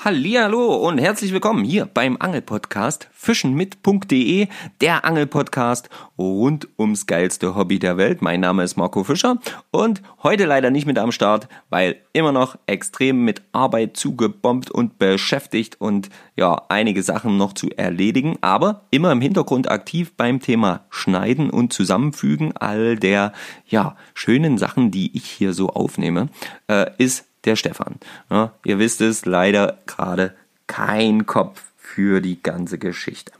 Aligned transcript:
Hallihallo 0.00 0.76
und 0.76 0.98
herzlich 0.98 1.32
willkommen 1.32 1.64
hier 1.64 1.84
beim 1.84 2.18
Angelpodcast 2.20 3.08
fischenmit.de, 3.12 4.46
der 4.80 5.04
Angelpodcast 5.04 5.90
rund 6.16 6.68
ums 6.78 7.08
geilste 7.08 7.56
Hobby 7.56 7.80
der 7.80 7.96
Welt. 7.96 8.22
Mein 8.22 8.38
Name 8.38 8.62
ist 8.62 8.76
Marco 8.76 9.02
Fischer 9.02 9.38
und 9.72 10.02
heute 10.22 10.44
leider 10.44 10.70
nicht 10.70 10.86
mit 10.86 11.00
am 11.00 11.10
Start, 11.10 11.48
weil 11.68 11.96
immer 12.12 12.30
noch 12.30 12.56
extrem 12.66 13.24
mit 13.24 13.42
Arbeit 13.50 13.96
zugebombt 13.96 14.70
und 14.70 15.00
beschäftigt 15.00 15.80
und 15.80 16.10
ja, 16.36 16.62
einige 16.68 17.02
Sachen 17.02 17.36
noch 17.36 17.52
zu 17.52 17.68
erledigen, 17.76 18.38
aber 18.40 18.86
immer 18.92 19.10
im 19.10 19.20
Hintergrund 19.20 19.68
aktiv 19.68 20.12
beim 20.16 20.38
Thema 20.38 20.86
Schneiden 20.90 21.50
und 21.50 21.72
Zusammenfügen 21.72 22.56
all 22.56 22.94
der 22.94 23.32
ja, 23.66 23.96
schönen 24.14 24.58
Sachen, 24.58 24.92
die 24.92 25.16
ich 25.16 25.24
hier 25.24 25.52
so 25.52 25.70
aufnehme, 25.70 26.28
äh, 26.68 26.88
ist 26.98 27.27
der 27.44 27.56
Stefan. 27.56 27.96
Ja, 28.30 28.52
ihr 28.64 28.78
wisst 28.78 29.00
es, 29.00 29.24
leider 29.24 29.78
gerade 29.86 30.34
kein 30.66 31.26
Kopf 31.26 31.62
für 31.76 32.20
die 32.20 32.42
ganze 32.42 32.78
Geschichte. 32.78 33.32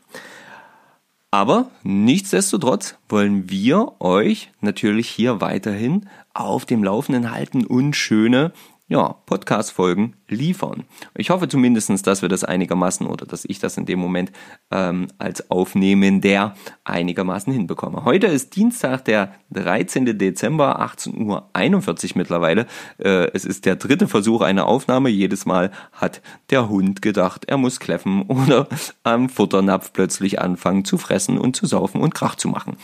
Aber 1.31 1.71
nichtsdestotrotz 1.83 2.97
wollen 3.09 3.51
wir 3.51 4.01
euch 4.01 4.51
natürlich 4.61 5.09
hier 5.09 5.43
weiterhin 5.43 6.09
auf 6.33 6.65
dem 6.65 6.83
Laufenden 6.83 7.31
halten 7.31 7.67
und 7.67 7.95
schöne 7.95 8.53
ja, 8.89 9.17
Podcast-Folgen 9.27 10.15
liefern. 10.29 10.85
Ich 11.15 11.29
hoffe 11.29 11.47
zumindest, 11.47 12.07
dass 12.07 12.23
wir 12.23 12.31
das 12.31 12.43
einigermaßen 12.43 13.07
oder 13.07 13.27
dass 13.27 13.45
ich 13.45 13.59
das 13.59 13.77
in 13.77 13.85
dem 13.85 13.99
Moment 13.99 14.33
ähm, 14.71 15.09
als 15.19 15.51
Aufnehmender 15.51 16.57
einigermaßen 16.85 17.53
hinbekomme. 17.53 18.07
Heute 18.07 18.29
ist 18.29 18.57
Dienstag, 18.57 19.05
der 19.05 19.35
13. 19.51 20.19
Dezember, 20.19 20.81
18.41 20.81 22.13
Uhr 22.13 22.13
mittlerweile. 22.15 22.67
Äh, 22.97 23.31
es 23.35 23.45
ist 23.45 23.67
der 23.67 23.77
dritte 23.77 24.09
Versuch 24.09 24.41
einer 24.41 24.67
Aufnahme. 24.67 25.11
Jedes 25.11 25.45
Mal 25.45 25.71
hat 25.93 26.23
der 26.49 26.71
Hund 26.71 27.03
gedacht, 27.03 27.45
er 27.45 27.59
muss 27.59 27.81
kläffen 27.81 28.23
oder 28.23 28.69
am 29.03 29.29
Futternapf 29.29 29.93
plötzlich 29.93 30.41
anfangen 30.41 30.87
zu 30.87 30.97
fressen 30.97 31.37
und 31.37 31.57
zu 31.57 31.67
saufen 31.67 32.01
und 32.01 32.15
Krach 32.15 32.37
zu 32.37 32.49
machen. 32.49 32.79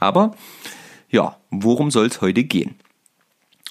Aber 0.00 0.34
ja, 1.10 1.36
worum 1.50 1.92
soll 1.92 2.06
es 2.06 2.20
heute 2.20 2.42
gehen? 2.42 2.74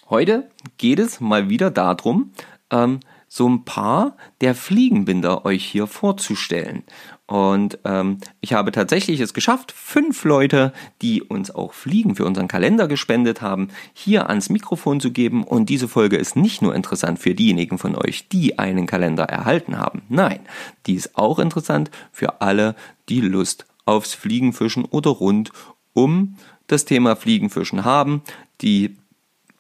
Heute 0.10 0.50
geht 0.78 1.00
es 1.00 1.20
mal 1.20 1.50
wieder 1.50 1.72
darum, 1.72 2.32
ähm, 2.70 3.00
so 3.28 3.50
ein 3.50 3.66
paar 3.66 4.16
der 4.42 4.54
Fliegenbinder 4.54 5.44
euch 5.44 5.66
hier 5.66 5.88
vorzustellen. 5.88 6.84
Und 7.26 7.80
ähm, 7.84 8.20
ich 8.42 8.54
habe 8.54 8.72
tatsächlich 8.72 9.20
es 9.22 9.34
geschafft, 9.34 9.72
fünf 9.72 10.24
Leute, 10.24 10.72
die 11.02 11.24
uns 11.24 11.50
auch 11.50 11.74
Fliegen 11.74 12.16
für 12.16 12.26
unseren 12.26 12.48
Kalender 12.48 12.88
gespendet 12.88 13.42
haben, 13.42 13.70
hier 13.94 14.30
ans 14.30 14.50
Mikrofon 14.50 15.00
zu 15.00 15.12
geben. 15.12 15.44
Und 15.44 15.70
diese 15.70 15.88
Folge 15.88 16.18
ist 16.18 16.36
nicht 16.36 16.62
nur 16.62 16.76
interessant 16.76 17.18
für 17.18 17.34
diejenigen 17.34 17.80
von 17.80 17.96
euch, 17.96 18.28
die 18.28 18.60
einen 18.60 18.86
Kalender 18.86 19.24
erhalten 19.24 19.80
haben. 19.80 20.04
Nein, 20.10 20.42
die 20.86 20.94
ist 20.94 21.18
auch 21.18 21.40
interessant 21.40 21.90
für 22.12 22.42
alle, 22.42 22.76
die 23.10 23.22
Lust 23.22 23.66
aufs 23.86 24.14
Fliegenfischen 24.14 24.86
oder 24.86 25.10
rund 25.10 25.52
um 25.94 26.36
das 26.68 26.86
Thema 26.86 27.16
Fliegenfischen 27.16 27.84
haben, 27.84 28.22
die 28.62 28.96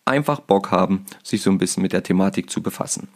einfach 0.06 0.42
Bock 0.42 0.72
haben, 0.72 1.06
sich 1.23 1.42
so 1.42 1.50
ein 1.50 1.58
bisschen 1.58 1.84
mit 1.84 1.94
der 1.94 2.04
Thematik 2.04 2.50
zu 2.50 2.62
befassen. 2.62 3.08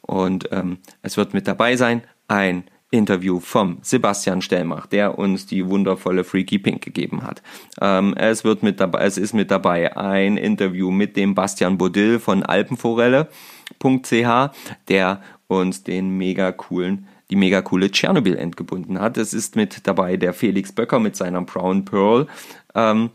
Und 0.00 0.48
ähm, 0.52 0.78
es 1.02 1.16
wird 1.16 1.34
mit 1.34 1.46
dabei 1.46 1.76
sein 1.76 2.02
ein 2.28 2.64
Interview 2.90 3.40
vom 3.40 3.78
Sebastian 3.80 4.42
Stellmach, 4.42 4.86
der 4.86 5.18
uns 5.18 5.46
die 5.46 5.66
wundervolle 5.66 6.24
Freaky 6.24 6.58
Pink 6.58 6.82
gegeben 6.82 7.22
hat. 7.22 7.42
Ähm, 7.80 8.14
es 8.16 8.44
wird 8.44 8.62
mit 8.62 8.80
dabei, 8.80 9.04
es 9.04 9.16
ist 9.16 9.32
mit 9.32 9.50
dabei 9.50 9.96
ein 9.96 10.36
Interview 10.36 10.90
mit 10.90 11.16
dem 11.16 11.34
Bastian 11.34 11.78
Bodil 11.78 12.18
von 12.18 12.42
Alpenforelle.ch, 12.42 14.50
der 14.88 15.22
uns 15.48 15.84
den 15.84 16.18
mega 16.18 16.52
coolen 16.52 17.06
die 17.30 17.36
mega 17.36 17.62
coole 17.62 17.90
Tschernobyl 17.90 18.36
entgebunden 18.36 19.00
hat. 19.00 19.16
Es 19.16 19.32
ist 19.32 19.56
mit 19.56 19.86
dabei 19.86 20.18
der 20.18 20.34
Felix 20.34 20.70
Böcker 20.70 20.98
mit 20.98 21.16
seiner 21.16 21.40
Brown 21.40 21.82
Pearl. 21.82 22.26
Ähm, 22.74 23.08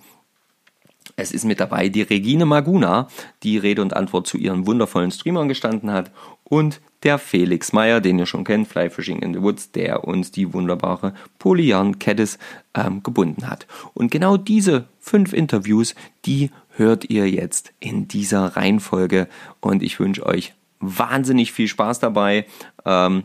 es 1.15 1.31
ist 1.31 1.45
mit 1.45 1.59
dabei 1.59 1.89
die 1.89 2.01
Regine 2.01 2.45
Maguna, 2.45 3.07
die 3.43 3.57
Rede 3.57 3.81
und 3.81 3.95
Antwort 3.95 4.27
zu 4.27 4.37
ihren 4.37 4.67
wundervollen 4.67 5.11
Streamern 5.11 5.47
gestanden 5.47 5.91
hat. 5.91 6.11
Und 6.43 6.81
der 7.03 7.19
Felix 7.19 7.73
Meyer, 7.73 8.01
den 8.01 8.19
ihr 8.19 8.25
schon 8.25 8.43
kennt, 8.43 8.67
Fly 8.67 8.89
Fishing 8.89 9.19
in 9.19 9.33
the 9.33 9.41
Woods, 9.41 9.71
der 9.71 10.03
uns 10.05 10.31
die 10.31 10.53
wunderbare 10.53 11.13
Polyarn 11.39 11.99
Caddis 11.99 12.37
ähm, 12.73 13.03
gebunden 13.03 13.47
hat. 13.47 13.67
Und 13.93 14.11
genau 14.11 14.37
diese 14.37 14.87
fünf 14.99 15.33
Interviews, 15.33 15.95
die 16.25 16.51
hört 16.75 17.09
ihr 17.09 17.29
jetzt 17.29 17.73
in 17.79 18.07
dieser 18.07 18.55
Reihenfolge. 18.57 19.27
Und 19.59 19.83
ich 19.83 19.99
wünsche 19.99 20.25
euch 20.25 20.53
wahnsinnig 20.79 21.51
viel 21.51 21.67
Spaß 21.67 21.99
dabei. 21.99 22.45
Ähm, 22.85 23.23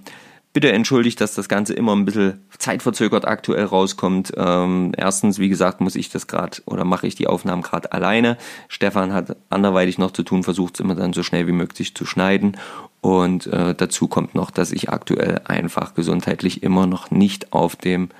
Bitte 0.52 0.70
entschuldigt, 0.70 1.18
dass 1.20 1.34
das 1.34 1.48
Ganze 1.48 1.72
immer 1.72 1.96
ein 1.96 2.04
bisschen 2.04 2.44
zeitverzögert 2.58 3.26
aktuell 3.26 3.64
rauskommt. 3.64 4.34
Ähm, 4.36 4.92
erstens, 4.94 5.38
wie 5.38 5.48
gesagt, 5.48 5.80
muss 5.80 5.96
ich 5.96 6.10
das 6.10 6.26
gerade 6.26 6.58
oder 6.66 6.84
mache 6.84 7.06
ich 7.06 7.14
die 7.14 7.26
Aufnahmen 7.26 7.62
gerade 7.62 7.90
alleine. 7.92 8.36
Stefan 8.68 9.14
hat 9.14 9.36
anderweitig 9.48 9.96
noch 9.96 10.10
zu 10.10 10.22
tun, 10.22 10.42
versucht 10.42 10.74
es 10.74 10.80
immer 10.80 10.94
dann 10.94 11.14
so 11.14 11.22
schnell 11.22 11.46
wie 11.46 11.52
möglich 11.52 11.94
zu 11.94 12.04
schneiden. 12.04 12.58
Und 13.00 13.46
äh, 13.46 13.74
dazu 13.74 14.08
kommt 14.08 14.34
noch, 14.34 14.50
dass 14.50 14.72
ich 14.72 14.90
aktuell 14.90 15.40
einfach 15.46 15.94
gesundheitlich 15.94 16.62
immer 16.62 16.86
noch 16.86 17.10
nicht 17.10 17.54
auf 17.54 17.74
dem 17.74 18.10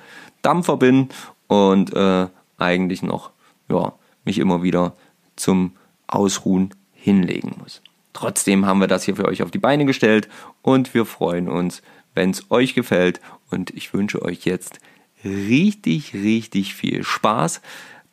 Dampfer 0.41 0.77
bin 0.77 1.09
und 1.47 1.95
äh, 1.95 2.27
eigentlich 2.57 3.03
noch 3.03 3.29
ja, 3.69 3.93
mich 4.25 4.39
immer 4.39 4.63
wieder 4.63 4.93
zum 5.35 5.73
Ausruhen 6.07 6.73
hinlegen 6.93 7.55
muss. 7.59 7.81
Trotzdem 8.13 8.65
haben 8.65 8.79
wir 8.79 8.87
das 8.87 9.03
hier 9.03 9.15
für 9.15 9.25
euch 9.25 9.43
auf 9.43 9.51
die 9.51 9.59
Beine 9.59 9.85
gestellt 9.85 10.29
und 10.61 10.93
wir 10.93 11.05
freuen 11.05 11.47
uns, 11.47 11.81
wenn 12.13 12.31
es 12.31 12.49
euch 12.51 12.73
gefällt. 12.73 13.21
Und 13.49 13.69
ich 13.71 13.93
wünsche 13.93 14.21
euch 14.21 14.45
jetzt 14.45 14.79
richtig, 15.23 16.13
richtig 16.13 16.75
viel 16.75 17.03
Spaß. 17.03 17.61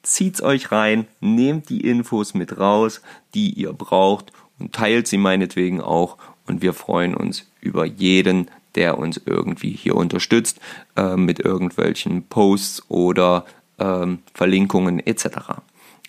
Zieht's 0.03 0.43
euch 0.43 0.73
rein, 0.73 1.07
nehmt 1.21 1.69
die 1.69 1.83
Infos 1.83 2.35
mit 2.35 2.59
raus, 2.59 3.03
die 3.35 3.51
ihr 3.51 3.73
braucht 3.73 4.33
und 4.59 4.73
teilt 4.73 5.07
sie 5.07 5.19
meinetwegen 5.19 5.81
auch. 5.81 6.17
Und 6.47 6.63
wir 6.63 6.73
freuen 6.73 7.15
uns 7.15 7.51
über 7.61 7.85
jeden, 7.85 8.51
der 8.75 8.99
uns 8.99 9.21
irgendwie 9.25 9.73
hier 9.73 9.97
unterstützt 9.97 10.61
äh, 10.97 11.17
mit 11.17 11.41
irgendwelchen 11.41 12.25
Posts 12.25 12.89
oder 12.89 13.45
ähm, 13.79 14.21
Verlinkungen 14.35 15.05
etc. 15.05 15.27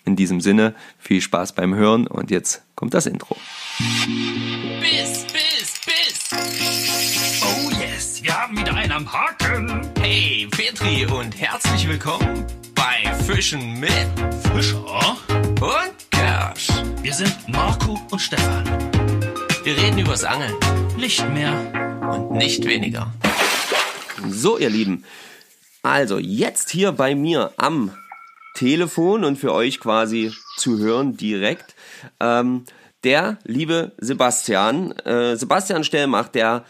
In 0.04 0.16
diesem 0.16 0.40
Sinne, 0.40 0.74
viel 0.98 1.20
Spaß 1.20 1.52
beim 1.52 1.74
Hören 1.74 2.06
und 2.06 2.30
jetzt 2.30 2.62
kommt 2.74 2.94
das 2.94 3.06
Intro. 3.06 3.36
Bis, 4.80 5.26
bis, 5.26 5.80
bis. 5.84 6.91
Am 9.02 9.12
Haken. 9.12 9.90
Hey, 9.98 10.46
Petri 10.50 11.06
und 11.06 11.32
herzlich 11.40 11.88
willkommen 11.88 12.46
bei 12.74 13.12
Fischen 13.24 13.80
mit 13.80 13.90
Fischer 14.52 15.16
und 15.60 16.10
Kersch. 16.10 16.68
Wir 17.02 17.12
sind 17.12 17.34
Marco 17.48 17.98
und 18.10 18.20
Stefan. 18.20 18.64
Wir 19.64 19.76
reden 19.76 19.98
übers 19.98 20.22
Angeln 20.24 20.54
Nicht 20.96 21.28
mehr. 21.30 21.52
und 22.12 22.32
nicht 22.32 22.64
weniger. 22.64 23.12
So, 24.28 24.58
ihr 24.58 24.70
Lieben. 24.70 25.04
Also, 25.82 26.18
jetzt 26.18 26.70
hier 26.70 26.92
bei 26.92 27.14
mir 27.16 27.52
am 27.56 27.90
Telefon 28.54 29.24
und 29.24 29.36
für 29.36 29.52
euch 29.52 29.80
quasi 29.80 30.32
zu 30.58 30.78
hören 30.78 31.16
direkt. 31.16 31.74
Ähm, 32.20 32.66
der 33.02 33.38
liebe 33.42 33.92
Sebastian. 33.98 34.92
Äh, 34.98 35.36
Sebastian 35.36 35.82
Stellmach, 35.82 36.28
der 36.28 36.64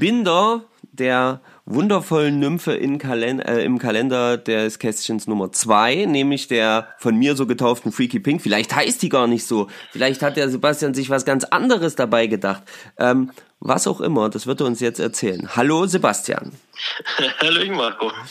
Binder 0.00 0.64
der 0.92 1.40
wundervollen 1.66 2.38
Nymphe 2.38 2.72
in 2.74 2.98
Kalen 2.98 3.40
äh, 3.40 3.60
im 3.62 3.78
Kalender 3.78 4.38
des 4.38 4.78
Kästchens 4.78 5.26
Nummer 5.26 5.52
zwei, 5.52 6.06
nämlich 6.06 6.46
der 6.46 6.88
von 6.98 7.16
mir 7.16 7.34
so 7.34 7.46
getauften 7.46 7.92
Freaky 7.92 8.20
Pink. 8.20 8.40
Vielleicht 8.40 8.74
heißt 8.74 9.02
die 9.02 9.08
gar 9.08 9.26
nicht 9.26 9.44
so. 9.44 9.68
Vielleicht 9.90 10.22
hat 10.22 10.36
der 10.36 10.48
Sebastian 10.48 10.94
sich 10.94 11.10
was 11.10 11.24
ganz 11.24 11.44
anderes 11.44 11.96
dabei 11.96 12.28
gedacht. 12.28 12.62
Ähm, 12.98 13.32
was 13.60 13.86
auch 13.86 14.00
immer, 14.00 14.28
das 14.28 14.46
wird 14.46 14.60
er 14.60 14.66
uns 14.66 14.80
jetzt 14.80 15.00
erzählen. 15.00 15.56
Hallo 15.56 15.86
Sebastian. 15.86 16.52
Hallo 17.40 17.74
Marco. 17.74 18.12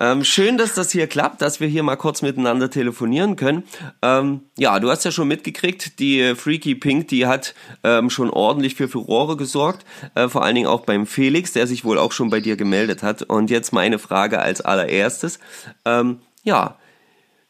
Ähm, 0.00 0.22
schön, 0.22 0.58
dass 0.58 0.74
das 0.74 0.92
hier 0.92 1.08
klappt, 1.08 1.42
dass 1.42 1.58
wir 1.58 1.66
hier 1.66 1.82
mal 1.82 1.96
kurz 1.96 2.22
miteinander 2.22 2.70
telefonieren 2.70 3.34
können. 3.34 3.64
Ähm, 4.00 4.42
ja, 4.56 4.78
du 4.78 4.90
hast 4.90 5.04
ja 5.04 5.10
schon 5.10 5.26
mitgekriegt, 5.26 5.98
die 5.98 6.36
Freaky 6.36 6.76
Pink, 6.76 7.08
die 7.08 7.26
hat 7.26 7.52
ähm, 7.82 8.08
schon 8.08 8.30
ordentlich 8.30 8.76
für 8.76 8.86
Furore 8.86 9.36
gesorgt. 9.36 9.84
Äh, 10.14 10.28
vor 10.28 10.44
allen 10.44 10.54
Dingen 10.54 10.68
auch 10.68 10.82
beim 10.82 11.04
Felix, 11.04 11.52
der 11.52 11.66
sich 11.66 11.84
wohl 11.84 11.98
auch 11.98 12.12
schon 12.12 12.30
bei 12.30 12.38
dir 12.38 12.56
gemeldet 12.56 13.02
hat. 13.02 13.22
Und 13.22 13.50
jetzt 13.50 13.72
meine 13.72 13.98
Frage 13.98 14.38
als 14.38 14.60
allererstes. 14.60 15.40
Ähm, 15.84 16.20
ja, 16.44 16.78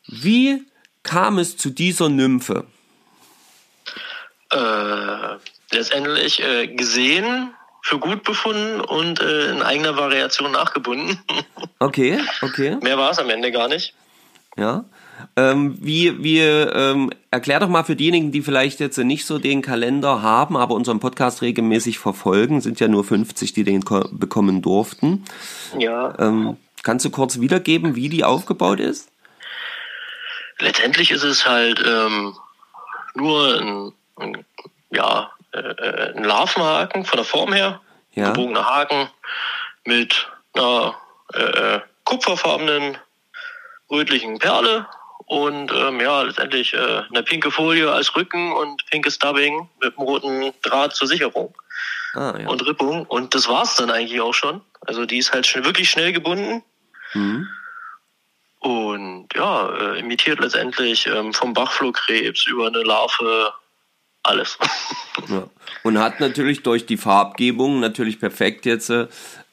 wie 0.06 0.64
kam 1.02 1.38
es 1.38 1.58
zu 1.58 1.68
dieser 1.68 2.08
Nymphe? 2.08 2.64
Äh, 4.50 5.36
letztendlich 5.70 6.42
äh, 6.42 6.66
gesehen, 6.68 7.52
für 7.82 7.98
gut 7.98 8.22
befunden 8.24 8.80
und 8.80 9.20
äh, 9.20 9.50
in 9.52 9.62
eigener 9.62 9.96
Variation 9.96 10.52
nachgebunden. 10.52 11.18
Okay, 11.80 12.18
okay, 12.42 12.76
Mehr 12.82 12.98
war 12.98 13.12
es 13.12 13.20
am 13.20 13.30
Ende 13.30 13.52
gar 13.52 13.68
nicht. 13.68 13.94
ja. 14.56 14.84
Ähm, 15.36 15.76
wie, 15.80 16.22
wie, 16.22 16.38
ähm, 16.40 17.10
erklär 17.32 17.58
doch 17.60 17.68
mal 17.68 17.82
für 17.84 17.96
diejenigen, 17.96 18.30
die 18.32 18.40
vielleicht 18.42 18.78
jetzt 18.80 18.98
nicht 18.98 19.26
so 19.26 19.38
den 19.40 19.62
Kalender 19.62 20.22
haben, 20.22 20.56
aber 20.56 20.74
unseren 20.76 21.00
Podcast 21.00 21.42
regelmäßig 21.42 21.98
verfolgen, 21.98 22.60
sind 22.60 22.78
ja 22.78 22.86
nur 22.88 23.02
50, 23.04 23.52
die 23.52 23.64
den 23.64 23.84
ko- 23.84 24.08
bekommen 24.12 24.62
durften. 24.62 25.24
Ja. 25.76 26.14
Ähm, 26.20 26.56
kannst 26.84 27.04
du 27.04 27.10
kurz 27.10 27.40
wiedergeben, 27.40 27.96
wie 27.96 28.08
die 28.08 28.22
aufgebaut 28.24 28.78
ist? 28.80 29.10
Letztendlich 30.60 31.10
ist 31.10 31.24
es 31.24 31.46
halt 31.46 31.82
ähm, 31.86 32.34
nur 33.14 33.60
ein, 33.60 33.92
ein, 34.16 34.44
ja, 34.90 35.30
äh, 35.52 35.58
äh, 35.58 36.14
ein 36.16 36.24
Larvenhaken 36.24 37.04
von 37.04 37.16
der 37.16 37.24
Form 37.24 37.52
her. 37.52 37.80
Ja. 38.12 38.32
Gebogener 38.32 38.64
Haken 38.64 39.08
mit 39.84 40.28
einer 40.54 40.94
äh, 41.34 41.42
äh, 41.42 41.80
kupferfarbenen 42.04 42.98
rötlichen 43.90 44.38
Perle 44.38 44.86
und 45.26 45.70
ähm, 45.72 46.00
ja, 46.00 46.22
letztendlich 46.22 46.72
äh, 46.74 47.02
eine 47.10 47.22
pinke 47.22 47.50
Folie 47.50 47.90
als 47.92 48.14
Rücken 48.16 48.52
und 48.52 48.84
pinkes 48.86 49.18
Dubbing 49.18 49.68
mit 49.80 49.96
einem 49.96 50.06
roten 50.06 50.52
Draht 50.62 50.94
zur 50.94 51.06
Sicherung 51.06 51.54
Ah, 52.14 52.34
ja. 52.38 52.48
und 52.48 52.66
Rippung. 52.66 53.04
Und 53.06 53.34
das 53.34 53.48
war's 53.48 53.76
dann 53.76 53.90
eigentlich 53.90 54.20
auch 54.20 54.32
schon. 54.32 54.62
Also 54.80 55.04
die 55.04 55.18
ist 55.18 55.32
halt 55.32 55.46
schnell, 55.46 55.64
wirklich 55.64 55.90
schnell 55.90 56.12
gebunden. 56.12 56.62
Mhm. 57.12 57.46
Und 58.60 59.28
ja, 59.34 59.68
äh, 59.68 60.00
imitiert 60.00 60.40
letztendlich 60.40 61.06
ähm, 61.06 61.32
vom 61.32 61.52
Bachflohkrebs 61.52 62.46
über 62.46 62.66
eine 62.68 62.82
Larve 62.82 63.52
alles. 64.22 64.58
Ja. 65.28 65.48
Und 65.82 65.98
hat 65.98 66.20
natürlich 66.20 66.62
durch 66.62 66.86
die 66.86 66.96
Farbgebung 66.96 67.80
natürlich 67.80 68.20
perfekt 68.20 68.64
jetzt 68.66 68.88
äh, 68.88 69.08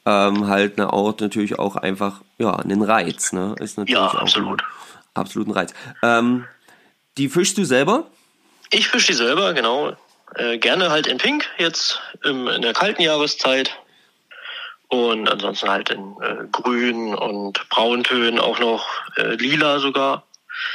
ähm, 0.06 0.48
halt 0.48 0.78
eine 0.78 0.94
auch 0.94 1.20
natürlich 1.20 1.58
auch 1.58 1.76
einfach 1.76 2.22
ja 2.38 2.56
einen 2.56 2.84
Reiz, 2.84 3.34
ne? 3.34 3.56
Ist 3.60 3.80
natürlich 3.80 4.00
Ja, 4.00 4.12
absolut. 4.12 4.62
Ein, 4.62 4.68
absoluten 5.16 5.52
Reiz. 5.52 5.74
Ähm, 6.04 6.46
die 7.18 7.30
fischst 7.30 7.58
du 7.58 7.66
selber? 7.66 8.06
ich 8.72 8.88
fische 8.88 9.08
die 9.08 9.18
selber, 9.18 9.54
genau. 9.54 9.94
Äh, 10.36 10.58
gerne 10.58 10.90
halt 10.90 11.08
in 11.08 11.18
Pink, 11.18 11.46
jetzt 11.58 12.02
im, 12.24 12.48
in 12.48 12.62
der 12.62 12.74
kalten 12.74 13.02
Jahreszeit. 13.02 13.78
Und 14.88 15.30
ansonsten 15.30 15.70
halt 15.70 15.90
in 15.90 16.16
äh, 16.22 16.46
Grün 16.52 17.16
und 17.16 17.68
Brauntönen, 17.70 18.40
auch 18.40 18.60
noch 18.60 18.88
äh, 19.18 19.36
Lila 19.36 19.80
sogar. 19.80 20.24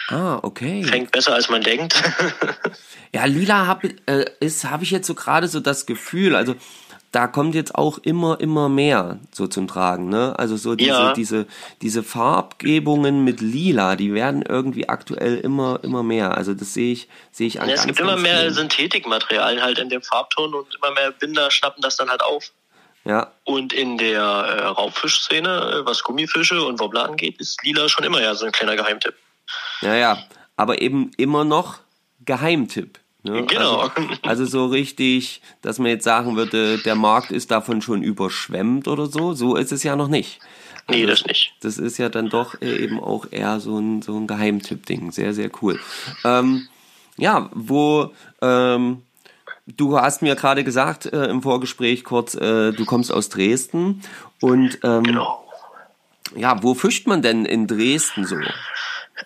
Ah, 0.09 0.39
okay. 0.43 0.83
Fängt 0.85 1.11
besser 1.13 1.35
als 1.35 1.49
man 1.49 1.63
denkt. 1.63 1.95
Ja, 3.13 3.25
lila 3.25 3.67
hab, 3.67 3.83
äh, 3.83 4.25
ist 4.39 4.65
habe 4.65 4.85
ich 4.85 4.93
jetzt 4.93 5.09
so 5.09 5.17
gerade 5.17 5.49
so 5.49 5.59
das 5.59 5.85
Gefühl, 5.85 6.37
also 6.37 6.55
da 7.11 7.27
kommt 7.27 7.57
jetzt 7.57 7.75
auch 7.75 7.99
immer 7.99 8.39
immer 8.39 8.69
mehr 8.69 9.19
so 9.33 9.49
zum 9.49 9.67
Tragen, 9.67 10.09
ne? 10.09 10.39
Also 10.39 10.57
so 10.57 10.77
diese 10.77 10.91
Ja. 10.91 11.13
diese 11.13 11.47
diese 11.83 12.05
Farbgebungen 12.05 13.25
mit 13.25 13.41
lila, 13.41 13.97
die 13.97 14.15
werden 14.15 14.43
irgendwie 14.43 14.89
aktuell 14.89 15.39
immer 15.39 15.81
immer 15.83 16.05
mehr. 16.05 16.37
Also 16.37 16.55
das 16.55 16.73
sehe 16.73 16.93
ich 16.93 17.09
sehe 17.33 17.49
ich 17.49 17.61
an 17.61 17.69
Ja, 17.69 17.75
es 17.75 17.85
gibt 17.85 17.99
immer 17.99 18.17
mehr 18.17 18.43
vielen. 18.43 18.55
Synthetikmaterialien 18.55 19.61
halt 19.61 19.79
in 19.81 19.89
dem 19.89 20.03
Farbton 20.03 20.55
und 20.55 20.73
immer 20.77 20.93
mehr 20.93 21.11
Binder 21.11 21.51
schnappen 21.51 21.83
das 21.83 21.97
dann 21.97 22.11
halt 22.11 22.23
auf. 22.23 22.53
Ja, 23.05 23.33
Und 23.43 23.73
in 23.73 23.99
der 23.99 24.21
äh, 24.23 24.67
Raubfischszene, 24.67 25.81
äh, 25.83 25.87
was 25.87 26.05
Gummifische 26.05 26.63
und 26.63 26.79
Wobbler 26.79 27.07
angeht, 27.07 27.41
ist 27.41 27.59
Lila 27.65 27.89
schon 27.89 28.05
immer 28.05 28.23
ja 28.23 28.35
so 28.37 28.47
ein 28.47 28.53
kleiner 28.53 28.77
Geheimtipp. 28.77 29.15
Ja, 29.83 29.95
ja, 29.95 30.19
aber 30.57 30.81
eben 30.83 31.11
immer 31.17 31.45
noch 31.45 31.79
Geheimtipp. 32.25 32.99
Ne? 33.23 33.45
Genau. 33.47 33.81
Also, 33.81 33.93
also 34.23 34.45
so 34.47 34.67
richtig, 34.67 35.43
dass 35.63 35.79
man 35.79 35.89
jetzt 35.89 36.05
sagen 36.05 36.37
würde, 36.37 36.79
der 36.79 36.95
Markt 36.95 37.31
ist 37.33 37.51
davon 37.51 37.83
schon 37.83 38.03
überschwemmt 38.03 38.89
oder 38.89 39.07
so. 39.07 39.35
So 39.35 39.57
ist 39.57 39.73
es 39.73 39.83
ja 39.83 39.97
noch 39.97 40.09
nicht. 40.09 40.41
Nee, 40.89 41.03
Also 41.03 41.07
das 41.09 41.27
nicht. 41.27 41.53
Das 41.61 41.79
ist 41.79 41.99
ja 41.99 42.09
dann 42.09 42.31
doch 42.31 42.61
eben 42.63 42.99
auch 43.01 43.27
eher 43.31 43.61
so 43.61 43.79
ein, 43.79 44.03
so 44.03 44.17
ein 44.17 44.27
Geheimtipp-Ding. 44.27 45.13
Sehr, 45.13 45.35
sehr 45.35 45.51
cool. 45.63 45.79
Ähm, 46.25 46.69
ja, 47.17 47.51
wo 47.53 48.13
ähm, 48.41 49.03
du 49.67 49.99
hast 50.01 50.23
mir 50.23 50.35
gerade 50.35 50.65
gesagt 50.65 51.07
äh, 51.07 51.27
im 51.27 51.43
Vorgespräch 51.43 52.05
kurz, 52.05 52.35
äh, 52.35 52.73
du 52.73 52.85
kommst 52.87 53.13
aus 53.13 53.29
Dresden 53.29 54.03
und 54.41 54.79
ähm, 54.83 55.03
Genau. 55.05 55.45
ja, 56.35 56.63
wo 56.63 56.75
fischt 56.75 57.07
man 57.07 57.21
denn 57.21 57.45
in 57.45 57.67
Dresden 57.67 58.25
so? 58.27 58.37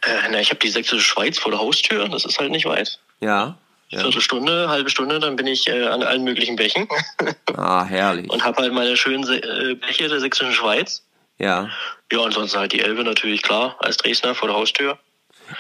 Äh, 0.03 0.29
na, 0.31 0.41
ich 0.41 0.51
habe 0.51 0.61
die 0.61 0.71
sächsische 0.71 1.03
Schweiz 1.03 1.39
vor 1.39 1.51
der 1.53 1.61
Haustür, 1.61 2.09
das 2.09 2.25
ist 2.25 2.39
halt 2.39 2.51
nicht 2.51 2.67
weit. 2.67 2.99
Ja, 3.21 3.57
ja. 3.91 4.01
Viertelstunde, 4.01 4.69
halbe 4.69 4.91
Stunde, 4.91 5.21
dann 5.21 5.37
bin 5.37 5.47
ich 5.47 5.69
äh, 5.69 5.87
an 5.87 6.03
allen 6.03 6.25
möglichen 6.25 6.57
Bächen 6.57 6.89
Ah, 7.57 7.85
herrlich. 7.85 8.31
und 8.31 8.45
habe 8.45 8.63
halt 8.63 8.73
meine 8.73 8.97
schönen 8.97 9.23
äh, 9.31 9.75
Bäche 9.75 10.09
der 10.09 10.21
sächsischen 10.21 10.53
Schweiz. 10.53 11.03
Ja. 11.39 11.69
Ja, 12.13 12.19
und 12.21 12.33
sonst 12.33 12.57
halt 12.57 12.73
die 12.73 12.81
Elbe 12.81 13.05
natürlich, 13.05 13.43
klar, 13.43 13.77
als 13.81 13.97
Dresdner 13.97 14.35
vor 14.35 14.49
der 14.49 14.57
Haustür. 14.57 14.99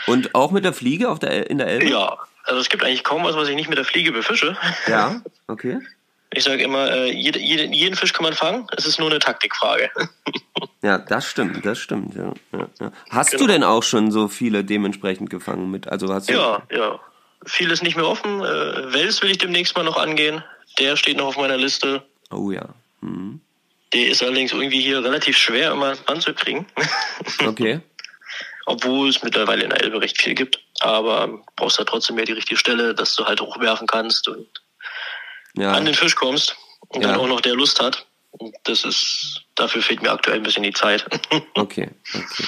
Und 0.06 0.34
auch 0.34 0.50
mit 0.50 0.64
der 0.64 0.72
Fliege 0.72 1.08
auf 1.10 1.18
der 1.18 1.30
El 1.30 1.42
in 1.44 1.58
der 1.58 1.66
Elbe? 1.66 1.86
Ja, 1.88 2.16
also 2.44 2.60
es 2.60 2.68
gibt 2.68 2.84
eigentlich 2.84 3.04
kaum 3.04 3.24
was, 3.24 3.36
was 3.36 3.48
ich 3.48 3.56
nicht 3.56 3.68
mit 3.68 3.78
der 3.78 3.84
Fliege 3.84 4.12
befische. 4.12 4.56
Ja, 4.86 5.20
okay. 5.48 5.78
Ich 6.36 6.44
sage 6.44 6.62
immer, 6.62 6.90
äh, 6.90 7.12
jede, 7.12 7.38
jede, 7.38 7.64
jeden 7.64 7.96
Fisch 7.96 8.12
kann 8.12 8.24
man 8.24 8.32
fangen, 8.34 8.66
es 8.76 8.86
ist 8.86 8.98
nur 8.98 9.10
eine 9.10 9.18
Taktikfrage. 9.18 9.90
Ja, 10.82 10.98
das 10.98 11.26
stimmt, 11.30 11.64
das 11.64 11.78
stimmt. 11.78 12.14
Ja, 12.14 12.34
ja, 12.52 12.68
ja. 12.78 12.92
Hast 13.08 13.32
du 13.32 13.38
Genau. 13.38 13.52
denn 13.52 13.64
auch 13.64 13.82
schon 13.82 14.10
so 14.10 14.28
viele 14.28 14.64
dementsprechend 14.64 15.30
gefangen 15.30 15.70
mit? 15.70 15.88
Also 15.88 16.12
hast 16.12 16.28
du 16.28 16.34
Ja, 16.34 16.62
ja. 16.70 17.00
Vieles 17.46 17.80
nicht 17.80 17.96
mehr 17.96 18.06
offen. 18.06 18.40
Äh, 18.42 18.92
Wels 18.92 19.22
will 19.22 19.30
ich 19.30 19.38
demnächst 19.38 19.74
mal 19.76 19.82
noch 19.82 19.96
angehen. 19.96 20.44
Der 20.78 20.96
steht 20.96 21.16
noch 21.16 21.28
auf 21.28 21.36
meiner 21.38 21.56
Liste. 21.56 22.02
Oh 22.30 22.50
ja. 22.50 22.68
Hm. 23.00 23.40
Der 23.94 24.08
ist 24.08 24.22
allerdings 24.22 24.52
irgendwie 24.52 24.80
hier 24.82 25.02
relativ 25.02 25.38
schwer 25.38 25.72
immer 25.72 25.94
anzukriegen. 26.06 26.66
Okay. 27.46 27.80
Obwohl 28.66 29.08
es 29.08 29.22
mittlerweile 29.22 29.64
in 29.64 29.70
der 29.70 29.82
Elbe 29.82 30.02
recht 30.02 30.20
viel 30.20 30.34
gibt. 30.34 30.58
Aber 30.80 31.42
brauchst 31.56 31.78
da 31.78 31.84
trotzdem 31.84 32.16
mehr 32.16 32.26
die 32.26 32.32
richtige 32.32 32.58
Stelle, 32.58 32.94
dass 32.94 33.16
du 33.16 33.24
halt 33.24 33.40
hochwerfen 33.40 33.86
kannst 33.86 34.28
und 34.28 34.46
Ja. 35.56 35.72
an 35.72 35.84
den 35.84 35.94
Fisch 35.94 36.16
kommst. 36.16 36.56
Und 36.88 37.02
Ja. 37.02 37.08
dann 37.12 37.20
auch 37.20 37.26
noch 37.28 37.40
der 37.40 37.54
Lust 37.54 37.80
hat. 37.80 38.06
Das 38.64 38.84
ist, 38.84 39.42
dafür 39.54 39.80
fehlt 39.82 40.02
mir 40.02 40.10
aktuell 40.10 40.36
ein 40.38 40.42
bisschen 40.42 40.62
die 40.64 40.72
Zeit. 40.72 41.06
Okay, 41.54 41.90
okay. 42.14 42.44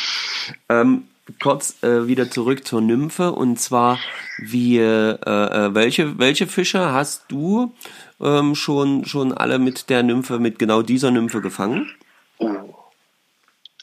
Ähm, 0.69 1.09
kurz 1.41 1.83
äh, 1.83 2.07
wieder 2.07 2.31
zurück 2.31 2.67
zur 2.67 2.81
Nymphe 2.81 3.33
und 3.33 3.59
zwar 3.61 3.99
wie 4.39 4.79
äh, 4.79 5.11
äh, 5.11 5.75
welche 5.75 6.19
welche 6.19 6.47
Fische 6.47 6.93
hast 6.93 7.25
du 7.29 7.75
ähm, 8.21 8.55
schon 8.55 9.05
schon 9.07 9.33
alle 9.33 9.59
mit 9.59 9.89
der 9.91 10.03
Nymphe 10.03 10.39
mit 10.39 10.59
genau 10.59 10.83
dieser 10.83 11.11
Nymphe 11.11 11.41
gefangen? 11.41 11.93
uh. 12.41 12.75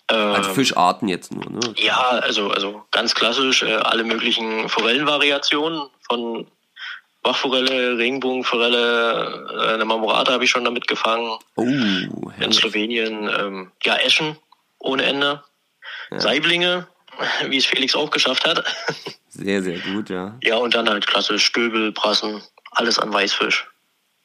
Also 0.09 0.49
Ähm, 0.49 0.55
Fischarten 0.55 1.07
jetzt 1.07 1.33
nur, 1.33 1.49
ne? 1.49 1.73
Ja, 1.77 1.97
also, 2.01 2.51
also 2.51 2.83
ganz 2.91 3.15
klassisch 3.15 3.63
äh, 3.63 3.73
alle 3.75 4.03
möglichen 4.03 4.67
Forellenvariationen 4.69 5.89
von 6.07 6.45
Bachforelle, 7.23 7.97
Regenbogenforelle, 7.97 9.47
äh, 9.51 9.73
eine 9.73 9.85
Marmorate 9.85 10.33
habe 10.33 10.43
ich 10.43 10.49
schon 10.49 10.65
damit 10.65 10.87
gefangen. 10.87 11.39
Oh, 11.55 11.63
In. 11.63 12.51
Slowenien, 12.51 13.29
ähm, 13.29 13.71
ja, 13.83 13.95
Eschen 13.95 14.37
ohne 14.79 15.03
Ende. 15.03 15.43
Saiblinge, 16.11 16.87
wie 17.47 17.57
es 17.57 17.65
Felix 17.65 17.95
auch 17.95 18.11
geschafft 18.11 18.45
hat. 18.45 18.63
sehr 19.29 19.63
sehr 19.63 19.79
gut, 19.79 20.09
ja. 20.09 20.37
ja, 20.43 20.57
und 20.57 20.75
dann 20.75 20.89
halt 20.89 21.07
klassisch 21.07 21.45
Stöbel, 21.45 21.91
Brassen, 21.91 22.41
alles 22.71 22.99
an 22.99 23.11
Weißfisch. 23.11 23.67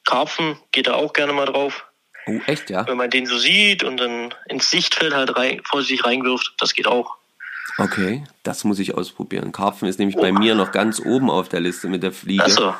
Karpfen 0.05 0.57
geht 0.71 0.87
da 0.87 0.95
auch 0.95 1.13
gerne 1.13 1.33
mal 1.33 1.45
drauf. 1.45 1.85
Oh, 2.25 2.39
echt, 2.45 2.69
ja? 2.69 2.85
Wenn 2.87 2.97
man 2.97 3.09
den 3.09 3.25
so 3.25 3.37
sieht 3.37 3.83
und 3.83 3.97
dann 3.97 4.33
ins 4.47 4.69
Sichtfeld 4.69 5.13
halt 5.13 5.35
rein, 5.35 5.61
vorsichtig 5.63 6.05
reinwirft, 6.05 6.53
das 6.59 6.73
geht 6.73 6.87
auch. 6.87 7.18
Okay, 7.77 8.23
das 8.43 8.63
muss 8.63 8.79
ich 8.79 8.95
ausprobieren. 8.95 9.51
Karpfen 9.51 9.87
ist 9.87 9.99
nämlich 9.99 10.17
bei 10.17 10.31
mir 10.31 10.55
noch 10.55 10.71
ganz 10.71 10.99
oben 10.99 11.29
auf 11.29 11.49
der 11.49 11.59
Liste 11.59 11.87
mit 11.87 12.03
der 12.03 12.11
Fliege. 12.11 12.43
Achso, 12.43 12.73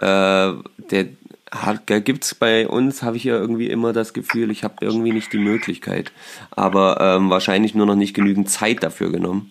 Äh, 0.00 0.54
der 0.90 1.08
hat, 1.50 1.88
der 1.88 2.00
gibt's 2.00 2.34
bei 2.34 2.66
uns, 2.68 3.02
habe 3.02 3.16
ich 3.16 3.24
ja 3.24 3.34
irgendwie 3.34 3.68
immer 3.68 3.92
das 3.92 4.12
Gefühl, 4.12 4.50
ich 4.50 4.64
habe 4.64 4.76
irgendwie 4.80 5.12
nicht 5.12 5.32
die 5.32 5.38
Möglichkeit. 5.38 6.12
Aber 6.50 7.00
ähm, 7.00 7.28
wahrscheinlich 7.30 7.74
nur 7.74 7.86
noch 7.86 7.96
nicht 7.96 8.14
genügend 8.14 8.48
Zeit 8.48 8.82
dafür 8.82 9.10
genommen, 9.10 9.50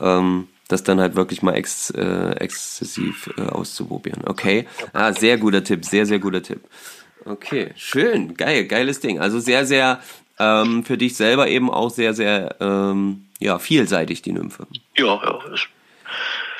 ähm, 0.00 0.48
das 0.68 0.82
dann 0.84 1.00
halt 1.00 1.16
wirklich 1.16 1.42
mal 1.42 1.54
ex, 1.54 1.90
äh, 1.90 2.30
exzessiv 2.36 3.28
äh, 3.36 3.42
auszuprobieren. 3.42 4.22
Okay, 4.24 4.66
ah, 4.92 5.12
sehr 5.12 5.36
guter 5.36 5.62
Tipp, 5.64 5.84
sehr, 5.84 6.06
sehr 6.06 6.18
guter 6.20 6.42
Tipp. 6.42 6.60
Okay, 7.24 7.70
schön, 7.76 8.34
geil, 8.34 8.64
geiles 8.64 9.00
Ding. 9.00 9.20
Also 9.20 9.38
sehr, 9.38 9.66
sehr 9.66 10.00
ähm, 10.38 10.84
für 10.84 10.96
dich 10.98 11.16
selber 11.16 11.48
eben 11.48 11.70
auch 11.70 11.90
sehr, 11.90 12.14
sehr 12.14 12.56
ähm, 12.60 13.26
ja, 13.38 13.58
vielseitig, 13.58 14.22
die 14.22 14.32
Nymphe. 14.32 14.66
ja, 14.96 15.04
ja. 15.04 15.40
Ist, 15.52 15.68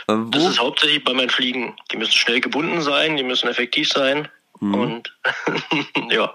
Äh, 0.09 0.17
Das 0.31 0.45
ist 0.45 0.59
hauptsächlich 0.61 1.05
bei 1.05 1.15
meinen 1.15 1.31
Fliegen. 1.31 1.75
Die 1.93 1.97
müssen 1.97 2.13
schnell 2.13 2.41
gebunden 2.41 2.81
sein, 2.83 3.17
die 3.17 3.23
müssen 3.23 3.49
effektiv 3.49 3.89
sein. 3.89 4.29
Mhm. 4.61 4.75
Und 4.75 5.17
ja. 6.11 6.33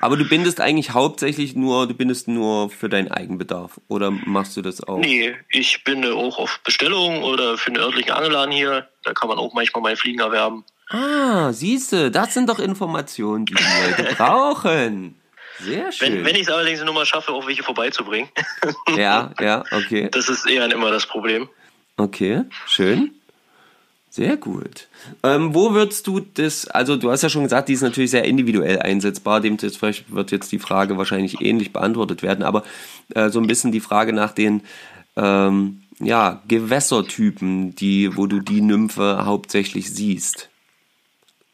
aber 0.00 0.16
du 0.16 0.24
bindest 0.28 0.60
eigentlich 0.60 0.90
hauptsächlich 0.92 1.54
nur, 1.54 1.86
du 1.86 1.94
bindest 1.94 2.26
nur 2.28 2.70
für 2.70 2.88
deinen 2.88 3.10
Eigenbedarf 3.10 3.80
oder 3.88 4.10
machst 4.10 4.56
du 4.56 4.62
das 4.62 4.82
auch? 4.82 4.98
Nee, 4.98 5.34
ich 5.48 5.84
bin 5.84 6.04
auch 6.04 6.38
auf 6.38 6.60
Bestellung 6.64 7.22
oder 7.22 7.56
für 7.56 7.68
einen 7.68 7.76
örtlichen 7.82 8.10
Angeladen 8.12 8.52
hier. 8.52 8.88
Da 9.04 9.12
kann 9.12 9.28
man 9.28 9.38
auch 9.38 9.54
manchmal 9.54 9.82
meine 9.82 9.96
Fliegen 9.96 10.20
erwerben. 10.20 10.64
Ah, 10.90 11.52
siehste, 11.52 12.10
das 12.10 12.34
sind 12.34 12.48
doch 12.48 12.58
Informationen, 12.58 13.46
die 13.46 13.54
die 13.54 13.62
Leute 13.62 14.14
brauchen. 14.16 15.14
Sehr 15.60 15.92
schön. 15.92 16.14
Wenn, 16.14 16.24
wenn 16.24 16.34
ich 16.36 16.42
es 16.42 16.48
allerdings 16.48 16.82
nur 16.82 16.94
mal 16.94 17.06
schaffe, 17.06 17.32
auch 17.32 17.46
welche 17.46 17.62
vorbeizubringen. 17.62 18.28
ja, 18.96 19.32
ja, 19.40 19.64
okay. 19.72 20.08
Das 20.10 20.28
ist 20.28 20.48
eher 20.48 20.70
immer 20.70 20.90
das 20.90 21.06
Problem. 21.06 21.48
Okay, 21.96 22.42
schön. 22.66 23.12
Sehr 24.10 24.36
gut. 24.36 24.88
Ähm, 25.22 25.54
wo 25.54 25.74
würdest 25.74 26.06
du 26.06 26.20
das, 26.20 26.66
also 26.66 26.96
du 26.96 27.10
hast 27.10 27.22
ja 27.22 27.28
schon 27.28 27.42
gesagt, 27.42 27.68
die 27.68 27.74
ist 27.74 27.82
natürlich 27.82 28.10
sehr 28.10 28.24
individuell 28.24 28.80
einsetzbar, 28.80 29.40
dem 29.40 29.58
wird 29.60 30.30
jetzt 30.30 30.50
die 30.50 30.58
Frage 30.58 30.96
wahrscheinlich 30.96 31.40
ähnlich 31.40 31.72
beantwortet 31.72 32.22
werden, 32.22 32.42
aber 32.42 32.64
äh, 33.14 33.28
so 33.28 33.38
ein 33.38 33.46
bisschen 33.46 33.70
die 33.70 33.80
Frage 33.80 34.12
nach 34.12 34.32
den 34.32 34.62
ähm, 35.16 35.82
ja, 36.00 36.42
Gewässertypen, 36.48 37.74
die, 37.74 38.16
wo 38.16 38.26
du 38.26 38.40
die 38.40 38.60
Nymphe 38.60 39.24
hauptsächlich 39.24 39.92
siehst. 39.92 40.48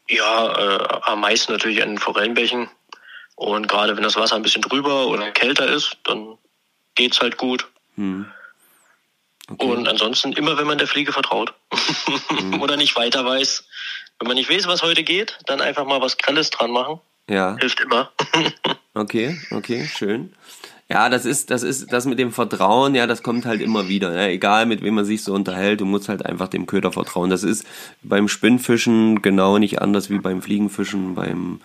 Ja, 0.07 0.75
äh, 0.75 0.99
am 1.03 1.21
meisten 1.21 1.51
natürlich 1.51 1.81
an 1.81 1.89
den 1.89 1.97
Forellenbächen. 1.97 2.69
Und 3.35 3.67
gerade 3.67 3.95
wenn 3.95 4.03
das 4.03 4.15
Wasser 4.15 4.35
ein 4.35 4.41
bisschen 4.41 4.61
drüber 4.61 5.07
oder 5.07 5.31
kälter 5.31 5.67
ist, 5.67 5.97
dann 6.05 6.37
geht's 6.95 7.19
halt 7.19 7.37
gut. 7.37 7.67
Hm. 7.95 8.25
Okay. 9.47 9.65
Und 9.65 9.87
ansonsten 9.87 10.33
immer, 10.33 10.57
wenn 10.57 10.67
man 10.67 10.77
der 10.77 10.87
Fliege 10.87 11.11
vertraut. 11.11 11.53
Hm. 12.29 12.61
oder 12.61 12.77
nicht 12.77 12.95
weiter 12.95 13.25
weiß. 13.25 13.65
Wenn 14.19 14.27
man 14.27 14.37
nicht 14.37 14.49
weiß, 14.49 14.67
was 14.67 14.81
heute 14.81 15.03
geht, 15.03 15.37
dann 15.45 15.61
einfach 15.61 15.85
mal 15.85 16.01
was 16.01 16.17
Grelles 16.17 16.49
dran 16.49 16.71
machen. 16.71 16.99
Ja. 17.29 17.57
Hilft 17.59 17.81
immer. 17.81 18.11
okay, 18.93 19.39
okay, 19.51 19.89
schön. 19.93 20.33
Ja, 20.87 21.09
das 21.09 21.25
ist, 21.25 21.49
das 21.49 21.63
ist, 21.63 21.91
das 21.91 22.05
mit 22.05 22.19
dem 22.19 22.31
Vertrauen, 22.31 22.93
ja, 22.93 23.07
das 23.07 23.23
kommt 23.23 23.45
halt 23.45 23.59
immer 23.59 23.87
wieder. 23.87 24.13
Ja, 24.13 24.27
egal 24.27 24.67
mit 24.67 24.83
wem 24.83 24.93
man 24.93 25.05
sich 25.05 25.23
so 25.23 25.33
unterhält, 25.33 25.81
du 25.81 25.85
musst 25.85 26.09
halt 26.09 26.23
einfach 26.23 26.47
dem 26.47 26.67
Köder 26.67 26.91
vertrauen. 26.91 27.31
Das 27.31 27.41
ist 27.41 27.65
beim 28.03 28.27
Spinnfischen 28.27 29.23
genau 29.23 29.57
nicht 29.57 29.81
anders 29.81 30.11
wie 30.11 30.19
beim 30.19 30.43
Fliegenfischen, 30.43 31.15
beim 31.15 31.59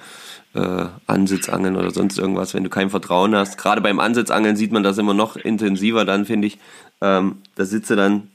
äh, 0.55 0.87
Ansitzangeln 1.07 1.77
oder 1.77 1.91
sonst 1.91 2.19
irgendwas. 2.19 2.55
Wenn 2.55 2.65
du 2.65 2.71
kein 2.71 2.91
Vertrauen 2.91 3.35
hast, 3.35 3.59
gerade 3.59 3.81
beim 3.81 4.01
Ansitzangeln 4.01 4.57
sieht 4.57 4.73
man 4.73 4.83
das 4.83 4.99
immer 4.99 5.15
noch 5.15 5.37
intensiver, 5.37 6.05
dann 6.05 6.27
finde 6.27 6.49
ich, 6.49 6.59
ähm, 7.01 7.43
da 7.55 7.65
sitze 7.65 7.97
dann 7.97 8.31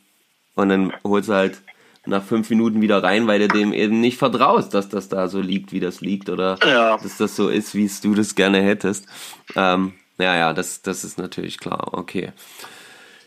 und 0.55 0.69
dann 0.69 0.93
holst 1.03 1.29
du 1.29 1.33
halt 1.33 1.61
nach 2.05 2.23
fünf 2.23 2.49
Minuten 2.49 2.81
wieder 2.81 3.01
rein, 3.03 3.27
weil 3.27 3.39
du 3.39 3.47
dem 3.47 3.73
eben 3.73 3.99
nicht 3.99 4.17
vertraust, 4.17 4.73
dass 4.73 4.89
das 4.89 5.09
da 5.09 5.27
so 5.27 5.41
liegt, 5.41 5.71
wie 5.71 5.79
das 5.79 6.01
liegt 6.01 6.29
oder 6.29 6.57
ja. 6.63 6.97
dass 6.97 7.17
das 7.17 7.35
so 7.35 7.49
ist, 7.49 7.73
wie 7.73 7.89
du 8.01 8.13
das 8.13 8.35
gerne 8.35 8.61
hättest. 8.61 9.07
Ähm, 9.55 9.93
ja, 10.17 10.35
ja, 10.35 10.53
das, 10.53 10.81
das 10.81 11.03
ist 11.03 11.17
natürlich 11.17 11.57
klar. 11.57 11.93
Okay. 11.93 12.31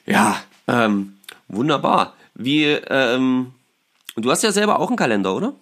Ja, 0.06 0.40
ähm, 0.66 1.18
wunderbar. 1.48 2.14
Wie, 2.34 2.64
ähm, 2.64 3.52
du 4.16 4.30
hast 4.30 4.42
ja 4.42 4.52
selber 4.52 4.78
auch 4.78 4.88
einen 4.88 4.96
Kalender, 4.96 5.34
oder? 5.34 5.54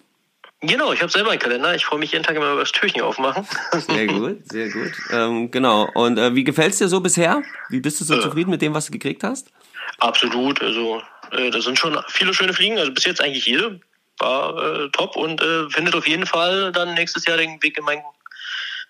Genau, 0.61 0.91
ich 0.91 1.01
habe 1.01 1.11
selber 1.11 1.29
einen 1.29 1.39
Kalender. 1.39 1.75
Ich 1.75 1.85
freue 1.85 1.99
mich 1.99 2.11
jeden 2.11 2.23
Tag 2.23 2.35
immer 2.35 2.51
über 2.51 2.61
das 2.61 2.71
Türchen 2.71 3.01
aufmachen. 3.01 3.47
Sehr 3.87 4.07
gut, 4.07 4.39
sehr 4.51 4.69
gut. 4.69 4.91
Ähm, 5.11 5.51
genau. 5.51 5.87
Und 5.93 6.17
äh, 6.17 6.33
wie 6.33 6.43
gefällt's 6.43 6.79
dir 6.79 6.87
so 6.87 6.99
bisher? 6.99 7.43
Wie 7.69 7.79
bist 7.79 8.01
du 8.01 8.05
so 8.05 8.15
äh, 8.15 8.21
zufrieden 8.21 8.49
mit 8.49 8.63
dem, 8.63 8.73
was 8.73 8.87
du 8.87 8.91
gekriegt 8.91 9.23
hast? 9.23 9.51
Absolut. 9.99 10.61
Also 10.61 11.01
äh, 11.31 11.51
da 11.51 11.61
sind 11.61 11.77
schon 11.77 11.99
viele 12.07 12.33
schöne 12.33 12.53
Fliegen. 12.53 12.79
Also 12.79 12.91
bis 12.91 13.05
jetzt 13.05 13.21
eigentlich 13.21 13.45
jede 13.45 13.79
war 14.17 14.57
äh, 14.57 14.89
top 14.89 15.15
und 15.15 15.41
äh, 15.41 15.69
findet 15.69 15.95
auf 15.95 16.07
jeden 16.07 16.25
Fall 16.25 16.71
dann 16.71 16.95
nächstes 16.95 17.25
Jahr 17.25 17.37
den 17.37 17.61
Weg 17.61 17.77
in 17.77 17.85
mein 17.85 18.01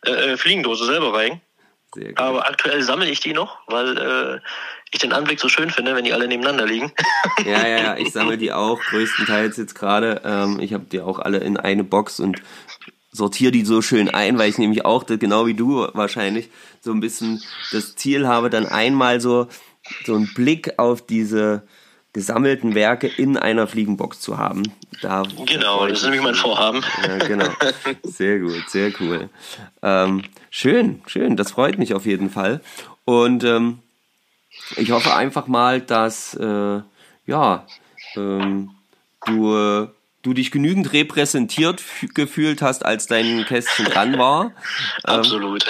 äh, 0.06 0.12
äh 0.12 0.38
Fliegendose 0.38 0.86
selber 0.86 1.14
rein. 1.14 1.42
Aber 2.15 2.48
aktuell 2.48 2.82
sammle 2.84 3.10
ich 3.10 3.20
die 3.20 3.34
noch, 3.34 3.60
weil 3.67 3.98
äh, 3.98 4.39
ich 4.91 5.00
den 5.00 5.13
Anblick 5.13 5.39
so 5.39 5.50
schön 5.50 5.70
finde, 5.70 5.96
wenn 5.96 6.03
die 6.03 6.13
alle 6.13 6.27
nebeneinander 6.27 6.65
liegen. 6.65 6.91
ja, 7.46 7.67
ja, 7.67 7.77
ja, 7.77 7.98
ich 7.98 8.12
sammle 8.12 8.38
die 8.38 8.51
auch 8.51 8.79
größtenteils 8.79 9.58
jetzt 9.58 9.75
gerade. 9.75 10.22
Ähm, 10.24 10.60
ich 10.60 10.74
habe 10.74 10.86
die 10.86 11.01
auch 11.01 11.20
alle 11.20 11.39
in 11.39 11.58
eine 11.58 11.84
Box 11.84 12.20
und 12.20 12.41
sortiere 13.12 13.51
die 13.51 13.65
so 13.65 13.82
schön 13.82 14.10
ein, 14.10 14.38
weil 14.38 14.50
ich 14.50 14.58
nämlich 14.58 14.86
auch, 14.86 15.06
genau 15.06 15.48
wie 15.48 15.53
du 15.53 15.88
wahrscheinlich, 15.94 16.50
so 16.82 16.91
ein 16.91 17.00
bisschen 17.00 17.41
das 17.72 17.96
Ziel 17.96 18.27
habe, 18.27 18.50
dann 18.50 18.67
einmal 18.67 19.20
so, 19.20 19.48
so 20.06 20.15
einen 20.15 20.32
Blick 20.34 20.77
auf 20.77 21.06
diese 21.06 21.63
gesammelten 22.18 22.74
Werke 22.74 23.06
in 23.06 23.38
einer 23.38 23.68
Fliegenbox 23.68 24.20
zu 24.22 24.40
haben. 24.40 24.64
Da 25.04 25.22
genau, 25.46 25.86
das 25.88 26.00
ist 26.00 26.04
nämlich 26.06 26.24
mein 26.24 26.34
Vorhaben. 26.34 26.84
Ja, 27.08 27.18
genau. 27.20 27.46
Sehr 28.04 28.40
gut, 28.40 28.68
sehr 28.70 28.92
cool. 29.00 29.30
Ähm, 29.84 30.24
schön, 30.50 31.04
schön, 31.06 31.38
das 31.38 31.52
freut 31.52 31.78
mich 31.78 31.94
auf 31.94 32.08
jeden 32.08 32.32
Fall. 32.32 32.62
Und 33.06 33.44
ähm, 33.44 33.80
ich 34.78 34.90
hoffe 34.90 35.14
einfach 35.14 35.46
mal, 35.46 35.80
dass 35.80 36.34
äh, 36.34 36.82
ja, 37.28 37.68
ähm, 38.16 38.72
du, 39.28 39.88
du 40.24 40.34
dich 40.34 40.50
genügend 40.50 40.94
repräsentiert 40.94 41.84
gefühlt 42.16 42.64
hast, 42.64 42.84
als 42.84 43.06
dein 43.06 43.46
Kästchen 43.46 43.86
dran 43.86 44.18
war. 44.18 44.52
Ähm, 45.08 45.20
Absolut. 45.20 45.64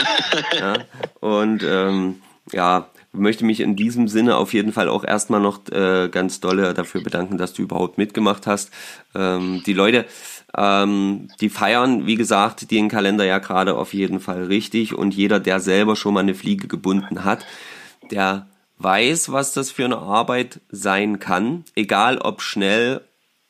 ja, 0.57 0.75
und 1.19 1.61
ähm, 1.61 2.21
ja, 2.53 2.87
möchte 3.17 3.45
mich 3.45 3.59
in 3.59 3.75
diesem 3.75 4.07
Sinne 4.07 4.37
auf 4.37 4.53
jeden 4.53 4.71
Fall 4.71 4.89
auch 4.89 5.03
erstmal 5.03 5.39
noch 5.39 5.67
äh, 5.71 6.09
ganz 6.09 6.39
dolle 6.39 6.73
dafür 6.73 7.03
bedanken, 7.03 7.37
dass 7.37 7.53
du 7.53 7.61
überhaupt 7.61 7.97
mitgemacht 7.97 8.47
hast. 8.47 8.71
Ähm, 9.15 9.61
die 9.65 9.73
Leute, 9.73 10.05
ähm, 10.55 11.29
die 11.41 11.49
feiern, 11.49 12.05
wie 12.05 12.15
gesagt, 12.15 12.71
den 12.71 12.89
Kalender 12.89 13.25
ja 13.25 13.39
gerade 13.39 13.75
auf 13.75 13.93
jeden 13.93 14.19
Fall 14.19 14.45
richtig 14.45 14.93
und 14.93 15.13
jeder, 15.13 15.39
der 15.39 15.59
selber 15.59 15.95
schon 15.95 16.13
mal 16.13 16.21
eine 16.21 16.35
Fliege 16.35 16.67
gebunden 16.67 17.23
hat, 17.23 17.45
der 18.11 18.47
weiß, 18.79 19.31
was 19.31 19.53
das 19.53 19.71
für 19.71 19.85
eine 19.85 19.97
Arbeit 19.97 20.61
sein 20.69 21.19
kann, 21.19 21.63
egal 21.75 22.19
ob 22.19 22.41
schnell 22.41 23.01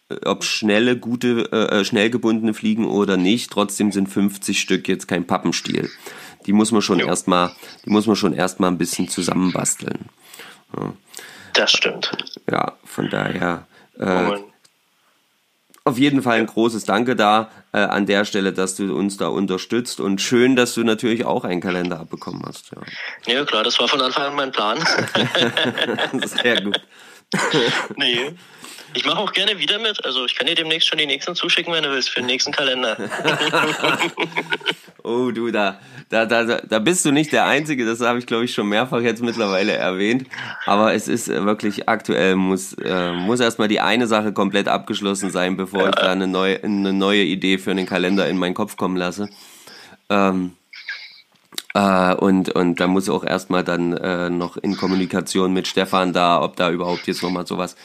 äh, 0.09 0.25
ob 0.25 0.43
schnelle, 0.43 0.97
gute, 0.97 1.49
äh, 1.51 1.79
äh, 1.79 1.85
schnell 1.85 2.09
gebundene 2.09 2.53
Fliegen 2.53 2.85
oder 2.85 3.17
nicht, 3.17 3.51
trotzdem 3.51 3.91
sind 3.91 4.07
50 4.07 4.59
Stück 4.59 4.87
jetzt 4.87 5.07
kein 5.07 5.27
Pappenstiel. 5.27 5.89
Die 6.45 6.53
muss 6.53 6.71
man 6.71 6.81
schon 6.81 6.99
erstmal, 6.99 7.51
die 7.85 7.89
muss 7.89 8.07
man 8.07 8.15
schon 8.15 8.33
erstmal 8.33 8.71
ein 8.71 8.77
bisschen 8.77 9.09
zusammenbasteln. 9.09 10.09
Ja. 10.75 10.93
Das 11.53 11.71
stimmt. 11.71 12.11
Ja, 12.49 12.73
von 12.85 13.09
daher. 13.09 13.65
Äh, 13.99 14.37
auf 15.87 15.97
jeden 15.97 16.21
Fall 16.21 16.37
ein 16.37 16.45
großes 16.45 16.83
Danke 16.83 17.15
da 17.15 17.49
äh, 17.71 17.77
an 17.77 18.05
der 18.05 18.25
Stelle, 18.25 18.51
dass 18.51 18.75
du 18.75 18.93
uns 18.93 19.17
da 19.17 19.27
unterstützt 19.27 19.99
und 19.99 20.21
schön, 20.21 20.55
dass 20.55 20.73
du 20.73 20.83
natürlich 20.83 21.25
auch 21.25 21.45
einen 21.45 21.61
Kalender 21.61 21.99
abbekommen 22.01 22.43
hast. 22.45 22.71
Ja, 23.25 23.33
ja 23.33 23.45
klar, 23.45 23.63
das 23.63 23.79
war 23.79 23.87
von 23.87 24.01
Anfang 24.01 24.25
an 24.25 24.35
mein 24.35 24.51
Plan. 24.51 24.77
Sehr 26.25 26.61
gut. 26.61 26.81
nee. 27.95 28.31
Ich 28.93 29.05
mache 29.05 29.17
auch 29.17 29.31
gerne 29.33 29.59
wieder 29.59 29.79
mit. 29.79 30.03
Also 30.05 30.25
ich 30.25 30.35
kann 30.35 30.47
dir 30.47 30.55
demnächst 30.55 30.87
schon 30.87 30.97
die 30.97 31.05
nächsten 31.05 31.35
zuschicken, 31.35 31.73
wenn 31.73 31.83
du 31.83 31.91
willst, 31.91 32.09
für 32.09 32.21
den 32.21 32.27
nächsten 32.27 32.51
Kalender. 32.51 32.97
oh, 35.03 35.31
du, 35.31 35.51
da, 35.51 35.79
da, 36.09 36.25
da, 36.25 36.43
da 36.43 36.79
bist 36.79 37.05
du 37.05 37.11
nicht 37.11 37.31
der 37.31 37.45
Einzige. 37.45 37.85
Das 37.85 38.01
habe 38.01 38.19
ich, 38.19 38.25
glaube 38.25 38.45
ich, 38.45 38.53
schon 38.53 38.67
mehrfach 38.69 39.01
jetzt 39.01 39.21
mittlerweile 39.21 39.73
erwähnt. 39.73 40.27
Aber 40.65 40.93
es 40.93 41.07
ist 41.07 41.27
wirklich 41.27 41.89
aktuell, 41.89 42.35
muss, 42.35 42.73
äh, 42.73 43.11
muss 43.11 43.39
erstmal 43.39 43.67
die 43.67 43.81
eine 43.81 44.07
Sache 44.07 44.33
komplett 44.33 44.67
abgeschlossen 44.67 45.31
sein, 45.31 45.57
bevor 45.57 45.83
ja. 45.83 45.89
ich 45.89 45.95
da 45.95 46.11
eine 46.11 46.27
neue, 46.27 46.63
eine 46.63 46.93
neue 46.93 47.23
Idee 47.23 47.57
für 47.57 47.71
einen 47.71 47.85
Kalender 47.85 48.27
in 48.27 48.37
meinen 48.37 48.53
Kopf 48.53 48.77
kommen 48.77 48.95
lasse. 48.95 49.29
Ähm, 50.09 50.53
äh, 51.73 52.15
und, 52.15 52.49
und 52.49 52.79
da 52.79 52.87
muss 52.87 53.09
auch 53.09 53.23
erstmal 53.23 53.63
dann 53.63 53.95
äh, 53.97 54.29
noch 54.29 54.57
in 54.57 54.77
Kommunikation 54.77 55.53
mit 55.53 55.67
Stefan 55.67 56.13
da, 56.13 56.41
ob 56.41 56.55
da 56.55 56.71
überhaupt 56.71 57.05
jetzt 57.07 57.21
nochmal 57.21 57.45
sowas 57.45 57.75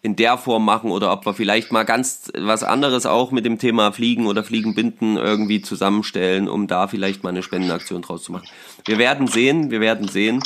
in 0.00 0.16
der 0.16 0.38
Form 0.38 0.64
machen 0.64 0.90
oder 0.90 1.12
ob 1.12 1.26
wir 1.26 1.34
vielleicht 1.34 1.72
mal 1.72 1.84
ganz 1.84 2.30
was 2.36 2.62
anderes 2.62 3.04
auch 3.04 3.32
mit 3.32 3.44
dem 3.44 3.58
Thema 3.58 3.92
Fliegen 3.92 4.26
oder 4.26 4.44
Fliegenbinden 4.44 5.16
irgendwie 5.16 5.60
zusammenstellen, 5.60 6.48
um 6.48 6.66
da 6.66 6.86
vielleicht 6.86 7.24
mal 7.24 7.30
eine 7.30 7.42
Spendenaktion 7.42 8.02
draus 8.02 8.22
zu 8.22 8.32
machen. 8.32 8.48
Wir 8.86 8.98
werden 8.98 9.26
sehen, 9.26 9.70
wir 9.70 9.80
werden 9.80 10.08
sehen. 10.08 10.42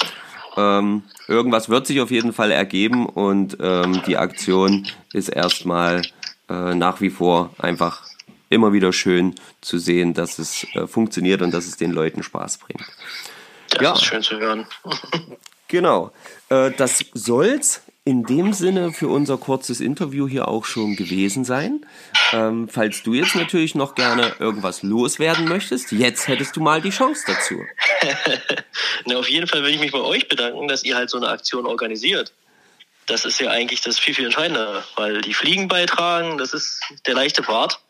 Ähm, 0.57 1.03
irgendwas 1.29 1.69
wird 1.69 1.87
sich 1.87 2.01
auf 2.01 2.11
jeden 2.11 2.33
Fall 2.33 2.51
ergeben 2.51 3.07
und 3.07 3.57
ähm, 3.61 4.03
die 4.07 4.17
Aktion 4.17 4.87
ist 5.13 5.29
erstmal 5.29 6.03
äh, 6.49 6.75
nach 6.75 7.01
wie 7.01 7.11
vor 7.11 7.51
einfach 7.59 8.03
immer 8.49 8.73
wieder 8.73 8.93
schön 8.93 9.35
zu 9.61 9.79
sehen, 9.79 10.13
dass 10.15 10.39
es 10.39 10.67
äh, 10.75 10.87
funktioniert 10.87 11.43
und 11.43 11.53
dass 11.53 11.67
es 11.67 11.77
den 11.77 11.91
Leuten 11.91 12.23
Spaß 12.23 12.59
bringt. 12.59 12.85
Das 13.71 13.81
ja. 13.81 13.93
ist 13.95 14.05
schön 14.05 14.23
zu 14.23 14.39
hören. 14.39 14.67
genau. 15.69 16.13
Äh, 16.51 16.71
das 16.73 17.05
soll's 17.15 17.83
in 18.05 18.25
dem 18.25 18.53
Sinne 18.53 18.93
für 18.93 19.09
unser 19.09 19.39
kurzes 19.39 19.81
Interview 19.81 20.27
hier 20.27 20.49
auch 20.49 20.65
schon 20.65 20.97
gewesen 20.97 21.45
sein. 21.45 21.87
Ähm, 22.33 22.69
falls 22.69 23.03
du 23.05 23.15
jetzt 23.15 23.37
natürlich 23.37 23.77
noch 23.77 23.95
gerne 23.95 24.35
irgendwas 24.41 24.83
loswerden 24.83 25.47
möchtest, 25.47 25.93
jetzt 25.93 26.27
hättest 26.27 26.57
du 26.57 26.61
mal 26.61 26.81
die 26.81 26.91
Chance 26.91 27.23
dazu. 27.27 27.63
Na, 29.07 29.17
auf 29.17 29.29
jeden 29.29 29.47
Fall 29.47 29.63
will 29.63 29.75
ich 29.75 29.81
mich 29.81 29.93
bei 29.93 30.01
euch 30.01 30.29
bedanken, 30.29 30.67
dass 30.67 30.83
ihr 30.83 30.97
halt 30.97 31.11
so 31.11 31.17
eine 31.17 31.29
Aktion 31.29 31.65
organisiert. 31.65 32.33
Das 33.07 33.25
ist 33.25 33.41
ja 33.41 33.51
eigentlich 33.51 33.83
das 33.83 33.99
viel, 33.99 34.15
viel 34.15 34.27
entscheidendere, 34.27 34.85
weil 34.97 35.21
die 35.21 35.35
Fliegen 35.35 35.69
beitragen, 35.69 36.39
das 36.39 36.55
ist 36.55 36.81
der 37.07 37.15
leichte 37.15 37.43
Part, 37.43 37.81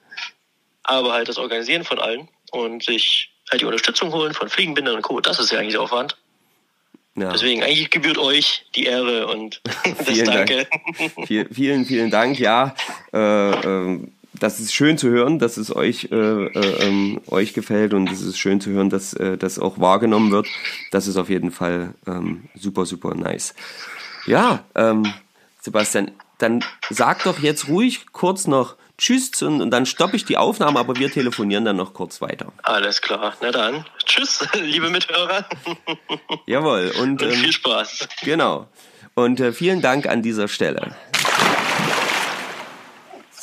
aber 0.82 1.12
halt 1.12 1.28
das 1.28 1.38
Organisieren 1.38 1.84
von 1.84 1.98
allen 1.98 2.28
und 2.50 2.84
sich 2.84 3.30
halt 3.50 3.62
die 3.62 3.66
Unterstützung 3.66 4.12
holen 4.12 4.34
von 4.34 4.48
Fliegenbindern 4.50 4.96
und 4.96 5.02
Co., 5.02 5.20
das 5.20 5.38
ist 5.38 5.52
ja 5.52 5.58
eigentlich 5.58 5.74
der 5.74 5.82
Aufwand. 5.82 6.16
Ja. 7.14 7.32
Deswegen, 7.32 7.62
eigentlich 7.62 7.90
gebührt 7.90 8.18
euch 8.18 8.64
die 8.74 8.84
Ehre 8.84 9.26
und 9.26 9.60
das 9.84 10.18
Danke. 10.24 10.66
Dank. 10.96 11.48
vielen, 11.52 11.84
vielen 11.84 12.10
Dank. 12.10 12.38
Ja, 12.38 12.74
äh, 13.12 13.50
äh, 13.50 14.00
das 14.34 14.60
ist 14.60 14.72
schön 14.72 14.96
zu 14.96 15.10
hören, 15.10 15.38
dass 15.38 15.58
es 15.58 15.74
euch, 15.74 16.08
äh, 16.10 16.16
äh, 16.16 16.86
ähm, 16.86 17.20
euch 17.28 17.52
gefällt 17.52 17.92
und 17.92 18.10
es 18.10 18.22
ist 18.22 18.38
schön 18.38 18.60
zu 18.60 18.70
hören, 18.70 18.88
dass 18.88 19.12
äh, 19.12 19.36
das 19.36 19.58
auch 19.58 19.78
wahrgenommen 19.78 20.30
wird. 20.30 20.46
Das 20.90 21.06
ist 21.06 21.16
auf 21.16 21.28
jeden 21.28 21.50
Fall 21.50 21.94
ähm, 22.06 22.44
super, 22.54 22.86
super 22.86 23.14
nice. 23.14 23.54
Ja, 24.26 24.64
ähm, 24.74 25.12
Sebastian, 25.60 26.12
dann 26.38 26.64
sag 26.88 27.24
doch 27.24 27.40
jetzt 27.40 27.68
ruhig 27.68 28.06
kurz 28.12 28.46
noch 28.46 28.76
Tschüss 29.02 29.42
und, 29.42 29.60
und 29.60 29.72
dann 29.72 29.84
stoppe 29.84 30.14
ich 30.14 30.26
die 30.26 30.36
Aufnahme, 30.36 30.78
aber 30.78 30.94
wir 30.94 31.10
telefonieren 31.10 31.64
dann 31.64 31.74
noch 31.74 31.92
kurz 31.92 32.20
weiter. 32.20 32.52
Alles 32.62 33.02
klar. 33.02 33.34
Na 33.40 33.50
dann. 33.50 33.84
Tschüss, 34.04 34.46
liebe 34.62 34.90
Mithörer. 34.90 35.44
Jawohl. 36.46 36.92
Und, 37.00 37.20
Und 37.20 37.22
ähm, 37.22 37.32
viel 37.32 37.52
Spaß. 37.52 38.08
Genau. 38.22 38.68
Und 39.14 39.40
äh, 39.40 39.52
vielen 39.52 39.82
Dank 39.82 40.06
an 40.06 40.22
dieser 40.22 40.46
Stelle. 40.46 40.94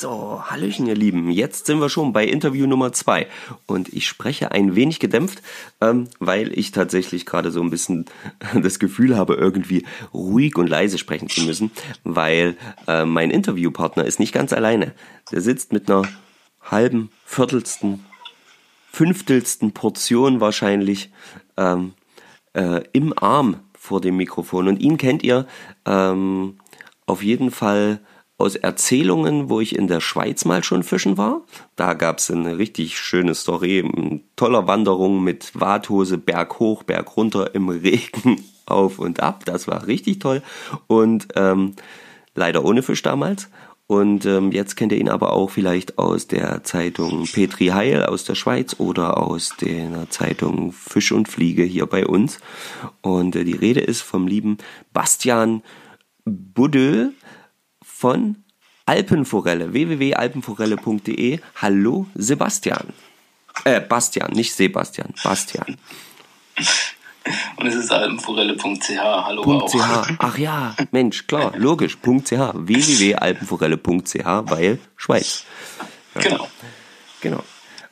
So, 0.00 0.42
Hallöchen, 0.46 0.86
ihr 0.86 0.94
Lieben. 0.94 1.30
Jetzt 1.30 1.66
sind 1.66 1.78
wir 1.78 1.90
schon 1.90 2.14
bei 2.14 2.24
Interview 2.24 2.66
Nummer 2.66 2.90
zwei. 2.90 3.26
Und 3.66 3.92
ich 3.92 4.08
spreche 4.08 4.50
ein 4.50 4.74
wenig 4.74 4.98
gedämpft, 4.98 5.42
ähm, 5.82 6.08
weil 6.18 6.58
ich 6.58 6.72
tatsächlich 6.72 7.26
gerade 7.26 7.50
so 7.50 7.60
ein 7.60 7.68
bisschen 7.68 8.06
das 8.62 8.78
Gefühl 8.78 9.18
habe, 9.18 9.34
irgendwie 9.34 9.84
ruhig 10.14 10.56
und 10.56 10.70
leise 10.70 10.96
sprechen 10.96 11.28
zu 11.28 11.42
müssen, 11.42 11.70
weil 12.02 12.56
äh, 12.88 13.04
mein 13.04 13.30
Interviewpartner 13.30 14.06
ist 14.06 14.20
nicht 14.20 14.32
ganz 14.32 14.54
alleine. 14.54 14.94
Der 15.32 15.42
sitzt 15.42 15.70
mit 15.70 15.90
einer 15.90 16.08
halben, 16.62 17.10
viertelsten, 17.26 18.02
fünftelsten 18.90 19.72
Portion 19.72 20.40
wahrscheinlich 20.40 21.10
ähm, 21.58 21.92
äh, 22.54 22.80
im 22.94 23.12
Arm 23.18 23.56
vor 23.78 24.00
dem 24.00 24.16
Mikrofon. 24.16 24.66
Und 24.66 24.80
ihn 24.80 24.96
kennt 24.96 25.22
ihr 25.22 25.46
ähm, 25.84 26.58
auf 27.04 27.22
jeden 27.22 27.50
Fall 27.50 28.00
aus 28.40 28.56
Erzählungen, 28.56 29.48
wo 29.48 29.60
ich 29.60 29.76
in 29.76 29.86
der 29.86 30.00
Schweiz 30.00 30.44
mal 30.44 30.64
schon 30.64 30.82
fischen 30.82 31.18
war. 31.18 31.42
Da 31.76 31.94
gab 31.94 32.18
es 32.18 32.30
eine 32.30 32.58
richtig 32.58 32.98
schöne 32.98 33.34
Story, 33.34 33.80
eine 33.80 34.20
toller 34.36 34.66
Wanderung 34.66 35.22
mit 35.22 35.52
Warthose, 35.54 36.18
Berg 36.18 36.58
hoch, 36.58 36.82
Berg 36.82 37.16
runter, 37.16 37.54
im 37.54 37.68
Regen 37.68 38.42
auf 38.66 38.98
und 38.98 39.20
ab. 39.20 39.44
Das 39.44 39.68
war 39.68 39.86
richtig 39.86 40.18
toll. 40.18 40.42
Und 40.86 41.28
ähm, 41.36 41.74
leider 42.34 42.64
ohne 42.64 42.82
Fisch 42.82 43.02
damals. 43.02 43.48
Und 43.86 44.24
ähm, 44.24 44.52
jetzt 44.52 44.76
kennt 44.76 44.92
ihr 44.92 44.98
ihn 44.98 45.08
aber 45.08 45.32
auch 45.32 45.50
vielleicht 45.50 45.98
aus 45.98 46.28
der 46.28 46.62
Zeitung 46.62 47.24
Petri 47.24 47.66
Heil 47.66 48.04
aus 48.04 48.22
der 48.22 48.36
Schweiz 48.36 48.76
oder 48.78 49.18
aus 49.18 49.56
der 49.60 50.08
Zeitung 50.10 50.70
Fisch 50.70 51.10
und 51.10 51.26
Fliege 51.26 51.64
hier 51.64 51.86
bei 51.86 52.06
uns. 52.06 52.38
Und 53.02 53.34
äh, 53.34 53.42
die 53.42 53.56
Rede 53.56 53.80
ist 53.80 54.02
vom 54.02 54.28
lieben 54.28 54.58
Bastian 54.92 55.64
Buddel 56.24 57.14
von 58.00 58.36
Alpenforelle, 58.86 59.74
www.alpenforelle.de. 59.74 61.38
Hallo 61.56 62.06
Sebastian. 62.14 62.86
Äh, 63.64 63.80
Bastian, 63.80 64.32
nicht 64.32 64.54
Sebastian, 64.54 65.12
Bastian. 65.22 65.76
Und 67.56 67.66
es 67.66 67.74
ist 67.74 67.92
alpenforelle.ch. 67.92 68.96
Hallo 68.98 69.66
.ch. 69.66 69.74
auch. 69.74 70.08
Ach 70.18 70.38
ja, 70.38 70.74
Mensch, 70.92 71.26
klar, 71.26 71.52
logisch. 71.58 71.98
.ch. 71.98 72.32
www.alpenforelle.ch, 72.54 74.24
weil 74.24 74.78
Schweiz. 74.96 75.44
Genau. 76.14 76.48
Genau. 77.20 77.42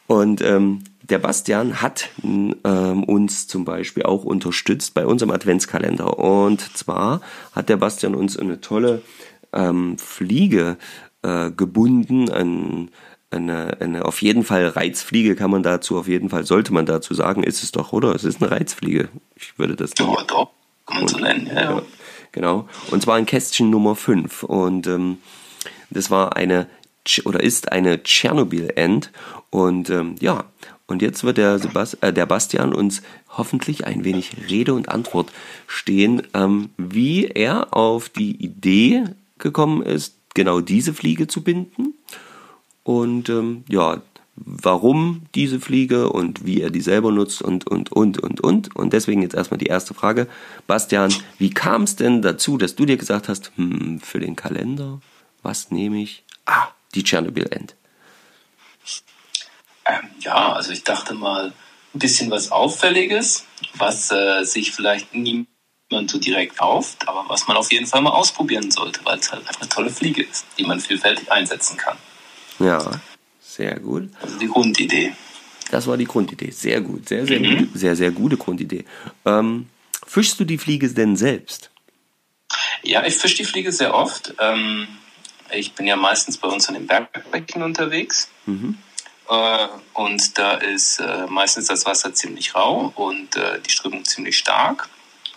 Und 0.07 0.41
ähm, 0.41 0.85
der 1.03 1.19
Bastian 1.19 1.83
hat 1.83 2.09
ähm, 2.25 3.05
uns 3.05 3.47
zum 3.47 3.67
Beispiel 3.67 4.05
auch 4.05 4.25
unterstützt 4.25 4.95
bei 4.95 5.05
unserem 5.07 5.31
Adventskalender. 5.33 6.19
Und 6.19 6.77
zwar 6.77 7.21
hat 7.53 7.69
der 7.69 7.77
Bastian 7.77 8.15
uns 8.15 8.39
eine 8.39 8.63
tolle 8.63 9.03
ähm, 9.53 9.99
Fliege 9.99 10.77
äh, 11.23 11.51
gebunden, 11.51 12.31
ein, 12.31 12.91
eine, 13.31 13.81
eine 13.81 14.05
auf 14.05 14.23
jeden 14.23 14.45
Fall 14.45 14.67
Reizfliege 14.69 15.37
kann 15.37 15.51
man 15.51 15.63
dazu, 15.63 15.99
auf 15.99 16.09
jeden 16.09 16.31
Fall 16.31 16.45
sollte 16.45 16.73
man 16.73 16.87
dazu 16.87 17.15
sagen, 17.15 17.43
ist 17.43 17.63
es 17.63 17.73
doch, 17.73 17.93
oder? 17.93 18.15
Es 18.15 18.25
ist 18.25 18.43
eine 18.43 18.51
Reizfliege. 18.51 19.09
Ich 19.37 19.59
würde 19.59 19.77
das. 19.77 19.93
Ja, 19.99 20.17
doch. 20.27 20.51
Kann 20.87 21.01
man 21.01 21.09
so 21.09 21.19
nennen. 21.19 21.47
Ja, 21.47 21.63
ja. 21.63 21.83
Genau. 22.33 22.69
Und 22.91 23.03
zwar 23.03 23.19
in 23.19 23.27
Kästchen 23.27 23.71
Nummer 23.71 23.95
5. 23.97 24.43
Und 24.45 24.87
ähm, 24.87 25.19
das 25.91 26.11
war 26.11 26.37
eine 26.37 26.67
oder 27.25 27.43
ist 27.43 27.73
eine 27.73 28.03
Tschernobyl-End. 28.03 29.11
Und 29.51 29.91
ähm, 29.91 30.17
ja, 30.21 30.45
und 30.87 31.03
jetzt 31.03 31.25
wird 31.25 31.39
der, 31.39 31.59
Sebast 31.59 32.03
äh, 32.03 32.13
der 32.13 32.27
Bastian 32.27 32.75
uns 32.75 33.03
hoffentlich 33.37 33.87
ein 33.87 34.05
wenig 34.05 34.33
Rede 34.49 34.75
und 34.75 34.89
Antwort 34.89 35.31
stehen, 35.67 36.23
ähm, 36.35 36.71
wie 36.77 37.27
er 37.27 37.75
auf 37.75 38.09
die 38.09 38.33
Idee 38.43 39.05
gekommen 39.39 39.83
ist, 39.83 40.17
genau 40.35 40.61
diese 40.61 40.95
Fliege 40.95 41.27
zu 41.27 41.43
binden. 41.43 41.95
Und 42.85 43.29
ähm, 43.29 43.65
ja, 43.69 44.03
warum 44.35 45.23
diese 45.35 45.61
Fliege 45.61 46.11
und 46.11 46.47
wie 46.47 46.61
er 46.61 46.71
die 46.71 46.81
selber 46.81 47.11
nutzt 47.11 47.43
und, 47.43 47.67
und, 47.67 47.93
und, 47.93 48.19
und, 48.19 48.41
und. 48.41 48.75
Und 48.77 48.93
deswegen 48.93 49.23
jetzt 49.23 49.35
erstmal 49.35 49.59
die 49.59 49.67
erste 49.67 49.95
Frage. 49.95 50.29
Bastian, 50.67 51.13
wie 51.39 51.51
kam 51.51 51.83
es 51.83 51.97
denn 51.97 52.23
dazu, 52.23 52.57
dass 52.57 52.75
du 52.75 52.87
dir 52.87 52.97
gesagt 52.97 53.29
hast, 53.29 53.53
hm, 53.57 54.01
für 54.01 54.21
den 54.21 54.37
Kalender, 54.37 55.01
was 55.43 55.71
nehme 55.71 56.01
ich? 56.01 56.25
Ah, 56.47 56.69
die 56.95 57.03
Tschernobyl-End. 57.03 57.75
Ähm, 59.87 60.09
ja, 60.21 60.53
also 60.53 60.73
ich 60.73 60.85
dachte 60.85 61.15
mal, 61.15 61.53
ein 61.95 61.99
bisschen 61.99 62.31
was 62.31 62.53
Auffälliges, 62.53 63.45
was 63.75 64.11
äh, 64.11 64.45
sich 64.45 64.73
vielleicht 64.73 65.15
niemand 65.15 65.49
so 65.91 66.19
direkt 66.19 66.59
kauft, 66.59 67.09
aber 67.09 67.25
was 67.29 67.49
man 67.49 67.57
auf 67.57 67.73
jeden 67.73 67.87
Fall 67.87 68.03
mal 68.03 68.11
ausprobieren 68.11 68.71
sollte, 68.71 69.01
weil 69.05 69.19
es 69.19 69.33
halt 69.33 69.47
einfach 69.47 69.61
eine 69.61 69.69
tolle 69.69 69.91
Fliege 69.91 70.23
ist, 70.23 70.45
die 70.59 70.65
man 70.65 70.81
vielfältig 70.81 71.31
einsetzen 71.33 71.77
kann. 71.77 71.97
Ja, 72.59 73.01
sehr 73.41 73.79
gut. 73.81 74.11
Also 74.21 74.39
die 74.39 74.49
Grundidee. 74.49 75.13
Das 75.71 75.87
war 75.87 75.97
die 75.97 76.05
Grundidee. 76.05 76.51
Sehr 76.51 76.81
gut. 76.81 77.09
Sehr, 77.09 77.27
sehr, 77.27 77.41
gut. 77.41 77.69
sehr, 77.75 77.97
sehr 77.97 78.11
gute 78.11 78.37
Grundidee. 78.37 78.85
Ähm, 79.25 79.69
fischst 80.07 80.39
du 80.41 80.45
die 80.45 80.59
Fliege 80.59 80.89
denn 80.93 81.17
selbst? 81.17 81.71
Ja, 82.83 83.05
ich 83.05 83.15
fische 83.15 83.37
die 83.37 83.45
Fliege 83.45 83.73
sehr 83.73 83.95
oft. 83.95 84.35
Ähm, 84.39 84.89
ich 85.53 85.73
bin 85.73 85.87
ja 85.87 85.97
meistens 85.97 86.39
bei 86.39 86.49
uns 86.49 86.69
in 86.69 86.75
den 86.75 86.87
Bergbecken 86.87 87.63
unterwegs. 87.63 88.31
Äh, 89.29 89.69
und 89.95 90.39
da 90.39 90.53
ist 90.53 91.01
äh, 91.01 91.27
meistens 91.27 91.67
das 91.67 91.85
Wasser 91.87 92.15
ziemlich 92.15 92.55
rau 92.55 92.93
und 92.95 93.37
äh, 93.37 93.61
die 93.61 93.71
Strömung 93.71 94.05
ziemlich 94.05 94.39
stark. 94.39 94.89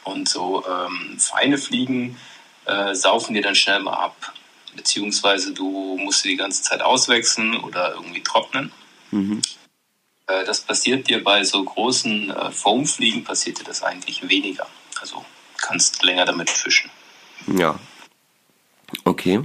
Und 0.04 0.28
so 0.28 0.64
ähm, 0.66 1.18
feine 1.20 1.58
Fliegen 1.58 2.18
äh, 2.66 2.96
saufen 2.96 3.34
dir 3.34 3.42
dann 3.42 3.56
schnell 3.56 3.82
mal 3.82 3.94
ab. 3.94 4.34
Beziehungsweise 4.76 5.54
du 5.54 5.98
musst 5.98 6.22
sie 6.22 6.30
die 6.30 6.38
ganze 6.38 6.64
Zeit 6.64 6.82
auswechseln 6.82 7.60
oder 7.60 7.94
irgendwie 7.94 8.24
trocknen. 8.24 8.72
Äh, 10.28 10.46
das 10.46 10.62
passiert 10.62 11.08
dir 11.10 11.24
bei 11.24 11.44
so 11.44 11.64
großen 11.64 12.30
äh, 12.30 12.52
Foamfliegen, 12.52 13.24
passiert 13.24 13.60
dir 13.60 13.64
das 13.64 13.84
eigentlich 13.84 14.28
weniger. 14.28 14.68
Also 15.00 15.26
kannst 15.58 16.04
länger 16.04 16.26
damit 16.26 16.50
fischen. 16.50 16.90
Ja. 17.48 17.80
Okay. 19.04 19.42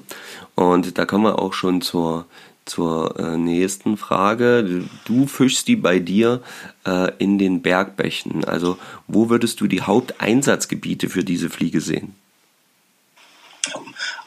Und 0.54 0.98
da 0.98 1.04
kommen 1.04 1.24
wir 1.24 1.38
auch 1.38 1.52
schon 1.52 1.80
zur, 1.80 2.26
zur 2.66 3.18
äh, 3.18 3.36
nächsten 3.36 3.96
Frage. 3.96 4.84
Du 5.04 5.26
fischst 5.26 5.66
die 5.68 5.76
bei 5.76 5.98
dir 5.98 6.42
äh, 6.84 7.12
in 7.18 7.38
den 7.38 7.62
Bergbächen. 7.62 8.44
Also 8.44 8.78
wo 9.06 9.30
würdest 9.30 9.60
du 9.60 9.66
die 9.66 9.82
Haupteinsatzgebiete 9.82 11.08
für 11.08 11.24
diese 11.24 11.48
Fliege 11.48 11.80
sehen? 11.80 12.14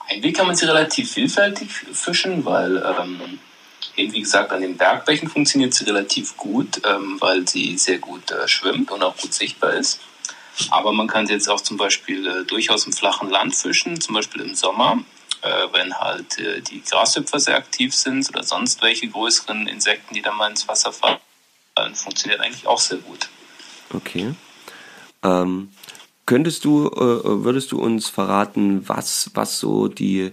Eigentlich 0.09 0.33
kann 0.33 0.47
man 0.47 0.55
sie 0.55 0.65
relativ 0.65 1.11
vielfältig 1.11 1.69
fischen, 1.69 2.43
weil 2.43 2.77
ähm, 2.77 3.19
eben 3.95 4.13
wie 4.13 4.21
gesagt 4.21 4.51
an 4.51 4.61
den 4.61 4.77
Bergbächen 4.77 5.29
funktioniert 5.29 5.73
sie 5.73 5.85
relativ 5.85 6.35
gut, 6.35 6.81
ähm, 6.85 7.17
weil 7.19 7.47
sie 7.47 7.77
sehr 7.77 7.99
gut 7.99 8.31
äh, 8.31 8.47
schwimmt 8.47 8.89
und 8.91 9.03
auch 9.03 9.15
gut 9.17 9.33
sichtbar 9.33 9.73
ist. 9.73 9.99
Aber 10.71 10.91
man 10.91 11.07
kann 11.07 11.27
sie 11.27 11.33
jetzt 11.33 11.49
auch 11.49 11.61
zum 11.61 11.77
Beispiel 11.77 12.25
äh, 12.25 12.43
durchaus 12.45 12.85
im 12.85 12.93
flachen 12.93 13.29
Land 13.29 13.55
fischen, 13.55 14.01
zum 14.01 14.15
Beispiel 14.15 14.41
im 14.41 14.55
Sommer, 14.55 15.03
äh, 15.41 15.67
wenn 15.71 15.93
halt 15.93 16.37
äh, 16.39 16.61
die 16.61 16.81
Grashüpfer 16.81 17.39
sehr 17.39 17.57
aktiv 17.57 17.95
sind 17.95 18.29
oder 18.29 18.43
sonst 18.43 18.81
welche 18.81 19.07
größeren 19.07 19.67
Insekten, 19.67 20.13
die 20.13 20.21
dann 20.21 20.35
mal 20.35 20.49
ins 20.49 20.67
Wasser 20.67 20.91
fallen, 20.91 21.19
funktioniert 21.93 22.41
eigentlich 22.41 22.67
auch 22.67 22.79
sehr 22.79 22.97
gut. 22.97 23.29
Okay. 23.93 24.33
Ähm, 25.23 25.69
könntest 26.25 26.65
du, 26.65 26.87
äh, 26.87 27.43
würdest 27.43 27.71
du 27.71 27.81
uns 27.81 28.07
verraten, 28.07 28.87
was, 28.87 29.31
was 29.33 29.59
so 29.59 29.87
die, 29.87 30.31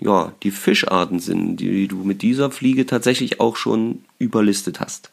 ja, 0.00 0.32
die 0.42 0.50
Fischarten 0.50 1.20
sind, 1.20 1.56
die 1.56 1.88
du 1.88 1.96
mit 1.98 2.22
dieser 2.22 2.50
Fliege 2.50 2.86
tatsächlich 2.86 3.40
auch 3.40 3.56
schon 3.56 4.04
überlistet 4.18 4.80
hast? 4.80 5.10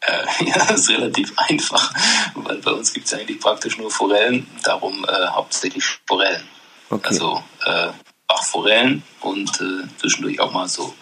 Äh, 0.00 0.44
ja, 0.46 0.66
das 0.66 0.80
ist 0.80 0.90
relativ 0.90 1.32
einfach, 1.36 1.92
weil 2.34 2.58
bei 2.58 2.72
uns 2.72 2.92
gibt 2.92 3.06
es 3.06 3.14
eigentlich 3.14 3.40
praktisch 3.40 3.78
nur 3.78 3.90
Forellen, 3.90 4.46
darum 4.64 5.04
äh, 5.04 5.26
hauptsächlich 5.28 5.84
Forellen. 6.06 6.42
Okay. 6.90 7.08
Also 7.08 7.42
äh, 7.64 7.88
Bachforellen 8.28 9.02
und 9.20 9.50
äh, 9.60 9.86
zwischendurch 9.98 10.40
auch 10.40 10.52
mal 10.52 10.68
so 10.68 10.94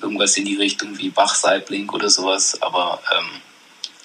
irgendwas 0.00 0.36
in 0.36 0.44
die 0.44 0.56
Richtung 0.56 0.96
wie 0.98 1.10
Bachsaibling 1.10 1.88
oder 1.90 2.08
sowas, 2.08 2.60
aber 2.62 3.00
ähm, 3.16 3.40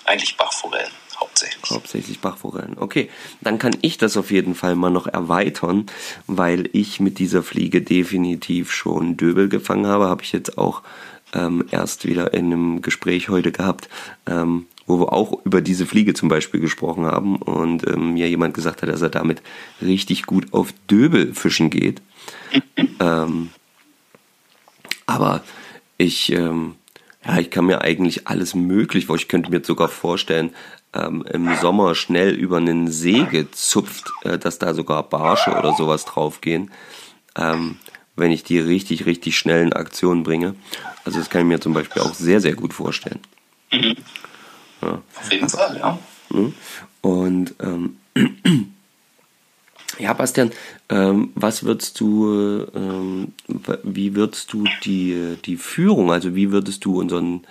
eigentlich 0.06 0.38
Bachforellen 0.38 0.92
hauptsächlich. 1.20 1.72
Hauptsächlich 1.72 2.20
Bachforellen. 2.20 2.78
Okay, 2.78 3.10
dann 3.42 3.60
kann 3.60 3.78
ich 3.82 3.98
das 3.98 4.18
auf 4.18 4.32
jeden 4.32 4.56
Fall 4.56 4.76
mal 4.76 4.90
noch 4.90 5.08
erweitern, 5.08 5.86
weil 6.28 6.70
ich 6.74 7.00
mit 7.00 7.20
dieser 7.20 7.44
Fliege 7.44 7.82
definitiv 7.82 8.72
schon 8.72 9.18
Döbel 9.18 9.48
gefangen 9.48 9.88
habe. 9.88 10.10
Habe 10.10 10.24
ich 10.24 10.32
jetzt 10.32 10.58
auch 10.58 10.82
ähm, 11.34 11.66
erst 11.72 12.06
wieder 12.06 12.34
in 12.34 12.46
einem 12.48 12.82
Gespräch 12.82 13.30
heute 13.30 13.52
gehabt. 13.52 13.88
Ähm, 14.26 14.68
wo 14.88 15.00
wir 15.00 15.14
auch 15.14 15.46
über 15.46 15.62
diese 15.62 15.86
Fliege 15.86 16.14
zum 16.14 16.28
Beispiel 16.28 16.60
gesprochen 16.60 17.06
haben 17.06 17.38
und 17.38 17.88
ähm, 17.88 18.14
mir 18.14 18.28
jemand 18.28 18.54
gesagt 18.54 18.82
hat, 18.82 18.90
dass 18.90 19.02
er 19.02 19.10
damit 19.10 19.42
richtig 19.82 20.26
gut 20.26 20.52
auf 20.52 20.74
Döbel 20.90 21.34
fischen 21.34 21.70
geht. 21.70 22.02
Ähm, 23.00 23.50
aber 25.06 25.44
ich, 25.98 26.32
ähm, 26.32 26.76
ja, 27.26 27.40
ich 27.40 27.52
kann 27.52 27.66
mir 27.66 27.82
eigentlich 27.82 28.28
alles 28.28 28.56
möglich, 28.56 29.08
ich 29.10 29.28
könnte 29.28 29.52
mir 29.52 29.64
sogar 29.64 29.90
vorstellen, 29.90 30.54
ähm, 30.94 31.24
im 31.32 31.56
Sommer 31.62 31.96
schnell 31.96 32.34
über 32.34 32.58
einen 32.58 32.90
See 32.92 33.24
gezupft, 33.24 34.12
äh, 34.24 34.38
dass 34.38 34.60
da 34.60 34.74
sogar 34.74 35.04
Barsche 35.04 35.52
oder 35.52 35.74
sowas 35.74 36.06
draufgehen, 36.06 36.72
ähm, 37.36 37.78
wenn 38.16 38.32
ich 38.32 38.44
die 38.44 38.60
richtig, 38.60 39.06
richtig 39.06 39.38
schnellen 39.38 39.74
Aktionen 39.74 40.24
bringe. 40.24 40.56
Also 41.06 41.20
das 41.20 41.30
kann 41.30 41.42
ich 41.42 41.48
mir 41.48 41.62
zum 41.62 41.74
Beispiel 41.74 42.02
auch 42.02 42.14
sehr, 42.14 42.42
sehr 42.42 42.56
gut 42.56 42.74
vorstellen. 42.74 43.20
Mhm. 43.72 43.96
Ja. 44.82 45.02
Auf 45.16 45.32
jeden 45.32 45.50
Fall, 45.50 45.78
ja. 45.78 46.00
Ne? 46.30 46.54
Und 47.02 47.56
ähm, 47.62 47.98
ja, 50.00 50.14
Bastian, 50.14 50.52
ähm, 50.90 51.32
was 51.36 51.64
würdest 51.64 52.00
du, 52.00 52.66
ähm, 52.76 53.34
wie 53.84 54.16
würdest 54.16 54.54
du 54.54 54.66
die, 54.84 55.38
die 55.46 55.58
Führung, 55.58 56.12
also 56.12 56.36
wie 56.36 56.52
würdest 56.52 56.86
du 56.86 57.00
unseren 57.00 57.46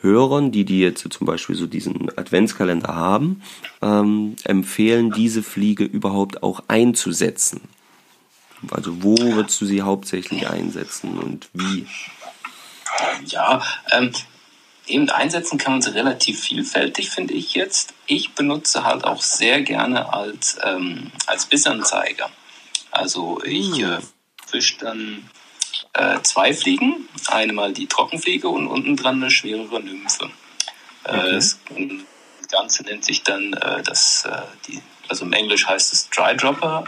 Hörern, 0.00 0.50
die 0.50 0.64
die 0.64 0.80
jetzt 0.80 1.06
zum 1.12 1.26
Beispiel 1.26 1.54
so 1.54 1.66
diesen 1.66 2.16
Adventskalender 2.16 2.94
haben, 2.94 3.42
ähm, 3.80 4.36
empfehlen, 4.44 5.12
diese 5.12 5.42
Fliege 5.42 5.84
überhaupt 5.84 6.42
auch 6.42 6.64
einzusetzen? 6.68 7.60
Also 8.70 9.02
wo 9.02 9.16
würdest 9.16 9.60
du 9.60 9.66
sie 9.66 9.82
hauptsächlich 9.82 10.48
einsetzen 10.48 11.18
und 11.18 11.48
wie? 11.52 11.86
Ja, 13.26 13.62
ähm, 13.92 14.12
eben 14.86 15.08
einsetzen 15.10 15.58
kann 15.58 15.74
man 15.74 15.82
sie 15.82 15.94
relativ 15.94 16.40
vielfältig, 16.40 17.10
finde 17.10 17.34
ich 17.34 17.54
jetzt. 17.54 17.94
Ich 18.06 18.32
benutze 18.32 18.84
halt 18.84 19.04
auch 19.04 19.22
sehr 19.22 19.62
gerne 19.62 20.12
als, 20.12 20.58
ähm, 20.62 21.10
als 21.26 21.46
Bissanzeiger. 21.46 22.30
Also 22.90 23.42
ich 23.44 23.76
hm. 23.76 23.92
äh, 23.92 23.98
fische 24.46 24.78
dann 24.78 25.30
äh, 25.94 26.20
zwei 26.22 26.52
Fliegen, 26.52 27.08
einmal 27.28 27.72
die 27.72 27.86
Trockenfliege 27.86 28.48
und 28.48 28.66
unten 28.66 28.96
dran 28.96 29.16
eine 29.16 29.30
schwerere 29.30 29.80
Nymphe. 29.80 30.30
Äh, 31.04 31.16
okay. 31.16 31.32
das 31.34 31.58
Ganze 32.50 32.82
nennt 32.84 33.04
sich 33.04 33.22
dann 33.22 33.52
äh, 33.54 33.82
das, 33.82 34.24
äh, 34.24 34.42
die, 34.66 34.82
also 35.08 35.24
im 35.24 35.32
Englisch 35.32 35.66
heißt 35.66 35.92
es 35.92 36.10
Dry 36.10 36.36
Dropper 36.36 36.84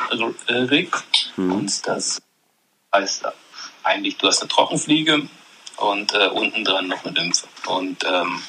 Rig 0.49 0.91
hm. 1.37 1.53
und 1.53 1.87
das 1.87 2.23
heißt 2.93 3.25
eigentlich, 3.83 4.17
du 4.17 4.27
hast 4.27 4.41
eine 4.41 4.49
Trockenfliege 4.49 5.29
und 5.77 6.13
äh, 6.15 6.29
unten 6.29 6.65
dran 6.65 6.89
noch 6.89 7.05
eine 7.05 7.15
Lymphe. 7.15 7.47
Und 7.67 8.05
ähm, 8.05 8.43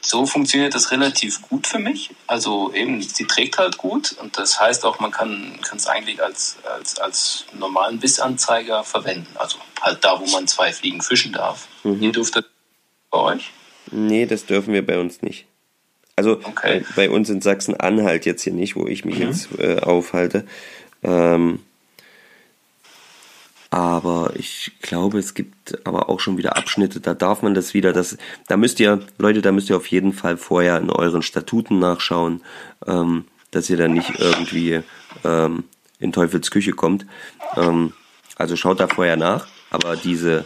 so 0.00 0.26
funktioniert 0.26 0.74
das 0.74 0.90
relativ 0.90 1.42
gut 1.42 1.66
für 1.66 1.78
mich. 1.78 2.10
Also 2.26 2.72
eben, 2.74 3.00
sie 3.00 3.24
trägt 3.24 3.58
halt 3.58 3.78
gut 3.78 4.12
und 4.20 4.36
das 4.36 4.60
heißt 4.60 4.84
auch, 4.84 4.98
man 4.98 5.12
kann 5.12 5.58
es 5.74 5.86
eigentlich 5.86 6.22
als, 6.22 6.58
als, 6.64 6.98
als 6.98 7.44
normalen 7.52 8.00
Bissanzeiger 8.00 8.82
verwenden. 8.84 9.28
Also 9.36 9.58
halt 9.80 10.04
da, 10.04 10.20
wo 10.20 10.26
man 10.26 10.48
zwei 10.48 10.72
Fliegen 10.72 11.02
fischen 11.02 11.32
darf. 11.32 11.68
Mhm. 11.84 12.02
Ihr 12.02 12.12
dürft 12.12 12.36
das 12.36 12.44
bei 13.10 13.18
euch? 13.18 13.52
Nee, 13.90 14.26
das 14.26 14.46
dürfen 14.46 14.74
wir 14.74 14.84
bei 14.84 14.98
uns 14.98 15.22
nicht. 15.22 15.46
Also 16.16 16.32
okay. 16.32 16.84
bei, 16.94 17.06
bei, 17.06 17.10
uns 17.10 17.30
in 17.30 17.40
Sachsen-Anhalt 17.40 18.26
jetzt 18.26 18.42
hier 18.42 18.52
nicht, 18.52 18.76
wo 18.76 18.86
ich 18.86 19.04
mich 19.04 19.18
mhm. 19.18 19.22
jetzt 19.22 19.48
äh, 19.58 19.80
aufhalte. 19.80 20.46
Ähm, 21.02 21.60
aber 23.72 24.34
ich 24.36 24.72
glaube, 24.82 25.18
es 25.18 25.32
gibt 25.32 25.86
aber 25.86 26.10
auch 26.10 26.20
schon 26.20 26.36
wieder 26.36 26.58
Abschnitte, 26.58 27.00
da 27.00 27.14
darf 27.14 27.40
man 27.40 27.54
das 27.54 27.72
wieder, 27.72 27.94
das, 27.94 28.18
da 28.46 28.58
müsst 28.58 28.78
ihr, 28.80 29.00
Leute, 29.16 29.40
da 29.40 29.50
müsst 29.50 29.70
ihr 29.70 29.78
auf 29.78 29.86
jeden 29.86 30.12
Fall 30.12 30.36
vorher 30.36 30.76
in 30.76 30.90
euren 30.90 31.22
Statuten 31.22 31.78
nachschauen, 31.78 32.42
ähm, 32.86 33.24
dass 33.50 33.70
ihr 33.70 33.78
dann 33.78 33.94
nicht 33.94 34.18
irgendwie 34.18 34.82
ähm, 35.24 35.64
in 35.98 36.12
Teufels 36.12 36.50
Küche 36.50 36.72
kommt. 36.72 37.06
Ähm, 37.56 37.94
also 38.36 38.56
schaut 38.56 38.78
da 38.78 38.88
vorher 38.88 39.16
nach, 39.16 39.46
aber 39.70 39.96
diese, 39.96 40.44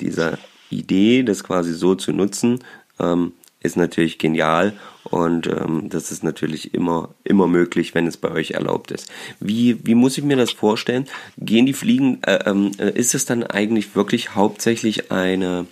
diese 0.00 0.38
Idee, 0.70 1.24
das 1.24 1.42
quasi 1.42 1.74
so 1.74 1.96
zu 1.96 2.12
nutzen, 2.12 2.62
ähm, 3.00 3.32
ist 3.62 3.76
natürlich 3.76 4.18
genial 4.18 4.72
und 5.04 5.46
ähm, 5.46 5.88
das 5.88 6.10
ist 6.10 6.24
natürlich 6.24 6.72
immer, 6.74 7.10
immer 7.24 7.46
möglich, 7.46 7.94
wenn 7.94 8.06
es 8.06 8.16
bei 8.16 8.30
euch 8.30 8.52
erlaubt 8.52 8.90
ist. 8.90 9.10
Wie, 9.38 9.84
wie 9.86 9.94
muss 9.94 10.16
ich 10.16 10.24
mir 10.24 10.36
das 10.36 10.50
vorstellen? 10.50 11.06
Gehen 11.36 11.66
die 11.66 11.74
Fliegen, 11.74 12.22
äh, 12.22 12.40
ähm, 12.46 12.72
äh, 12.78 12.90
ist 12.90 13.14
es 13.14 13.26
dann 13.26 13.42
eigentlich 13.44 13.94
wirklich 13.94 14.34
hauptsächlich 14.34 15.10
eine, 15.12 15.66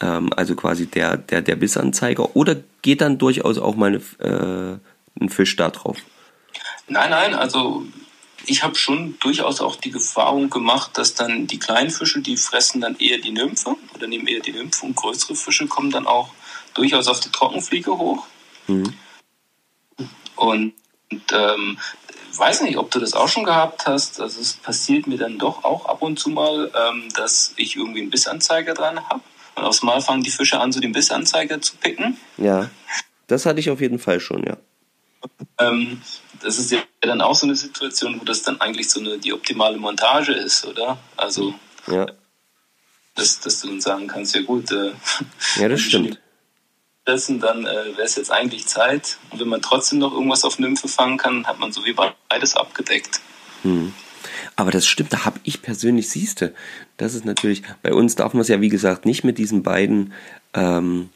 ähm, 0.00 0.32
also 0.36 0.54
quasi 0.54 0.86
der, 0.86 1.16
der, 1.16 1.42
der 1.42 1.56
Bissanzeiger 1.56 2.36
oder 2.36 2.56
geht 2.82 3.00
dann 3.00 3.18
durchaus 3.18 3.58
auch 3.58 3.74
mal 3.74 4.00
eine, 4.20 4.78
äh, 5.18 5.22
ein 5.22 5.28
Fisch 5.28 5.56
da 5.56 5.70
drauf? 5.70 5.98
Nein, 6.88 7.10
nein, 7.10 7.34
also 7.34 7.84
ich 8.46 8.62
habe 8.62 8.74
schon 8.74 9.16
durchaus 9.20 9.60
auch 9.60 9.76
die 9.76 9.92
Erfahrung 9.92 10.50
gemacht, 10.50 10.98
dass 10.98 11.14
dann 11.14 11.46
die 11.46 11.58
kleinen 11.58 11.90
Fische, 11.90 12.20
die 12.20 12.36
fressen 12.36 12.80
dann 12.80 12.96
eher 12.98 13.18
die 13.18 13.30
Nymphe 13.30 13.76
oder 13.94 14.06
nehmen 14.06 14.26
eher 14.26 14.40
die 14.40 14.52
Nymphe 14.52 14.86
und 14.86 14.96
größere 14.96 15.34
Fische 15.34 15.66
kommen 15.66 15.90
dann 15.90 16.06
auch 16.06 16.30
durchaus 16.74 17.08
auf 17.08 17.20
die 17.20 17.30
Trockenfliege 17.30 17.96
hoch. 17.96 18.26
Mhm. 18.66 18.94
Und, 20.36 20.74
und 21.10 21.32
ähm, 21.32 21.78
weiß 22.36 22.62
nicht, 22.62 22.78
ob 22.78 22.90
du 22.90 22.98
das 22.98 23.14
auch 23.14 23.28
schon 23.28 23.44
gehabt 23.44 23.86
hast. 23.86 24.20
Also 24.20 24.40
es 24.40 24.54
passiert 24.54 25.06
mir 25.06 25.18
dann 25.18 25.38
doch 25.38 25.64
auch 25.64 25.86
ab 25.86 26.02
und 26.02 26.18
zu 26.18 26.30
mal, 26.30 26.70
ähm, 26.74 27.08
dass 27.14 27.52
ich 27.56 27.76
irgendwie 27.76 28.00
einen 28.00 28.10
Bissanzeiger 28.10 28.74
dran 28.74 29.08
habe. 29.08 29.20
Und 29.54 29.64
aufs 29.64 29.82
Mal 29.82 30.00
fangen 30.00 30.22
die 30.22 30.30
Fische 30.30 30.58
an, 30.58 30.72
so 30.72 30.80
den 30.80 30.92
Bissanzeiger 30.92 31.60
zu 31.60 31.76
picken. 31.76 32.16
Ja, 32.38 32.70
das 33.26 33.44
hatte 33.44 33.60
ich 33.60 33.70
auf 33.70 33.80
jeden 33.80 33.98
Fall 33.98 34.18
schon, 34.18 34.44
ja. 34.44 34.56
Ähm, 35.58 36.00
das 36.40 36.58
ist 36.58 36.72
ja 36.72 36.78
dann 37.02 37.20
auch 37.20 37.34
so 37.34 37.46
eine 37.46 37.54
Situation, 37.54 38.18
wo 38.20 38.24
das 38.24 38.42
dann 38.42 38.60
eigentlich 38.60 38.90
so 38.90 38.98
eine 38.98 39.18
die 39.18 39.32
optimale 39.32 39.76
Montage 39.76 40.32
ist, 40.32 40.64
oder? 40.66 40.98
Also, 41.16 41.54
ja. 41.86 42.06
dass, 43.14 43.40
dass 43.40 43.60
du 43.60 43.68
dann 43.68 43.80
sagen 43.80 44.06
kannst, 44.08 44.34
ja 44.34 44.40
gut. 44.40 44.72
Äh, 44.72 44.92
ja, 45.56 45.68
das 45.68 45.80
stimmt 45.82 46.18
dessen, 47.06 47.40
dann 47.40 47.66
äh, 47.66 47.96
wäre 47.96 48.02
es 48.02 48.16
jetzt 48.16 48.30
eigentlich 48.30 48.66
Zeit. 48.66 49.18
Und 49.30 49.40
wenn 49.40 49.48
man 49.48 49.62
trotzdem 49.62 49.98
noch 49.98 50.12
irgendwas 50.12 50.44
auf 50.44 50.58
Nymphe 50.58 50.88
fangen 50.88 51.18
kann, 51.18 51.46
hat 51.46 51.58
man 51.58 51.72
so 51.72 51.84
wie 51.84 51.94
beides 52.28 52.56
abgedeckt. 52.56 53.20
Hm. 53.62 53.92
Aber 54.56 54.70
das 54.70 54.86
stimmt, 54.86 55.12
da 55.12 55.24
habe 55.24 55.40
ich 55.44 55.62
persönlich, 55.62 56.08
siehste, 56.08 56.54
das 56.96 57.14
ist 57.14 57.24
natürlich, 57.24 57.62
bei 57.82 57.92
uns 57.92 58.14
darf 58.14 58.34
man 58.34 58.42
es 58.42 58.48
ja 58.48 58.60
wie 58.60 58.68
gesagt 58.68 59.06
nicht 59.06 59.24
mit 59.24 59.38
diesen 59.38 59.62
beiden 59.62 60.12
ähm, 60.54 61.10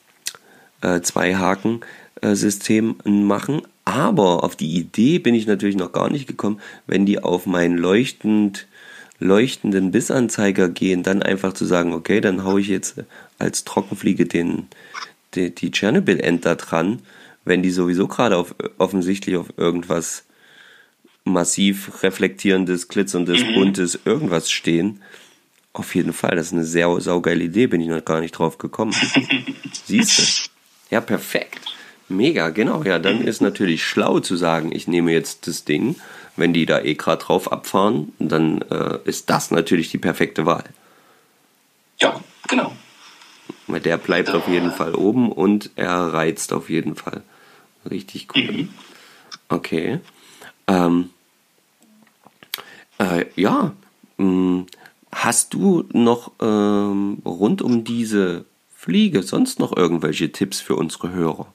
äh, 0.81 1.01
zwei 1.03 1.37
Haken 1.37 1.81
äh, 2.23 2.81
machen, 3.05 3.63
aber 3.85 4.43
auf 4.43 4.57
die 4.57 4.75
Idee 4.77 5.19
bin 5.19 5.35
ich 5.35 5.47
natürlich 5.47 5.77
noch 5.77 5.93
gar 5.93 6.11
nicht 6.11 6.27
gekommen, 6.27 6.61
wenn 6.87 7.07
die 7.07 7.23
auf 7.23 7.47
meinen 7.47 7.77
leuchtend 7.77 8.67
leuchtenden 9.19 9.93
Bissanzeiger 9.93 10.69
gehen, 10.69 11.03
dann 11.03 11.23
einfach 11.23 11.55
zu 11.55 11.65
sagen, 11.65 11.95
okay, 11.95 12.21
dann 12.21 12.45
haue 12.45 12.61
ich 12.61 12.69
jetzt 12.69 12.97
als 13.39 13.65
Trockenfliege 13.65 14.27
den, 14.27 14.69
die, 15.37 15.55
die 15.55 15.71
Chernobyl-End 15.71 16.45
da 16.45 16.55
dran, 16.55 17.01
wenn 17.45 17.63
die 17.63 17.71
sowieso 17.71 18.09
gerade 18.09 18.37
auf, 18.37 18.55
offensichtlich 18.79 19.37
auf 19.37 19.47
irgendwas 19.57 20.25
massiv 21.25 22.03
reflektierendes, 22.03 22.89
glitzerndes, 22.89 23.43
mhm. 23.43 23.55
buntes 23.55 23.99
irgendwas 24.05 24.51
stehen. 24.51 25.03
Auf 25.73 25.95
jeden 25.95 26.13
Fall, 26.13 26.37
das 26.37 26.47
ist 26.47 26.53
eine 26.55 26.65
sehr 26.65 27.01
saugeile 27.01 27.45
Idee, 27.45 27.67
bin 27.67 27.81
ich 27.81 27.89
noch 27.89 28.05
gar 28.05 28.21
nicht 28.21 28.33
drauf 28.33 28.59
gekommen. 28.59 28.95
Siehst 29.85 30.19
du? 30.19 30.95
Ja, 30.95 31.01
perfekt. 31.01 31.61
Mega, 32.09 32.51
genau. 32.51 32.85
Ja, 32.85 32.99
dann 32.99 33.21
ist 33.21 33.41
natürlich 33.43 33.85
schlau 33.85 34.21
zu 34.21 34.37
sagen, 34.37 34.71
ich 34.73 34.87
nehme 34.87 35.13
jetzt 35.13 35.49
das 35.49 35.65
Ding. 35.65 35.97
Wenn 36.37 36.53
die 36.53 36.67
da 36.67 36.81
eh 36.81 36.95
gerade 36.95 37.25
drauf 37.25 37.51
abfahren, 37.51 38.13
dann 38.19 38.63
äh, 38.71 38.99
ist 39.05 39.31
das 39.31 39.51
natürlich 39.51 39.91
die 39.91 39.99
perfekte 39.99 40.47
Wahl. 40.47 40.65
Ja, 41.99 42.21
genau. 42.47 42.73
Weil 43.67 43.81
der 43.81 43.97
bleibt 43.97 44.31
auf 44.31 44.47
jeden 44.49 44.71
Fall 44.71 44.95
oben 44.95 45.33
und 45.33 45.71
er 45.77 46.13
reizt 46.13 46.53
auf 46.53 46.71
jeden 46.71 46.95
Fall. 46.95 47.23
Richtig 47.91 48.29
cool. 48.35 48.43
Mhm. 48.43 48.69
Okay. 49.49 50.01
Ähm, 50.67 51.11
äh, 52.99 53.27
ja. 53.35 53.73
Hm, 54.19 54.67
hast 55.13 55.55
du 55.55 55.85
noch 55.93 56.33
ähm, 56.41 57.19
rund 57.25 57.63
um 57.63 57.85
diese 57.85 58.45
Fliege 58.75 59.23
sonst 59.23 59.59
noch 59.59 59.77
irgendwelche 59.77 60.31
Tipps 60.33 60.61
für 60.61 60.77
unsere 60.77 61.11
Hörer? 61.11 61.47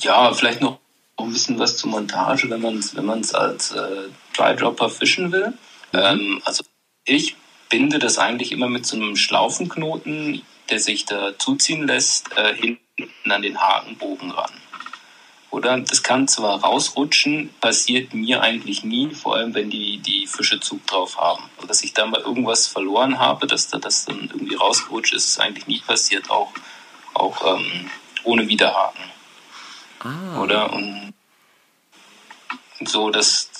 Ja, 0.00 0.32
vielleicht 0.34 0.60
noch 0.60 0.78
ein 1.16 1.32
bisschen 1.32 1.58
was 1.58 1.76
zur 1.76 1.90
Montage, 1.90 2.48
wenn 2.50 2.60
man 2.60 2.78
es 2.78 2.94
wenn 2.94 3.08
als 3.10 3.72
äh, 3.72 4.08
Dry 4.36 4.56
Dropper 4.56 4.88
fischen 4.88 5.32
will. 5.32 5.48
Mhm. 5.92 5.98
Ähm, 5.98 6.42
also 6.44 6.64
ich 7.04 7.36
binde 7.70 7.98
das 7.98 8.18
eigentlich 8.18 8.52
immer 8.52 8.68
mit 8.68 8.86
so 8.86 8.96
einem 8.96 9.16
Schlaufenknoten 9.16 10.42
der 10.70 10.78
sich 10.78 11.04
da 11.04 11.38
zuziehen 11.38 11.86
lässt, 11.86 12.36
äh, 12.36 12.54
hinten 12.54 13.30
an 13.30 13.42
den 13.42 13.60
Hakenbogen 13.60 14.30
ran. 14.30 14.52
Oder 15.50 15.78
das 15.80 16.02
kann 16.02 16.28
zwar 16.28 16.60
rausrutschen, 16.60 17.50
passiert 17.60 18.14
mir 18.14 18.40
eigentlich 18.40 18.84
nie, 18.84 19.10
vor 19.14 19.36
allem 19.36 19.54
wenn 19.54 19.68
die, 19.68 19.98
die 19.98 20.26
Fische 20.26 20.60
Zug 20.60 20.86
drauf 20.86 21.18
haben. 21.18 21.42
Also 21.56 21.68
dass 21.68 21.84
ich 21.84 21.92
da 21.92 22.06
mal 22.06 22.20
irgendwas 22.20 22.66
verloren 22.66 23.18
habe, 23.18 23.46
dass 23.46 23.68
da 23.68 23.78
das 23.78 24.06
dann 24.06 24.30
irgendwie 24.32 24.54
rausgerutscht 24.54 25.12
ist, 25.12 25.26
ist 25.26 25.40
eigentlich 25.40 25.66
nie 25.66 25.80
passiert. 25.80 26.30
Auch 26.30 26.52
auch 27.14 27.56
ähm, 27.56 27.90
ohne 28.24 28.48
Widerhaken. 28.48 29.04
Ah. 30.00 30.40
Oder? 30.40 30.72
Und 30.72 31.12
so, 32.84 33.10
das 33.10 33.50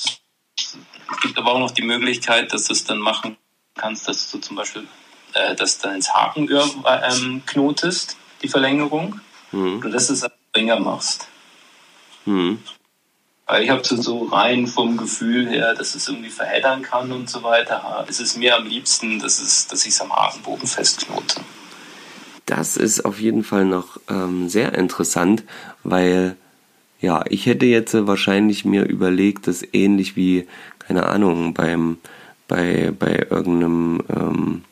es 0.57 1.21
gibt 1.21 1.39
aber 1.39 1.53
auch 1.53 1.59
noch 1.59 1.71
die 1.71 1.83
Möglichkeit, 1.83 2.53
dass 2.53 2.65
du 2.65 2.73
es 2.73 2.85
dann 2.85 2.99
machen 2.99 3.37
kannst, 3.75 4.09
dass 4.09 4.31
du 4.31 4.39
zum 4.39 4.57
Beispiel 4.57 4.87
äh, 5.35 5.55
das 5.55 5.79
dann 5.79 5.97
ins 5.97 6.15
Hakenöhr 6.15 6.69
ähm, 6.87 7.43
knotest, 7.47 8.17
die 8.43 8.49
Verlängerung, 8.49 9.21
Hm. 9.53 9.79
oder 9.79 9.91
dass 9.91 10.09
du 10.09 10.15
es 10.15 10.23
als 10.25 10.33
Ringer 10.57 10.81
machst. 10.81 11.29
Hm. 12.25 12.59
Weil 13.47 13.65
ich 13.65 13.71
habe 13.71 13.85
so, 13.85 14.01
so 14.01 14.25
rein 14.25 14.67
vom 14.67 14.97
Gefühl 14.97 15.49
her, 15.49 15.75
dass 15.75 15.95
es 15.95 16.09
irgendwie 16.09 16.31
verheddern 16.31 16.83
kann 16.83 17.13
und 17.13 17.29
so 17.29 17.43
weiter. 17.43 18.05
Es 18.09 18.19
ist 18.19 18.39
mir 18.39 18.57
am 18.57 18.67
liebsten, 18.67 19.19
dass, 19.19 19.41
es, 19.41 19.67
dass 19.67 19.85
ich 19.85 19.91
es 19.91 20.01
am 20.01 20.13
Hakenbogen 20.13 20.67
festknote. 20.67 21.41
Das 22.47 22.77
ist 22.77 23.05
auf 23.05 23.21
jeden 23.21 23.45
Fall 23.45 23.65
noch 23.65 24.01
ähm, 24.09 24.49
sehr 24.49 24.75
interessant, 24.75 25.45
weil 25.85 26.37
ja, 27.01 27.25
ich 27.29 27.47
hätte 27.47 27.67
jetzt 27.67 27.95
wahrscheinlich 28.07 28.65
mir 28.65 28.85
überlegt, 28.85 29.49
das 29.49 29.63
ähnlich 29.73 30.17
wie, 30.17 30.47
keine 30.79 31.07
Ahnung, 31.07 31.53
beim 31.53 31.99
bei, 32.49 32.93
bei 32.97 33.27
irgendeinem, 33.31 34.03
ähm, 34.15 34.65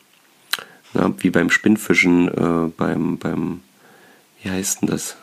na, 0.93 1.13
wie 1.19 1.29
beim 1.29 1.49
Spinnfischen, 1.49 2.27
äh, 2.27 2.71
beim, 2.75 3.17
beim, 3.17 3.61
wie 4.41 4.49
heißt 4.49 4.81
denn 4.81 4.89
das? 4.89 5.15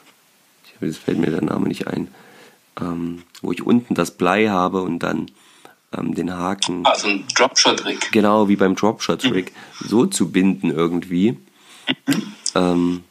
Ich, 0.65 0.75
jetzt 0.81 0.99
fällt 0.99 1.19
mir 1.19 1.31
der 1.31 1.43
Name 1.43 1.69
nicht 1.69 1.87
ein. 1.87 2.09
Ähm, 2.81 3.23
wo 3.43 3.53
ich 3.53 3.65
unten 3.65 3.95
das 3.95 4.13
Blei 4.13 4.49
habe 4.49 4.83
und 4.83 5.01
dann 5.01 5.31
ähm, 5.97 6.15
den 6.15 6.33
Haken 6.33 6.85
Also 6.87 7.09
ein 7.09 7.25
Dropshot-Rig. 7.35 8.13
genau 8.13 8.49
wie 8.49 8.57
beim 8.57 8.77
Dropshot 8.77 9.23
Trick 9.23 9.53
so 9.81 10.07
zu 10.07 10.31
binden 10.31 10.71
irgendwie. 10.71 11.39
Ähm, 12.55 13.03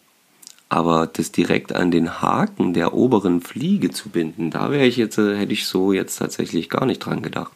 aber 0.70 1.08
das 1.08 1.32
direkt 1.32 1.74
an 1.74 1.92
den 1.92 2.22
Haken 2.22 2.74
der 2.74 2.94
oberen 2.94 3.42
Fliege 3.42 3.90
zu 3.90 4.10
binden, 4.10 4.52
da 4.52 4.70
wäre 4.70 4.86
ich 4.86 4.98
jetzt, 4.98 5.18
äh, 5.18 5.38
hätte 5.38 5.54
ich 5.54 5.66
so 5.66 5.94
jetzt 5.94 6.18
tatsächlich 6.18 6.70
gar 6.70 6.86
nicht 6.86 7.00
dran 7.00 7.22
gedacht. 7.22 7.54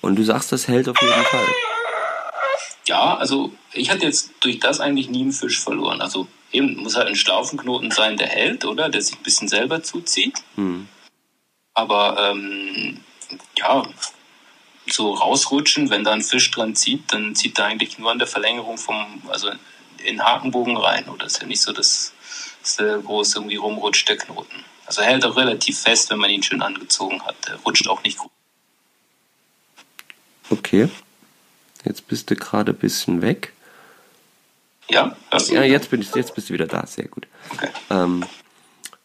Und 0.00 0.16
du 0.16 0.22
sagst, 0.22 0.52
das 0.52 0.68
hält 0.68 0.88
auf 0.88 1.00
jeden 1.00 1.24
Fall. 1.24 1.46
Ja, 2.88 3.16
also 3.16 3.52
ich 3.74 3.90
hatte 3.90 4.06
jetzt 4.06 4.32
durch 4.40 4.60
das 4.60 4.80
eigentlich 4.80 5.10
nie 5.10 5.20
einen 5.20 5.32
Fisch 5.32 5.60
verloren. 5.60 6.00
Also 6.00 6.26
eben 6.52 6.76
muss 6.76 6.96
halt 6.96 7.08
ein 7.08 7.16
Schlaufenknoten 7.16 7.90
sein, 7.90 8.16
der 8.16 8.28
hält, 8.28 8.64
oder? 8.64 8.88
Der 8.88 9.02
sich 9.02 9.16
ein 9.16 9.22
bisschen 9.22 9.46
selber 9.46 9.82
zuzieht. 9.82 10.38
Hm. 10.54 10.88
Aber 11.74 12.30
ähm, 12.30 13.00
ja, 13.58 13.86
so 14.90 15.12
rausrutschen, 15.12 15.90
wenn 15.90 16.02
da 16.02 16.12
ein 16.12 16.22
Fisch 16.22 16.50
dran 16.50 16.74
zieht, 16.74 17.12
dann 17.12 17.34
zieht 17.34 17.58
er 17.58 17.66
eigentlich 17.66 17.98
nur 17.98 18.10
an 18.10 18.18
der 18.18 18.26
Verlängerung 18.26 18.78
vom, 18.78 19.22
also 19.28 19.50
in 20.02 20.24
Hakenbogen 20.24 20.78
rein. 20.78 21.10
Oder 21.10 21.26
ist 21.26 21.42
ja 21.42 21.46
nicht 21.46 21.60
so, 21.60 21.72
dass, 21.72 22.14
dass 22.62 22.76
der 22.76 22.98
groß 23.00 23.34
irgendwie 23.34 23.56
rumrutscht, 23.56 24.08
der 24.08 24.16
Knoten. 24.16 24.64
Also 24.86 25.02
er 25.02 25.08
hält 25.08 25.26
auch 25.26 25.36
relativ 25.36 25.78
fest, 25.78 26.08
wenn 26.08 26.18
man 26.18 26.30
ihn 26.30 26.42
schön 26.42 26.62
angezogen 26.62 27.22
hat. 27.26 27.36
Der 27.46 27.56
rutscht 27.56 27.86
auch 27.86 28.02
nicht 28.02 28.16
gut. 28.16 28.30
Okay. 30.48 30.88
Jetzt 31.84 32.08
bist 32.08 32.30
du 32.30 32.36
gerade 32.36 32.72
ein 32.72 32.78
bisschen 32.78 33.22
weg. 33.22 33.52
Ja, 34.90 35.16
hörst 35.30 35.50
du? 35.50 35.54
Ja, 35.54 35.62
jetzt, 35.62 35.90
bin 35.90 36.00
ich, 36.00 36.14
jetzt 36.14 36.34
bist 36.34 36.48
du 36.48 36.54
wieder 36.54 36.66
da. 36.66 36.86
Sehr 36.86 37.08
gut. 37.08 37.26
Okay. 37.52 37.68
Ähm, 37.90 38.24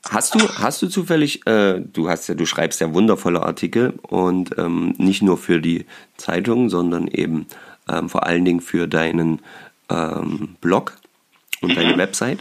hast 0.09 0.35
du, 0.35 0.39
hast 0.39 0.81
du 0.81 0.87
zufällig, 0.87 1.45
äh, 1.45 1.81
du 1.81 2.09
hast 2.09 2.27
ja, 2.27 2.35
du 2.35 2.45
schreibst 2.45 2.79
ja 2.81 2.93
wundervolle 2.93 3.43
Artikel 3.43 3.93
und 4.01 4.57
ähm, 4.57 4.95
nicht 4.97 5.21
nur 5.21 5.37
für 5.37 5.59
die 5.59 5.85
Zeitung, 6.17 6.69
sondern 6.69 7.07
eben 7.07 7.47
ähm, 7.89 8.09
vor 8.09 8.25
allen 8.25 8.45
Dingen 8.45 8.61
für 8.61 8.87
deinen 8.87 9.41
ähm, 9.89 10.55
Blog 10.61 10.97
und 11.61 11.75
deine 11.75 11.97
Website. 11.97 12.39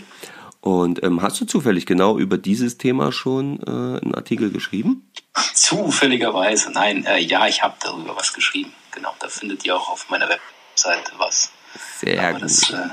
Und 0.61 1.03
ähm, 1.03 1.23
hast 1.23 1.41
du 1.41 1.45
zufällig 1.45 1.87
genau 1.87 2.19
über 2.19 2.39
dieses 2.39 2.79
Thema 2.79 3.11
schon 3.11 3.59
äh, 3.67 3.71
einen 3.71 4.15
Artikel 4.15 4.51
geschrieben? 4.51 5.11
Zufälligerweise, 5.55 6.71
nein, 6.71 7.05
äh, 7.05 7.19
ja, 7.19 7.49
ich 7.49 7.65
habe 7.65 7.75
darüber 7.83 8.17
was 8.17 8.33
geschrieben. 8.33 8.73
Genau, 8.93 9.15
da 9.21 9.29
findet 9.29 9.65
ihr 9.65 9.77
auch 9.77 9.89
auf 9.91 10.09
meiner 10.11 10.29
Webseite 10.29 11.13
was. 11.19 11.51
Sehr 11.99 12.21
Aber 12.23 12.33
gut. 12.35 12.43
das, 12.43 12.71
äh, 12.71 12.89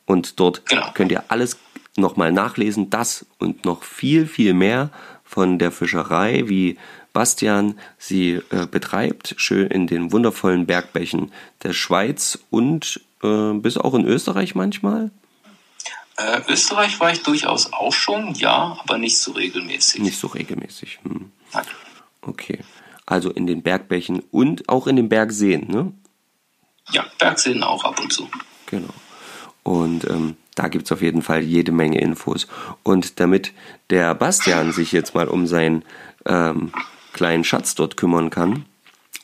und 0.06 0.40
dort 0.40 0.66
Genau. 0.68 0.92
könnt 0.94 1.12
ihr 1.12 1.24
alles 1.30 1.58
nochmal 1.96 2.32
nachlesen, 2.32 2.90
das 2.90 3.26
und 3.40 3.66
noch 3.66 3.84
viel, 3.84 4.28
viel 4.28 4.54
mehr 4.54 4.90
von 5.24 5.58
der 5.60 5.72
Fischerei, 5.72 6.44
wie 6.48 6.78
Bastian 7.14 7.80
sie 7.98 8.42
äh, 8.50 8.66
betreibt, 8.66 9.36
schön 9.38 9.68
in 9.68 9.88
den 9.88 10.12
wundervollen 10.12 10.66
Bergbächen 10.66 11.32
der 11.62 11.74
Schweiz 11.74 12.40
und 12.50 13.00
äh, 13.24 13.54
bis 13.54 13.78
auch 13.78 13.94
in 13.94 14.06
Österreich 14.06 14.56
manchmal. 14.56 15.12
äh, 16.18 16.42
Österreich 16.50 17.00
war 17.00 17.12
ich 17.12 17.22
durchaus 17.24 17.72
auch 17.72 17.94
schon, 17.94 18.34
ja, 18.34 18.78
aber 18.82 18.98
nicht 18.98 19.18
so 19.18 19.32
regelmäßig. 19.32 20.02
Nicht 20.02 20.20
so 20.20 20.28
regelmäßig. 20.28 21.00
Hm. 21.04 21.32
Nein. 21.54 21.66
Okay. 22.22 22.60
Also 23.06 23.30
in 23.30 23.48
den 23.48 23.62
Bergbächen 23.62 24.24
und 24.32 24.68
auch 24.70 24.88
in 24.88 24.96
den 24.96 25.10
Bergseen, 25.10 25.68
ne? 25.68 25.94
Ja, 26.92 27.06
Bergseen 27.20 27.64
auch 27.64 27.84
ab 27.84 28.00
und 28.00 28.12
zu. 28.12 28.30
Genau. 28.66 28.94
Und 29.64 30.10
ähm, 30.10 30.36
da 30.56 30.68
gibt's 30.68 30.92
auf 30.92 31.02
jeden 31.02 31.22
Fall 31.22 31.42
jede 31.42 31.72
Menge 31.72 32.00
Infos. 32.00 32.48
Und 32.84 33.20
damit 33.20 33.54
der 33.90 34.14
Bastian 34.16 34.72
sich 34.72 34.92
jetzt 34.92 35.16
mal 35.16 35.28
um 35.28 35.48
seinen 35.48 35.84
ähm, 36.26 36.72
kleinen 37.14 37.44
Schatz 37.44 37.76
dort 37.76 37.98
kümmern 37.98 38.30
kann 38.30 38.66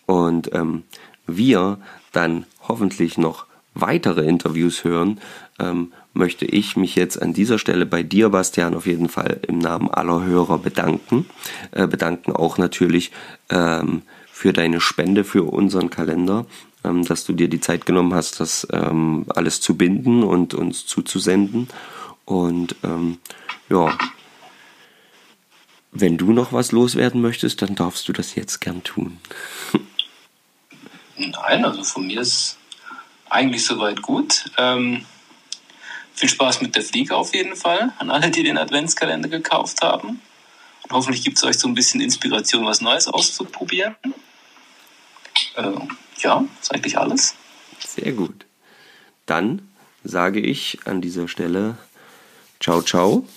und 0.05 0.53
ähm, 0.53 0.83
wir 1.27 1.79
dann 2.11 2.45
hoffentlich 2.67 3.17
noch 3.17 3.45
weitere 3.73 4.25
Interviews 4.25 4.83
hören, 4.83 5.19
ähm, 5.59 5.91
möchte 6.13 6.45
ich 6.45 6.75
mich 6.75 6.95
jetzt 6.95 7.21
an 7.21 7.33
dieser 7.33 7.59
Stelle 7.59 7.85
bei 7.85 8.03
dir, 8.03 8.29
Bastian, 8.29 8.75
auf 8.75 8.85
jeden 8.85 9.09
Fall 9.09 9.39
im 9.47 9.59
Namen 9.59 9.89
aller 9.89 10.23
Hörer 10.23 10.57
bedanken. 10.57 11.25
Äh, 11.71 11.87
bedanken 11.87 12.31
auch 12.31 12.57
natürlich 12.57 13.11
ähm, 13.49 14.01
für 14.31 14.53
deine 14.53 14.81
Spende 14.81 15.23
für 15.23 15.43
unseren 15.43 15.89
Kalender, 15.89 16.45
ähm, 16.83 17.05
dass 17.05 17.25
du 17.25 17.33
dir 17.33 17.47
die 17.47 17.59
Zeit 17.59 17.85
genommen 17.85 18.13
hast, 18.13 18.39
das 18.39 18.67
ähm, 18.71 19.25
alles 19.29 19.61
zu 19.61 19.77
binden 19.77 20.23
und 20.23 20.53
uns 20.53 20.85
zuzusenden. 20.85 21.67
Und 22.25 22.75
ähm, 22.83 23.17
ja, 23.69 23.97
wenn 25.91 26.17
du 26.17 26.31
noch 26.31 26.53
was 26.53 26.71
loswerden 26.71 27.21
möchtest, 27.21 27.61
dann 27.61 27.75
darfst 27.75 28.07
du 28.07 28.13
das 28.13 28.35
jetzt 28.35 28.61
gern 28.61 28.83
tun. 28.83 29.19
Nein, 31.17 31.65
also 31.65 31.83
von 31.83 32.07
mir 32.07 32.21
ist 32.21 32.57
eigentlich 33.29 33.65
soweit 33.65 34.01
gut. 34.01 34.45
Ähm, 34.57 35.05
viel 36.13 36.29
Spaß 36.29 36.61
mit 36.61 36.75
der 36.75 36.83
Fliege 36.83 37.15
auf 37.15 37.33
jeden 37.33 37.55
Fall 37.55 37.93
an 37.97 38.09
alle, 38.09 38.29
die 38.29 38.43
den 38.43 38.57
Adventskalender 38.57 39.29
gekauft 39.29 39.81
haben. 39.81 40.21
Und 40.83 40.91
hoffentlich 40.91 41.23
gibt 41.23 41.37
es 41.37 41.43
euch 41.43 41.57
so 41.57 41.67
ein 41.67 41.73
bisschen 41.73 42.01
Inspiration, 42.01 42.65
was 42.65 42.81
Neues 42.81 43.07
auszuprobieren. 43.07 43.95
Äh, 45.55 45.71
ja, 46.19 46.45
ist 46.61 46.73
eigentlich 46.73 46.97
alles. 46.97 47.35
Sehr 47.85 48.11
gut. 48.13 48.45
Dann 49.25 49.61
sage 50.03 50.39
ich 50.39 50.79
an 50.85 51.01
dieser 51.01 51.27
Stelle 51.27 51.77
ciao, 52.59 52.81
ciao 52.81 53.27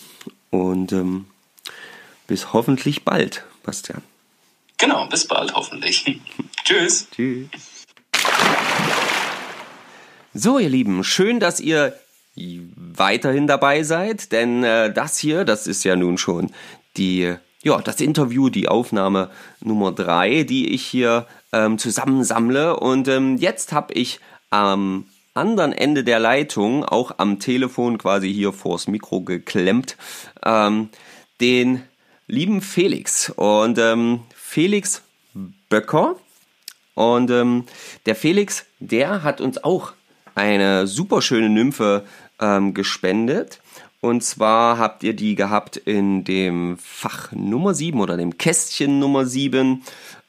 und 0.50 0.92
ähm, 0.92 1.26
bis 2.32 2.54
hoffentlich 2.54 3.04
bald, 3.04 3.44
Bastian. 3.62 4.00
Genau, 4.78 5.06
bis 5.06 5.28
bald 5.28 5.52
hoffentlich. 5.52 6.18
Tschüss. 6.64 7.06
Tschüss. 7.14 7.50
So, 10.32 10.58
ihr 10.58 10.70
Lieben, 10.70 11.04
schön, 11.04 11.40
dass 11.40 11.60
ihr 11.60 11.94
weiterhin 12.34 13.46
dabei 13.46 13.82
seid, 13.82 14.32
denn 14.32 14.64
äh, 14.64 14.90
das 14.90 15.18
hier, 15.18 15.44
das 15.44 15.66
ist 15.66 15.84
ja 15.84 15.94
nun 15.94 16.16
schon 16.16 16.50
die, 16.96 17.34
ja, 17.62 17.82
das 17.82 18.00
Interview, 18.00 18.48
die 18.48 18.66
Aufnahme 18.66 19.28
Nummer 19.60 19.92
drei, 19.92 20.44
die 20.44 20.72
ich 20.72 20.86
hier 20.86 21.26
ähm, 21.52 21.76
zusammensammle. 21.76 22.80
Und 22.80 23.08
ähm, 23.08 23.36
jetzt 23.36 23.74
habe 23.74 23.92
ich 23.92 24.20
am 24.48 25.04
anderen 25.34 25.74
Ende 25.74 26.02
der 26.02 26.18
Leitung, 26.18 26.82
auch 26.82 27.12
am 27.18 27.40
Telefon 27.40 27.98
quasi 27.98 28.32
hier 28.32 28.54
vors 28.54 28.86
Mikro 28.86 29.20
geklemmt, 29.20 29.98
ähm, 30.42 30.88
den 31.42 31.82
lieben 32.32 32.62
Felix. 32.62 33.30
Und 33.36 33.78
ähm, 33.78 34.20
Felix 34.34 35.02
Böcker. 35.68 36.16
Und 36.94 37.30
ähm, 37.30 37.64
der 38.06 38.16
Felix, 38.16 38.64
der 38.80 39.22
hat 39.22 39.40
uns 39.40 39.62
auch 39.62 39.92
eine 40.34 40.86
super 40.86 41.20
schöne 41.20 41.50
Nymphe 41.50 42.04
ähm, 42.40 42.72
gespendet. 42.72 43.60
Und 44.00 44.24
zwar 44.24 44.78
habt 44.78 45.02
ihr 45.02 45.14
die 45.14 45.34
gehabt 45.34 45.76
in 45.76 46.24
dem 46.24 46.78
Fach 46.78 47.32
Nummer 47.32 47.74
7 47.74 48.00
oder 48.00 48.16
dem 48.16 48.38
Kästchen 48.38 48.98
Nummer 48.98 49.26
7. 49.26 49.82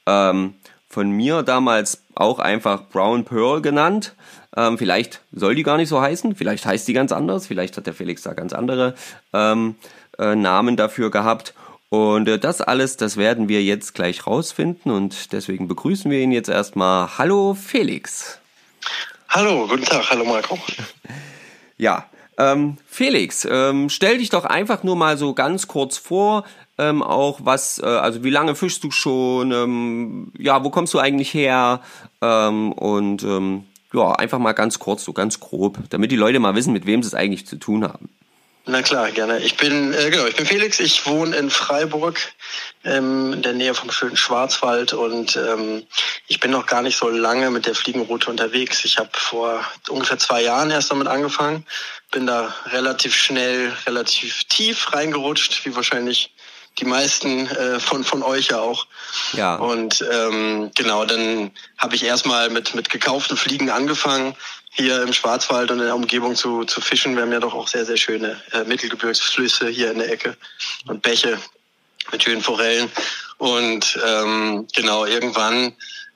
Ähm, 0.05 0.53
von 0.89 1.09
mir 1.09 1.41
damals 1.41 2.03
auch 2.15 2.39
einfach 2.39 2.89
Brown 2.89 3.23
Pearl 3.23 3.61
genannt. 3.61 4.13
Ähm, 4.55 4.77
vielleicht 4.77 5.21
soll 5.31 5.55
die 5.55 5.63
gar 5.63 5.77
nicht 5.77 5.89
so 5.89 6.01
heißen, 6.01 6.35
vielleicht 6.35 6.65
heißt 6.65 6.87
die 6.87 6.93
ganz 6.93 7.11
anders, 7.11 7.47
vielleicht 7.47 7.75
hat 7.77 7.87
der 7.87 7.95
Felix 7.95 8.21
da 8.21 8.33
ganz 8.33 8.53
andere 8.53 8.93
ähm, 9.33 9.73
äh, 10.19 10.35
Namen 10.35 10.77
dafür 10.77 11.09
gehabt. 11.09 11.55
Und 11.93 12.27
äh, 12.27 12.39
das 12.39 12.59
alles, 12.59 12.97
das 12.97 13.17
werden 13.17 13.49
wir 13.49 13.61
jetzt 13.61 13.93
gleich 13.93 14.25
rausfinden 14.25 14.91
und 14.91 15.31
deswegen 15.31 15.67
begrüßen 15.67 16.09
wir 16.09 16.21
ihn 16.21 16.31
jetzt 16.31 16.49
erstmal. 16.49 17.19
Hallo 17.19 17.53
Felix. 17.53 18.39
Hallo, 19.29 19.67
guten 19.67 19.83
Tag, 19.85 20.09
hallo 20.09 20.25
Marco. 20.25 20.57
Ja, 21.77 22.07
ähm, 22.39 22.77
Felix, 22.87 23.47
ähm, 23.47 23.89
stell 23.89 24.17
dich 24.17 24.31
doch 24.31 24.43
einfach 24.43 24.81
nur 24.81 24.95
mal 24.95 25.19
so 25.19 25.35
ganz 25.35 25.67
kurz 25.67 25.97
vor, 25.97 26.45
ähm, 26.79 27.03
auch 27.03 27.41
was, 27.43 27.77
äh, 27.77 27.85
also 27.85 28.23
wie 28.23 28.31
lange 28.31 28.55
fischst 28.55 28.83
du 28.83 28.89
schon, 28.89 29.51
ähm, 29.51 30.31
ja, 30.35 30.63
wo 30.63 30.71
kommst 30.71 30.95
du 30.95 30.99
eigentlich 30.99 31.31
her 31.35 31.79
ähm, 32.23 32.71
und 32.71 33.21
ähm, 33.21 33.65
ja, 33.93 34.13
einfach 34.13 34.39
mal 34.39 34.53
ganz 34.53 34.79
kurz, 34.79 35.03
so 35.03 35.13
ganz 35.13 35.39
grob, 35.39 35.77
damit 35.91 36.09
die 36.09 36.15
Leute 36.15 36.39
mal 36.39 36.55
wissen, 36.55 36.73
mit 36.73 36.87
wem 36.87 37.03
sie 37.03 37.09
es 37.09 37.13
eigentlich 37.13 37.45
zu 37.45 37.57
tun 37.57 37.83
haben. 37.83 38.09
Na 38.65 38.81
klar, 38.81 39.11
gerne. 39.11 39.39
Ich 39.39 39.57
bin, 39.57 39.93
äh, 39.93 40.09
genau, 40.09 40.25
ich 40.25 40.37
bin 40.37 40.45
Felix. 40.45 40.79
Ich 40.79 41.05
wohne 41.05 41.35
in 41.35 41.49
Freiburg, 41.49 42.17
ähm, 42.85 43.33
in 43.33 43.41
der 43.41 43.51
Nähe 43.51 43.73
vom 43.73 43.91
schönen 43.91 44.15
Schwarzwald 44.15 44.93
und 44.93 45.35
ähm, 45.35 45.85
ich 46.27 46.39
bin 46.39 46.51
noch 46.51 46.65
gar 46.65 46.81
nicht 46.81 46.95
so 46.95 47.09
lange 47.09 47.51
mit 47.51 47.65
der 47.65 47.75
Fliegenroute 47.75 48.29
unterwegs. 48.29 48.85
Ich 48.85 48.97
habe 48.97 49.09
vor 49.11 49.65
ungefähr 49.89 50.17
zwei 50.17 50.43
Jahren 50.43 50.71
erst 50.71 50.91
damit 50.91 51.07
angefangen, 51.07 51.65
bin 52.11 52.25
da 52.25 52.55
relativ 52.67 53.13
schnell, 53.13 53.73
relativ 53.85 54.45
tief 54.45 54.93
reingerutscht, 54.93 55.65
wie 55.65 55.75
wahrscheinlich 55.75 56.33
die 56.79 56.85
meisten 56.85 57.47
äh, 57.47 57.81
von 57.81 58.05
von 58.05 58.23
euch 58.23 58.47
ja 58.47 58.59
auch. 58.59 58.87
Ja. 59.33 59.55
Und 59.55 60.03
ähm, 60.09 60.71
genau, 60.73 61.05
dann 61.05 61.51
habe 61.77 61.95
ich 61.95 62.03
erstmal 62.03 62.49
mit 62.49 62.75
mit 62.75 62.89
gekauften 62.89 63.35
Fliegen 63.35 63.69
angefangen, 63.69 64.35
hier 64.73 65.03
im 65.03 65.13
Schwarzwald 65.13 65.71
und 65.71 65.79
in 65.79 65.85
der 65.85 65.95
Umgebung 65.95 66.35
zu, 66.35 66.65
zu 66.65 66.81
fischen. 66.81 67.15
Wir 67.15 67.23
haben 67.23 67.31
ja 67.31 67.39
doch 67.39 67.53
auch 67.53 67.67
sehr, 67.67 67.85
sehr 67.85 67.97
schöne 67.97 68.41
äh, 68.51 68.63
Mittelgebirgsflüsse 68.63 69.69
hier 69.69 69.91
in 69.91 69.99
der 69.99 70.11
Ecke 70.11 70.35
und 70.87 71.01
Bäche 71.01 71.37
mit 72.11 72.23
schönen 72.23 72.41
Forellen. 72.41 72.91
Und 73.37 73.99
ähm, 74.05 74.67
genau, 74.73 75.05
irgendwann, 75.05 75.73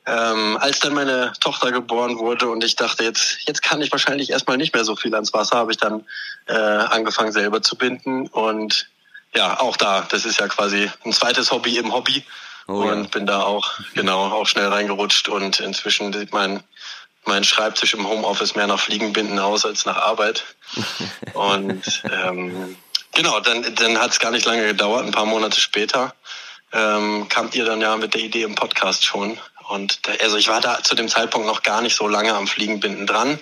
ähm, 0.08 0.58
als 0.60 0.80
dann 0.80 0.93
meine 0.93 1.34
Tochter 1.39 1.72
geboren 1.72 2.17
wurde 2.17 2.48
und 2.50 2.63
ich 2.63 2.76
dachte, 2.76 3.04
jetzt, 3.04 3.48
jetzt 3.48 3.62
kann 3.62 3.82
ich 3.82 3.91
wahrscheinlich 3.91 4.32
erstmal 4.32 4.58
nicht 4.58 4.74
mehr 4.74 4.86
so 4.86 4.96
viel 4.96 5.13
ans 5.13 5.34
Wasser, 5.34 5.58
habe 5.58 5.72
ich 5.72 5.78
dann 5.78 6.04
äh, 6.48 6.54
angefangen 6.54 7.32
selber 7.32 7.62
zu 7.62 7.76
binden. 7.76 8.28
Und 8.28 8.88
ja, 9.36 9.60
auch 9.60 9.78
da, 9.78 10.08
das 10.10 10.26
ist 10.26 10.39
ja 10.39 10.48
quasi 10.48 10.89
ein 11.06 11.13
zweites 11.13 11.52
Hobby 11.52 11.78
im 11.78 11.93
Hobby. 11.93 12.24
Oh, 12.70 12.82
und 12.82 13.04
ja. 13.04 13.10
bin 13.10 13.26
da 13.26 13.43
auch, 13.43 13.80
genau, 13.93 14.26
auch 14.26 14.46
schnell 14.46 14.67
reingerutscht 14.67 15.30
und 15.30 15.62
inzwischen 15.62 16.12
sieht 16.12 16.34
mein 16.34 16.62
mein 17.27 17.43
Schreibtisch 17.43 17.93
im 17.93 18.07
Homeoffice 18.07 18.55
mehr 18.55 18.67
nach 18.67 18.79
Fliegenbinden 18.79 19.39
aus 19.39 19.65
als 19.65 19.85
nach 19.85 19.97
Arbeit. 19.97 20.43
Und 21.33 22.03
ähm, 22.11 22.75
genau, 23.13 23.39
dann, 23.39 23.75
dann 23.75 23.99
hat 23.99 24.11
es 24.11 24.19
gar 24.19 24.31
nicht 24.31 24.45
lange 24.45 24.65
gedauert. 24.65 25.05
Ein 25.05 25.11
paar 25.11 25.25
Monate 25.25 25.59
später 25.59 26.13
ähm, 26.73 27.27
kamt 27.29 27.55
ihr 27.55 27.65
dann 27.65 27.81
ja 27.81 27.95
mit 27.97 28.13
der 28.13 28.21
Idee 28.21 28.43
im 28.43 28.55
Podcast 28.55 29.05
schon. 29.05 29.37
Und 29.69 29.99
also 30.21 30.37
ich 30.37 30.47
war 30.47 30.61
da 30.61 30.81
zu 30.81 30.95
dem 30.95 31.09
Zeitpunkt 31.09 31.47
noch 31.47 31.63
gar 31.63 31.81
nicht 31.81 31.95
so 31.95 32.07
lange 32.07 32.33
am 32.33 32.47
Fliegenbinden 32.47 33.05
dran, 33.05 33.39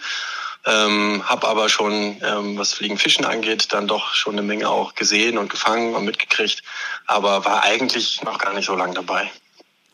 ähm, 0.65 1.21
habe 1.25 1.47
aber 1.47 1.69
schon, 1.69 2.19
ähm, 2.23 2.57
was 2.57 2.73
Fliegenfischen 2.73 3.25
angeht, 3.25 3.71
dann 3.73 3.87
doch 3.87 4.15
schon 4.15 4.33
eine 4.33 4.41
Menge 4.41 4.67
auch 4.69 4.95
gesehen 4.95 5.37
und 5.37 5.49
gefangen 5.49 5.93
und 5.93 6.03
mitgekriegt, 6.03 6.63
aber 7.05 7.45
war 7.45 7.63
eigentlich 7.63 8.23
noch 8.23 8.39
gar 8.39 8.53
nicht 8.53 8.65
so 8.65 8.75
lange 8.75 8.95
dabei. 8.95 9.31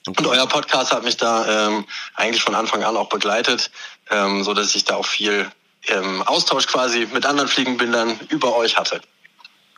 Und 0.08 0.26
euer 0.26 0.48
Podcast 0.48 0.92
hat 0.92 1.04
mich 1.04 1.18
da 1.18 1.68
ähm, 1.68 1.86
eigentlich 2.16 2.42
von 2.42 2.56
Anfang 2.56 2.84
an 2.84 2.98
auch 2.98 3.10
begleitet, 3.10 3.72
ähm, 4.10 4.44
so 4.44 4.54
dass 4.54 4.74
ich 4.74 4.84
da 4.84 4.96
auch 4.96 5.06
viel 5.06 5.48
ähm, 5.88 6.24
Austausch 6.24 6.68
quasi 6.68 7.08
mit 7.14 7.26
anderen 7.26 7.48
Fliegenbildern 7.48 8.20
über 8.30 8.56
euch 8.58 8.78
hatte. 8.78 9.02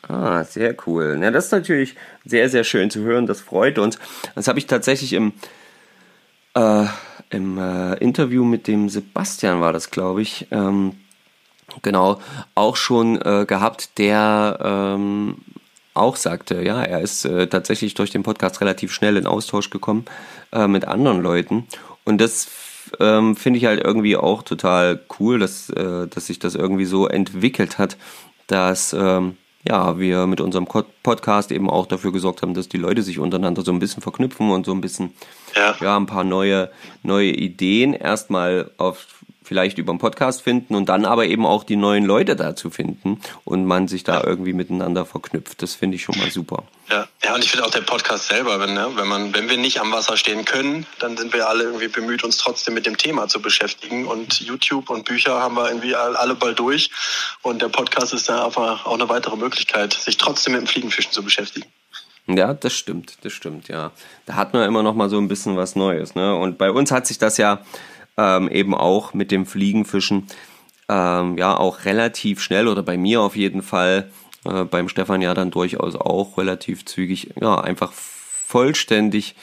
Ah, 0.08 0.44
sehr 0.44 0.76
cool. 0.86 1.18
Ja, 1.22 1.30
das 1.30 1.46
ist 1.46 1.52
natürlich 1.52 1.94
sehr, 2.24 2.48
sehr 2.48 2.64
schön 2.64 2.90
zu 2.90 3.00
hören. 3.00 3.26
Das 3.26 3.40
freut 3.40 3.78
uns. 3.78 3.98
Das 4.34 4.48
habe 4.48 4.58
ich 4.58 4.66
tatsächlich 4.66 5.12
im, 5.12 5.32
äh, 6.54 6.86
im 7.30 7.58
äh, 7.58 7.94
Interview 7.94 8.44
mit 8.44 8.66
dem 8.66 8.88
Sebastian 8.88 9.60
war 9.60 9.72
das, 9.72 9.90
glaube 9.90 10.22
ich, 10.22 10.46
ähm, 10.50 10.98
genau, 11.82 12.20
auch 12.54 12.76
schon 12.76 13.20
äh, 13.20 13.46
gehabt, 13.46 13.98
der 13.98 14.58
ähm, 14.62 15.36
auch 15.94 16.16
sagte, 16.16 16.62
ja, 16.62 16.82
er 16.82 17.00
ist 17.00 17.24
äh, 17.24 17.46
tatsächlich 17.46 17.94
durch 17.94 18.10
den 18.10 18.22
Podcast 18.22 18.60
relativ 18.60 18.92
schnell 18.92 19.16
in 19.16 19.26
Austausch 19.26 19.70
gekommen 19.70 20.04
äh, 20.52 20.66
mit 20.66 20.86
anderen 20.86 21.22
Leuten. 21.22 21.66
Und 22.04 22.20
das 22.20 22.48
ähm, 23.00 23.36
finde 23.36 23.58
ich 23.58 23.64
halt 23.64 23.82
irgendwie 23.82 24.16
auch 24.16 24.42
total 24.42 25.00
cool, 25.18 25.38
dass, 25.38 25.70
äh, 25.70 26.06
dass 26.08 26.26
sich 26.26 26.38
das 26.38 26.54
irgendwie 26.54 26.84
so 26.84 27.06
entwickelt 27.06 27.78
hat, 27.78 27.96
dass 28.46 28.92
ähm, 28.92 29.36
ja, 29.66 29.98
wir 29.98 30.26
mit 30.26 30.40
unserem 30.40 30.66
Podcast 30.66 31.50
eben 31.50 31.70
auch 31.70 31.86
dafür 31.86 32.12
gesorgt 32.12 32.42
haben, 32.42 32.52
dass 32.52 32.68
die 32.68 32.76
Leute 32.76 33.02
sich 33.02 33.18
untereinander 33.18 33.62
so 33.62 33.72
ein 33.72 33.78
bisschen 33.78 34.02
verknüpfen 34.02 34.50
und 34.50 34.66
so 34.66 34.72
ein 34.72 34.82
bisschen 34.82 35.14
ja, 35.54 35.74
ja 35.80 35.96
ein 35.96 36.06
paar 36.06 36.24
neue, 36.24 36.70
neue 37.02 37.30
Ideen 37.30 37.94
erstmal 37.94 38.70
auf 38.76 39.06
vielleicht 39.44 39.78
über 39.78 39.92
den 39.92 39.98
Podcast 39.98 40.42
finden 40.42 40.74
und 40.74 40.88
dann 40.88 41.04
aber 41.04 41.26
eben 41.26 41.46
auch 41.46 41.62
die 41.62 41.76
neuen 41.76 42.04
Leute 42.04 42.34
dazu 42.34 42.70
finden 42.70 43.20
und 43.44 43.66
man 43.66 43.86
sich 43.86 44.02
da 44.02 44.24
irgendwie 44.24 44.54
miteinander 44.54 45.04
verknüpft. 45.04 45.62
Das 45.62 45.74
finde 45.74 45.96
ich 45.96 46.02
schon 46.02 46.18
mal 46.18 46.30
super. 46.30 46.64
Ja, 46.90 47.06
ja 47.22 47.34
und 47.34 47.44
ich 47.44 47.50
finde 47.50 47.66
auch 47.66 47.70
der 47.70 47.82
Podcast 47.82 48.28
selber, 48.28 48.58
wenn, 48.58 48.74
ne, 48.74 48.90
wenn 48.94 49.06
man, 49.06 49.34
wenn 49.34 49.48
wir 49.48 49.58
nicht 49.58 49.80
am 49.80 49.92
Wasser 49.92 50.16
stehen 50.16 50.44
können, 50.44 50.86
dann 50.98 51.16
sind 51.16 51.32
wir 51.32 51.48
alle 51.48 51.64
irgendwie 51.64 51.88
bemüht, 51.88 52.24
uns 52.24 52.38
trotzdem 52.38 52.74
mit 52.74 52.86
dem 52.86 52.96
Thema 52.96 53.28
zu 53.28 53.40
beschäftigen. 53.40 54.06
Und 54.06 54.40
YouTube 54.40 54.90
und 54.90 55.04
Bücher 55.04 55.40
haben 55.40 55.54
wir 55.54 55.68
irgendwie 55.68 55.94
alle 55.94 56.34
bald 56.34 56.58
durch. 56.58 56.90
Und 57.42 57.62
der 57.62 57.68
Podcast 57.68 58.14
ist 58.14 58.28
da 58.28 58.46
einfach 58.46 58.86
auch 58.86 58.94
eine 58.94 59.08
weitere 59.08 59.36
Möglichkeit, 59.36 59.92
sich 59.92 60.16
trotzdem 60.16 60.54
mit 60.54 60.62
dem 60.62 60.66
Fliegenfischen 60.66 61.12
zu 61.12 61.22
beschäftigen. 61.22 61.66
Ja, 62.26 62.54
das 62.54 62.72
stimmt, 62.72 63.18
das 63.22 63.34
stimmt, 63.34 63.68
ja. 63.68 63.92
Da 64.24 64.34
hat 64.36 64.54
man 64.54 64.66
immer 64.66 64.82
noch 64.82 64.94
mal 64.94 65.10
so 65.10 65.18
ein 65.18 65.28
bisschen 65.28 65.58
was 65.58 65.76
Neues, 65.76 66.14
ne? 66.14 66.34
Und 66.34 66.56
bei 66.56 66.70
uns 66.70 66.90
hat 66.90 67.06
sich 67.06 67.18
das 67.18 67.36
ja 67.36 67.60
ähm, 68.16 68.48
eben 68.48 68.74
auch 68.74 69.14
mit 69.14 69.30
dem 69.30 69.46
Fliegenfischen 69.46 70.26
ähm, 70.88 71.36
ja 71.38 71.56
auch 71.56 71.84
relativ 71.84 72.40
schnell 72.40 72.68
oder 72.68 72.82
bei 72.82 72.96
mir 72.96 73.20
auf 73.20 73.36
jeden 73.36 73.62
Fall, 73.62 74.10
äh, 74.44 74.64
beim 74.64 74.88
Stefan 74.88 75.22
ja 75.22 75.34
dann 75.34 75.50
durchaus 75.50 75.96
auch 75.96 76.38
relativ 76.38 76.84
zügig, 76.84 77.30
ja, 77.40 77.60
einfach 77.60 77.92
vollständig 77.92 79.34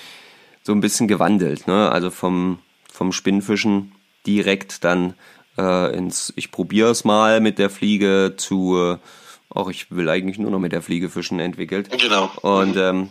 so 0.63 0.71
ein 0.73 0.81
bisschen 0.81 1.07
gewandelt. 1.07 1.67
Ne? 1.67 1.91
Also 1.91 2.11
vom, 2.11 2.59
vom 2.91 3.11
Spinnfischen 3.11 3.93
direkt 4.27 4.83
dann 4.83 5.15
äh, 5.57 5.95
ins, 5.95 6.31
ich 6.35 6.51
probiere 6.51 6.91
es 6.91 7.03
mal 7.03 7.41
mit 7.41 7.57
der 7.57 7.69
Fliege 7.69 8.35
zu, 8.37 8.77
äh, 8.77 8.97
auch 9.49 9.69
ich 9.69 9.91
will 9.91 10.09
eigentlich 10.09 10.37
nur 10.37 10.51
noch 10.51 10.59
mit 10.59 10.71
der 10.71 10.83
Fliege 10.83 11.09
fischen 11.09 11.39
entwickelt. 11.39 11.89
Genau. 11.99 12.29
Und 12.41 12.77
ähm, 12.77 13.09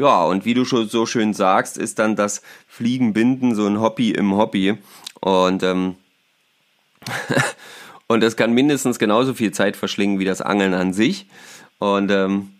ja, 0.00 0.24
und 0.24 0.44
wie 0.44 0.54
du 0.54 0.64
schon 0.64 0.88
so 0.88 1.06
schön 1.06 1.34
sagst, 1.34 1.76
ist 1.76 1.98
dann 1.98 2.16
das 2.16 2.42
Fliegenbinden 2.66 3.54
so 3.54 3.66
ein 3.66 3.80
Hobby 3.80 4.10
im 4.10 4.36
Hobby. 4.36 4.78
Und, 5.20 5.62
ähm, 5.62 5.96
und 8.06 8.24
es 8.24 8.36
kann 8.36 8.52
mindestens 8.52 8.98
genauso 8.98 9.34
viel 9.34 9.52
Zeit 9.52 9.76
verschlingen 9.76 10.18
wie 10.18 10.24
das 10.24 10.40
Angeln 10.40 10.74
an 10.74 10.92
sich. 10.92 11.26
Und 11.78 12.10
ähm, 12.10 12.50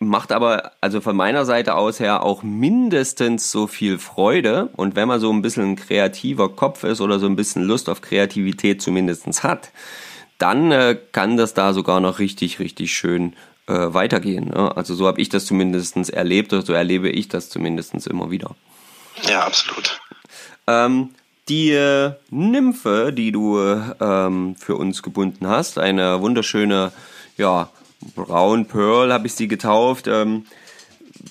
macht 0.00 0.32
aber 0.32 0.72
also 0.80 1.00
von 1.00 1.14
meiner 1.14 1.44
Seite 1.44 1.74
aus 1.74 2.00
her 2.00 2.24
auch 2.24 2.42
mindestens 2.42 3.50
so 3.50 3.66
viel 3.66 3.98
Freude. 3.98 4.70
Und 4.76 4.96
wenn 4.96 5.06
man 5.06 5.20
so 5.20 5.32
ein 5.32 5.42
bisschen 5.42 5.72
ein 5.72 5.76
kreativer 5.76 6.48
Kopf 6.48 6.82
ist 6.84 7.00
oder 7.00 7.18
so 7.20 7.26
ein 7.26 7.36
bisschen 7.36 7.64
Lust 7.64 7.88
auf 7.88 8.00
Kreativität 8.00 8.82
zumindest 8.82 9.44
hat, 9.44 9.70
dann 10.38 10.72
äh, 10.72 10.98
kann 11.12 11.36
das 11.36 11.54
da 11.54 11.74
sogar 11.74 12.00
noch 12.00 12.18
richtig, 12.18 12.58
richtig 12.58 12.92
schön 12.92 13.34
äh, 13.70 13.94
weitergehen. 13.94 14.48
Ne? 14.48 14.76
Also 14.76 14.94
so 14.94 15.06
habe 15.06 15.20
ich 15.20 15.28
das 15.28 15.46
zumindest 15.46 15.96
erlebt 16.10 16.52
oder 16.52 16.62
so 16.62 16.72
erlebe 16.72 17.08
ich 17.08 17.28
das 17.28 17.48
zumindest 17.48 17.94
immer 18.06 18.30
wieder. 18.30 18.56
Ja, 19.28 19.44
absolut. 19.44 20.00
Ähm, 20.66 21.10
die 21.48 21.70
äh, 21.70 22.12
Nymphe, 22.30 23.12
die 23.12 23.32
du 23.32 23.58
ähm, 23.58 24.56
für 24.56 24.76
uns 24.76 25.02
gebunden 25.02 25.46
hast, 25.46 25.78
eine 25.78 26.20
wunderschöne, 26.20 26.92
ja, 27.36 27.70
Braun 28.14 28.66
Pearl 28.66 29.12
habe 29.12 29.26
ich 29.26 29.34
sie 29.34 29.48
getauft. 29.48 30.06
Ähm, 30.06 30.46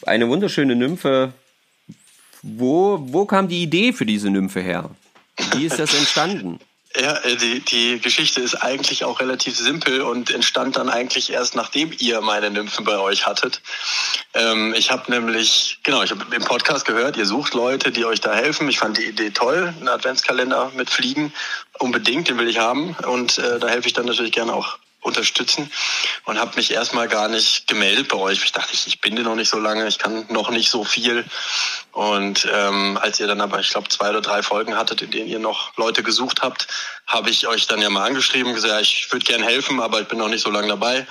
eine 0.06 0.30
wunderschöne 0.30 0.76
Nymphe. 0.76 1.34
Wo, 2.42 3.00
wo 3.02 3.26
kam 3.26 3.48
die 3.48 3.64
Idee 3.64 3.92
für 3.92 4.06
diese 4.06 4.30
Nymphe 4.30 4.62
her? 4.62 4.92
Wie 5.54 5.66
ist 5.66 5.80
das 5.80 5.94
entstanden? 5.98 6.60
Ja, 6.96 7.18
äh, 7.18 7.36
die, 7.36 7.60
die 7.60 8.00
Geschichte 8.00 8.42
ist 8.42 8.56
eigentlich 8.56 9.04
auch 9.04 9.20
relativ 9.20 9.56
simpel 9.56 10.02
und 10.02 10.32
entstand 10.32 10.76
dann 10.76 10.90
eigentlich 10.90 11.32
erst 11.32 11.56
nachdem 11.56 11.94
ihr 12.00 12.20
meine 12.22 12.50
Nymphen 12.50 12.84
bei 12.84 12.98
euch 12.98 13.28
hattet. 13.28 13.62
Ähm, 14.34 14.74
ich 14.76 14.90
habe 14.90 15.12
nämlich, 15.12 15.80
genau, 15.84 16.02
ich 16.02 16.10
habe 16.10 16.36
im 16.36 16.44
Podcast 16.44 16.86
gehört, 16.86 17.16
ihr 17.16 17.28
sucht 17.28 17.54
Leute, 17.54 17.92
die 17.92 18.06
euch 18.06 18.22
da 18.22 18.34
helfen. 18.34 18.68
Ich 18.70 18.80
fand 18.80 18.98
die 18.98 19.06
Idee 19.06 19.30
toll, 19.30 19.74
ein 19.80 19.88
Adventskalender 19.88 20.72
mit 20.76 20.90
Fliegen, 20.90 21.32
unbedingt, 21.78 22.28
den 22.28 22.40
will 22.40 22.50
ich 22.50 22.58
haben 22.58 22.96
und 23.06 23.38
äh, 23.38 23.60
da 23.60 23.68
helfe 23.68 23.88
ich 23.88 23.94
dann 23.94 24.06
natürlich 24.06 24.32
gerne 24.32 24.54
auch 24.54 24.80
unterstützen 25.02 25.72
und 26.26 26.40
habe 26.40 26.56
mich 26.56 26.72
erstmal 26.72 27.08
gar 27.08 27.30
nicht 27.30 27.68
gemeldet 27.68 28.10
bei 28.10 28.18
euch. 28.18 28.44
Ich 28.44 28.52
dachte, 28.52 28.74
ich, 28.74 28.88
ich 28.88 29.02
bin 29.02 29.16
dir 29.16 29.24
noch 29.24 29.36
nicht 29.36 29.50
so 29.50 29.58
lange, 29.58 29.88
ich 29.88 29.98
kann 29.98 30.26
noch 30.30 30.50
nicht 30.50 30.70
so 30.70 30.84
viel. 30.84 31.26
Und 31.92 32.48
ähm, 32.54 32.98
als 33.02 33.20
ihr 33.20 33.28
dann 33.28 33.42
aber, 33.42 33.60
ich 33.60 33.70
glaube, 33.70 33.88
zwei 33.90 34.10
oder 34.10 34.22
drei 34.22 34.44
Folgen 34.44 34.76
hattet, 34.76 35.02
in 35.02 35.12
denen 35.12 35.30
ihr 35.30 35.40
noch 35.40 35.76
Leute 35.78 36.04
gesucht 36.04 36.42
habt, 36.42 36.68
habe 37.08 37.30
ich 37.30 37.48
euch 37.48 37.68
dann 37.68 37.82
ja 37.82 37.90
mal 37.90 38.06
angeschrieben, 38.06 38.54
gesagt, 38.54 38.82
ich 38.82 39.12
würde 39.12 39.26
gern 39.26 39.44
helfen, 39.44 39.80
aber 39.80 40.02
ich 40.02 40.08
bin 40.08 40.18
noch 40.18 40.30
nicht 40.30 40.44
so 40.44 40.52
lange 40.52 40.68
dabei. 40.68 41.08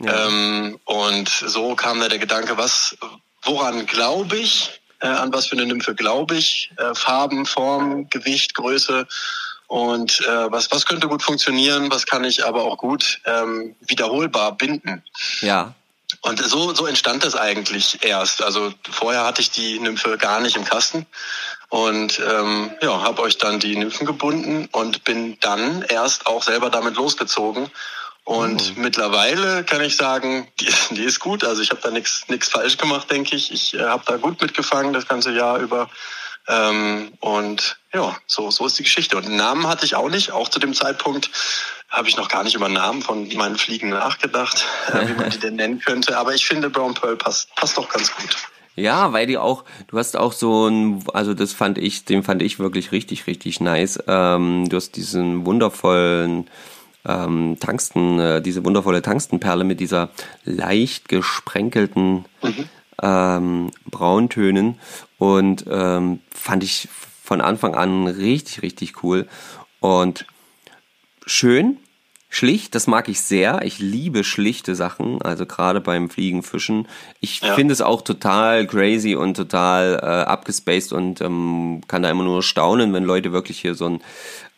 Ja. 0.00 0.26
Ähm, 0.26 0.80
und 0.84 1.28
so 1.28 1.76
kam 1.76 2.00
da 2.00 2.08
der 2.08 2.18
Gedanke, 2.18 2.56
was, 2.56 2.96
woran 3.42 3.86
glaube 3.86 4.36
ich, 4.36 4.80
äh, 5.00 5.06
an 5.06 5.32
was 5.32 5.46
für 5.46 5.56
eine 5.56 5.66
Nymphe 5.66 5.94
glaube 5.94 6.36
ich, 6.36 6.70
äh, 6.76 6.94
Farben, 6.94 7.46
Form, 7.46 8.08
Gewicht, 8.08 8.54
Größe 8.54 9.06
und 9.72 10.20
äh, 10.26 10.52
was, 10.52 10.70
was 10.70 10.84
könnte 10.84 11.08
gut 11.08 11.22
funktionieren, 11.22 11.90
was 11.90 12.04
kann 12.04 12.24
ich 12.24 12.44
aber 12.44 12.64
auch 12.64 12.76
gut 12.76 13.22
ähm, 13.24 13.74
wiederholbar 13.80 14.52
binden. 14.52 15.02
Ja. 15.40 15.72
Und 16.20 16.44
so, 16.44 16.74
so 16.74 16.84
entstand 16.84 17.24
das 17.24 17.34
eigentlich 17.34 18.04
erst. 18.04 18.42
Also 18.42 18.74
vorher 18.90 19.24
hatte 19.24 19.40
ich 19.40 19.50
die 19.50 19.78
Nymphe 19.78 20.18
gar 20.18 20.40
nicht 20.40 20.56
im 20.56 20.66
Kasten 20.66 21.06
und 21.70 22.20
ähm, 22.20 22.70
ja, 22.82 23.00
habe 23.00 23.22
euch 23.22 23.38
dann 23.38 23.60
die 23.60 23.74
Nymphen 23.74 24.06
gebunden 24.06 24.68
und 24.72 25.04
bin 25.04 25.38
dann 25.40 25.80
erst 25.80 26.26
auch 26.26 26.42
selber 26.42 26.68
damit 26.68 26.96
losgezogen. 26.96 27.70
Und 28.24 28.76
mhm. 28.76 28.82
mittlerweile 28.82 29.64
kann 29.64 29.80
ich 29.80 29.96
sagen, 29.96 30.48
die, 30.60 30.68
die 30.90 31.04
ist 31.04 31.18
gut. 31.18 31.44
Also 31.44 31.62
ich 31.62 31.70
habe 31.70 31.80
da 31.80 31.90
nichts 31.90 32.28
nichts 32.28 32.48
falsch 32.48 32.76
gemacht, 32.76 33.10
denke 33.10 33.36
ich. 33.36 33.50
Ich 33.50 33.72
äh, 33.72 33.84
habe 33.84 34.04
da 34.04 34.18
gut 34.18 34.42
mitgefangen 34.42 34.92
das 34.92 35.08
ganze 35.08 35.32
Jahr 35.32 35.60
über. 35.60 35.88
Ähm, 36.46 37.12
und 37.20 37.78
ja, 37.94 38.16
so, 38.26 38.50
so 38.50 38.66
ist 38.66 38.78
die 38.78 38.84
Geschichte. 38.84 39.16
Und 39.16 39.26
einen 39.26 39.36
Namen 39.36 39.66
hatte 39.66 39.84
ich 39.84 39.94
auch 39.94 40.08
nicht. 40.08 40.32
Auch 40.32 40.48
zu 40.48 40.58
dem 40.58 40.74
Zeitpunkt 40.74 41.30
habe 41.88 42.08
ich 42.08 42.16
noch 42.16 42.28
gar 42.28 42.42
nicht 42.42 42.54
über 42.54 42.68
Namen 42.68 43.02
von 43.02 43.28
meinen 43.34 43.56
Fliegen 43.56 43.90
nachgedacht, 43.90 44.64
äh, 44.92 45.08
wie 45.08 45.14
man 45.14 45.30
die 45.30 45.38
denn 45.38 45.56
nennen 45.56 45.80
könnte. 45.80 46.16
Aber 46.16 46.34
ich 46.34 46.46
finde, 46.46 46.70
Brown 46.70 46.94
Pearl 46.94 47.16
passt, 47.16 47.54
passt 47.54 47.76
doch 47.76 47.88
ganz 47.88 48.14
gut. 48.14 48.36
Ja, 48.74 49.12
weil 49.12 49.26
die 49.26 49.36
auch, 49.36 49.64
du 49.88 49.98
hast 49.98 50.16
auch 50.16 50.32
so 50.32 50.66
ein, 50.66 51.04
also 51.12 51.34
das 51.34 51.52
fand 51.52 51.76
ich, 51.76 52.06
den 52.06 52.22
fand 52.22 52.40
ich 52.40 52.58
wirklich 52.58 52.90
richtig, 52.92 53.26
richtig 53.26 53.60
nice. 53.60 54.02
Ähm, 54.06 54.68
du 54.68 54.76
hast 54.76 54.96
diesen 54.96 55.44
wundervollen 55.44 56.48
ähm, 57.04 57.58
Tangsten, 57.60 58.18
äh, 58.18 58.40
diese 58.40 58.64
wundervolle 58.64 59.02
Tangstenperle 59.02 59.64
mit 59.64 59.80
dieser 59.80 60.08
leicht 60.44 61.10
gesprenkelten 61.10 62.24
mhm. 62.42 62.68
ähm, 63.02 63.70
Brauntönen 63.90 64.78
und 65.18 65.66
ähm, 65.68 66.20
fand 66.30 66.64
ich 66.64 66.88
von 67.22 67.40
Anfang 67.40 67.74
an 67.74 68.08
richtig, 68.08 68.62
richtig 68.62 69.02
cool 69.04 69.28
und 69.80 70.26
schön, 71.24 71.76
schlicht, 72.28 72.74
das 72.74 72.86
mag 72.86 73.08
ich 73.08 73.20
sehr. 73.20 73.62
Ich 73.62 73.78
liebe 73.78 74.24
schlichte 74.24 74.74
Sachen, 74.74 75.22
also 75.22 75.46
gerade 75.46 75.80
beim 75.80 76.10
Fliegen, 76.10 76.42
Fischen. 76.42 76.88
Ich 77.20 77.40
ja. 77.40 77.54
finde 77.54 77.72
es 77.72 77.80
auch 77.80 78.02
total 78.02 78.66
crazy 78.66 79.14
und 79.14 79.36
total 79.36 80.00
äh, 80.02 80.06
abgespaced 80.06 80.92
und 80.92 81.20
ähm, 81.20 81.82
kann 81.86 82.02
da 82.02 82.10
immer 82.10 82.24
nur 82.24 82.42
staunen, 82.42 82.92
wenn 82.92 83.04
Leute 83.04 83.32
wirklich 83.32 83.60
hier 83.60 83.76
so 83.76 83.86
ein 83.86 84.00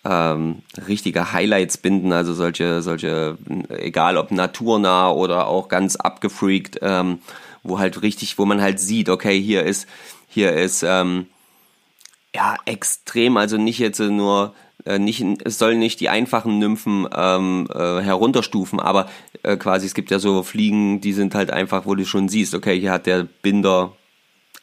ähm, 0.06 0.62
richtige 0.88 1.32
Highlights 1.32 1.78
binden, 1.78 2.12
also 2.12 2.32
solche, 2.32 2.80
solche, 2.80 3.36
egal 3.68 4.16
ob 4.16 4.30
naturnah 4.30 5.10
oder 5.10 5.48
auch 5.48 5.68
ganz 5.68 5.96
abgefreakt, 5.96 6.78
ähm, 6.80 7.18
wo 7.62 7.78
halt 7.78 8.00
richtig, 8.02 8.38
wo 8.38 8.46
man 8.46 8.62
halt 8.62 8.80
sieht, 8.80 9.08
okay, 9.08 9.40
hier 9.40 9.64
ist, 9.64 9.86
hier 10.28 10.52
ist, 10.52 10.82
ähm, 10.82 11.26
ja, 12.34 12.56
extrem, 12.66 13.36
also 13.36 13.56
nicht 13.56 13.78
jetzt 13.78 14.00
nur, 14.00 14.54
äh, 14.84 14.98
nicht, 14.98 15.24
es 15.44 15.58
sollen 15.58 15.78
nicht 15.78 16.00
die 16.00 16.08
einfachen 16.08 16.58
Nymphen 16.58 17.08
ähm, 17.14 17.68
äh, 17.72 18.00
herunterstufen, 18.00 18.80
aber 18.80 19.08
äh, 19.42 19.56
quasi, 19.56 19.86
es 19.86 19.94
gibt 19.94 20.10
ja 20.10 20.18
so 20.18 20.42
Fliegen, 20.42 21.00
die 21.00 21.12
sind 21.12 21.34
halt 21.34 21.50
einfach, 21.50 21.86
wo 21.86 21.94
du 21.94 22.04
schon 22.04 22.28
siehst, 22.28 22.54
okay, 22.54 22.78
hier 22.78 22.92
hat 22.92 23.06
der 23.06 23.24
Binder 23.42 23.92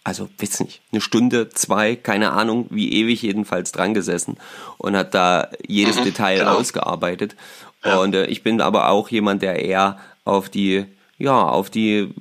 also 0.03 0.29
weiß 0.39 0.61
nicht, 0.61 0.81
eine 0.91 1.01
Stunde, 1.01 1.49
zwei, 1.49 1.95
keine 1.95 2.31
Ahnung, 2.31 2.65
wie 2.71 2.91
ewig 2.91 3.21
jedenfalls 3.21 3.71
dran 3.71 3.93
gesessen 3.93 4.37
und 4.77 4.95
hat 4.95 5.13
da 5.13 5.49
jedes 5.67 5.99
mhm, 5.99 6.05
Detail 6.05 6.39
genau. 6.39 6.55
ausgearbeitet. 6.55 7.35
Ja. 7.85 7.99
Und 7.99 8.15
äh, 8.15 8.25
ich 8.25 8.43
bin 8.43 8.61
aber 8.61 8.89
auch 8.89 9.09
jemand, 9.09 9.43
der 9.43 9.63
eher 9.63 9.99
auf 10.25 10.49
die, 10.49 10.85
ja, 11.17 11.43
auf 11.43 11.69
die 11.69 12.13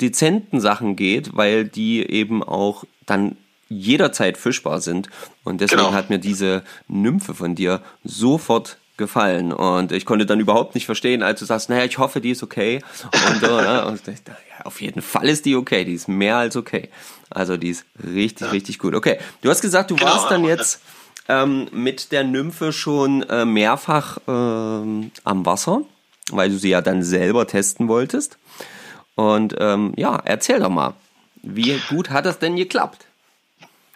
dezenten 0.00 0.60
Sachen 0.60 0.94
geht, 0.94 1.34
weil 1.34 1.64
die 1.64 2.04
eben 2.04 2.42
auch 2.42 2.84
dann 3.06 3.36
jederzeit 3.68 4.36
fischbar 4.36 4.80
sind. 4.80 5.08
Und 5.44 5.60
deswegen 5.60 5.82
genau. 5.82 5.92
hat 5.92 6.10
mir 6.10 6.18
diese 6.18 6.62
Nymphe 6.88 7.34
von 7.34 7.54
dir 7.54 7.82
sofort 8.04 8.78
gefallen. 8.96 9.52
Und 9.52 9.92
ich 9.92 10.06
konnte 10.06 10.26
dann 10.26 10.40
überhaupt 10.40 10.74
nicht 10.74 10.86
verstehen, 10.86 11.22
als 11.22 11.40
du 11.40 11.44
sagst, 11.46 11.68
naja, 11.68 11.84
ich 11.84 11.98
hoffe, 11.98 12.20
die 12.20 12.30
ist 12.30 12.42
okay. 12.42 12.82
Und 13.12 13.40
so, 13.40 13.60
ne? 13.60 13.86
Und 13.86 13.96
ich 14.08 14.22
dachte, 14.22 14.42
ja, 14.58 14.64
auf 14.64 14.80
jeden 14.80 15.02
Fall 15.02 15.28
ist 15.28 15.44
die 15.44 15.56
okay. 15.56 15.84
Die 15.84 15.94
ist 15.94 16.08
mehr 16.08 16.36
als 16.36 16.56
okay. 16.56 16.88
Also 17.30 17.56
die 17.56 17.70
ist 17.70 17.84
richtig, 18.02 18.46
ja. 18.46 18.52
richtig 18.52 18.78
gut. 18.78 18.94
Okay, 18.94 19.18
du 19.42 19.50
hast 19.50 19.60
gesagt, 19.60 19.90
du 19.90 19.96
genau. 19.96 20.10
warst 20.10 20.30
dann 20.30 20.44
jetzt 20.44 20.80
ähm, 21.28 21.68
mit 21.72 22.12
der 22.12 22.24
Nymphe 22.24 22.72
schon 22.72 23.22
äh, 23.24 23.44
mehrfach 23.44 24.18
ähm, 24.28 25.10
am 25.24 25.44
Wasser, 25.44 25.82
weil 26.30 26.50
du 26.50 26.58
sie 26.58 26.70
ja 26.70 26.80
dann 26.80 27.02
selber 27.02 27.46
testen 27.46 27.88
wolltest. 27.88 28.38
Und 29.14 29.54
ähm, 29.58 29.92
ja, 29.96 30.20
erzähl 30.24 30.60
doch 30.60 30.70
mal, 30.70 30.94
wie 31.42 31.80
gut 31.88 32.10
hat 32.10 32.26
das 32.26 32.38
denn 32.38 32.56
geklappt? 32.56 33.05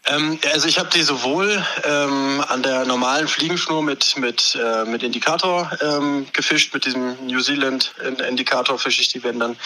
Ähm, 0.06 0.38
also 0.52 0.66
ich 0.66 0.78
habe 0.78 0.88
die 0.90 1.02
sowohl 1.02 1.64
ähm, 1.84 2.44
an 2.48 2.62
der 2.62 2.84
normalen 2.84 3.28
Fliegenschnur 3.28 3.82
mit, 3.82 4.16
mit, 4.16 4.58
äh, 4.60 4.84
mit 4.84 5.02
Indikator 5.02 5.70
ähm, 5.80 6.26
gefischt, 6.32 6.72
mit 6.74 6.84
diesem 6.84 7.26
New 7.26 7.40
Zealand 7.40 7.94
Indikator 8.28 8.78
fische 8.78 9.02
ich 9.02 9.08
die 9.08 9.22
wenn 9.22 9.38
dann. 9.38 9.56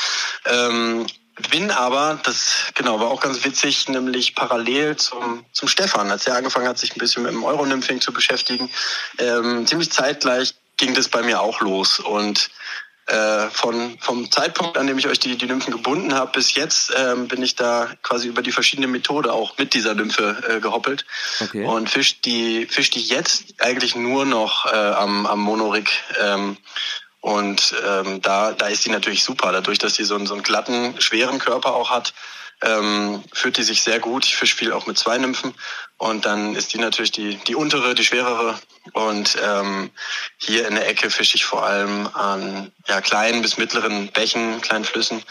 Ähm, 0.46 1.06
bin 1.50 1.70
aber, 1.70 2.20
das 2.22 2.52
genau 2.74 3.00
war 3.00 3.08
auch 3.08 3.20
ganz 3.20 3.44
witzig, 3.44 3.88
nämlich 3.88 4.34
parallel 4.36 4.96
zum, 4.96 5.44
zum 5.52 5.68
Stefan, 5.68 6.10
als 6.10 6.26
er 6.26 6.36
angefangen 6.36 6.68
hat, 6.68 6.78
sich 6.78 6.94
ein 6.94 6.98
bisschen 6.98 7.24
mit 7.24 7.32
dem 7.32 7.42
Euronymphing 7.42 8.00
zu 8.00 8.12
beschäftigen, 8.12 8.70
ähm, 9.18 9.66
ziemlich 9.66 9.90
zeitgleich 9.90 10.54
ging 10.76 10.94
das 10.94 11.08
bei 11.08 11.22
mir 11.22 11.40
auch 11.40 11.60
los 11.60 11.98
und 11.98 12.50
äh, 13.06 13.48
von, 13.50 13.98
vom 14.00 14.30
Zeitpunkt, 14.30 14.78
an 14.78 14.86
dem 14.86 14.98
ich 14.98 15.06
euch 15.06 15.18
die, 15.18 15.36
die 15.36 15.46
Nymphen 15.46 15.72
gebunden 15.72 16.14
habe, 16.14 16.32
bis 16.32 16.54
jetzt 16.54 16.92
ähm, 16.96 17.28
bin 17.28 17.42
ich 17.42 17.54
da 17.54 17.88
quasi 18.02 18.28
über 18.28 18.40
die 18.40 18.52
verschiedene 18.52 18.86
Methode 18.86 19.32
auch 19.32 19.58
mit 19.58 19.74
dieser 19.74 19.94
Nymphe 19.94 20.42
äh, 20.48 20.60
gehoppelt 20.60 21.04
okay. 21.40 21.64
und 21.64 21.90
fisch 21.90 22.20
die, 22.22 22.66
fisch 22.66 22.90
die 22.90 23.02
jetzt 23.02 23.60
eigentlich 23.60 23.94
nur 23.94 24.24
noch 24.24 24.66
äh, 24.66 24.76
am, 24.76 25.26
am 25.26 25.40
Monorik. 25.40 25.90
Ähm, 26.20 26.56
und 27.20 27.74
ähm, 27.86 28.20
da, 28.20 28.52
da 28.52 28.66
ist 28.68 28.84
die 28.84 28.90
natürlich 28.90 29.24
super, 29.24 29.52
dadurch, 29.52 29.78
dass 29.78 29.94
die 29.94 30.04
so 30.04 30.14
einen, 30.14 30.26
so 30.26 30.34
einen 30.34 30.42
glatten, 30.42 31.00
schweren 31.00 31.38
Körper 31.38 31.74
auch 31.74 31.90
hat 31.90 32.12
ähm, 32.64 33.22
fühlt 33.32 33.56
die 33.56 33.62
sich 33.62 33.82
sehr 33.82 34.00
gut. 34.00 34.24
Ich 34.24 34.36
fisch 34.36 34.54
viel 34.54 34.72
auch 34.72 34.86
mit 34.86 34.98
zwei 34.98 35.18
Nymphen 35.18 35.54
und 35.98 36.26
dann 36.26 36.54
ist 36.54 36.72
die 36.72 36.78
natürlich 36.78 37.12
die, 37.12 37.36
die 37.36 37.54
untere, 37.54 37.94
die 37.94 38.04
schwerere. 38.04 38.58
Und 38.92 39.36
ähm, 39.42 39.90
hier 40.38 40.66
in 40.66 40.74
der 40.74 40.88
Ecke 40.88 41.10
fische 41.10 41.36
ich 41.36 41.44
vor 41.44 41.64
allem 41.64 42.08
an 42.14 42.72
ja, 42.86 43.00
kleinen 43.00 43.42
bis 43.42 43.56
mittleren 43.56 44.08
Bächen, 44.08 44.60
kleinen 44.60 44.84
Flüssen 44.84 45.22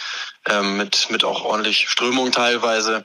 ähm, 0.47 0.77
mit, 0.77 1.09
mit 1.09 1.23
auch 1.23 1.43
ordentlich 1.43 1.89
Strömung 1.89 2.31
teilweise. 2.31 3.03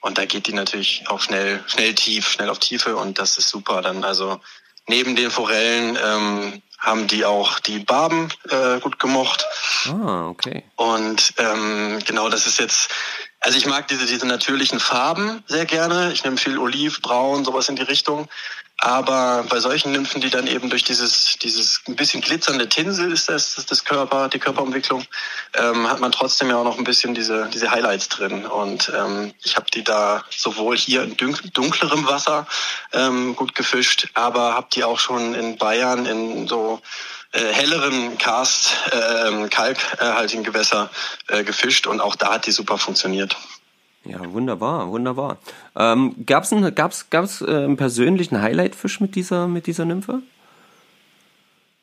Und 0.00 0.18
da 0.18 0.24
geht 0.24 0.46
die 0.46 0.54
natürlich 0.54 1.04
auch 1.08 1.20
schnell, 1.20 1.62
schnell 1.66 1.94
tief, 1.94 2.28
schnell 2.28 2.48
auf 2.48 2.58
Tiefe 2.58 2.96
und 2.96 3.18
das 3.18 3.38
ist 3.38 3.48
super. 3.48 3.82
Dann 3.82 4.04
also 4.04 4.40
neben 4.86 5.14
den 5.14 5.30
Forellen 5.30 5.98
ähm, 6.02 6.62
haben 6.78 7.06
die 7.06 7.26
auch 7.26 7.60
die 7.60 7.78
Barben 7.78 8.30
äh, 8.48 8.80
gut 8.80 8.98
gemocht. 8.98 9.46
Ah, 9.86 10.28
okay. 10.28 10.64
Und 10.76 11.34
ähm, 11.36 11.98
genau, 12.06 12.30
das 12.30 12.46
ist 12.46 12.58
jetzt 12.58 12.90
also 13.40 13.56
ich 13.56 13.66
mag 13.66 13.88
diese, 13.88 14.06
diese 14.06 14.26
natürlichen 14.26 14.80
Farben 14.80 15.42
sehr 15.46 15.64
gerne. 15.64 16.12
Ich 16.12 16.24
nehme 16.24 16.36
viel 16.36 16.58
Oliv, 16.58 17.00
Braun, 17.00 17.44
sowas 17.44 17.68
in 17.68 17.76
die 17.76 17.82
Richtung. 17.82 18.28
Aber 18.82 19.44
bei 19.48 19.60
solchen 19.60 19.92
Nymphen, 19.92 20.22
die 20.22 20.30
dann 20.30 20.46
eben 20.46 20.70
durch 20.70 20.84
dieses, 20.84 21.36
dieses 21.38 21.82
ein 21.86 21.96
bisschen 21.96 22.22
glitzernde 22.22 22.66
Tinsel 22.66 23.12
ist 23.12 23.28
das, 23.28 23.54
das, 23.54 23.66
das 23.66 23.84
Körper, 23.84 24.30
die 24.30 24.38
Körperumwicklung, 24.38 25.04
ähm, 25.54 25.86
hat 25.88 26.00
man 26.00 26.12
trotzdem 26.12 26.48
ja 26.48 26.56
auch 26.56 26.64
noch 26.64 26.78
ein 26.78 26.84
bisschen 26.84 27.14
diese, 27.14 27.50
diese 27.52 27.70
Highlights 27.70 28.08
drin. 28.08 28.46
Und 28.46 28.90
ähm, 28.96 29.34
ich 29.42 29.56
habe 29.56 29.66
die 29.70 29.84
da 29.84 30.24
sowohl 30.30 30.78
hier 30.78 31.02
in 31.02 31.14
dunklerem 31.16 32.06
Wasser 32.06 32.46
ähm, 32.94 33.36
gut 33.36 33.54
gefischt, 33.54 34.08
aber 34.14 34.54
habe 34.54 34.68
die 34.72 34.84
auch 34.84 34.98
schon 34.98 35.34
in 35.34 35.58
Bayern 35.58 36.06
in 36.06 36.48
so 36.48 36.80
äh, 37.32 37.52
helleren 37.52 38.18
Cast, 38.18 38.76
äh, 38.90 39.48
kalkhaltigen 39.48 40.44
Gewässer 40.44 40.90
äh, 41.28 41.44
gefischt 41.44 41.86
und 41.86 42.00
auch 42.00 42.16
da 42.16 42.34
hat 42.34 42.46
die 42.46 42.52
super 42.52 42.78
funktioniert. 42.78 43.36
Ja, 44.04 44.18
wunderbar, 44.32 44.88
wunderbar. 44.88 45.38
Ähm, 45.76 46.14
gab's 46.24 46.52
ein, 46.52 46.74
gab's, 46.74 47.10
gab's 47.10 47.42
äh, 47.42 47.46
einen 47.46 47.76
persönlichen 47.76 48.40
Highlight-Fisch 48.40 49.00
mit 49.00 49.14
dieser, 49.14 49.46
mit 49.46 49.66
dieser 49.66 49.84
Nymphe? 49.84 50.22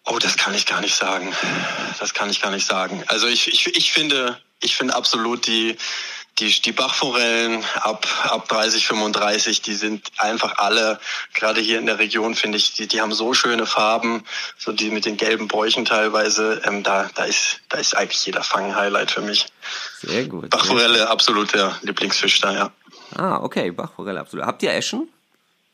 Oh, 0.06 0.18
das 0.20 0.38
kann 0.38 0.54
ich 0.54 0.66
gar 0.66 0.82
nicht 0.82 0.96
sagen. 0.96 1.32
Das 2.00 2.14
kann 2.14 2.30
ich 2.30 2.42
gar 2.42 2.52
nicht 2.52 2.66
sagen. 2.66 3.04
Also 3.08 3.28
ich, 3.28 3.48
ich, 3.50 3.68
ich 3.76 3.92
finde, 3.92 4.38
ich 4.62 4.76
finde 4.76 4.96
absolut 4.96 5.46
die, 5.48 5.78
die, 6.40 6.62
die 6.62 6.72
Bachforellen 6.72 7.64
ab, 7.82 8.08
ab 8.24 8.48
30, 8.48 8.86
35, 8.86 9.62
die 9.62 9.74
sind 9.74 10.12
einfach 10.18 10.58
alle, 10.58 11.00
gerade 11.34 11.62
hier 11.62 11.80
in 11.80 11.88
der 11.88 12.00
Region, 12.00 12.36
finde 12.36 12.58
ich, 12.58 12.74
die, 12.74 12.88
die 12.88 13.02
haben 13.02 13.14
so 13.14 13.34
schöne 13.34 13.66
Farben, 13.66 14.24
so 14.58 14.72
die 14.72 14.92
mit 14.92 15.06
den 15.06 15.18
gelben 15.18 15.48
Bäuchen 15.48 15.86
teilweise. 15.86 16.62
Ähm, 16.66 16.84
da, 16.84 17.10
da, 17.16 17.24
ist, 17.24 17.62
da 17.70 17.80
ist 17.80 17.96
eigentlich 17.96 18.26
jeder 18.26 18.44
Fang 18.44 18.76
Highlight 18.76 19.12
für 19.12 19.22
mich. 19.22 19.48
Sehr 20.02 20.26
gut. 20.26 20.50
Bachforelle, 20.52 21.10
absolut 21.10 21.54
der 21.54 21.78
Lieblingsfisch 21.82 22.40
da, 22.42 22.54
ja. 22.54 22.72
Ah, 23.16 23.38
okay, 23.42 23.72
Bachforelle, 23.72 24.20
absolut. 24.20 24.46
Habt 24.46 24.62
ihr 24.64 24.74
Eschen? 24.74 25.10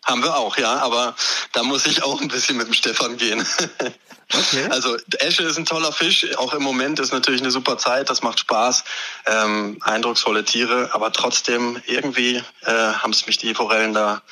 Haben 0.05 0.23
wir 0.23 0.35
auch, 0.37 0.57
ja, 0.57 0.79
aber 0.79 1.15
da 1.53 1.63
muss 1.63 1.85
ich 1.85 2.03
auch 2.03 2.19
ein 2.21 2.27
bisschen 2.27 2.57
mit 2.57 2.67
dem 2.67 2.73
Stefan 2.73 3.17
gehen. 3.17 3.45
Okay. 4.35 4.65
Also 4.71 4.97
Esche 5.19 5.43
ist 5.43 5.59
ein 5.59 5.65
toller 5.65 5.91
Fisch, 5.91 6.35
auch 6.37 6.55
im 6.55 6.63
Moment 6.63 6.99
ist 6.99 7.13
natürlich 7.13 7.41
eine 7.41 7.51
super 7.51 7.77
Zeit, 7.77 8.09
das 8.09 8.23
macht 8.23 8.39
Spaß, 8.39 8.83
ähm, 9.27 9.77
eindrucksvolle 9.81 10.43
Tiere, 10.43 10.89
aber 10.93 11.11
trotzdem 11.11 11.79
irgendwie 11.85 12.37
äh, 12.63 12.71
haben 12.71 13.11
es 13.11 13.27
mich 13.27 13.37
die 13.37 13.53
Forellen 13.53 13.93
da 13.93 14.23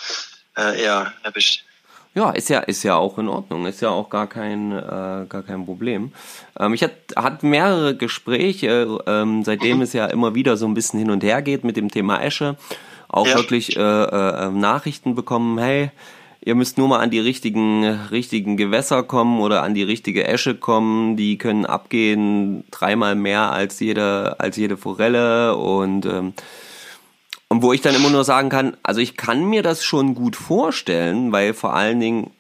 äh, 0.58 0.82
eher 0.82 1.14
erwischt. 1.22 1.66
Ja, 2.14 2.32
ist 2.32 2.50
ja, 2.50 2.60
ist 2.60 2.84
ja 2.84 2.96
auch 2.96 3.18
in 3.20 3.30
Ordnung, 3.30 3.66
ist 3.68 3.82
ja 3.82 3.90
auch 3.90 4.10
gar 4.10 4.28
kein, 4.28 4.72
äh, 4.72 5.26
gar 5.30 5.44
kein 5.44 5.66
Problem. 5.66 6.14
Ähm, 6.60 6.74
ich 6.74 6.84
hatte 6.84 6.96
hat 7.16 7.44
mehrere 7.44 7.96
Gespräche, 7.96 9.00
ähm, 9.06 9.44
seitdem 9.46 9.78
mhm. 9.78 9.84
es 9.84 9.94
ja 9.94 10.08
immer 10.08 10.36
wieder 10.36 10.58
so 10.58 10.66
ein 10.66 10.74
bisschen 10.74 11.00
hin 11.00 11.12
und 11.12 11.24
her 11.24 11.42
geht 11.42 11.64
mit 11.64 11.78
dem 11.78 11.90
Thema 11.90 12.22
Esche 12.22 12.58
auch 13.12 13.28
ja. 13.28 13.36
wirklich 13.36 13.76
äh, 13.76 13.82
äh, 13.82 14.50
Nachrichten 14.50 15.16
bekommen, 15.16 15.60
hey, 15.60 15.92
ihr 16.40 16.56
müsst 16.56 16.78
nur 16.78 16.88
mal 16.88 17.00
an 17.00 17.12
die 17.12 17.20
richtigen, 17.20 17.84
richtigen 17.84 18.56
Gewässer 18.56 19.04
kommen 19.04 19.42
oder 19.42 19.64
an 19.64 19.74
die 19.74 19.84
richtige 19.84 20.26
Esche 20.26 20.56
kommen, 20.56 21.18
die 21.18 21.38
können 21.38 21.66
abgehen 21.66 22.64
dreimal 22.72 23.16
mehr 23.16 23.52
als 23.52 23.80
jede, 23.80 24.40
als 24.40 24.56
jede 24.56 24.78
Forelle 24.78 25.56
und 25.58 26.06
ähm, 26.06 26.34
und 27.50 27.62
wo 27.64 27.74
ich 27.74 27.82
dann 27.82 27.96
immer 27.96 28.10
nur 28.10 28.24
sagen 28.24 28.48
kann, 28.48 28.78
also 28.82 29.02
ich 29.02 29.18
kann 29.18 29.44
mir 29.44 29.62
das 29.62 29.84
schon 29.84 30.16
gut 30.16 30.38
vorstellen, 30.38 31.34
weil 31.34 31.54
vor 31.54 31.74
allen 31.74 32.00
Dingen 32.00 32.32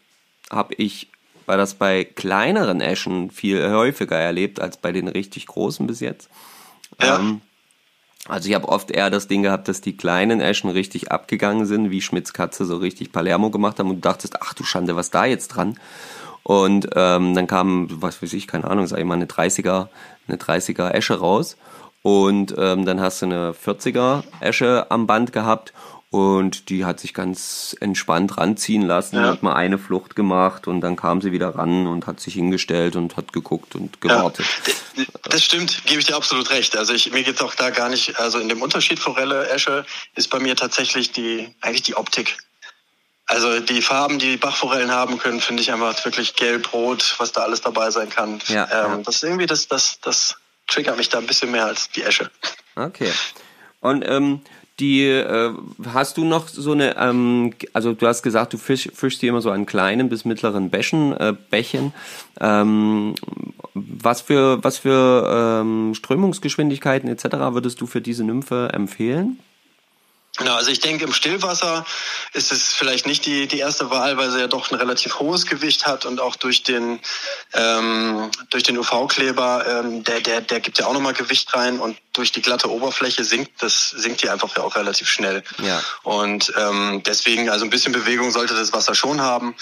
habe 0.50 0.74
ich, 0.76 1.10
weil 1.48 1.58
das 1.58 1.74
bei 1.74 2.06
kleineren 2.06 2.80
Eschen 2.80 3.30
viel 3.30 3.72
häufiger 3.72 4.18
erlebt 4.18 4.62
als 4.62 4.78
bei 4.78 4.94
den 4.94 5.10
richtig 5.10 5.48
großen 5.48 5.86
bis 5.86 6.00
jetzt. 6.00 6.30
Ja. 7.02 7.20
Ähm, 7.20 7.42
also 8.28 8.50
ich 8.50 8.56
habe 8.56 8.70
oft 8.70 8.92
eher 8.92 9.10
das 9.10 9.28
Ding 9.28 9.44
gehabt, 9.44 9.68
dass 9.68 9.82
die 9.82 9.98
kleinen 9.98 10.42
Eschen 10.42 10.70
richtig 10.70 11.12
abgegangen 11.12 11.66
sind, 11.66 11.90
wie 11.90 12.02
Schmitz 12.02 12.34
Katze 12.34 12.66
so 12.66 12.78
richtig 12.78 13.12
Palermo 13.12 13.50
gemacht 13.50 13.80
haben 13.80 13.90
und 13.90 13.96
du 13.98 14.02
dachtest, 14.02 14.42
ach 14.42 14.54
du 14.54 14.64
Schande, 14.64 14.96
was 14.96 15.10
da 15.10 15.26
jetzt 15.26 15.50
dran? 15.50 15.78
Und 16.44 16.90
ähm, 16.96 17.36
dann 17.36 17.48
kam, 17.48 17.88
was 18.02 18.22
weiß 18.22 18.34
ich, 18.34 18.48
keine 18.48 18.66
Ahnung, 18.66 18.88
sag 18.88 19.00
ich 19.00 19.06
mal, 19.06 19.16
eine 19.16 19.26
30er, 19.26 19.88
eine 20.28 20.38
30er 20.38 20.92
Esche 20.92 21.20
raus. 21.20 21.58
Und 22.04 22.56
ähm, 22.58 22.86
dann 22.86 23.00
hast 23.00 23.22
du 23.22 23.28
eine 23.28 23.54
40er 23.54 24.24
Esche 24.40 24.90
am 24.90 25.06
Band 25.06 25.34
gehabt 25.34 25.72
und 26.12 26.68
die 26.68 26.84
hat 26.84 27.00
sich 27.00 27.14
ganz 27.14 27.74
entspannt 27.80 28.38
ranziehen 28.38 28.82
lassen, 28.82 29.16
ja. 29.16 29.30
hat 29.30 29.44
mal 29.44 29.56
eine 29.56 29.78
Flucht 29.78 30.14
gemacht 30.14 30.68
und 30.68 30.82
dann 30.82 30.98
kam 30.98 31.22
sie 31.22 31.32
wieder 31.32 31.56
ran 31.56 31.88
und 31.88 32.06
hat 32.06 32.20
sich 32.20 32.34
hingestellt 32.34 32.98
und 32.98 33.16
hat 33.16 33.32
geguckt 33.32 33.76
und 33.76 34.02
gewartet. 34.02 34.46
Ja, 34.98 35.06
das 35.24 35.42
stimmt, 35.42 35.86
gebe 35.86 36.02
ich 36.02 36.08
dir 36.08 36.18
absolut 36.18 36.50
recht. 36.50 36.76
Also 36.76 36.94
ich, 36.94 37.14
mir 37.14 37.24
geht's 37.24 37.42
auch 37.42 37.56
da 37.56 37.70
gar 37.70 37.88
nicht, 37.88 38.20
also 38.20 38.40
in 38.40 38.50
dem 38.50 38.62
Unterschied 38.62 39.00
Forelle, 39.00 39.48
Esche 39.50 39.86
ist 40.14 40.30
bei 40.30 40.40
mir 40.40 40.58
tatsächlich 40.58 41.14
die, 41.14 41.56
eigentlich 41.62 41.84
die 41.84 41.96
Optik. 41.96 42.38
Also 43.26 43.62
die 43.62 43.82
Farben, 43.82 44.20
die 44.20 44.36
Bachforellen 44.36 44.92
haben 44.92 45.18
können, 45.18 45.40
finde 45.40 45.62
ich 45.62 45.72
einfach 45.72 46.04
wirklich 46.04 46.36
gelb, 46.36 46.74
rot, 46.74 47.16
was 47.20 47.32
da 47.32 47.44
alles 47.44 47.62
dabei 47.62 47.90
sein 47.90 48.10
kann. 48.10 48.42
Ja, 48.48 48.66
ähm, 48.66 48.92
ja. 48.92 48.98
Das 49.06 49.16
ist 49.16 49.24
irgendwie, 49.24 49.46
das, 49.46 49.70
das, 49.70 50.00
das 50.02 50.36
triggert 50.68 50.98
mich 50.98 51.08
da 51.08 51.20
ein 51.20 51.28
bisschen 51.28 51.52
mehr 51.52 51.68
als 51.68 51.90
die 51.90 52.04
Esche. 52.04 52.30
Okay. 52.76 53.14
Und 53.80 54.04
ähm, 54.06 54.42
die 54.82 55.04
äh, 55.06 55.54
hast 55.94 56.18
du 56.18 56.26
noch 56.26 56.48
so 56.48 56.72
eine, 56.74 56.98
ähm, 56.98 57.54
also 57.72 57.94
du 57.94 58.08
hast 58.08 58.24
gesagt, 58.24 58.54
du 58.54 58.58
fisch, 58.58 58.90
fischst 58.94 59.22
die 59.22 59.28
immer 59.28 59.42
so 59.42 59.52
an 59.52 59.66
kleinen 59.66 60.10
bis 60.10 60.26
mittleren 60.26 60.70
Bächen, 60.70 61.14
äh, 61.14 61.34
Bächen. 61.50 61.94
Ähm, 62.40 63.16
was 63.74 64.22
für, 64.22 64.62
was 64.64 64.80
für 64.80 65.62
ähm, 65.62 65.94
Strömungsgeschwindigkeiten 65.94 67.08
etc. 67.08 67.26
würdest 67.54 67.80
du 67.80 67.88
für 67.88 68.02
diese 68.02 68.24
Nymphe 68.24 68.70
empfehlen? 68.74 69.40
Genau, 70.38 70.56
also 70.56 70.72
ich 70.72 70.80
denke, 70.80 71.04
im 71.04 71.14
Stillwasser 71.14 71.86
ist 72.34 72.52
es 72.52 72.74
vielleicht 72.74 73.06
nicht 73.06 73.26
die, 73.26 73.48
die 73.48 73.60
erste 73.60 73.92
Wahl, 73.92 74.18
weil 74.18 74.32
sie 74.32 74.40
ja 74.40 74.48
doch 74.48 74.72
ein 74.72 74.76
relativ 74.76 75.20
hohes 75.20 75.46
Gewicht 75.46 75.86
hat 75.86 76.06
und 76.06 76.22
auch 76.22 76.38
durch 76.38 76.64
den, 76.64 77.00
ähm, 77.54 78.32
den 78.52 78.78
UV-Kleber, 78.78 79.66
ähm, 79.68 80.04
der, 80.04 80.22
der, 80.22 80.42
der 80.42 80.62
gibt 80.62 80.80
ja 80.80 80.88
auch 80.88 80.94
nochmal 80.94 81.14
Gewicht 81.14 81.54
rein 81.54 81.80
und 81.80 81.98
durch 82.14 82.32
die 82.32 82.42
glatte 82.42 82.70
Oberfläche 82.70 83.24
sinkt 83.24 83.64
das 83.64 83.90
sinkt 83.90 84.22
die 84.22 84.30
einfach 84.30 84.56
ja 84.56 84.64
auch 84.64 84.76
relativ 84.76 85.10
schnell. 85.10 85.44
Ja. 85.62 85.82
Und 86.04 86.54
ähm, 86.58 87.02
deswegen, 87.06 87.50
also 87.50 87.66
ein 87.66 87.70
bisschen 87.70 87.94
Bewegung 87.94 88.32
sollte 88.32 88.54
das 88.54 88.74
Wasser 88.74 88.96
schon 88.96 89.22
haben. 89.22 89.56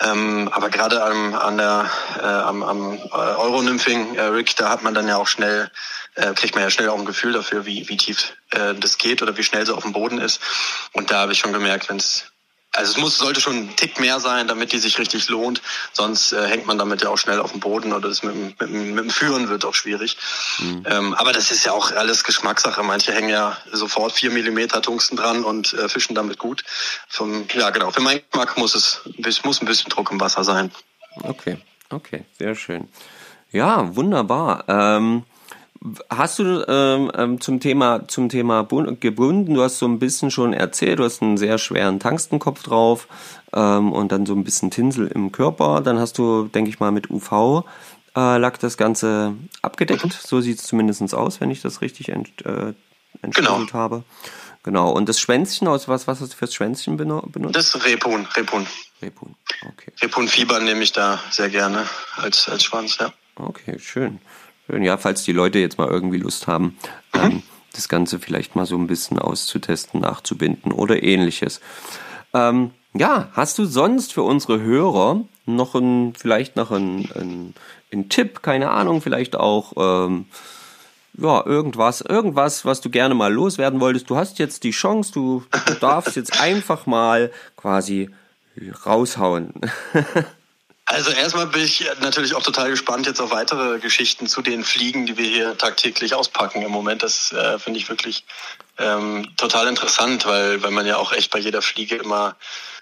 Ähm, 0.00 0.48
aber 0.52 0.70
gerade 0.70 1.02
am, 1.02 1.34
an 1.34 1.56
der, 1.56 1.90
äh, 2.18 2.26
am, 2.26 2.62
am 2.62 2.98
äh, 2.98 3.10
Euronymphing, 3.12 4.16
äh, 4.16 4.22
Rick, 4.22 4.56
da 4.56 4.68
hat 4.68 4.82
man 4.82 4.94
dann 4.94 5.08
ja 5.08 5.16
auch 5.16 5.28
schnell, 5.28 5.70
äh, 6.14 6.34
kriegt 6.34 6.54
man 6.54 6.64
ja 6.64 6.70
schnell 6.70 6.88
auch 6.88 6.98
ein 6.98 7.06
Gefühl 7.06 7.32
dafür, 7.32 7.64
wie, 7.64 7.88
wie 7.88 7.96
tief 7.96 8.34
äh, 8.50 8.74
das 8.74 8.98
geht 8.98 9.22
oder 9.22 9.36
wie 9.36 9.44
schnell 9.44 9.64
sie 9.64 9.74
auf 9.74 9.84
dem 9.84 9.92
Boden 9.92 10.18
ist. 10.18 10.40
Und 10.92 11.10
da 11.10 11.20
habe 11.20 11.32
ich 11.32 11.38
schon 11.38 11.52
gemerkt, 11.52 11.88
wenn 11.88 11.96
es 11.96 12.24
also 12.74 12.92
es 12.92 12.98
muss, 12.98 13.18
sollte 13.18 13.40
schon 13.40 13.56
ein 13.56 13.76
Tick 13.76 14.00
mehr 14.00 14.20
sein, 14.20 14.48
damit 14.48 14.72
die 14.72 14.78
sich 14.78 14.98
richtig 14.98 15.28
lohnt. 15.28 15.62
Sonst 15.92 16.32
äh, 16.32 16.46
hängt 16.46 16.66
man 16.66 16.76
damit 16.76 17.02
ja 17.02 17.08
auch 17.08 17.16
schnell 17.16 17.40
auf 17.40 17.52
dem 17.52 17.60
Boden 17.60 17.92
oder 17.92 18.08
das 18.08 18.22
mit, 18.22 18.34
mit, 18.34 18.70
mit 18.70 19.04
dem 19.04 19.10
Führen 19.10 19.48
wird 19.48 19.64
auch 19.64 19.74
schwierig. 19.74 20.16
Mhm. 20.58 20.84
Ähm, 20.86 21.14
aber 21.14 21.32
das 21.32 21.50
ist 21.50 21.64
ja 21.64 21.72
auch 21.72 21.92
alles 21.92 22.24
Geschmackssache. 22.24 22.82
Manche 22.82 23.12
hängen 23.12 23.28
ja 23.28 23.56
sofort 23.70 24.12
vier 24.12 24.30
Millimeter 24.30 24.82
Tungsten 24.82 25.16
dran 25.16 25.44
und 25.44 25.72
äh, 25.74 25.88
fischen 25.88 26.14
damit 26.14 26.38
gut. 26.38 26.64
Vom, 27.08 27.46
ja, 27.54 27.70
genau. 27.70 27.90
Für 27.90 28.00
meinen 28.00 28.20
Geschmack 28.28 28.58
muss 28.58 28.74
es, 28.74 29.02
es 29.24 29.44
muss 29.44 29.62
ein 29.62 29.66
bisschen 29.66 29.90
Druck 29.90 30.10
im 30.10 30.20
Wasser 30.20 30.42
sein. 30.42 30.72
Okay, 31.22 31.58
okay, 31.90 32.24
sehr 32.38 32.56
schön. 32.56 32.88
Ja, 33.52 33.94
wunderbar. 33.94 34.64
Ähm, 34.66 35.24
Hast 36.08 36.38
du 36.38 36.64
ähm, 36.66 37.12
ähm, 37.14 37.40
zum 37.40 37.60
Thema 37.60 38.08
zum 38.08 38.30
Thema 38.30 38.66
gebunden? 39.00 39.54
Du 39.54 39.62
hast 39.62 39.78
so 39.78 39.86
ein 39.86 39.98
bisschen 39.98 40.30
schon 40.30 40.54
erzählt. 40.54 40.98
Du 40.98 41.04
hast 41.04 41.20
einen 41.20 41.36
sehr 41.36 41.58
schweren 41.58 42.00
Tangstenkopf 42.00 42.62
drauf 42.62 43.06
ähm, 43.52 43.92
und 43.92 44.10
dann 44.10 44.24
so 44.24 44.34
ein 44.34 44.44
bisschen 44.44 44.70
Tinsel 44.70 45.08
im 45.08 45.30
Körper. 45.30 45.82
Dann 45.82 45.98
hast 45.98 46.16
du, 46.16 46.44
denke 46.44 46.70
ich 46.70 46.80
mal, 46.80 46.90
mit 46.90 47.10
UV 47.10 47.64
äh, 48.16 48.38
Lack 48.38 48.58
das 48.60 48.78
Ganze 48.78 49.34
abgedeckt. 49.60 50.04
Mhm. 50.04 50.10
So 50.10 50.40
sieht 50.40 50.58
es 50.58 50.64
zumindest 50.64 51.14
aus, 51.14 51.40
wenn 51.40 51.50
ich 51.50 51.60
das 51.60 51.82
richtig 51.82 52.08
ent, 52.08 52.30
äh, 52.46 52.72
genau. 53.22 53.60
habe. 53.74 54.04
Genau. 54.62 54.90
Und 54.90 55.10
das 55.10 55.20
Schwänzchen 55.20 55.68
aus 55.68 55.88
was 55.88 56.06
was 56.06 56.22
hast 56.22 56.32
du 56.32 56.36
fürs 56.36 56.54
Schwänzchen 56.54 56.96
benutzt? 56.96 57.54
Das 57.54 57.84
Repun, 57.84 58.26
Repun. 58.34 58.66
Repun. 59.02 59.34
Okay. 59.60 59.92
Repun-Fieber 60.00 60.60
nehme 60.60 60.82
ich 60.82 60.92
da 60.92 61.20
sehr 61.30 61.50
gerne 61.50 61.86
als 62.16 62.48
als 62.48 62.64
Schwanz, 62.64 62.96
ja. 62.98 63.12
Okay, 63.36 63.78
schön. 63.78 64.20
Ja, 64.68 64.96
falls 64.96 65.24
die 65.24 65.32
Leute 65.32 65.58
jetzt 65.58 65.78
mal 65.78 65.88
irgendwie 65.88 66.18
Lust 66.18 66.46
haben, 66.46 66.78
mhm. 67.14 67.20
ähm, 67.20 67.42
das 67.72 67.88
Ganze 67.88 68.18
vielleicht 68.18 68.56
mal 68.56 68.66
so 68.66 68.76
ein 68.76 68.86
bisschen 68.86 69.18
auszutesten, 69.18 70.00
nachzubinden 70.00 70.72
oder 70.72 71.02
ähnliches. 71.02 71.60
Ähm, 72.32 72.70
ja, 72.94 73.28
hast 73.32 73.58
du 73.58 73.64
sonst 73.64 74.12
für 74.12 74.22
unsere 74.22 74.60
Hörer 74.60 75.24
noch 75.46 75.74
ein, 75.74 76.14
vielleicht 76.16 76.56
noch 76.56 76.70
ein, 76.70 77.10
ein, 77.14 77.54
ein 77.92 78.08
Tipp, 78.08 78.42
keine 78.42 78.70
Ahnung, 78.70 79.02
vielleicht 79.02 79.36
auch 79.36 79.72
ähm, 79.76 80.26
ja, 81.16 81.44
irgendwas, 81.44 82.00
irgendwas, 82.00 82.64
was 82.64 82.80
du 82.80 82.90
gerne 82.90 83.14
mal 83.14 83.32
loswerden 83.32 83.80
wolltest. 83.80 84.10
Du 84.10 84.16
hast 84.16 84.38
jetzt 84.38 84.64
die 84.64 84.70
Chance, 84.70 85.12
du, 85.12 85.44
du 85.66 85.74
darfst 85.74 86.16
jetzt 86.16 86.40
einfach 86.40 86.86
mal 86.86 87.30
quasi 87.56 88.10
raushauen. 88.84 89.52
Also 90.86 91.10
erstmal 91.10 91.46
bin 91.46 91.64
ich 91.64 91.86
natürlich 92.00 92.34
auch 92.34 92.42
total 92.42 92.70
gespannt 92.70 93.06
jetzt 93.06 93.20
auf 93.20 93.30
weitere 93.30 93.78
Geschichten 93.78 94.26
zu 94.26 94.42
den 94.42 94.64
Fliegen, 94.64 95.06
die 95.06 95.16
wir 95.16 95.26
hier 95.26 95.56
tagtäglich 95.56 96.14
auspacken 96.14 96.60
im 96.60 96.70
Moment. 96.70 97.02
Das 97.02 97.32
äh, 97.32 97.58
finde 97.58 97.78
ich 97.80 97.88
wirklich 97.88 98.24
ähm, 98.78 99.28
total 99.36 99.66
interessant, 99.68 100.26
weil, 100.26 100.62
weil 100.62 100.70
man 100.70 100.86
ja 100.86 100.96
auch 100.96 101.12
echt 101.12 101.30
bei 101.30 101.38
jeder 101.38 101.62
Fliege 101.62 101.96
immer 101.96 102.36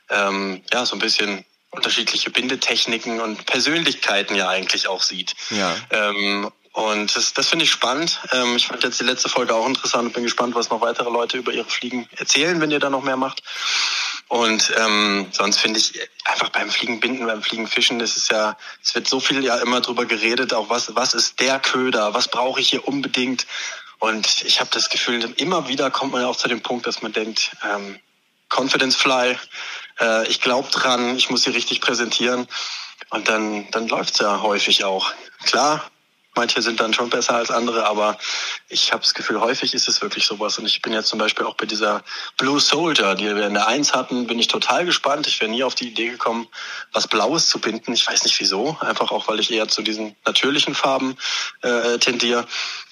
ähm, 0.08 0.62
ja 0.72 0.84
so 0.84 0.96
ein 0.96 0.98
bisschen 0.98 1.44
unterschiedliche 1.70 2.30
Bindetechniken 2.30 3.20
und 3.20 3.46
Persönlichkeiten 3.46 4.34
ja 4.34 4.48
eigentlich 4.48 4.88
auch 4.88 5.02
sieht. 5.02 5.34
Ja. 5.50 5.74
Ähm, 5.90 6.50
und 6.72 7.14
das, 7.14 7.34
das 7.34 7.48
finde 7.48 7.64
ich 7.64 7.70
spannend. 7.70 8.20
Ähm, 8.32 8.56
ich 8.56 8.66
fand 8.66 8.82
jetzt 8.82 8.98
die 8.98 9.04
letzte 9.04 9.28
Folge 9.28 9.54
auch 9.54 9.66
interessant 9.66 10.06
und 10.06 10.12
bin 10.14 10.22
gespannt, 10.22 10.54
was 10.54 10.70
noch 10.70 10.80
weitere 10.80 11.10
Leute 11.10 11.36
über 11.36 11.52
ihre 11.52 11.68
Fliegen 11.68 12.08
erzählen, 12.16 12.60
wenn 12.60 12.70
ihr 12.70 12.78
da 12.78 12.88
noch 12.88 13.02
mehr 13.02 13.18
macht. 13.18 13.42
Und 14.28 14.72
ähm, 14.78 15.26
sonst 15.32 15.58
finde 15.58 15.78
ich 15.78 16.00
einfach 16.24 16.48
beim 16.48 16.70
Fliegenbinden, 16.70 17.26
beim 17.26 17.42
Fliegenfischen, 17.42 17.98
das 17.98 18.16
ist 18.16 18.30
ja, 18.30 18.56
es 18.82 18.94
wird 18.94 19.06
so 19.06 19.20
viel 19.20 19.44
ja 19.44 19.56
immer 19.56 19.82
drüber 19.82 20.06
geredet, 20.06 20.54
auch 20.54 20.70
was, 20.70 20.94
was 20.96 21.12
ist 21.12 21.40
der 21.40 21.60
Köder, 21.60 22.14
was 22.14 22.28
brauche 22.28 22.58
ich 22.58 22.70
hier 22.70 22.88
unbedingt. 22.88 23.46
Und 23.98 24.42
ich 24.42 24.58
habe 24.58 24.70
das 24.72 24.88
Gefühl, 24.88 25.22
immer 25.36 25.68
wieder 25.68 25.90
kommt 25.90 26.12
man 26.12 26.22
ja 26.22 26.28
auch 26.28 26.36
zu 26.36 26.48
dem 26.48 26.62
Punkt, 26.62 26.86
dass 26.86 27.02
man 27.02 27.12
denkt, 27.12 27.50
ähm, 27.70 28.00
Confidence 28.48 28.96
Fly, 28.96 29.38
äh, 30.00 30.26
ich 30.28 30.40
glaube 30.40 30.70
dran, 30.70 31.16
ich 31.16 31.28
muss 31.28 31.42
sie 31.42 31.50
richtig 31.50 31.82
präsentieren. 31.82 32.48
Und 33.10 33.28
dann, 33.28 33.70
dann 33.72 33.88
läuft's 33.88 34.18
ja 34.20 34.40
häufig 34.40 34.84
auch. 34.84 35.12
Klar, 35.44 35.84
Manche 36.34 36.62
sind 36.62 36.80
dann 36.80 36.94
schon 36.94 37.10
besser 37.10 37.34
als 37.34 37.50
andere, 37.50 37.86
aber 37.86 38.16
ich 38.68 38.92
habe 38.92 39.02
das 39.02 39.12
Gefühl, 39.12 39.40
häufig 39.40 39.74
ist 39.74 39.86
es 39.86 40.00
wirklich 40.00 40.24
sowas. 40.24 40.58
Und 40.58 40.64
ich 40.64 40.80
bin 40.80 40.94
jetzt 40.94 41.08
zum 41.08 41.18
Beispiel 41.18 41.44
auch 41.44 41.54
bei 41.54 41.66
dieser 41.66 42.02
Blue 42.38 42.58
Soldier, 42.58 43.14
die 43.14 43.24
wir 43.24 43.46
in 43.46 43.52
der 43.52 43.66
Eins 43.66 43.92
hatten, 43.92 44.26
bin 44.26 44.38
ich 44.38 44.48
total 44.48 44.86
gespannt. 44.86 45.26
Ich 45.26 45.40
wäre 45.42 45.50
nie 45.50 45.62
auf 45.62 45.74
die 45.74 45.88
Idee 45.88 46.08
gekommen, 46.08 46.48
was 46.92 47.06
Blaues 47.06 47.50
zu 47.50 47.60
binden. 47.60 47.92
Ich 47.92 48.06
weiß 48.06 48.24
nicht 48.24 48.40
wieso. 48.40 48.78
Einfach 48.80 49.10
auch, 49.10 49.28
weil 49.28 49.40
ich 49.40 49.50
eher 49.50 49.68
zu 49.68 49.82
diesen 49.82 50.16
natürlichen 50.24 50.74
Farben 50.74 51.18
äh, 51.60 51.98
tendiere. 51.98 52.46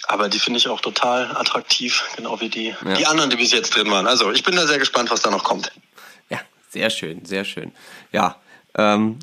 Aber 0.07 0.29
die 0.29 0.39
finde 0.39 0.59
ich 0.59 0.69
auch 0.69 0.83
total 0.83 1.35
attraktiv, 1.35 2.05
genau 2.17 2.41
wie 2.41 2.51
die, 2.51 2.75
ja. 2.85 2.95
die 2.95 3.07
anderen, 3.07 3.31
die 3.31 3.37
bis 3.37 3.53
jetzt 3.53 3.75
drin 3.75 3.91
waren. 3.91 4.07
Also 4.07 4.33
ich 4.33 4.43
bin 4.43 4.55
da 4.55 4.67
sehr 4.67 4.79
gespannt, 4.79 5.11
was 5.11 5.23
da 5.23 5.31
noch 5.31 5.45
kommt. 5.45 5.73
Ja, 6.29 6.41
sehr 6.69 6.91
schön, 6.91 7.25
sehr 7.25 7.47
schön. 7.47 7.73
Ja, 8.13 8.37
ähm, 8.75 9.19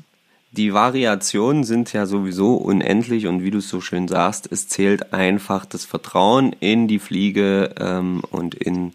die 0.50 0.72
Variationen 0.72 1.64
sind 1.64 1.92
ja 1.92 2.06
sowieso 2.06 2.54
unendlich 2.56 3.26
und 3.26 3.42
wie 3.42 3.50
du 3.50 3.58
es 3.58 3.68
so 3.68 3.80
schön 3.80 4.08
sagst, 4.08 4.50
es 4.50 4.68
zählt 4.68 5.12
einfach 5.12 5.66
das 5.66 5.84
Vertrauen 5.84 6.54
in 6.60 6.88
die 6.88 6.98
Fliege 6.98 7.74
ähm, 7.78 8.22
und 8.30 8.54
in 8.54 8.92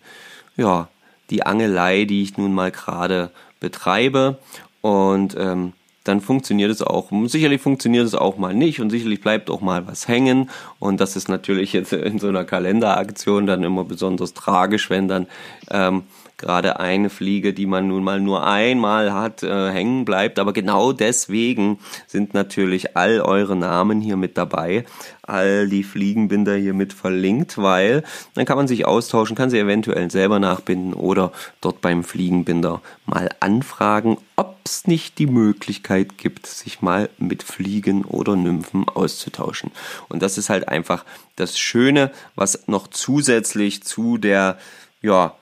ja 0.57 0.89
die 1.29 1.45
Angelei, 1.45 2.05
die 2.05 2.23
ich 2.23 2.37
nun 2.37 2.53
mal 2.53 2.71
gerade 2.71 3.31
betreibe 3.59 4.39
und 4.81 5.35
ähm, 5.37 5.73
dann 6.03 6.19
funktioniert 6.19 6.69
es 6.69 6.81
auch. 6.81 7.11
Sicherlich 7.27 7.61
funktioniert 7.61 8.05
es 8.05 8.13
auch 8.13 8.37
mal 8.37 8.53
nicht 8.53 8.81
und 8.81 8.89
sicherlich 8.89 9.21
bleibt 9.21 9.49
auch 9.49 9.61
mal 9.61 9.87
was 9.87 10.07
hängen. 10.07 10.49
Und 10.79 10.99
das 10.99 11.15
ist 11.15 11.29
natürlich 11.29 11.71
jetzt 11.71 11.93
in 11.93 12.19
so 12.19 12.27
einer 12.27 12.43
Kalenderaktion 12.43 13.47
dann 13.47 13.63
immer 13.63 13.85
besonders 13.85 14.33
tragisch, 14.33 14.89
wenn 14.89 15.07
dann 15.07 15.27
ähm, 15.71 16.03
gerade 16.37 16.79
eine 16.79 17.09
Fliege, 17.09 17.53
die 17.53 17.65
man 17.65 17.87
nun 17.87 18.03
mal 18.03 18.19
nur 18.19 18.45
einmal 18.45 19.13
hat, 19.13 19.43
äh, 19.43 19.71
hängen 19.71 20.05
bleibt. 20.05 20.39
Aber 20.39 20.53
genau 20.53 20.91
deswegen 20.91 21.79
sind 22.07 22.33
natürlich 22.33 22.97
all 22.97 23.21
eure 23.21 23.55
Namen 23.55 24.01
hier 24.01 24.17
mit 24.17 24.37
dabei, 24.37 24.85
all 25.21 25.67
die 25.67 25.83
Fliegenbinder 25.83 26.55
hier 26.55 26.73
mit 26.73 26.93
verlinkt, 26.93 27.57
weil 27.57 28.03
dann 28.33 28.45
kann 28.45 28.57
man 28.57 28.67
sich 28.67 28.85
austauschen, 28.85 29.35
kann 29.35 29.49
sie 29.49 29.59
eventuell 29.59 30.11
selber 30.11 30.39
nachbinden 30.39 30.93
oder 30.93 31.31
dort 31.61 31.81
beim 31.81 32.03
Fliegenbinder 32.03 32.81
mal 33.05 33.29
anfragen, 33.39 34.17
ob 34.35 34.57
es 34.65 34.87
nicht 34.87 35.19
die 35.19 35.27
Möglichkeit 35.27 36.17
gibt, 36.17 36.47
sich 36.47 36.81
mal 36.81 37.09
mit 37.17 37.43
Fliegen 37.43 38.03
oder 38.05 38.35
Nymphen 38.35 38.87
auszutauschen. 38.87 39.71
Und 40.09 40.21
das 40.21 40.37
ist 40.37 40.49
halt 40.49 40.67
einfach 40.67 41.05
das 41.35 41.57
Schöne, 41.57 42.11
was 42.35 42.67
noch 42.67 42.87
zusätzlich 42.87 43.83
zu 43.83 44.17
der 44.17 44.57
ja, 45.01 45.35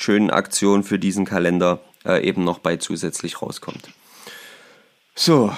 schönen 0.00 0.30
Aktion 0.30 0.82
für 0.82 0.98
diesen 0.98 1.24
Kalender 1.24 1.80
äh, 2.04 2.26
eben 2.26 2.44
noch 2.44 2.58
bei 2.58 2.76
zusätzlich 2.76 3.42
rauskommt. 3.42 3.90
So, 5.14 5.52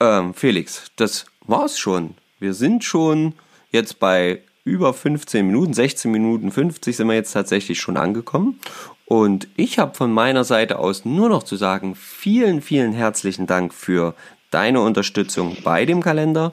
ähm, 0.00 0.34
Felix, 0.34 0.90
das 0.96 1.26
war's 1.46 1.78
schon. 1.78 2.14
Wir 2.38 2.54
sind 2.54 2.84
schon 2.84 3.34
jetzt 3.70 3.98
bei 3.98 4.42
über 4.64 4.94
15 4.94 5.46
Minuten, 5.46 5.74
16 5.74 6.10
Minuten 6.10 6.52
50 6.52 6.96
sind 6.96 7.08
wir 7.08 7.14
jetzt 7.14 7.32
tatsächlich 7.32 7.80
schon 7.80 7.96
angekommen. 7.96 8.60
Und 9.06 9.48
ich 9.56 9.78
habe 9.78 9.94
von 9.94 10.12
meiner 10.12 10.44
Seite 10.44 10.78
aus 10.78 11.04
nur 11.04 11.28
noch 11.28 11.42
zu 11.42 11.56
sagen, 11.56 11.94
vielen, 11.96 12.62
vielen 12.62 12.92
herzlichen 12.92 13.46
Dank 13.46 13.74
für 13.74 14.14
deine 14.50 14.80
Unterstützung 14.80 15.56
bei 15.64 15.84
dem 15.84 16.02
Kalender. 16.02 16.52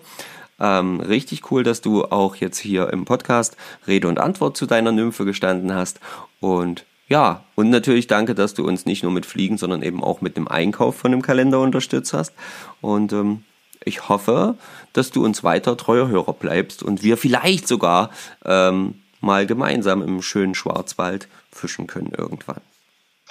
Ähm, 0.59 0.99
richtig 0.99 1.51
cool, 1.51 1.63
dass 1.63 1.81
du 1.81 2.05
auch 2.05 2.35
jetzt 2.35 2.57
hier 2.57 2.91
im 2.91 3.05
Podcast 3.05 3.55
Rede 3.87 4.07
und 4.07 4.19
Antwort 4.19 4.57
zu 4.57 4.65
deiner 4.65 4.91
Nymphe 4.91 5.25
gestanden 5.25 5.73
hast. 5.73 5.99
Und 6.39 6.85
ja, 7.09 7.43
und 7.55 7.71
natürlich 7.71 8.05
danke, 8.05 8.35
dass 8.35 8.53
du 8.53 8.65
uns 8.65 8.85
nicht 8.85 9.01
nur 9.01 9.11
mit 9.11 9.25
Fliegen, 9.25 9.57
sondern 9.57 9.81
eben 9.81 10.03
auch 10.03 10.21
mit 10.21 10.37
dem 10.37 10.47
Einkauf 10.47 10.95
von 10.95 11.11
dem 11.11 11.23
Kalender 11.23 11.59
unterstützt 11.59 12.13
hast. 12.13 12.33
Und 12.81 13.11
ähm, 13.13 13.43
ich 13.83 14.07
hoffe, 14.09 14.55
dass 14.93 15.09
du 15.09 15.25
uns 15.25 15.43
weiter 15.43 15.75
treuer 15.75 16.07
Hörer 16.07 16.33
bleibst 16.33 16.83
und 16.83 17.01
wir 17.01 17.17
vielleicht 17.17 17.67
sogar 17.67 18.11
ähm, 18.45 19.01
mal 19.21 19.47
gemeinsam 19.47 20.03
im 20.03 20.21
schönen 20.21 20.53
Schwarzwald 20.53 21.27
fischen 21.51 21.87
können 21.87 22.13
irgendwann. 22.15 22.61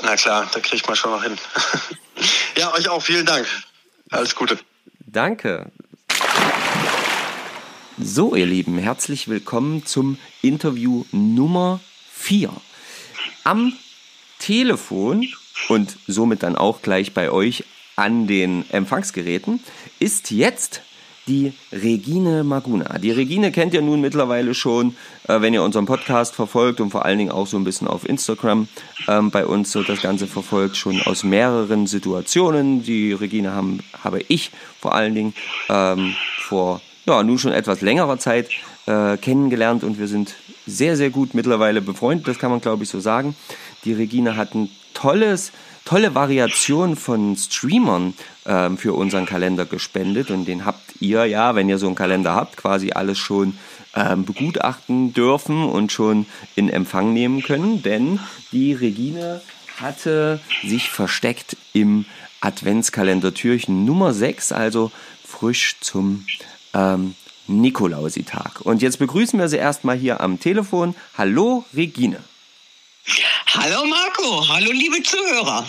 Na 0.03 0.17
klar, 0.17 0.49
da 0.53 0.59
kriegt 0.59 0.87
man 0.89 0.97
schon 0.97 1.13
noch 1.13 1.23
hin. 1.23 1.37
ja, 2.57 2.75
euch 2.75 2.89
auch 2.89 3.03
vielen 3.03 3.27
Dank. 3.27 3.47
Alles 4.11 4.35
Gute. 4.35 4.59
Danke. 5.07 5.71
So, 7.97 8.35
ihr 8.35 8.47
Lieben, 8.47 8.77
herzlich 8.79 9.29
willkommen 9.29 9.87
zum 9.87 10.19
Interview 10.43 11.05
Nummer 11.13 11.81
4 12.13 12.51
am 13.49 13.73
Telefon 14.39 15.27
und 15.71 15.97
somit 16.07 16.43
dann 16.43 16.55
auch 16.55 16.83
gleich 16.83 17.15
bei 17.15 17.31
euch 17.31 17.65
an 17.97 18.27
den 18.27 18.69
Empfangsgeräten 18.71 19.61
ist 19.99 20.31
jetzt 20.31 20.83
die 21.29 21.55
Regine 21.73 22.45
Maguna. 22.45 22.99
Die 22.99 23.11
Regine 23.11 23.51
kennt 23.51 23.73
ihr 23.73 23.81
nun 23.81 24.03
mittlerweile 24.03 24.53
schon, 24.53 24.97
äh, 25.29 25.41
wenn 25.41 25.55
ihr 25.55 25.63
unseren 25.63 25.87
Podcast 25.87 26.35
verfolgt 26.35 26.83
und 26.83 26.91
vor 26.91 27.07
allen 27.07 27.17
Dingen 27.17 27.31
auch 27.31 27.47
so 27.47 27.57
ein 27.57 27.65
bisschen 27.65 27.89
auf 27.89 28.07
Instagram 28.07 28.69
ähm, 29.09 29.31
bei 29.31 29.47
uns 29.47 29.73
so 29.73 29.83
das 29.83 30.03
Ganze 30.03 30.27
verfolgt, 30.27 30.77
schon 30.77 31.01
aus 31.03 31.25
mehreren 31.25 31.87
Situationen. 31.87 32.83
Die 32.83 33.15
Regine 33.15 33.53
haben, 33.53 33.81
habe 34.05 34.21
ich 34.29 34.51
vor 34.79 34.95
allen 34.95 35.15
Dingen 35.15 35.35
ähm, 35.71 36.15
vor 36.39 36.83
ja, 37.07 37.23
nun 37.23 37.39
schon 37.39 37.53
etwas 37.53 37.81
längerer 37.81 38.19
Zeit 38.19 38.51
äh, 38.85 39.17
kennengelernt 39.17 39.85
und 39.85 39.99
wir 39.99 40.07
sind 40.07 40.35
sehr, 40.69 40.97
sehr 40.97 41.11
gut 41.11 41.35
mittlerweile 41.35 41.81
befreundet, 41.81 42.29
das 42.29 42.39
kann 42.39 42.51
man 42.51 42.61
glaube 42.61 42.85
ich 42.85 42.91
so 42.91 43.01
sagen. 43.01 43.35
Die 43.85 43.93
Regina 43.93 44.37
hat 44.37 44.55
ein 44.55 44.71
tolles, 44.95 45.53
tolle 45.85 46.15
Variation 46.15 46.97
von 46.97 47.37
Streamern 47.37 48.15
ähm, 48.47 48.77
für 48.77 48.93
unseren 48.93 49.27
Kalender 49.27 49.65
gespendet 49.65 50.31
und 50.31 50.47
den 50.47 50.65
habt 50.65 51.01
ihr 51.01 51.25
ja, 51.27 51.55
wenn 51.55 51.69
ihr 51.69 51.79
so 51.79 51.87
einen 51.87 51.95
Kalender 51.95 52.35
habt, 52.35 52.57
quasi 52.57 52.93
alles 52.93 53.19
schon 53.19 53.59
ähm, 53.95 54.25
begutachten 54.25 55.15
dürfen 55.15 55.65
und 55.65 55.93
schon 55.93 56.27
in 56.57 56.69
Empfang 56.69 57.13
nehmen 57.13 57.43
können, 57.43 57.83
denn 57.83 58.21
die 58.53 58.73
Regine 58.73 59.41
hatte 59.81 60.41
sich 60.65 60.91
versteckt 60.91 61.57
im 61.73 62.05
Adventskalender 62.41 63.35
Türchen 63.35 63.85
Nummer 63.85 64.13
6, 64.13 64.53
also 64.53 64.93
frisch 65.25 65.77
zum 65.81 66.25
ähm, 66.75 67.15
Nikolausitag. 67.49 68.61
Und 68.63 68.83
jetzt 68.83 68.99
begrüßen 68.99 69.39
wir 69.39 69.49
sie 69.49 69.57
erstmal 69.57 69.97
hier 69.97 70.21
am 70.21 70.39
Telefon. 70.39 70.95
Hallo, 71.17 71.65
Regine. 71.75 72.19
Hallo 73.55 73.87
Marco, 73.87 74.47
hallo 74.49 74.71
liebe 74.71 75.03
Zuhörer. 75.03 75.67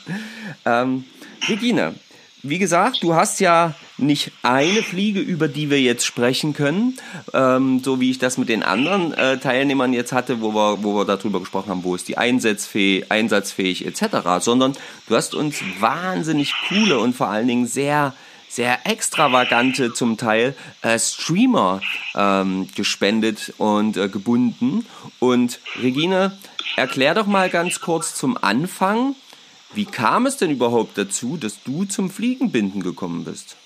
ähm, 0.64 1.04
Regine, 1.48 1.94
wie 2.42 2.58
gesagt, 2.58 3.02
du 3.02 3.14
hast 3.14 3.40
ja 3.40 3.74
nicht 3.96 4.30
eine 4.42 4.82
Fliege, 4.84 5.18
über 5.18 5.48
die 5.48 5.70
wir 5.70 5.80
jetzt 5.80 6.06
sprechen 6.06 6.54
können, 6.54 6.96
ähm, 7.34 7.82
so 7.82 8.00
wie 8.00 8.10
ich 8.10 8.18
das 8.18 8.38
mit 8.38 8.48
den 8.48 8.62
anderen 8.62 9.12
äh, 9.12 9.38
Teilnehmern 9.38 9.92
jetzt 9.92 10.12
hatte, 10.12 10.40
wo 10.40 10.54
wir, 10.54 10.82
wo 10.84 10.94
wir 10.94 11.04
darüber 11.04 11.40
gesprochen 11.40 11.70
haben, 11.70 11.84
wo 11.84 11.96
ist 11.96 12.06
die 12.06 12.16
einsatzfähig, 12.16 13.10
einsatzfähig 13.10 13.84
etc., 13.84 14.18
sondern 14.40 14.74
du 15.08 15.16
hast 15.16 15.34
uns 15.34 15.60
wahnsinnig 15.80 16.54
coole 16.68 17.00
und 17.00 17.16
vor 17.16 17.28
allen 17.28 17.48
Dingen 17.48 17.66
sehr 17.66 18.14
sehr 18.48 18.86
extravagante 18.86 19.92
zum 19.92 20.16
Teil 20.16 20.56
äh, 20.82 20.98
Streamer 20.98 21.80
ähm, 22.14 22.68
gespendet 22.74 23.54
und 23.58 23.96
äh, 23.96 24.08
gebunden. 24.08 24.86
Und 25.18 25.60
Regine, 25.80 26.38
erklär 26.76 27.14
doch 27.14 27.26
mal 27.26 27.50
ganz 27.50 27.80
kurz 27.80 28.14
zum 28.14 28.36
Anfang, 28.42 29.14
wie 29.74 29.84
kam 29.84 30.26
es 30.26 30.38
denn 30.38 30.50
überhaupt 30.50 30.96
dazu, 30.96 31.36
dass 31.36 31.62
du 31.62 31.84
zum 31.84 32.10
Fliegenbinden 32.10 32.82
gekommen 32.82 33.24
bist? 33.24 33.56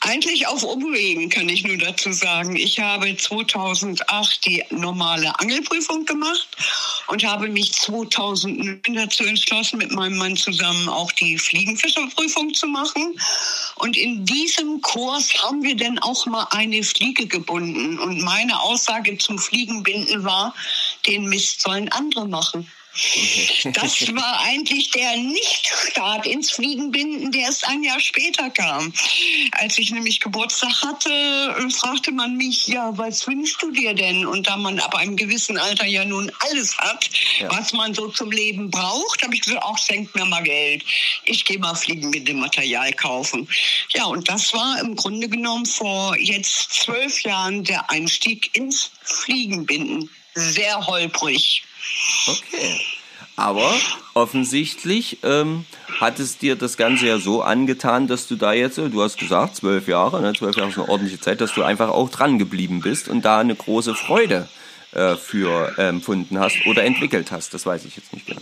Eigentlich 0.00 0.46
auf 0.46 0.62
Umwegen 0.62 1.30
kann 1.30 1.48
ich 1.48 1.64
nur 1.64 1.78
dazu 1.78 2.12
sagen. 2.12 2.54
Ich 2.56 2.78
habe 2.78 3.16
2008 3.16 4.44
die 4.44 4.62
normale 4.70 5.38
Angelprüfung 5.40 6.04
gemacht 6.04 6.48
und 7.08 7.24
habe 7.24 7.48
mich 7.48 7.72
2009 7.72 8.80
dazu 8.94 9.24
entschlossen, 9.24 9.78
mit 9.78 9.90
meinem 9.92 10.18
Mann 10.18 10.36
zusammen 10.36 10.88
auch 10.88 11.10
die 11.12 11.38
Fliegenfischerprüfung 11.38 12.52
zu 12.54 12.66
machen. 12.66 13.18
Und 13.76 13.96
in 13.96 14.24
diesem 14.24 14.80
Kurs 14.82 15.32
haben 15.42 15.62
wir 15.62 15.76
dann 15.76 15.98
auch 15.98 16.26
mal 16.26 16.46
eine 16.50 16.82
Fliege 16.82 17.26
gebunden. 17.26 17.98
Und 17.98 18.22
meine 18.22 18.60
Aussage 18.60 19.16
zum 19.18 19.38
Fliegenbinden 19.38 20.24
war, 20.24 20.54
den 21.06 21.24
Mist 21.24 21.62
sollen 21.62 21.90
andere 21.90 22.28
machen. 22.28 22.70
Das 23.72 24.14
war 24.14 24.40
eigentlich 24.40 24.90
der 24.90 25.16
Nicht-Start 25.16 26.26
ins 26.26 26.50
Fliegenbinden, 26.50 27.32
der 27.32 27.42
erst 27.42 27.66
ein 27.66 27.82
Jahr 27.82 28.00
später 28.00 28.50
kam. 28.50 28.92
Als 29.52 29.78
ich 29.78 29.90
nämlich 29.90 30.20
Geburtstag 30.20 30.82
hatte, 30.82 31.70
fragte 31.70 32.12
man 32.12 32.36
mich, 32.36 32.66
ja, 32.68 32.96
was 32.96 33.26
wünschst 33.26 33.60
du 33.62 33.70
dir 33.70 33.94
denn? 33.94 34.26
Und 34.26 34.46
da 34.46 34.56
man 34.56 34.78
ab 34.78 34.94
einem 34.94 35.16
gewissen 35.16 35.58
Alter 35.58 35.86
ja 35.86 36.04
nun 36.04 36.30
alles 36.48 36.76
hat, 36.78 37.10
ja. 37.38 37.50
was 37.50 37.72
man 37.72 37.94
so 37.94 38.08
zum 38.08 38.30
Leben 38.30 38.70
braucht, 38.70 39.22
habe 39.22 39.34
ich 39.34 39.42
gesagt, 39.42 39.62
auch 39.62 39.78
schenkt 39.78 40.14
mir 40.14 40.24
mal 40.24 40.42
Geld. 40.42 40.84
Ich 41.24 41.44
gehe 41.44 41.58
mal 41.58 41.74
Fliegenbindematerial 41.74 42.92
kaufen. 42.92 43.48
Ja, 43.90 44.04
und 44.04 44.28
das 44.28 44.52
war 44.52 44.80
im 44.80 44.96
Grunde 44.96 45.28
genommen 45.28 45.66
vor 45.66 46.16
jetzt 46.18 46.72
zwölf 46.72 47.20
Jahren 47.22 47.64
der 47.64 47.90
Einstieg 47.90 48.54
ins 48.56 48.90
Fliegenbinden. 49.02 50.10
Sehr 50.34 50.86
holprig. 50.86 51.65
Okay. 52.26 52.80
Aber 53.36 53.70
offensichtlich 54.14 55.18
ähm, 55.22 55.66
hat 56.00 56.20
es 56.20 56.38
dir 56.38 56.56
das 56.56 56.78
Ganze 56.78 57.06
ja 57.06 57.18
so 57.18 57.42
angetan, 57.42 58.06
dass 58.06 58.26
du 58.26 58.36
da 58.36 58.54
jetzt, 58.54 58.78
du 58.78 59.02
hast 59.02 59.18
gesagt, 59.18 59.56
zwölf 59.56 59.88
Jahre, 59.88 60.22
ne, 60.22 60.32
zwölf 60.32 60.56
Jahre 60.56 60.70
ist 60.70 60.78
eine 60.78 60.88
ordentliche 60.88 61.20
Zeit, 61.20 61.42
dass 61.42 61.52
du 61.52 61.62
einfach 61.62 61.90
auch 61.90 62.08
dran 62.08 62.38
geblieben 62.38 62.80
bist 62.80 63.08
und 63.08 63.24
da 63.24 63.38
eine 63.38 63.54
große 63.54 63.94
Freude 63.94 64.48
äh, 64.92 65.16
für 65.16 65.78
empfunden 65.78 66.38
hast 66.38 66.64
oder 66.66 66.84
entwickelt 66.84 67.30
hast. 67.30 67.52
Das 67.52 67.66
weiß 67.66 67.84
ich 67.84 67.96
jetzt 67.96 68.14
nicht 68.14 68.26
genau. 68.26 68.40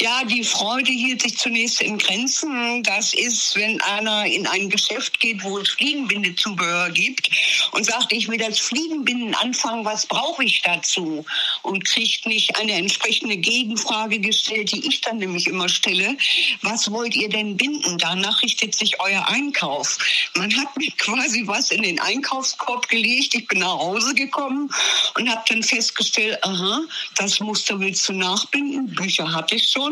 Ja, 0.00 0.22
die 0.22 0.44
Freude 0.44 0.92
hielt 0.92 1.22
sich 1.22 1.36
zunächst 1.36 1.80
in 1.80 1.98
Grenzen. 1.98 2.84
Das 2.84 3.14
ist, 3.14 3.56
wenn 3.56 3.80
einer 3.80 4.26
in 4.26 4.46
ein 4.46 4.70
Geschäft 4.70 5.18
geht, 5.18 5.42
wo 5.42 5.58
es 5.58 5.70
Fliegenbindezubehör 5.70 6.90
gibt 6.90 7.28
und 7.72 7.84
sagt, 7.84 8.12
ich 8.12 8.28
will 8.28 8.38
das 8.38 8.60
Fliegenbinden 8.60 9.34
anfangen, 9.34 9.84
was 9.84 10.06
brauche 10.06 10.44
ich 10.44 10.62
dazu? 10.62 11.24
Und 11.62 11.84
kriegt 11.84 12.26
nicht 12.26 12.56
eine 12.60 12.74
entsprechende 12.74 13.36
Gegenfrage 13.38 14.20
gestellt, 14.20 14.70
die 14.70 14.86
ich 14.86 15.00
dann 15.00 15.18
nämlich 15.18 15.48
immer 15.48 15.68
stelle. 15.68 16.16
Was 16.62 16.92
wollt 16.92 17.16
ihr 17.16 17.28
denn 17.28 17.56
binden? 17.56 17.98
Danach 17.98 18.40
richtet 18.42 18.76
sich 18.76 19.00
euer 19.00 19.26
Einkauf. 19.26 19.98
Man 20.36 20.54
hat 20.58 20.76
mir 20.76 20.92
quasi 20.92 21.42
was 21.48 21.72
in 21.72 21.82
den 21.82 21.98
Einkaufskorb 21.98 22.88
gelegt. 22.88 23.34
Ich 23.34 23.48
bin 23.48 23.58
nach 23.58 23.78
Hause 23.80 24.14
gekommen 24.14 24.70
und 25.16 25.28
habe 25.28 25.42
dann 25.48 25.64
festgestellt, 25.64 26.38
aha, 26.44 26.82
das 27.16 27.40
Muster 27.40 27.80
willst 27.80 28.08
du 28.08 28.12
nachbinden. 28.12 28.94
Bücher 28.94 29.34
hatte 29.34 29.56
ich 29.56 29.68
schon. 29.68 29.87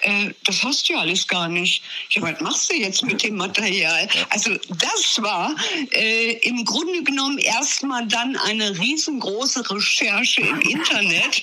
Äh, 0.00 0.30
das 0.44 0.62
hast 0.62 0.88
du 0.88 0.94
ja 0.94 1.00
alles 1.00 1.26
gar 1.26 1.48
nicht. 1.48 1.82
Ja, 2.10 2.22
was 2.22 2.40
machst 2.40 2.70
du 2.70 2.76
jetzt 2.76 3.02
mit 3.02 3.22
dem 3.22 3.36
Material? 3.36 4.08
Also 4.30 4.50
das 4.68 5.22
war 5.22 5.54
äh, 5.92 6.32
im 6.48 6.64
Grunde 6.64 7.02
genommen 7.02 7.38
erstmal 7.38 8.06
dann 8.06 8.36
eine 8.36 8.78
riesengroße 8.78 9.68
Recherche 9.70 10.42
im 10.42 10.60
Internet, 10.60 11.42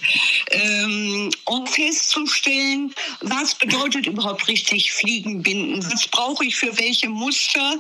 ähm, 0.51 1.29
um 1.45 1.65
festzustellen, 1.67 2.93
was 3.21 3.55
bedeutet 3.55 4.07
überhaupt 4.07 4.47
richtig 4.47 4.91
Fliegen 4.91 5.41
binden? 5.43 5.85
Was 5.91 6.07
brauche 6.07 6.45
ich 6.45 6.55
für 6.55 6.77
welche 6.77 7.09
Muster? 7.09 7.79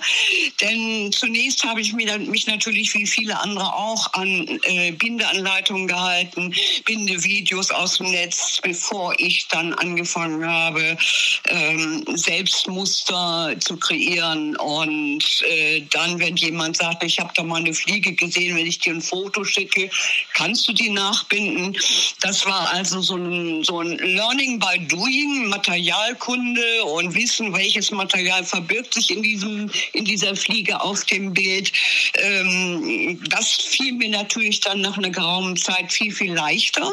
Denn 0.61 1.11
zunächst 1.11 1.63
habe 1.63 1.81
ich 1.81 1.93
mich 1.93 2.47
natürlich 2.47 2.93
wie 2.93 3.05
viele 3.07 3.39
andere 3.39 3.73
auch 3.73 4.13
an 4.13 4.59
äh, 4.63 4.91
Bindeanleitungen 4.91 5.87
gehalten, 5.87 6.53
Bindevideos 6.85 7.71
aus 7.71 7.97
dem 7.97 8.11
Netz, 8.11 8.59
bevor 8.61 9.13
ich 9.19 9.47
dann 9.47 9.73
angefangen 9.73 10.06
habe, 10.15 10.97
ähm, 11.45 12.03
Selbstmuster 12.15 13.55
zu 13.59 13.77
kreieren. 13.77 14.55
Und 14.57 15.23
äh, 15.49 15.81
dann, 15.89 16.19
wenn 16.19 16.35
jemand 16.35 16.77
sagt, 16.77 17.03
ich 17.03 17.19
habe 17.19 17.31
da 17.35 17.43
mal 17.43 17.57
eine 17.57 17.73
Fliege 17.73 18.13
gesehen, 18.13 18.55
wenn 18.55 18.65
ich 18.65 18.79
dir 18.79 18.93
ein 18.93 19.01
Foto 19.01 19.43
schicke, 19.43 19.89
kannst 20.33 20.67
du 20.67 20.73
die 20.73 20.89
nachbinden. 20.89 21.77
Das 22.21 22.45
war 22.45 22.69
also 22.73 23.01
so 23.01 23.15
ein, 23.15 23.63
so 23.63 23.79
ein 23.79 23.97
Learning 23.97 24.59
by 24.59 24.79
Doing, 24.87 25.49
Materialkunde 25.49 26.83
und 26.85 27.13
Wissen, 27.13 27.53
welches 27.53 27.91
Material 27.91 28.43
verbirgt 28.43 28.93
sich 28.93 29.11
in, 29.11 29.23
diesem, 29.23 29.69
in 29.93 30.05
dieser 30.05 30.35
Fliege 30.35 30.79
auf 30.81 31.05
dem 31.05 31.33
Bild. 31.33 31.71
Ähm, 32.15 33.19
das 33.29 33.51
fiel 33.51 33.93
mir 33.93 34.09
natürlich 34.09 34.59
dann 34.61 34.81
nach 34.81 34.97
einer 34.97 35.09
geraumen 35.09 35.57
Zeit 35.57 35.91
viel, 35.91 36.13
viel 36.13 36.33
leichter. 36.33 36.91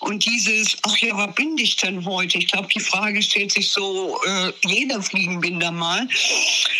Und 0.00 0.24
dieses, 0.24 0.76
ach 0.82 0.96
ja, 0.98 1.16
was 1.16 1.34
binde 1.34 1.62
ich 1.62 1.76
denn 1.76 2.04
heute? 2.04 2.38
Ich 2.38 2.47
glaube, 2.48 2.68
die 2.68 2.80
Frage 2.80 3.22
stellt 3.22 3.52
sich 3.52 3.70
so 3.70 4.20
äh, 4.26 4.52
jeder 4.66 5.02
Fliegenbinder 5.02 5.70
mal, 5.70 6.08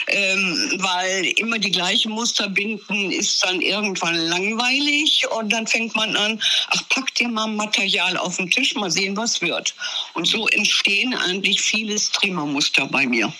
ähm, 0.08 0.72
weil 0.78 1.26
immer 1.36 1.58
die 1.58 1.70
gleichen 1.70 2.12
Muster 2.12 2.48
binden 2.48 3.10
ist 3.10 3.44
dann 3.44 3.60
irgendwann 3.60 4.14
langweilig 4.14 5.26
und 5.30 5.52
dann 5.52 5.66
fängt 5.66 5.94
man 5.94 6.16
an, 6.16 6.40
ach, 6.68 6.82
pack 6.88 7.14
dir 7.14 7.28
mal 7.28 7.46
Material 7.46 8.16
auf 8.16 8.36
den 8.36 8.50
Tisch, 8.50 8.74
mal 8.74 8.90
sehen, 8.90 9.16
was 9.16 9.40
wird. 9.40 9.74
Und 10.14 10.26
so 10.26 10.48
entstehen 10.48 11.14
eigentlich 11.14 11.60
viele 11.60 11.98
Streamermuster 11.98 12.86
bei 12.86 13.06
mir. 13.06 13.32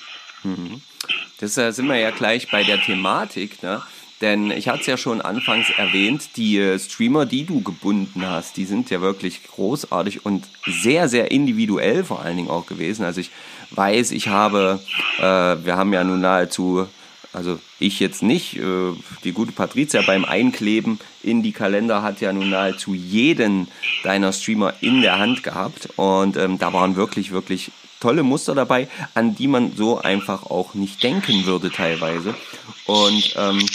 Mhm. 0.43 0.81
Das 1.39 1.57
äh, 1.57 1.72
sind 1.72 1.87
wir 1.87 1.97
ja 1.97 2.11
gleich 2.11 2.51
bei 2.51 2.64
der 2.64 2.83
Thematik, 2.83 3.62
ne? 3.62 3.83
Denn 4.20 4.50
ich 4.50 4.68
hatte 4.68 4.80
es 4.80 4.86
ja 4.86 4.96
schon 4.96 5.20
anfangs 5.20 5.70
erwähnt, 5.76 6.36
die 6.36 6.58
äh, 6.58 6.78
Streamer, 6.78 7.24
die 7.24 7.44
du 7.44 7.60
gebunden 7.60 8.26
hast, 8.26 8.56
die 8.56 8.64
sind 8.64 8.90
ja 8.90 9.00
wirklich 9.00 9.44
großartig 9.44 10.26
und 10.26 10.44
sehr, 10.66 11.08
sehr 11.08 11.30
individuell 11.30 12.02
vor 12.02 12.22
allen 12.22 12.36
Dingen 12.36 12.50
auch 12.50 12.66
gewesen. 12.66 13.04
Also 13.04 13.20
ich 13.20 13.30
weiß, 13.70 14.10
ich 14.10 14.28
habe, 14.28 14.80
äh, 15.18 15.22
wir 15.22 15.76
haben 15.76 15.92
ja 15.92 16.02
nun 16.02 16.20
nahezu, 16.20 16.88
also 17.32 17.60
ich 17.78 18.00
jetzt 18.00 18.24
nicht, 18.24 18.56
äh, 18.56 18.92
die 19.22 19.32
gute 19.32 19.52
Patricia 19.52 20.02
beim 20.02 20.24
Einkleben 20.24 20.98
in 21.22 21.44
die 21.44 21.52
Kalender 21.52 22.02
hat 22.02 22.20
ja 22.20 22.32
nun 22.32 22.50
nahezu 22.50 22.94
jeden 22.94 23.68
deiner 24.02 24.32
Streamer 24.32 24.74
in 24.80 25.00
der 25.00 25.20
Hand 25.20 25.44
gehabt 25.44 25.90
und 25.96 26.36
ähm, 26.36 26.58
da 26.58 26.72
waren 26.72 26.96
wirklich, 26.96 27.30
wirklich 27.30 27.70
tolle 28.01 28.22
Muster 28.22 28.55
dabei, 28.55 28.88
an 29.14 29.34
die 29.34 29.49
man 29.49 29.74
so 29.76 29.99
einfach 29.99 30.44
auch 30.44 30.74
nicht 30.74 31.03
denken 31.03 31.46
würde 31.46 31.70
teilweise. 31.70 32.34
Und 32.86 33.34
ähm, 33.36 33.66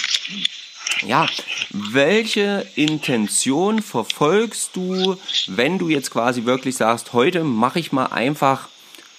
ja, 1.05 1.27
welche 1.71 2.65
Intention 2.75 3.81
verfolgst 3.81 4.75
du, 4.75 5.17
wenn 5.47 5.77
du 5.77 5.89
jetzt 5.89 6.11
quasi 6.11 6.45
wirklich 6.45 6.75
sagst, 6.75 7.13
heute 7.13 7.43
mache 7.43 7.79
ich 7.79 7.91
mal 7.91 8.07
einfach 8.07 8.69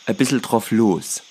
ein 0.06 0.16
bisschen 0.16 0.42
drauf 0.42 0.70
los? 0.70 1.22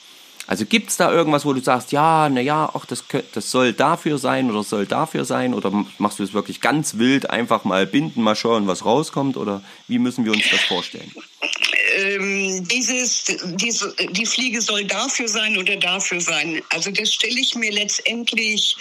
Also 0.46 0.66
gibt 0.66 0.90
es 0.90 0.98
da 0.98 1.12
irgendwas, 1.12 1.46
wo 1.46 1.54
du 1.54 1.62
sagst, 1.62 1.94
ja, 1.94 2.28
naja, 2.28 2.70
ach, 2.74 2.86
das, 2.86 3.06
das 3.34 3.50
soll 3.50 3.72
dafür 3.72 4.18
sein 4.18 4.52
oder 4.52 4.64
soll 4.64 4.86
dafür 4.86 5.24
sein? 5.24 5.54
Oder 5.54 5.72
machst 5.98 6.20
du 6.20 6.24
es 6.24 6.34
wirklich 6.34 6.60
ganz 6.60 6.98
wild, 6.98 7.30
einfach 7.30 7.64
mal 7.64 7.88
binden, 7.88 8.22
mal 8.22 8.36
schauen, 8.36 8.68
was 8.68 8.84
rauskommt? 8.84 9.38
Oder 9.38 9.62
wie 9.88 10.00
müssen 10.00 10.26
wir 10.26 10.34
uns 10.34 10.44
das 10.52 10.60
vorstellen? 10.62 11.12
Ähm, 11.96 12.68
dieses, 12.68 13.26
diese, 13.56 13.94
die 14.12 14.26
Fliege 14.26 14.62
soll 14.62 14.86
dafür 14.86 15.28
sein 15.28 15.58
oder 15.58 15.76
dafür 15.76 16.20
sein. 16.20 16.62
Also 16.70 16.92
das 16.92 17.14
stelle 17.14 17.40
ich 17.40 17.56
mir 17.56 17.72
letztendlich 17.72 18.76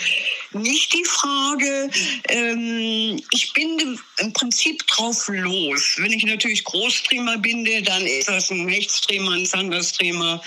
nicht 0.53 0.93
die 0.93 1.05
Frage. 1.05 1.91
Ähm, 2.29 3.23
ich 3.33 3.53
binde 3.53 3.97
im 4.19 4.33
Prinzip 4.33 4.87
drauf 4.87 5.29
los. 5.29 5.97
Wenn 5.99 6.13
ich 6.13 6.25
natürlich 6.25 6.65
Großstreamer 6.65 7.39
binde, 7.39 7.83
dann 7.83 8.07
ist 8.07 8.29
das 8.29 8.51
ein 8.51 8.69
Hechtstreamer, 8.69 9.33
ein 9.33 9.47
Sanderstreamer 9.47 10.43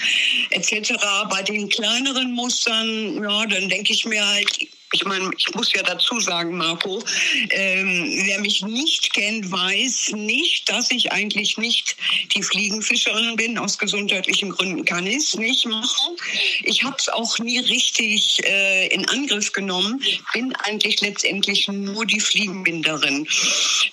etc. 0.52 0.94
Bei 1.30 1.44
den 1.44 1.70
kleineren 1.70 2.34
Mustern, 2.34 3.22
ja, 3.24 3.46
dann 3.46 3.70
denke 3.70 3.94
ich 3.94 4.06
mir 4.06 4.26
halt, 4.26 4.68
ich 4.92 5.04
meine, 5.06 5.30
ich 5.38 5.54
muss 5.54 5.74
ja 5.74 5.84
dazu 5.84 6.20
sagen, 6.20 6.56
Marco, 6.56 7.04
ähm, 7.50 8.22
wer 8.26 8.40
mich 8.40 8.62
nicht 8.64 9.14
kennt, 9.14 9.52
weiß 9.52 10.12
nicht, 10.14 10.70
dass 10.70 10.92
ich 10.92 11.12
eigentlich 11.12 11.58
nicht 11.58 11.98
die 12.34 12.44
Fliegenfischerin 12.44 13.36
bin. 13.36 13.58
Aus 13.58 13.78
gesundheitlichen 13.78 14.52
Gründen 14.52 14.86
kann 14.86 15.06
ich 15.06 15.18
es 15.18 15.36
nicht 15.36 15.66
machen. 15.66 16.16
Ich 16.64 16.84
habe 16.84 16.96
es 16.98 17.10
auch 17.10 17.38
nie 17.40 17.60
richtig 17.60 18.42
äh, 18.46 18.88
in 18.88 19.08
Angriff 19.10 19.52
genommen. 19.52 20.02
Bin 20.34 20.56
eigentlich 20.64 21.02
letztendlich 21.02 21.68
nur 21.68 22.06
die 22.06 22.20
Fliegenbinderin. 22.20 23.28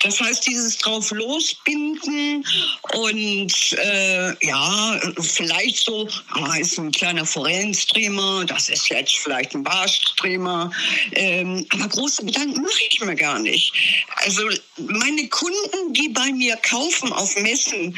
Das 0.01 0.21
heißt, 0.21 0.47
dieses 0.47 0.79
drauf 0.79 1.11
losbinden 1.11 2.45
und 2.93 3.73
äh, 3.73 4.47
ja, 4.47 5.01
vielleicht 5.21 5.85
so, 5.85 6.09
ah, 6.31 6.55
ist 6.57 6.79
ein 6.79 6.93
kleiner 6.93 7.27
Forellenstreamer, 7.27 8.45
das 8.45 8.69
ist 8.69 8.89
jetzt 8.89 9.17
vielleicht 9.17 9.55
ein 9.55 9.63
Barstreamer, 9.63 10.71
ähm, 11.13 11.67
aber 11.71 11.89
große 11.89 12.25
Gedanken 12.25 12.63
mache 12.63 12.83
ich 12.91 13.01
mir 13.01 13.15
gar 13.15 13.39
nicht. 13.39 13.73
Also 14.17 14.43
meine 14.77 15.29
Kunden, 15.29 15.93
die 15.93 16.09
bei 16.09 16.33
mir 16.33 16.57
kaufen 16.57 17.13
auf 17.13 17.37
Messen, 17.37 17.97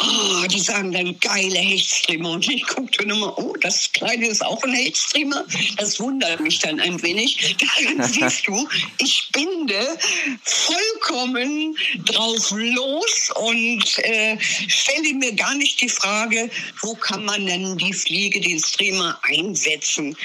oh, 0.00 0.46
die 0.46 0.60
sagen 0.60 0.92
dann 0.92 1.18
geile 1.20 1.58
Hechtstreamer. 1.58 2.30
Und 2.30 2.48
ich 2.48 2.66
gucke 2.66 2.90
dann 2.98 3.10
immer, 3.10 3.38
oh, 3.38 3.54
das 3.60 3.90
Kleine 3.92 4.28
ist 4.28 4.44
auch 4.44 4.62
ein 4.62 4.72
Hechtstreamer. 4.72 5.44
Das 5.76 5.98
wundert 6.00 6.40
mich 6.40 6.58
dann 6.58 6.80
ein 6.80 7.02
wenig. 7.02 7.56
Daran 7.58 8.08
siehst 8.12 8.46
du, 8.46 8.68
ich 8.98 9.28
binde 9.32 9.98
vollkommen 10.42 11.76
drauf 12.04 12.50
los 12.50 13.30
und 13.36 13.98
äh, 13.98 14.38
stelle 14.40 15.14
mir 15.14 15.32
gar 15.32 15.54
nicht 15.54 15.80
die 15.80 15.88
Frage, 15.88 16.50
wo 16.80 16.94
kann 16.94 17.24
man 17.24 17.46
denn 17.46 17.76
die 17.78 17.92
Fliege, 17.92 18.40
den 18.40 18.60
Streamer 18.60 19.18
einsetzen 19.22 20.16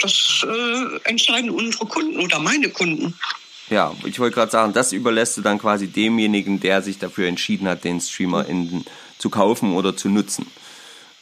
das 0.00 0.44
äh, 0.46 1.08
entscheiden 1.08 1.50
unsere 1.50 1.86
Kunden 1.86 2.18
oder 2.20 2.38
meine 2.38 2.70
Kunden. 2.70 3.14
Ja, 3.68 3.94
ich 4.04 4.18
wollte 4.18 4.34
gerade 4.34 4.50
sagen, 4.50 4.72
das 4.72 4.92
überlässt 4.92 5.36
du 5.36 5.42
dann 5.42 5.58
quasi 5.58 5.86
demjenigen, 5.86 6.58
der 6.58 6.82
sich 6.82 6.98
dafür 6.98 7.28
entschieden 7.28 7.68
hat, 7.68 7.84
den 7.84 8.00
Streamer 8.00 8.46
in, 8.46 8.84
zu 9.18 9.30
kaufen 9.30 9.74
oder 9.74 9.96
zu 9.96 10.08
nutzen. 10.08 10.46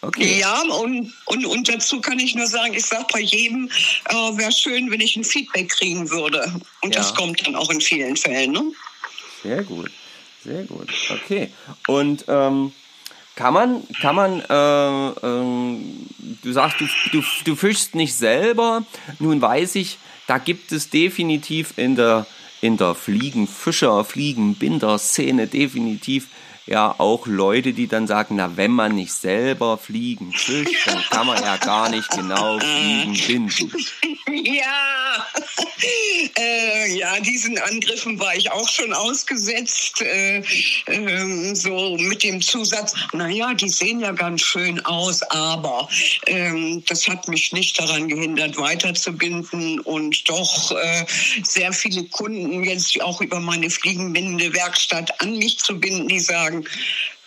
Okay. 0.00 0.38
Ja, 0.38 0.62
und, 0.62 1.12
und, 1.26 1.44
und 1.44 1.68
dazu 1.68 2.00
kann 2.00 2.20
ich 2.20 2.34
nur 2.34 2.46
sagen, 2.46 2.72
ich 2.72 2.86
sage 2.86 3.06
bei 3.12 3.20
jedem, 3.20 3.68
äh, 4.08 4.14
wäre 4.14 4.52
schön, 4.52 4.90
wenn 4.90 5.00
ich 5.00 5.16
ein 5.16 5.24
Feedback 5.24 5.70
kriegen 5.70 6.08
würde. 6.10 6.40
Und 6.82 6.94
ja. 6.94 7.00
das 7.00 7.14
kommt 7.14 7.44
dann 7.46 7.56
auch 7.56 7.68
in 7.70 7.80
vielen 7.80 8.16
Fällen. 8.16 8.52
Ne? 8.52 8.72
Sehr 9.42 9.64
gut, 9.64 9.90
sehr 10.44 10.62
gut. 10.64 10.88
Okay. 11.10 11.50
Und 11.88 12.24
ähm, 12.28 12.72
kann 13.39 13.55
man, 13.55 13.84
kann 14.01 14.16
man, 14.16 14.41
äh, 14.41 15.09
äh, 15.11 15.78
du 16.43 16.53
sagst, 16.53 16.80
du, 16.80 16.86
du, 17.12 17.22
du 17.45 17.55
fischst 17.55 17.95
nicht 17.95 18.16
selber. 18.16 18.82
Nun 19.20 19.41
weiß 19.41 19.76
ich, 19.76 19.99
da 20.26 20.39
gibt 20.39 20.72
es 20.72 20.91
definitiv 20.91 21.74
in 21.76 21.95
der, 21.95 22.26
in 22.61 22.76
der 22.78 22.97
Fliegenfischer, 22.97 24.05
Fliegenbinder-Szene 24.05 25.47
definitiv 25.47 26.26
ja 26.66 26.97
auch 26.99 27.28
Leute, 27.28 27.72
die 27.72 27.86
dann 27.86 28.09
sagen, 28.09 28.34
na, 28.36 28.57
wenn 28.57 28.72
man 28.72 28.97
nicht 28.97 29.12
selber 29.12 29.78
fliegen 29.78 30.32
fischt, 30.32 30.89
dann 30.89 31.03
kann 31.09 31.28
man 31.28 31.41
ja 31.41 31.57
gar 31.59 31.89
nicht 31.89 32.11
genau 32.11 32.59
fliegen 32.59 33.16
binden. 33.26 33.72
Ja, 34.45 35.26
äh, 36.38 36.96
ja, 36.96 37.18
diesen 37.20 37.59
Angriffen 37.59 38.18
war 38.18 38.34
ich 38.36 38.50
auch 38.50 38.68
schon 38.68 38.92
ausgesetzt, 38.92 40.00
äh, 40.02 40.42
äh, 40.86 41.54
so 41.54 41.96
mit 41.98 42.22
dem 42.22 42.40
Zusatz, 42.40 42.94
naja, 43.12 43.54
die 43.54 43.68
sehen 43.68 44.00
ja 44.00 44.12
ganz 44.12 44.42
schön 44.42 44.84
aus, 44.84 45.22
aber 45.22 45.88
ähm, 46.26 46.82
das 46.86 47.09
hat 47.09 47.28
mich 47.28 47.52
nicht 47.52 47.78
daran 47.80 48.09
gehindert, 48.09 48.56
weiterzubinden 48.56 49.80
und 49.80 50.28
doch 50.28 50.72
äh, 50.72 51.06
sehr 51.42 51.72
viele 51.72 52.04
Kunden 52.04 52.64
jetzt 52.64 53.00
auch 53.00 53.20
über 53.20 53.40
meine 53.40 53.70
fliegenbindende 53.70 54.52
Werkstatt 54.52 55.20
an 55.20 55.38
mich 55.38 55.59
zu 55.59 55.78
binden, 55.78 56.09
die 56.09 56.20
sagen, 56.20 56.64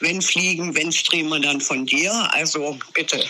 wenn 0.02 0.22
Fliegen, 0.22 0.76
wenn 0.76 0.92
Streamer, 0.92 1.40
dann 1.40 1.62
von 1.62 1.86
dir. 1.86 2.12
Also 2.34 2.78
bitte. 2.94 3.24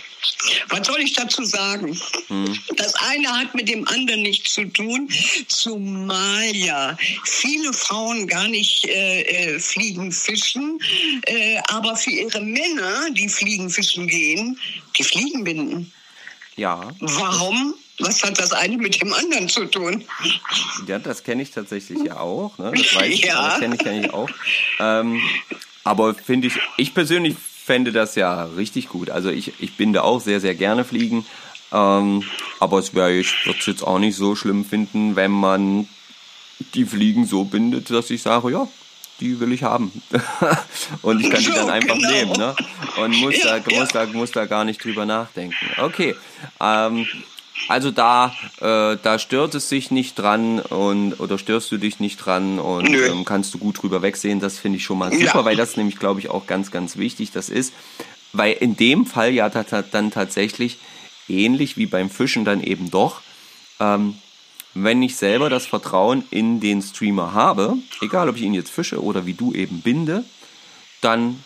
Was 0.70 0.88
soll 0.88 1.02
ich 1.02 1.14
dazu 1.14 1.44
sagen? 1.44 2.00
Hm. 2.28 2.58
Das 2.76 2.94
eine 2.96 3.28
hat 3.30 3.54
mit 3.56 3.70
dem 3.70 3.88
anderen 3.88 4.22
nichts 4.22 4.54
zu 4.54 4.66
tun, 4.66 5.10
zumal 5.48 6.56
ja 6.56 6.98
viele 7.26 7.74
Frauen 7.74 8.28
gar 8.28 8.48
nicht 8.48 8.86
äh, 8.86 9.22
äh, 9.22 9.60
fliegen, 9.60 10.12
fischen, 10.12 10.80
äh, 11.26 11.58
aber 11.70 11.96
für 11.96 12.12
ihre 12.12 12.42
Männer, 12.42 13.10
die 13.12 13.30
fliegen, 13.30 13.70
fischen 13.70 14.08
gehen, 14.08 14.60
die 14.98 15.04
Fliegen 15.04 15.44
binden. 15.44 15.92
Ja. 16.56 16.92
Warum? 17.00 17.76
Was 18.00 18.24
hat 18.24 18.40
das 18.40 18.52
eine 18.52 18.78
mit 18.78 19.00
dem 19.02 19.14
anderen 19.14 19.48
zu 19.48 19.66
tun? 19.66 20.04
Ja, 20.88 21.00
das 21.00 21.24
kenne 21.24 21.44
ich 21.44 21.52
tatsächlich 21.52 22.00
ja 22.04 22.20
auch. 22.20 22.58
Ne? 22.58 22.72
Das 22.76 22.96
weiß 22.96 23.14
ich, 23.14 23.22
ja. 23.26 23.50
das 23.50 23.60
kenne 23.60 23.76
ich, 23.76 23.82
kenn 23.82 24.04
ich 24.04 24.14
auch. 24.14 24.30
Ähm, 24.80 25.22
aber 25.84 26.14
finde 26.14 26.48
ich, 26.48 26.60
ich 26.78 26.94
persönlich 26.94 27.36
fände 27.38 27.92
das 27.92 28.16
ja 28.16 28.44
richtig 28.44 28.90
gut. 28.90 29.10
Also 29.10 29.30
ich, 29.30 29.54
ich 29.60 29.78
bin 29.78 29.94
da 29.94 30.02
auch 30.02 30.20
sehr, 30.20 30.40
sehr 30.40 30.56
gerne 30.56 30.84
fliegen. 30.84 31.26
Ähm, 31.72 32.24
aber 32.60 32.80
es 32.80 32.94
wäre, 32.94 33.14
ich 33.14 33.46
würde 33.46 33.60
es 33.60 33.66
jetzt 33.66 33.84
auch 33.84 34.00
nicht 34.00 34.16
so 34.16 34.36
schlimm 34.36 34.66
finden, 34.66 35.16
wenn 35.16 35.32
man 35.32 35.88
die 36.74 36.86
Fliegen 36.86 37.26
so 37.26 37.46
bindet, 37.46 37.90
dass 37.90 38.10
ich 38.10 38.22
sage, 38.22 38.52
ja, 38.52 38.68
die 39.20 39.40
will 39.40 39.54
ich 39.54 39.64
haben. 39.64 39.92
und 41.02 41.22
ich 41.22 41.30
kann 41.30 41.42
die 41.42 41.52
dann 41.52 41.70
einfach 41.70 41.96
genau. 41.96 42.10
nehmen, 42.10 42.34
ne? 42.34 42.56
Und 42.98 43.16
muss, 43.18 43.38
ja, 43.42 43.60
da, 43.60 43.76
muss, 43.76 43.94
ja. 43.94 44.06
da, 44.06 44.12
muss 44.12 44.32
da 44.32 44.46
gar 44.46 44.66
nicht 44.66 44.84
drüber 44.84 45.06
nachdenken. 45.06 45.56
Okay. 45.78 46.16
Ähm, 46.60 47.08
also 47.68 47.92
da, 47.92 48.34
äh, 48.60 48.98
da 49.02 49.20
stört 49.20 49.56
es 49.56 49.70
sich 49.70 49.92
nicht 49.92 50.16
dran 50.16 50.60
und 50.60 51.20
oder 51.20 51.38
störst 51.38 51.72
du 51.72 51.78
dich 51.78 52.00
nicht 52.00 52.18
dran 52.18 52.60
und 52.60 52.88
ähm, 52.94 53.26
kannst 53.26 53.54
du 53.54 53.58
gut 53.58 53.82
drüber 53.82 54.02
wegsehen. 54.02 54.40
Das 54.40 54.58
finde 54.60 54.78
ich 54.78 54.84
schon 54.84 54.98
mal 54.98 55.12
super, 55.12 55.24
ja. 55.40 55.46
weil 55.46 55.56
das 55.56 55.78
nämlich, 55.78 56.00
glaube 56.00 56.20
ich, 56.20 56.30
auch 56.30 56.48
ganz, 56.48 56.72
ganz 56.72 56.98
wichtig 56.98 57.32
das 57.32 57.50
ist. 57.50 57.74
Weil 58.34 58.54
in 58.54 58.78
dem 58.78 59.06
Fall 59.06 59.32
ja 59.32 59.50
dann 59.50 60.12
tatsächlich 60.12 60.78
ähnlich 61.28 61.78
wie 61.78 61.86
beim 61.86 62.10
Fischen 62.10 62.46
dann 62.46 62.64
eben 62.64 62.90
doch, 62.90 63.22
ähm, 63.80 64.16
wenn 64.74 65.02
ich 65.02 65.18
selber 65.18 65.50
das 65.50 65.66
Vertrauen 65.66 66.24
in 66.32 66.62
den 66.62 66.82
Streamer 66.82 67.34
habe, 67.34 67.78
egal 68.02 68.30
ob 68.30 68.38
ich 68.38 68.44
ihn 68.44 68.54
jetzt 68.54 68.72
fische 68.72 69.04
oder 69.04 69.26
wie 69.26 69.34
du 69.34 69.54
eben 69.54 69.82
binde, 69.82 70.24
dann 71.02 71.44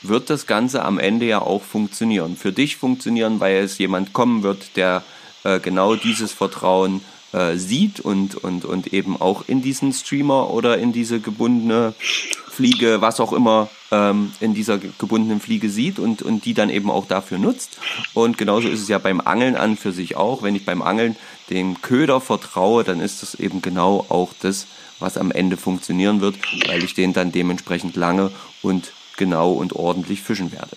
wird 0.00 0.30
das 0.30 0.46
Ganze 0.46 0.84
am 0.84 0.98
Ende 0.98 1.26
ja 1.26 1.40
auch 1.40 1.62
funktionieren. 1.62 2.36
Für 2.36 2.52
dich 2.52 2.76
funktionieren, 2.76 3.40
weil 3.40 3.56
es 3.56 3.78
jemand 3.78 4.12
kommen 4.12 4.42
wird, 4.42 4.76
der 4.76 5.04
äh, 5.44 5.60
genau 5.60 5.96
dieses 5.96 6.32
Vertrauen 6.32 7.02
äh, 7.32 7.56
sieht 7.56 8.00
und, 8.00 8.36
und, 8.36 8.64
und 8.64 8.92
eben 8.92 9.20
auch 9.20 9.44
in 9.46 9.62
diesen 9.62 9.92
Streamer 9.92 10.50
oder 10.50 10.78
in 10.78 10.92
diese 10.92 11.20
gebundene 11.20 11.94
Fliege, 12.52 13.00
was 13.00 13.20
auch 13.20 13.32
immer 13.32 13.70
ähm, 13.90 14.32
in 14.40 14.52
dieser 14.52 14.76
gebundenen 14.78 15.40
Fliege 15.40 15.70
sieht 15.70 15.98
und, 15.98 16.20
und 16.20 16.44
die 16.44 16.52
dann 16.52 16.68
eben 16.68 16.90
auch 16.90 17.06
dafür 17.06 17.38
nutzt. 17.38 17.78
Und 18.12 18.36
genauso 18.36 18.68
ist 18.68 18.82
es 18.82 18.88
ja 18.88 18.98
beim 18.98 19.22
Angeln 19.22 19.56
an 19.56 19.78
für 19.78 19.92
sich 19.92 20.16
auch. 20.16 20.42
Wenn 20.42 20.54
ich 20.54 20.66
beim 20.66 20.82
Angeln 20.82 21.16
dem 21.48 21.80
Köder 21.80 22.20
vertraue, 22.20 22.84
dann 22.84 23.00
ist 23.00 23.22
das 23.22 23.34
eben 23.34 23.62
genau 23.62 24.04
auch 24.10 24.32
das, 24.40 24.66
was 24.98 25.16
am 25.16 25.30
Ende 25.30 25.56
funktionieren 25.56 26.20
wird, 26.20 26.36
weil 26.66 26.84
ich 26.84 26.92
den 26.94 27.14
dann 27.14 27.32
dementsprechend 27.32 27.96
lange 27.96 28.30
und 28.60 28.92
genau 29.16 29.52
und 29.52 29.72
ordentlich 29.72 30.20
fischen 30.20 30.52
werde. 30.52 30.76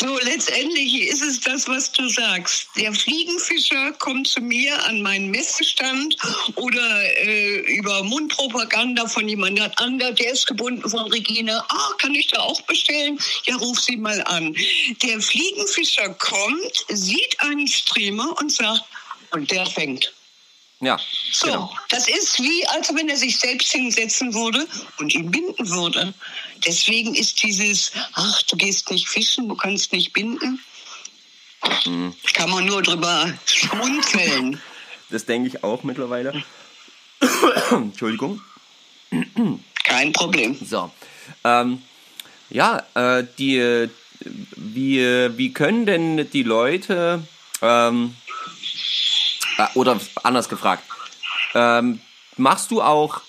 So, 0.00 0.18
letztendlich 0.18 1.08
ist 1.08 1.22
es 1.22 1.40
das, 1.40 1.68
was 1.68 1.92
du 1.92 2.08
sagst. 2.08 2.68
Der 2.76 2.92
Fliegenfischer 2.92 3.92
kommt 3.92 4.26
zu 4.26 4.40
mir 4.40 4.84
an 4.86 5.02
meinen 5.02 5.30
Messestand 5.30 6.16
oder 6.56 7.02
äh, 7.24 7.58
über 7.76 8.02
Mundpropaganda 8.02 9.06
von 9.06 9.28
jemand 9.28 9.60
anderem, 9.80 10.16
der 10.16 10.32
ist 10.32 10.46
gebunden 10.46 10.88
von 10.88 11.10
Regine. 11.12 11.62
Ah, 11.68 11.92
kann 11.98 12.14
ich 12.14 12.28
da 12.28 12.40
auch 12.40 12.60
bestellen? 12.62 13.18
Ja, 13.46 13.56
ruf 13.56 13.78
sie 13.80 13.96
mal 13.96 14.22
an. 14.24 14.56
Der 15.02 15.20
Fliegenfischer 15.20 16.08
kommt, 16.14 16.84
sieht 16.88 17.40
einen 17.40 17.68
Streamer 17.68 18.36
und 18.40 18.50
sagt, 18.50 18.82
und 19.30 19.50
der 19.50 19.66
fängt. 19.66 20.12
Ja. 20.82 20.98
So, 21.30 21.46
genau. 21.46 21.74
das 21.90 22.08
ist 22.08 22.42
wie, 22.42 22.66
als 22.66 22.92
wenn 22.92 23.08
er 23.08 23.16
sich 23.16 23.38
selbst 23.38 23.70
hinsetzen 23.70 24.34
würde 24.34 24.66
und 24.98 25.14
ihn 25.14 25.30
binden 25.30 25.70
würde. 25.70 26.12
Deswegen 26.66 27.14
ist 27.14 27.40
dieses, 27.42 27.92
ach, 28.14 28.42
du 28.42 28.56
gehst 28.56 28.90
nicht 28.90 29.08
fischen, 29.08 29.48
du 29.48 29.54
kannst 29.54 29.92
nicht 29.92 30.12
binden, 30.12 30.60
mhm. 31.86 32.14
kann 32.34 32.50
man 32.50 32.66
nur 32.66 32.82
drüber 32.82 33.32
schmunzeln. 33.46 34.60
Das 35.08 35.24
denke 35.24 35.48
ich 35.48 35.62
auch 35.62 35.84
mittlerweile. 35.84 36.42
Entschuldigung. 37.70 38.40
Kein 39.84 40.12
Problem. 40.12 40.58
So. 40.68 40.90
Ähm, 41.44 41.80
ja, 42.50 42.84
äh, 42.94 43.24
die, 43.38 43.88
wie, 44.56 44.98
wie 45.36 45.52
können 45.52 45.86
denn 45.86 46.30
die 46.30 46.42
Leute 46.42 47.22
ähm, 47.60 48.16
äh, 48.16 48.21
oder 49.74 49.98
anders 50.22 50.48
gefragt, 50.48 50.82
ähm, 51.54 52.00
machst 52.36 52.70
du 52.70 52.82
auch 52.82 53.20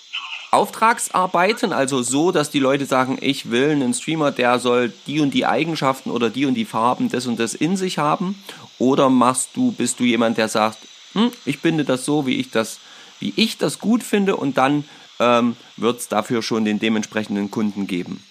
Auftragsarbeiten, 0.54 1.72
also 1.72 2.02
so, 2.02 2.30
dass 2.30 2.48
die 2.48 2.60
Leute 2.60 2.86
sagen, 2.86 3.18
ich 3.20 3.50
will 3.50 3.70
einen 3.70 3.92
Streamer, 3.92 4.30
der 4.30 4.60
soll 4.60 4.92
die 5.06 5.20
und 5.20 5.34
die 5.34 5.46
Eigenschaften 5.46 6.10
oder 6.10 6.30
die 6.30 6.46
und 6.46 6.54
die 6.54 6.64
Farben 6.64 7.10
das 7.10 7.26
und 7.26 7.40
das 7.40 7.54
in 7.54 7.76
sich 7.76 7.98
haben? 7.98 8.40
Oder 8.78 9.10
machst 9.10 9.50
du, 9.54 9.72
bist 9.72 9.98
du 9.98 10.04
jemand, 10.04 10.38
der 10.38 10.48
sagt, 10.48 10.78
hm, 11.14 11.32
ich 11.44 11.60
binde 11.60 11.84
das 11.84 12.04
so, 12.04 12.26
wie 12.26 12.36
ich 12.36 12.50
das, 12.50 12.78
wie 13.18 13.32
ich 13.36 13.58
das 13.58 13.80
gut 13.80 14.04
finde 14.04 14.36
und 14.36 14.56
dann 14.56 14.84
ähm, 15.18 15.56
wird 15.76 16.00
es 16.00 16.08
dafür 16.08 16.40
schon 16.40 16.64
den 16.64 16.78
dementsprechenden 16.78 17.50
Kunden 17.50 17.88
geben? 17.88 18.22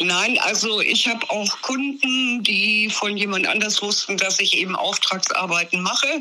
Nein, 0.00 0.38
also 0.40 0.80
ich 0.80 1.08
habe 1.08 1.28
auch 1.30 1.62
Kunden, 1.62 2.42
die 2.42 2.88
von 2.90 3.16
jemand 3.16 3.46
anders 3.46 3.82
wussten, 3.82 4.16
dass 4.16 4.40
ich 4.40 4.56
eben 4.56 4.76
Auftragsarbeiten 4.76 5.80
mache, 5.80 6.20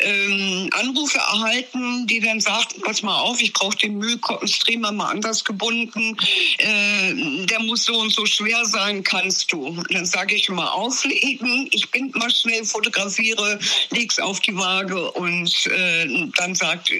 ähm, 0.00 0.70
Anrufe 0.72 1.18
erhalten, 1.18 2.06
die 2.06 2.20
dann 2.20 2.40
sagten, 2.40 2.80
pass 2.82 3.02
mal 3.02 3.18
auf, 3.18 3.40
ich 3.40 3.52
brauche 3.52 3.76
den 3.76 3.98
Müllkoppenstreamer 3.98 4.92
mal 4.92 5.10
anders 5.10 5.44
gebunden, 5.44 6.16
äh, 6.58 7.46
der 7.46 7.60
muss 7.60 7.84
so 7.84 7.98
und 7.98 8.12
so 8.12 8.26
schwer 8.26 8.64
sein, 8.64 9.02
kannst 9.02 9.52
du. 9.52 9.66
Und 9.66 9.92
dann 9.92 10.06
sage 10.06 10.34
ich 10.34 10.48
immer 10.48 10.72
auflegen, 10.72 11.68
ich 11.72 11.90
bin 11.90 12.10
mal 12.14 12.30
schnell, 12.30 12.64
fotografiere, 12.64 13.58
leg's 13.90 14.18
auf 14.18 14.40
die 14.40 14.56
Waage 14.56 15.10
und 15.12 15.66
äh, 15.66 16.28
dann 16.36 16.58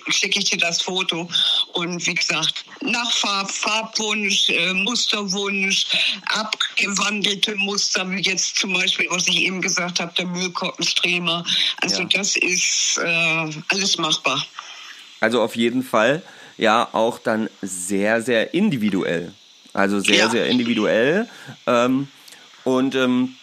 schicke 0.09 0.39
ich 0.39 0.51
dir 0.51 0.59
das 0.59 0.83
Foto. 0.83 1.29
Und 1.73 2.07
wie 2.07 2.14
gesagt, 2.14 2.64
nach 2.81 3.11
Farb, 3.12 3.51
Farbwunsch, 3.51 4.49
äh, 4.51 4.73
Musterwunsch, 4.73 5.56
abgewandelte 6.27 7.55
Muster, 7.57 8.11
wie 8.11 8.21
jetzt 8.21 8.57
zum 8.57 8.73
Beispiel, 8.73 9.07
was 9.11 9.27
ich 9.29 9.43
eben 9.43 9.61
gesagt 9.61 10.01
habe, 10.01 10.13
der 10.17 10.27
Müllkoppenstreamer. 10.27 11.45
Also 11.81 12.03
ja. 12.03 12.09
das 12.13 12.37
ist 12.37 12.99
äh, 13.03 13.51
alles 13.69 13.99
machbar. 13.99 14.45
Also 15.21 15.43
auf 15.43 15.57
jeden 15.57 15.83
Fall 15.83 16.23
ja 16.59 16.89
auch 16.93 17.19
dann 17.19 17.49
sehr, 17.63 18.23
sehr 18.23 18.55
individuell. 18.55 19.33
Also 19.73 20.01
sehr, 20.01 20.17
ja. 20.17 20.31
sehr 20.31 20.47
individuell. 20.47 21.29
Ähm, 21.67 22.09
und 22.65 22.95
ähm, 22.95 23.37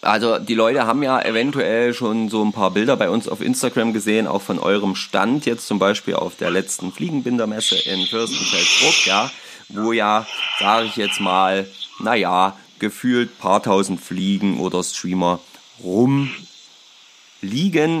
also 0.00 0.38
die 0.38 0.54
Leute 0.54 0.86
haben 0.86 1.02
ja 1.02 1.20
eventuell 1.22 1.94
schon 1.94 2.28
so 2.28 2.44
ein 2.44 2.52
paar 2.52 2.70
Bilder 2.70 2.96
bei 2.96 3.10
uns 3.10 3.28
auf 3.28 3.40
Instagram 3.40 3.92
gesehen, 3.92 4.26
auch 4.26 4.42
von 4.42 4.58
eurem 4.58 4.96
Stand 4.96 5.46
jetzt 5.46 5.66
zum 5.66 5.78
Beispiel 5.78 6.14
auf 6.14 6.36
der 6.36 6.50
letzten 6.50 6.92
Fliegenbindermesse 6.92 7.76
in 7.76 8.06
Fürstenfeldbruck, 8.06 9.06
ja 9.06 9.30
wo 9.68 9.92
ja, 9.92 10.26
sage 10.58 10.86
ich 10.86 10.96
jetzt 10.96 11.20
mal, 11.20 11.68
naja, 11.98 12.56
gefühlt 12.78 13.38
paar 13.38 13.62
tausend 13.62 14.00
Fliegen 14.00 14.58
oder 14.60 14.82
Streamer 14.82 15.40
rumliegen, 15.82 16.32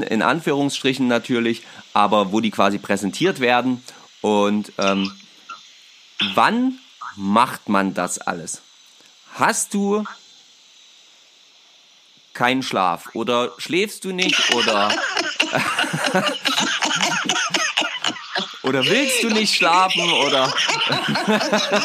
in 0.02 0.22
Anführungsstrichen 0.22 1.06
natürlich, 1.06 1.62
aber 1.92 2.32
wo 2.32 2.40
die 2.40 2.50
quasi 2.50 2.78
präsentiert 2.78 3.40
werden. 3.40 3.82
Und 4.20 4.72
ähm, 4.78 5.12
wann 6.34 6.78
macht 7.16 7.68
man 7.68 7.94
das 7.94 8.18
alles? 8.18 8.62
Hast 9.34 9.74
du 9.74 10.04
keinen 12.32 12.62
Schlaf 12.62 13.10
oder 13.14 13.52
schläfst 13.58 14.04
du 14.04 14.12
nicht 14.12 14.54
oder 14.54 14.90
Oder 18.74 18.90
willst 18.90 19.22
du 19.22 19.28
nicht 19.28 19.54
schlafen? 19.54 20.02
Oder? 20.02 20.52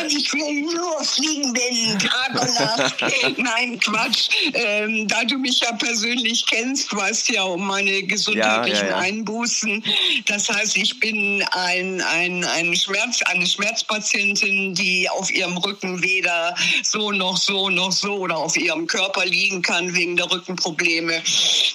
ich 0.08 0.34
will 0.34 0.62
nur 0.62 1.04
fliegen, 1.04 1.54
bin 1.54 2.00
Tag 2.00 2.32
und 2.32 2.54
Nacht. 2.56 3.38
Nein, 3.38 3.80
Quatsch. 3.80 4.30
Ähm, 4.54 5.08
da 5.08 5.24
du 5.24 5.38
mich 5.38 5.60
ja 5.60 5.72
persönlich 5.74 6.48
kennst, 6.48 6.96
weißt 6.96 7.30
ja 7.30 7.44
um 7.44 7.68
meine 7.68 8.02
gesundheitlichen 8.04 8.88
Ja, 8.88 8.92
ja, 8.92 9.02
ja. 9.02 9.08
Einbußen. 9.08 9.84
Das 10.26 10.50
heißt, 10.50 10.78
ich 10.78 11.00
bin 11.00 11.44
ein, 11.52 12.02
ein, 12.02 12.44
ein 12.44 12.76
Schmerz, 12.76 13.22
eine 13.24 13.46
Schmerzpatientin, 13.46 14.74
die 14.74 15.08
auf 15.10 15.32
ihrem 15.32 15.58
Rücken 15.58 16.02
weder 16.02 16.56
so 16.82 17.12
noch 17.12 17.38
so 17.38 17.70
noch 17.70 17.92
so 17.92 18.16
oder 18.16 18.38
auf 18.38 18.58
ihrem 18.58 18.88
Körper 18.88 19.26
liegen 19.26 19.62
kann 19.62 19.94
wegen 19.94 20.18
der 20.18 20.32
Rückenprobleme. 20.32 21.22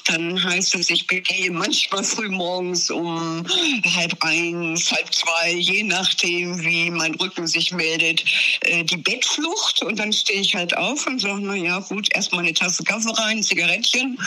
Dann 0.06 0.42
heißt 0.42 0.74
es, 0.74 0.90
ich 0.90 1.06
begehe 1.06 1.52
manchmal 1.52 2.02
früh 2.02 2.28
morgens 2.28 2.90
um 2.90 3.46
halb 3.94 4.16
eins, 4.24 4.90
halb 4.90 5.03
zwei, 5.10 5.52
je 5.52 5.82
nachdem, 5.82 6.62
wie 6.62 6.90
mein 6.90 7.14
Rücken 7.14 7.46
sich 7.46 7.72
meldet, 7.72 8.24
äh, 8.60 8.84
die 8.84 8.96
Bettflucht. 8.96 9.82
Und 9.82 9.98
dann 9.98 10.12
stehe 10.12 10.40
ich 10.40 10.54
halt 10.54 10.76
auf 10.76 11.06
und 11.06 11.20
sage, 11.20 11.40
na 11.42 11.54
ja, 11.54 11.78
gut, 11.80 12.08
erstmal 12.14 12.42
eine 12.42 12.54
Tasse 12.54 12.84
Kaffee 12.84 13.12
rein, 13.12 13.42
Zigarettchen, 13.42 14.18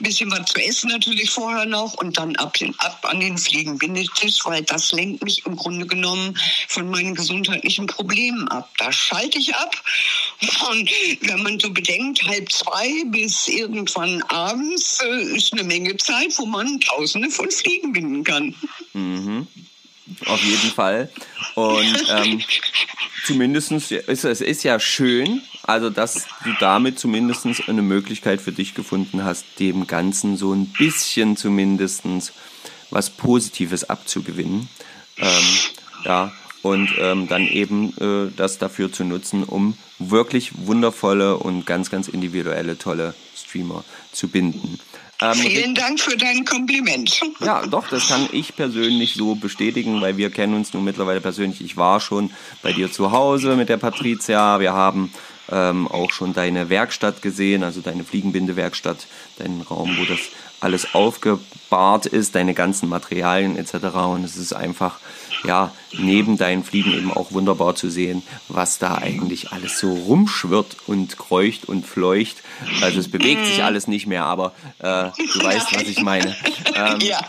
bisschen 0.00 0.30
was 0.30 0.46
zu 0.46 0.62
essen 0.62 0.90
natürlich 0.90 1.30
vorher 1.30 1.66
noch 1.66 1.94
und 1.94 2.16
dann 2.18 2.36
ab, 2.36 2.54
den, 2.54 2.78
ab 2.78 2.98
an 3.02 3.20
den 3.20 3.38
Fliegenbindetisch, 3.38 4.44
weil 4.44 4.62
das 4.62 4.92
lenkt 4.92 5.22
mich 5.24 5.44
im 5.46 5.56
Grunde 5.56 5.86
genommen 5.86 6.38
von 6.68 6.88
meinen 6.90 7.14
gesundheitlichen 7.14 7.86
Problemen 7.86 8.48
ab. 8.48 8.70
Da 8.78 8.92
schalte 8.92 9.38
ich 9.38 9.54
ab. 9.54 9.82
Und 10.70 10.90
wenn 11.20 11.42
man 11.42 11.58
so 11.58 11.70
bedenkt, 11.70 12.22
halb 12.24 12.50
zwei 12.52 13.04
bis 13.06 13.48
irgendwann 13.48 14.22
abends 14.24 15.00
äh, 15.02 15.36
ist 15.36 15.52
eine 15.52 15.64
Menge 15.64 15.96
Zeit, 15.96 16.36
wo 16.38 16.46
man 16.46 16.80
tausende 16.80 17.30
von 17.30 17.50
Fliegen 17.50 17.92
binden 17.92 18.24
kann. 18.24 18.54
Auf 20.26 20.42
jeden 20.42 20.70
Fall. 20.70 21.08
Und 21.54 22.04
ähm, 22.10 22.42
zumindest 23.24 23.72
ist 23.72 24.24
es 24.24 24.40
ist 24.40 24.62
ja 24.62 24.78
schön, 24.78 25.42
also 25.62 25.88
dass 25.90 26.26
du 26.44 26.50
damit 26.60 26.98
zumindest 26.98 27.46
eine 27.68 27.82
Möglichkeit 27.82 28.40
für 28.40 28.52
dich 28.52 28.74
gefunden 28.74 29.24
hast, 29.24 29.44
dem 29.58 29.86
Ganzen 29.86 30.36
so 30.36 30.52
ein 30.52 30.66
bisschen 30.66 31.36
zumindest 31.36 32.02
was 32.90 33.10
Positives 33.10 33.88
abzugewinnen. 33.88 34.68
Ähm, 35.16 35.44
ja, 36.04 36.32
und 36.62 36.90
ähm, 36.98 37.28
dann 37.28 37.46
eben 37.46 37.94
äh, 37.98 38.32
das 38.36 38.58
dafür 38.58 38.90
zu 38.92 39.04
nutzen, 39.04 39.44
um 39.44 39.76
wirklich 39.98 40.52
wundervolle 40.66 41.36
und 41.36 41.66
ganz, 41.66 41.90
ganz 41.90 42.08
individuelle, 42.08 42.78
tolle 42.78 43.14
Streamer 43.36 43.84
zu 44.12 44.28
binden. 44.28 44.78
Ähm, 45.20 45.34
Vielen 45.34 45.74
Dank 45.74 46.00
für 46.00 46.16
dein 46.16 46.44
Kompliment. 46.44 47.20
ja, 47.40 47.66
doch, 47.66 47.88
das 47.88 48.08
kann 48.08 48.28
ich 48.32 48.56
persönlich 48.56 49.14
so 49.14 49.34
bestätigen, 49.34 50.00
weil 50.00 50.16
wir 50.16 50.30
kennen 50.30 50.54
uns 50.54 50.72
nun 50.74 50.84
mittlerweile 50.84 51.20
persönlich. 51.20 51.60
Ich 51.60 51.76
war 51.76 52.00
schon 52.00 52.30
bei 52.62 52.72
dir 52.72 52.90
zu 52.90 53.12
Hause 53.12 53.56
mit 53.56 53.68
der 53.68 53.76
Patricia. 53.76 54.60
Wir 54.60 54.72
haben 54.72 55.12
ähm, 55.50 55.86
auch 55.88 56.10
schon 56.10 56.32
deine 56.32 56.68
Werkstatt 56.68 57.22
gesehen, 57.22 57.62
also 57.62 57.80
deine 57.80 58.04
Fliegenbindewerkstatt, 58.04 59.06
deinen 59.38 59.60
Raum, 59.62 59.96
wo 59.98 60.04
das 60.04 60.20
alles 60.60 60.94
aufgebahrt 60.94 62.06
ist, 62.06 62.34
deine 62.34 62.54
ganzen 62.54 62.88
Materialien 62.88 63.56
etc. 63.56 63.74
Und 63.96 64.24
es 64.24 64.36
ist 64.36 64.54
einfach, 64.54 64.98
ja, 65.44 65.72
neben 65.92 66.36
deinen 66.36 66.64
Fliegen 66.64 66.92
eben 66.92 67.12
auch 67.12 67.32
wunderbar 67.32 67.74
zu 67.74 67.90
sehen, 67.90 68.22
was 68.48 68.78
da 68.78 68.96
eigentlich 68.96 69.52
alles 69.52 69.78
so 69.78 69.92
rumschwirrt 69.92 70.76
und 70.86 71.18
kreucht 71.18 71.68
und 71.68 71.86
fleucht. 71.86 72.42
Also 72.80 73.00
es 73.00 73.08
bewegt 73.08 73.46
sich 73.46 73.62
alles 73.62 73.86
nicht 73.86 74.06
mehr, 74.06 74.24
aber 74.24 74.52
äh, 74.78 75.10
du 75.32 75.42
weißt, 75.44 75.74
was 75.74 75.82
ich 75.82 76.02
meine. 76.02 76.34
Ähm, 76.74 77.00
Ja. 77.00 77.20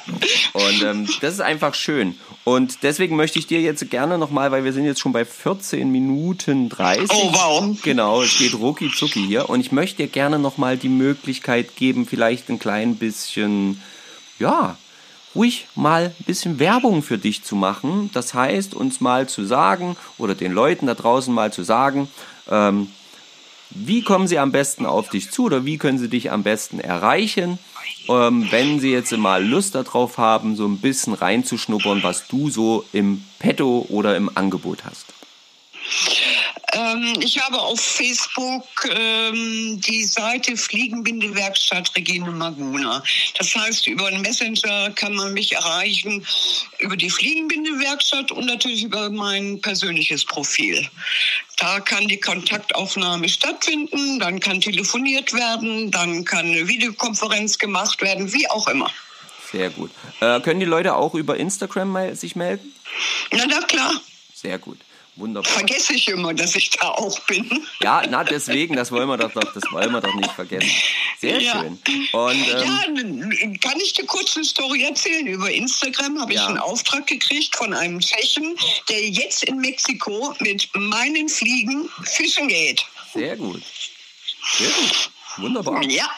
Und 0.54 0.82
ähm, 0.84 1.08
das 1.22 1.34
ist 1.34 1.42
einfach 1.42 1.74
schön. 1.74 2.16
Und 2.44 2.84
deswegen 2.84 3.16
möchte 3.16 3.40
ich 3.40 3.48
dir 3.48 3.60
jetzt 3.60 3.90
gerne 3.90 4.18
nochmal, 4.18 4.52
weil 4.52 4.64
wir 4.64 4.72
sind 4.72 4.86
jetzt 4.86 5.00
schon 5.00 5.14
bei 5.14 5.26
14 5.26 5.92
Minuten 5.92 6.70
30. 6.70 7.10
Oh, 7.12 7.34
wow. 7.34 7.78
Genau, 7.82 8.22
es 8.22 8.38
geht 8.38 8.54
rucki 8.54 8.92
zucki 8.92 9.26
hier. 9.26 9.50
Und 9.50 9.60
ich 9.60 9.72
möchte 9.72 10.04
dir 10.04 10.08
gerne 10.08 10.38
nochmal 10.40 10.78
die 10.78 10.90
Möglichkeit 10.90 11.76
geben, 11.76 12.06
vielleicht 12.06 12.50
ein 12.50 12.60
klein 12.60 12.96
bisschen, 12.98 13.82
ja, 14.40 14.78
ruhig 15.36 15.68
mal 15.76 16.14
ein 16.20 16.26
bisschen 16.26 16.60
Werbung 16.60 17.04
für 17.04 17.18
dich 17.18 17.44
zu 17.44 17.56
machen. 17.56 18.10
Das 18.14 18.34
heißt, 18.34 18.74
uns 18.74 19.02
mal 19.02 19.28
zu 19.28 19.46
sagen 19.46 19.98
oder 20.18 20.36
den 20.36 20.52
Leuten 20.52 20.88
da 20.88 20.94
draußen 20.94 21.34
mal 21.34 21.52
zu 21.52 21.64
sagen, 21.64 22.10
ähm, 22.50 22.88
wie 23.72 24.04
kommen 24.04 24.28
sie 24.28 24.40
am 24.40 24.52
besten 24.52 24.86
auf 24.86 25.10
dich 25.10 25.32
zu 25.32 25.46
oder 25.46 25.66
wie 25.66 25.78
können 25.78 25.98
sie 25.98 26.10
dich 26.10 26.32
am 26.32 26.44
besten 26.44 26.80
erreichen, 26.80 27.60
ähm, 28.08 28.48
wenn 28.52 28.80
sie 28.80 28.92
jetzt 28.92 29.16
mal 29.18 29.44
Lust 29.44 29.76
darauf 29.76 30.18
haben, 30.18 30.56
so 30.56 30.66
ein 30.66 30.78
bisschen 30.78 31.14
reinzuschnuppern, 31.14 32.04
was 32.04 32.28
du 32.28 32.50
so 32.50 32.86
im 32.94 33.24
Petto 33.40 33.86
oder 33.90 34.16
im 34.16 34.30
Angebot 34.36 34.86
hast. 34.86 35.15
Ähm, 36.74 37.16
ich 37.22 37.40
habe 37.40 37.60
auf 37.60 37.80
Facebook 37.80 38.66
ähm, 38.90 39.80
die 39.82 40.04
Seite 40.04 40.58
Fliegenbindewerkstatt 40.58 41.96
Regine 41.96 42.32
Maguna. 42.32 43.04
Das 43.38 43.56
heißt, 43.56 43.88
über 43.88 44.08
einen 44.08 44.22
Messenger 44.22 44.92
kann 44.92 45.16
man 45.16 45.34
mich 45.34 45.54
erreichen, 45.54 46.26
über 46.80 46.98
die 46.98 47.10
Fliegenbindewerkstatt 47.10 48.32
und 48.32 48.46
natürlich 48.46 48.84
über 48.84 49.10
mein 49.10 49.62
persönliches 49.62 50.26
Profil. 50.26 50.90
Da 51.58 51.80
kann 51.80 52.08
die 52.08 52.20
Kontaktaufnahme 52.20 53.30
stattfinden, 53.30 54.20
dann 54.20 54.40
kann 54.40 54.60
telefoniert 54.60 55.34
werden, 55.34 55.92
dann 55.92 56.26
kann 56.26 56.48
eine 56.48 56.68
Videokonferenz 56.68 57.58
gemacht 57.58 58.02
werden, 58.02 58.34
wie 58.34 58.50
auch 58.50 58.68
immer. 58.68 58.92
Sehr 59.52 59.70
gut. 59.70 59.92
Äh, 60.20 60.42
können 60.42 60.60
die 60.60 60.66
Leute 60.66 60.96
auch 60.96 61.14
über 61.14 61.38
Instagram 61.38 62.16
sich 62.16 62.36
melden? 62.36 62.76
Na, 63.32 63.46
na 63.48 63.62
klar, 63.62 63.94
Sehr 64.34 64.58
gut. 64.58 64.80
Wunderbar. 65.18 65.50
vergesse 65.52 65.94
ich 65.94 66.10
immer, 66.10 66.34
dass 66.34 66.56
ich 66.56 66.70
da 66.72 66.90
auch 66.90 67.18
bin. 67.22 67.66
Ja, 67.82 68.04
na 68.10 68.24
deswegen, 68.26 68.76
das 68.76 68.92
wollen 68.92 69.08
wir 69.08 69.16
doch, 69.18 69.32
das 69.32 69.64
wollen 69.72 69.92
wir 69.94 70.02
doch 70.02 70.14
nicht 70.16 70.32
vergessen. 70.32 70.70
Sehr 71.20 71.40
Ja. 71.42 71.54
schön. 71.62 71.80
Und 72.12 72.48
ähm, 72.48 73.32
Ja, 73.32 73.60
kann 73.62 73.80
ich 73.80 73.94
dir 73.94 74.06
kurz 74.06 74.36
eine 74.36 74.44
Story 74.46 74.84
erzählen? 74.84 75.26
Über 75.28 75.50
Instagram 75.50 76.20
habe 76.20 76.34
ich 76.34 76.40
Ja. 76.40 76.48
einen 76.48 76.58
Auftrag 76.58 77.08
gekriegt 77.08 77.56
von 77.56 77.74
einem 77.74 78.00
Tschechen, 78.02 78.58
der 78.90 79.08
jetzt 79.10 79.44
in 79.46 79.58
Mexiko 79.60 80.34
mit 80.40 80.70
meinen 80.74 81.30
Fliegen 81.30 81.90
fischen 82.04 82.48
geht. 82.50 82.84
sehr 83.14 83.38
gut. 83.38 83.62
Sehr 84.58 84.68
gut. 84.70 85.10
Wunderbar. 85.38 85.82
Ja, 85.84 86.10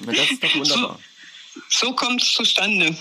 Das 0.00 0.30
ist 0.30 0.42
doch 0.42 0.54
wunderbar. 0.54 0.98
so 1.68 1.92
kommt 1.94 2.22
es 2.22 2.32
zustande. 2.32 2.96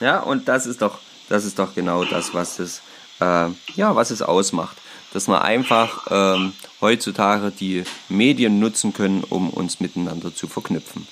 Ja, 0.00 0.20
und 0.20 0.46
das 0.48 0.66
ist 0.66 0.80
doch, 0.82 0.98
das 1.28 1.44
ist 1.44 1.58
doch 1.58 1.74
genau 1.74 2.04
das, 2.04 2.32
was 2.34 2.58
es, 2.58 2.80
äh, 3.20 3.48
ja, 3.74 3.96
was 3.96 4.10
es 4.10 4.22
ausmacht. 4.22 4.76
Dass 5.12 5.28
wir 5.28 5.42
einfach 5.42 6.06
ähm, 6.10 6.52
heutzutage 6.80 7.50
die 7.50 7.84
Medien 8.08 8.58
nutzen 8.58 8.92
können, 8.92 9.24
um 9.24 9.50
uns 9.50 9.80
miteinander 9.80 10.34
zu 10.34 10.46
verknüpfen. 10.46 11.06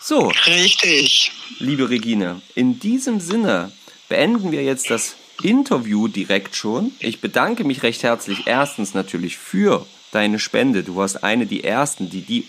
So, 0.00 0.32
Richtig. 0.46 1.30
liebe 1.58 1.90
Regine, 1.90 2.40
in 2.54 2.80
diesem 2.80 3.20
Sinne 3.20 3.70
beenden 4.08 4.50
wir 4.50 4.64
jetzt 4.64 4.90
das 4.90 5.16
Interview 5.42 6.08
direkt 6.08 6.56
schon. 6.56 6.92
Ich 6.98 7.20
bedanke 7.20 7.64
mich 7.64 7.82
recht 7.82 8.02
herzlich 8.02 8.46
erstens 8.46 8.94
natürlich 8.94 9.36
für 9.36 9.86
deine 10.10 10.38
Spende. 10.38 10.82
Du 10.82 10.96
warst 10.96 11.22
eine 11.22 11.46
die 11.46 11.64
ersten, 11.64 12.10
die 12.10 12.22
die 12.22 12.48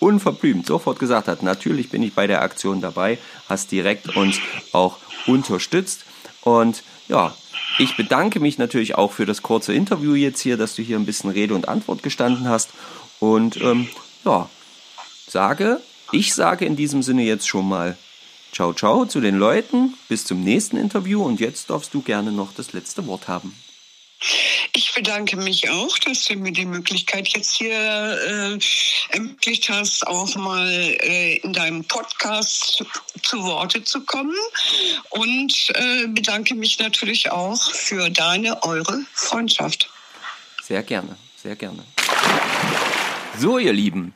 unverblümt 0.00 0.66
sofort 0.66 0.98
gesagt 0.98 1.28
hat, 1.28 1.42
natürlich 1.42 1.88
bin 1.88 2.02
ich 2.02 2.14
bei 2.14 2.26
der 2.26 2.42
Aktion 2.42 2.80
dabei, 2.80 3.18
hast 3.48 3.72
direkt 3.72 4.14
uns 4.16 4.38
auch 4.72 4.98
unterstützt 5.26 6.04
und 6.42 6.82
ja, 7.08 7.34
ich 7.78 7.96
bedanke 7.96 8.40
mich 8.40 8.58
natürlich 8.58 8.94
auch 8.94 9.12
für 9.12 9.26
das 9.26 9.42
kurze 9.42 9.72
Interview 9.72 10.14
jetzt 10.14 10.40
hier, 10.40 10.56
dass 10.56 10.74
du 10.74 10.82
hier 10.82 10.98
ein 10.98 11.06
bisschen 11.06 11.30
Rede 11.30 11.54
und 11.54 11.68
Antwort 11.68 12.02
gestanden 12.02 12.48
hast 12.48 12.70
und 13.20 13.60
ähm, 13.60 13.88
ja, 14.24 14.48
sage, 15.28 15.80
ich 16.12 16.34
sage 16.34 16.64
in 16.64 16.76
diesem 16.76 17.02
Sinne 17.02 17.22
jetzt 17.22 17.48
schon 17.48 17.68
mal 17.68 17.96
Ciao, 18.56 18.72
ciao 18.72 19.04
zu 19.04 19.20
den 19.20 19.36
Leuten. 19.36 19.98
Bis 20.08 20.24
zum 20.24 20.42
nächsten 20.42 20.78
Interview 20.78 21.22
und 21.22 21.40
jetzt 21.40 21.68
darfst 21.68 21.92
du 21.92 22.00
gerne 22.00 22.32
noch 22.32 22.54
das 22.54 22.72
letzte 22.72 23.06
Wort 23.06 23.28
haben. 23.28 23.54
Ich 24.72 24.94
bedanke 24.94 25.36
mich 25.36 25.68
auch, 25.70 25.98
dass 25.98 26.24
du 26.24 26.36
mir 26.36 26.52
die 26.52 26.64
Möglichkeit 26.64 27.28
jetzt 27.28 27.56
hier 27.56 27.72
äh, 27.72 28.58
ermöglicht 29.10 29.68
hast, 29.68 30.06
auch 30.06 30.34
mal 30.36 30.68
äh, 30.70 31.36
in 31.36 31.52
deinem 31.52 31.84
Podcast 31.84 32.84
zu 33.22 33.42
Worte 33.42 33.84
zu 33.84 34.04
kommen. 34.04 34.34
Und 35.10 35.72
äh, 35.74 36.06
bedanke 36.08 36.54
mich 36.54 36.78
natürlich 36.78 37.30
auch 37.30 37.72
für 37.72 38.10
deine, 38.10 38.62
eure 38.62 39.00
Freundschaft. 39.12 39.90
Sehr 40.62 40.82
gerne, 40.82 41.16
sehr 41.36 41.56
gerne. 41.56 41.84
So, 43.38 43.58
ihr 43.58 43.72
Lieben, 43.72 44.14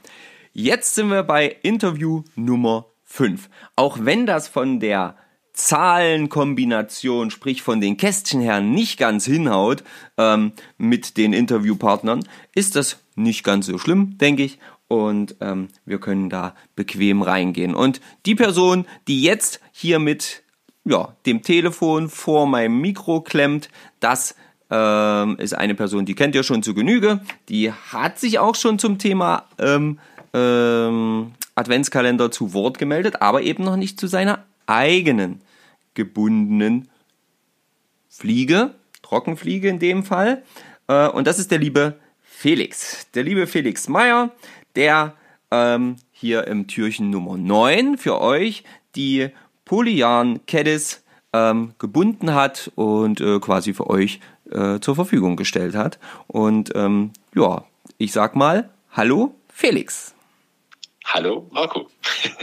jetzt 0.53 0.95
sind 0.95 1.09
wir 1.09 1.23
bei 1.23 1.57
Interview 1.63 2.25
Nummer 2.35 2.87
5. 3.05 3.49
Auch 3.77 3.99
wenn 4.01 4.25
das 4.25 4.49
von 4.49 4.81
der 4.81 5.17
Zahlenkombination, 5.53 7.31
sprich 7.31 7.63
von 7.63 7.81
den 7.81 7.97
Kästchen 7.97 8.41
her, 8.41 8.61
nicht 8.61 8.99
ganz 8.99 9.25
hinhaut 9.25 9.85
ähm, 10.17 10.53
mit 10.79 11.17
den 11.17 11.33
Interviewpartnern, 11.33 12.25
ist 12.55 12.77
das 12.77 12.99
nicht 13.15 13.45
ganz 13.45 13.67
so 13.67 13.79
schlimm, 13.79 14.19
denke 14.19 14.45
ich. 14.45 14.59
Und 14.89 15.37
ähm, 15.41 15.69
wir 15.85 16.01
können 16.01 16.31
da 16.31 16.55
bequem 16.75 17.23
reingehen. 17.23 17.75
Und 17.75 18.01
die 18.27 18.35
Person, 18.35 18.87
die 19.07 19.23
jetzt 19.23 19.61
hier 19.73 19.99
mit 19.99 20.43
ja, 20.85 21.15
dem 21.27 21.43
Telefon 21.43 22.09
vor 22.09 22.47
meinem 22.47 22.81
Mikro 22.81 23.21
klemmt. 23.21 23.69
Das 24.01 24.35
ähm, 24.71 25.37
ist 25.39 25.55
eine 25.55 25.75
Person, 25.75 26.07
die 26.07 26.15
kennt 26.15 26.35
ihr 26.35 26.43
schon 26.43 26.63
zu 26.63 26.75
Genüge. 26.75 27.21
Die 27.49 27.73
hat 27.73 28.19
sich 28.19 28.39
auch 28.39 28.55
schon 28.55 28.79
zum 28.79 28.99
Thema 28.99 29.45
ähm, 29.59 29.99
ähm, 30.33 31.33
Adventskalender 31.55 32.31
zu 32.31 32.55
Wort 32.55 32.79
gemeldet, 32.79 33.21
aber 33.21 33.43
eben 33.43 33.65
noch 33.65 33.77
nicht 33.77 33.99
zu 34.01 34.07
seiner 34.07 34.45
eigenen 34.71 35.41
gebundenen 35.95 36.89
Fliege, 38.09 38.75
Trockenfliege 39.03 39.69
in 39.69 39.79
dem 39.79 40.05
Fall. 40.05 40.43
Äh, 40.87 41.09
und 41.09 41.27
das 41.27 41.39
ist 41.39 41.51
der 41.51 41.59
liebe 41.59 41.99
Felix. 42.23 43.11
Der 43.13 43.25
liebe 43.25 43.47
Felix 43.47 43.89
Meyer, 43.89 44.31
der 44.77 45.15
ähm, 45.51 45.97
hier 46.13 46.47
im 46.47 46.69
Türchen 46.69 47.11
Nummer 47.11 47.37
9 47.37 47.99
für 47.99 48.21
euch 48.21 48.65
die 48.95 49.31
Polyan 49.65 50.47
Caddis 50.47 51.03
ähm, 51.33 51.75
gebunden 51.79 52.35
hat 52.35 52.71
und 52.77 53.21
äh, 53.21 53.39
quasi 53.41 53.75
für 53.75 53.89
euch 53.89 54.21
äh, 54.51 54.81
zur 54.81 54.95
Verfügung 54.95 55.37
gestellt 55.37 55.75
hat. 55.75 55.99
Und 56.27 56.71
ähm, 56.75 57.13
ja, 57.35 57.65
ich 57.99 58.13
sag 58.13 58.37
mal, 58.37 58.71
hallo 58.93 59.35
Felix. 59.53 60.15
Hallo 61.05 61.49
Marco. 61.51 61.89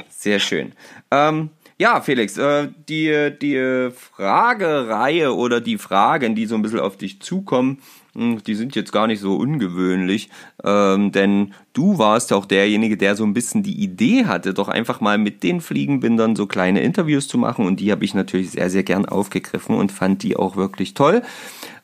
Sehr 0.09 0.39
schön. 0.39 0.73
Ähm, 1.09 1.49
ja, 1.80 2.01
Felix, 2.01 2.38
äh, 2.38 2.69
die, 2.89 3.32
die 3.39 3.89
Fragereihe 3.91 5.36
oder 5.36 5.61
die 5.61 5.78
Fragen, 5.78 6.36
die 6.36 6.47
so 6.47 6.55
ein 6.55 6.63
bisschen 6.63 6.80
auf 6.80 6.97
dich 6.97 7.21
zukommen, 7.21 7.80
hm, 8.15 8.43
die 8.43 8.55
sind 8.55 8.75
jetzt 8.75 8.91
gar 8.91 9.05
nicht 9.05 9.19
so 9.19 9.36
ungewöhnlich, 9.36 10.30
ähm, 10.63 11.11
denn 11.11 11.53
du 11.73 11.99
warst 11.99 12.34
auch 12.34 12.45
derjenige, 12.45 12.97
der 12.97 13.15
so 13.15 13.23
ein 13.23 13.36
bisschen 13.36 13.61
die 13.61 13.80
Idee 13.80 14.25
hatte, 14.25 14.55
doch 14.55 14.69
einfach 14.69 15.01
mal 15.01 15.19
mit 15.19 15.43
den 15.43 15.61
Fliegenbindern 15.61 16.36
so 16.36 16.47
kleine 16.47 16.82
Interviews 16.82 17.28
zu 17.28 17.38
machen 17.38 17.67
und 17.67 17.80
die 17.80 17.91
habe 17.91 18.03
ich 18.03 18.15
natürlich 18.15 18.51
sehr, 18.51 18.71
sehr 18.71 18.84
gern 18.84 19.05
aufgegriffen 19.05 19.75
und 19.75 19.91
fand 19.91 20.23
die 20.23 20.36
auch 20.36 20.55
wirklich 20.55 20.95
toll. 20.95 21.21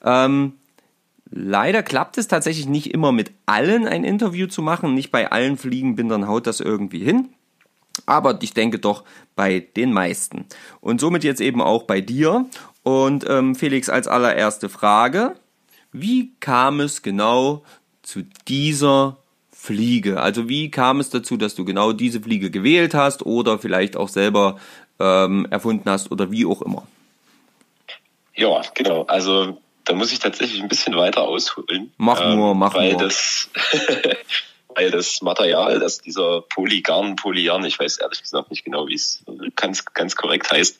Ähm, 0.04 0.54
leider 1.30 1.84
klappt 1.84 2.18
es 2.18 2.28
tatsächlich 2.28 2.68
nicht 2.68 2.91
immer 2.91 3.12
mit 3.12 3.32
allen 3.46 3.88
ein 3.88 4.04
Interview 4.04 4.48
zu 4.48 4.64
machen, 4.64 4.96
nicht 4.96 5.12
bei 5.12 5.32
allen 5.32 5.56
Fliegenbindern 5.56 6.28
haut 6.28 6.48
das 6.48 6.62
irgendwie 6.62 7.04
hin. 7.04 7.30
Aber 8.06 8.39
ich 8.41 8.54
denke 8.54 8.80
doch 8.80 9.04
bei 9.36 9.60
den 9.60 9.94
meisten. 9.94 10.46
Und 10.82 11.00
somit 11.00 11.24
jetzt 11.24 11.41
eben 11.41 11.62
auch 11.62 11.84
bei 11.84 12.02
dir. 12.02 12.46
Und 12.84 13.26
ähm, 13.30 13.56
Felix, 13.56 13.89
als 13.89 14.08
allererste 14.08 14.70
Frage, 14.70 15.36
wie 15.91 16.34
kam 16.39 16.80
es 16.80 17.02
genau 17.02 17.64
zu 18.02 18.24
dieser 18.48 19.18
Fliege? 19.52 20.22
Also 20.22 20.50
wie 20.50 20.70
kam 20.72 21.00
es 21.00 21.10
dazu, 21.10 21.38
dass 21.38 21.56
du 21.56 21.66
genau 21.66 21.94
diese 21.94 22.20
Fliege 22.20 22.52
gewählt 22.52 22.94
hast 22.94 23.26
oder 23.26 23.60
vielleicht 23.60 23.96
auch 23.96 24.10
selber 24.10 24.60
ähm, 25.00 25.48
erfunden 25.50 25.89
hast 25.89 26.12
oder 26.12 26.32
wie 26.32 26.46
auch 26.46 26.62
immer? 26.62 26.86
Ja, 28.36 28.62
genau. 28.74 29.04
Also 29.06 29.62
da 29.86 29.94
muss 29.94 30.12
ich 30.12 30.20
tatsächlich 30.20 30.62
ein 30.62 30.68
bisschen 30.68 30.96
weiter 30.96 31.22
ausholen. 31.22 31.91
Mach 31.98 32.20
nur, 32.24 32.52
ähm, 32.52 32.58
mach 32.58 32.74
weil 32.74 32.94
nur. 32.94 33.02
Das, 33.02 33.50
weil 34.76 34.91
das 34.91 35.21
Material, 35.21 35.80
das 35.80 35.99
dieser 35.99 36.41
Polygarn, 36.41 37.15
Polyan, 37.15 37.65
ich 37.65 37.80
weiß 37.80 37.97
ehrlich 37.97 38.21
gesagt 38.21 38.49
nicht 38.51 38.65
genau, 38.65 38.88
wie 38.88 38.95
es 38.95 39.24
ganz, 39.55 39.86
ganz 39.86 40.15
korrekt 40.15 40.51
heißt, 40.51 40.80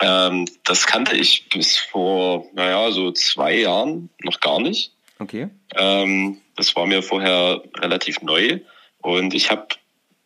ähm, 0.00 0.46
das 0.64 0.86
kannte 0.86 1.16
ich 1.16 1.48
bis 1.48 1.76
vor, 1.78 2.46
naja, 2.52 2.90
so 2.90 3.12
zwei 3.12 3.56
Jahren 3.56 4.10
noch 4.22 4.40
gar 4.40 4.60
nicht. 4.60 4.92
Okay. 5.18 5.48
Ähm, 5.74 6.40
das 6.56 6.76
war 6.76 6.86
mir 6.86 7.02
vorher 7.02 7.62
relativ 7.78 8.20
neu 8.22 8.60
und 9.00 9.34
ich 9.34 9.50
habe 9.50 9.68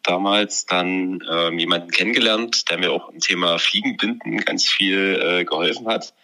damals 0.02 0.66
dann 0.66 1.22
ähm, 1.30 1.58
jemanden 1.58 1.90
kennengelernt, 1.90 2.70
der 2.70 2.78
mir 2.78 2.92
auch 2.92 3.10
im 3.10 3.20
Thema 3.20 3.58
Fliegenbinden 3.58 4.38
ganz 4.38 4.68
viel 4.68 5.20
äh, 5.22 5.44
geholfen 5.44 5.86
hat. 5.86 6.14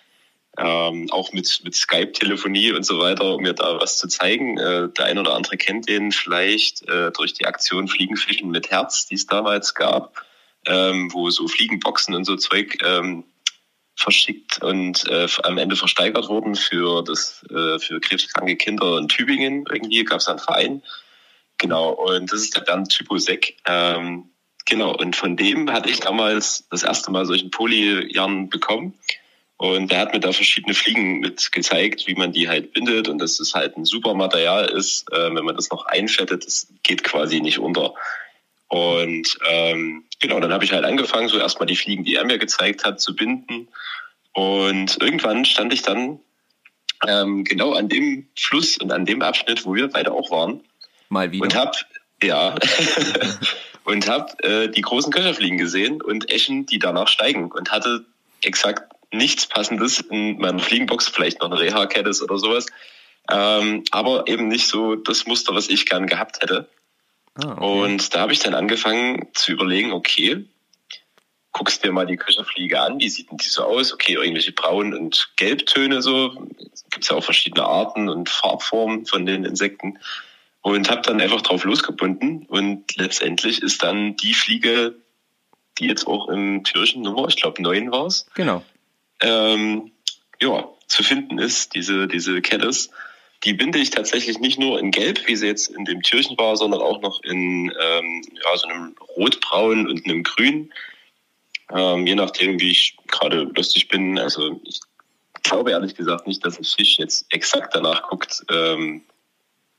Ähm, 0.59 1.11
auch 1.11 1.33
mit, 1.33 1.61
mit 1.65 1.75
Skype-Telefonie 1.75 2.73
und 2.73 2.85
so 2.85 2.99
weiter, 2.99 3.35
um 3.35 3.43
mir 3.43 3.53
da 3.53 3.79
was 3.81 3.99
zu 3.99 4.09
zeigen. 4.09 4.59
Äh, 4.59 4.89
der 4.89 5.05
ein 5.07 5.19
oder 5.19 5.35
andere 5.35 5.57
kennt 5.57 5.89
den 5.89 6.13
vielleicht 6.13 6.89
äh, 6.89 7.13
durch 7.13 7.35
die 7.35 7.47
Aktion 7.47 7.89
Fliegenfischen 7.89 8.51
mit 8.51 8.71
Herz, 8.71 9.07
die 9.07 9.17
es 9.17 9.27
damals 9.27 9.75
gab, 9.75 10.25
ähm, 10.67 11.13
wo 11.13 11.29
so 11.31 11.47
Fliegenboxen 11.47 12.15
und 12.15 12.25
so 12.25 12.37
Zeug 12.37 12.79
ähm, 12.83 13.25
verschickt 13.97 14.63
und 14.63 15.09
äh, 15.09 15.27
am 15.43 15.59
Ende 15.59 15.75
versteigert 15.75 16.29
wurden 16.29 16.55
für 16.55 17.03
das 17.03 17.45
äh, 17.51 17.79
für 17.79 17.99
krebskranke 18.01 18.57
Kinder 18.57 18.99
in 18.99 19.09
Tübingen. 19.09 19.65
Irgendwie 19.71 20.05
gab 20.05 20.21
es 20.21 20.29
einen 20.29 20.39
Verein. 20.39 20.83
Genau, 21.59 21.91
und 21.91 22.31
das 22.31 22.41
ist 22.41 22.57
der 22.57 22.61
Bernd 22.61 22.91
Typosek. 22.91 23.57
Ähm, 23.65 24.31
genau, 24.67 24.95
und 24.95 25.17
von 25.17 25.37
dem 25.37 25.73
hatte 25.73 25.89
ich 25.89 26.01
damals 26.01 26.69
das 26.71 26.83
erste 26.83 27.11
Mal 27.11 27.25
solchen 27.25 27.51
Polyjarn 27.51 28.51
bekommen. 28.51 28.95
Und 29.59 29.91
der 29.91 30.01
hat 30.01 30.13
mir 30.13 30.21
da 30.21 30.33
verschiedene 30.33 30.75
Fliegen 30.75 31.21
mit 31.21 31.51
gezeigt, 31.51 32.07
wie 32.07 32.15
man 32.15 32.33
die 32.33 32.49
halt 32.49 32.75
bindet 32.75 33.09
und 33.09 33.19
dass 33.19 33.41
es 33.41 33.55
halt 33.55 33.77
ein 33.77 33.87
super 33.87 34.13
Material 34.13 34.67
ist. 34.67 35.11
Äh, 35.11 35.35
wenn 35.35 35.45
man 35.45 35.57
das 35.57 35.71
noch 35.71 35.87
einfettet, 35.87 36.47
das 36.47 36.69
geht 36.83 37.03
quasi 37.05 37.41
nicht 37.41 37.59
unter. 37.59 37.95
Und 38.69 39.39
ähm, 39.49 40.05
genau, 40.21 40.41
dann 40.41 40.53
habe 40.53 40.65
ich 40.65 40.73
halt 40.73 40.85
angefangen, 40.85 41.29
so 41.29 41.39
erstmal 41.39 41.67
die 41.67 41.77
Fliegen, 41.77 42.05
die 42.05 42.17
er 42.17 42.27
mir 42.27 42.39
gezeigt 42.39 42.85
hat, 42.85 43.01
zu 43.01 43.17
binden. 43.17 43.69
Und 44.33 45.01
irgendwann 45.01 45.47
stand 45.47 45.73
ich 45.73 45.81
dann 45.81 46.21
ähm, 47.07 47.45
genau 47.45 47.73
an 47.73 47.89
dem 47.89 48.29
Fluss 48.39 48.77
und 48.77 48.93
an 48.93 49.07
dem 49.07 49.23
Abschnitt, 49.23 49.65
wo 49.65 49.75
wir 49.75 49.89
beide 49.89 50.13
auch 50.13 50.31
waren. 50.31 50.61
Mal 51.09 51.33
wieder. 51.33 51.45
Und 51.45 51.55
hab, 51.55 51.77
ja, 52.23 52.55
und 53.85 54.09
hab 54.09 54.45
äh, 54.45 54.69
die 54.69 54.83
großen 54.83 55.13
Köcherfliegen 55.13 55.57
gesehen 55.57 56.03
und 56.03 56.31
Eschen, 56.31 56.67
die 56.67 56.79
danach 56.79 57.09
steigen 57.09 57.51
und 57.51 57.71
hatte 57.71 58.05
exakt 58.43 58.96
nichts 59.13 59.47
Passendes 59.47 60.01
in 60.01 60.39
meiner 60.39 60.59
Fliegenbox, 60.59 61.09
vielleicht 61.09 61.41
noch 61.41 61.51
eine 61.51 61.61
Reha-Kette 61.61 62.11
oder 62.23 62.39
sowas. 62.39 62.67
Ähm, 63.31 63.85
aber 63.91 64.29
eben 64.29 64.49
nicht 64.49 64.69
so 64.69 64.95
das 64.95 65.27
Muster, 65.27 65.55
was 65.55 65.69
ich 65.69 65.87
gern 65.87 66.07
gehabt 66.07 66.43
hätte. 66.43 66.69
Ah, 67.35 67.53
okay. 67.53 67.65
Und 67.65 68.15
da 68.15 68.21
habe 68.21 68.33
ich 68.33 68.39
dann 68.39 68.55
angefangen 68.55 69.29
zu 69.35 69.53
überlegen, 69.53 69.93
okay, 69.93 70.47
guckst 71.53 71.85
dir 71.85 71.93
mal 71.93 72.07
die 72.07 72.17
Köcherfliege 72.17 72.81
an, 72.81 73.01
wie 73.01 73.09
sieht 73.09 73.31
denn 73.31 73.39
die 73.39 73.49
so 73.49 73.65
aus? 73.65 73.93
Okay, 73.93 74.15
irgendwelche 74.15 74.53
Braun- 74.53 74.95
und 74.95 75.33
Gelbtöne 75.37 76.03
so. 76.03 76.31
Gibt 76.91 77.05
es 77.05 77.09
ja 77.09 77.17
auch 77.17 77.25
verschiedene 77.25 77.65
Arten 77.65 78.09
und 78.09 78.29
Farbformen 78.29 79.07
von 79.07 79.27
den 79.27 79.45
Insekten. 79.45 79.99
Und 80.61 80.91
habe 80.91 81.03
dann 81.03 81.21
einfach 81.21 81.43
drauf 81.43 81.65
losgebunden. 81.65 82.45
Und 82.47 82.97
letztendlich 82.97 83.63
ist 83.63 83.83
dann 83.83 84.17
die 84.17 84.35
Fliege, 84.35 84.97
die 85.79 85.87
jetzt 85.87 86.07
auch 86.07 86.29
im 86.29 86.65
Türchen 86.65 87.03
Nummer, 87.03 87.29
ich 87.29 87.37
glaube 87.37 87.63
neun 87.63 87.91
war 87.91 88.07
es. 88.07 88.27
Genau. 88.35 88.63
Ähm, 89.21 89.93
ja, 90.41 90.69
zu 90.87 91.03
finden 91.03 91.39
ist, 91.39 91.75
diese, 91.75 92.07
diese 92.07 92.41
Kettes. 92.43 92.91
Die 93.45 93.53
binde 93.53 93.79
ich 93.79 93.91
tatsächlich 93.91 94.39
nicht 94.39 94.59
nur 94.59 94.79
in 94.79 94.91
Gelb, 94.91 95.27
wie 95.27 95.37
sie 95.37 95.47
jetzt 95.47 95.69
in 95.69 95.85
dem 95.85 96.03
Türchen 96.03 96.39
war, 96.39 96.57
sondern 96.57 96.81
auch 96.81 97.01
noch 97.01 97.23
in 97.23 97.73
ähm, 97.81 98.23
ja, 98.33 98.57
so 98.57 98.67
einem 98.67 98.95
Rotbraun 99.17 99.89
und 99.89 100.05
einem 100.05 100.23
Grün. 100.23 100.73
Ähm, 101.71 102.07
je 102.07 102.15
nachdem, 102.15 102.61
wie 102.61 102.71
ich 102.71 102.97
gerade 103.09 103.43
lustig 103.43 103.89
bin. 103.89 104.19
Also 104.19 104.61
ich 104.65 104.81
glaube 105.43 105.73
ehrlich 105.73 105.95
gesagt 105.95 106.27
nicht, 106.27 106.45
dass 106.45 106.59
ein 106.59 106.65
Fisch 106.65 106.99
jetzt 106.99 107.27
exakt 107.33 107.75
danach 107.75 108.03
guckt, 108.09 108.45
ähm, 108.51 109.03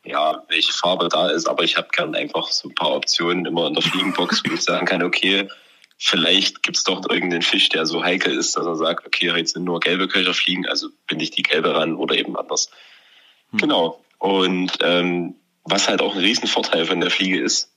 ja, 0.05 0.43
welche 0.47 0.71
Farbe 0.71 1.09
da 1.09 1.29
ist, 1.29 1.47
aber 1.47 1.63
ich 1.63 1.75
habe 1.75 1.89
gern 1.91 2.15
einfach 2.15 2.47
so 2.47 2.69
ein 2.69 2.75
paar 2.75 2.95
Optionen 2.95 3.45
immer 3.45 3.67
in 3.67 3.73
der 3.73 3.83
Fliegenbox, 3.83 4.41
wo 4.45 4.53
ich 4.53 4.61
sagen 4.61 4.85
kann, 4.85 5.03
okay, 5.03 5.49
vielleicht 5.97 6.63
gibt 6.63 6.77
es 6.77 6.83
doch 6.83 7.01
irgendeinen 7.09 7.41
Fisch, 7.41 7.69
der 7.69 7.85
so 7.85 8.03
heikel 8.03 8.33
ist, 8.33 8.55
dass 8.55 8.65
er 8.65 8.75
sagt, 8.75 9.05
okay, 9.05 9.31
jetzt 9.35 9.53
sind 9.53 9.63
nur 9.63 9.79
gelbe 9.79 10.07
Köcher 10.07 10.33
fliegen, 10.33 10.67
also 10.67 10.89
binde 11.07 11.23
ich 11.23 11.31
die 11.31 11.43
gelbe 11.43 11.73
ran 11.73 11.95
oder 11.95 12.15
eben 12.15 12.37
anders. 12.37 12.69
Hm. 13.51 13.59
Genau. 13.59 14.03
Und 14.19 14.77
ähm, 14.81 15.35
was 15.63 15.89
halt 15.89 16.01
auch 16.01 16.15
ein 16.15 16.21
Riesenvorteil 16.21 16.85
von 16.85 17.01
der 17.01 17.11
Fliege 17.11 17.41
ist, 17.41 17.71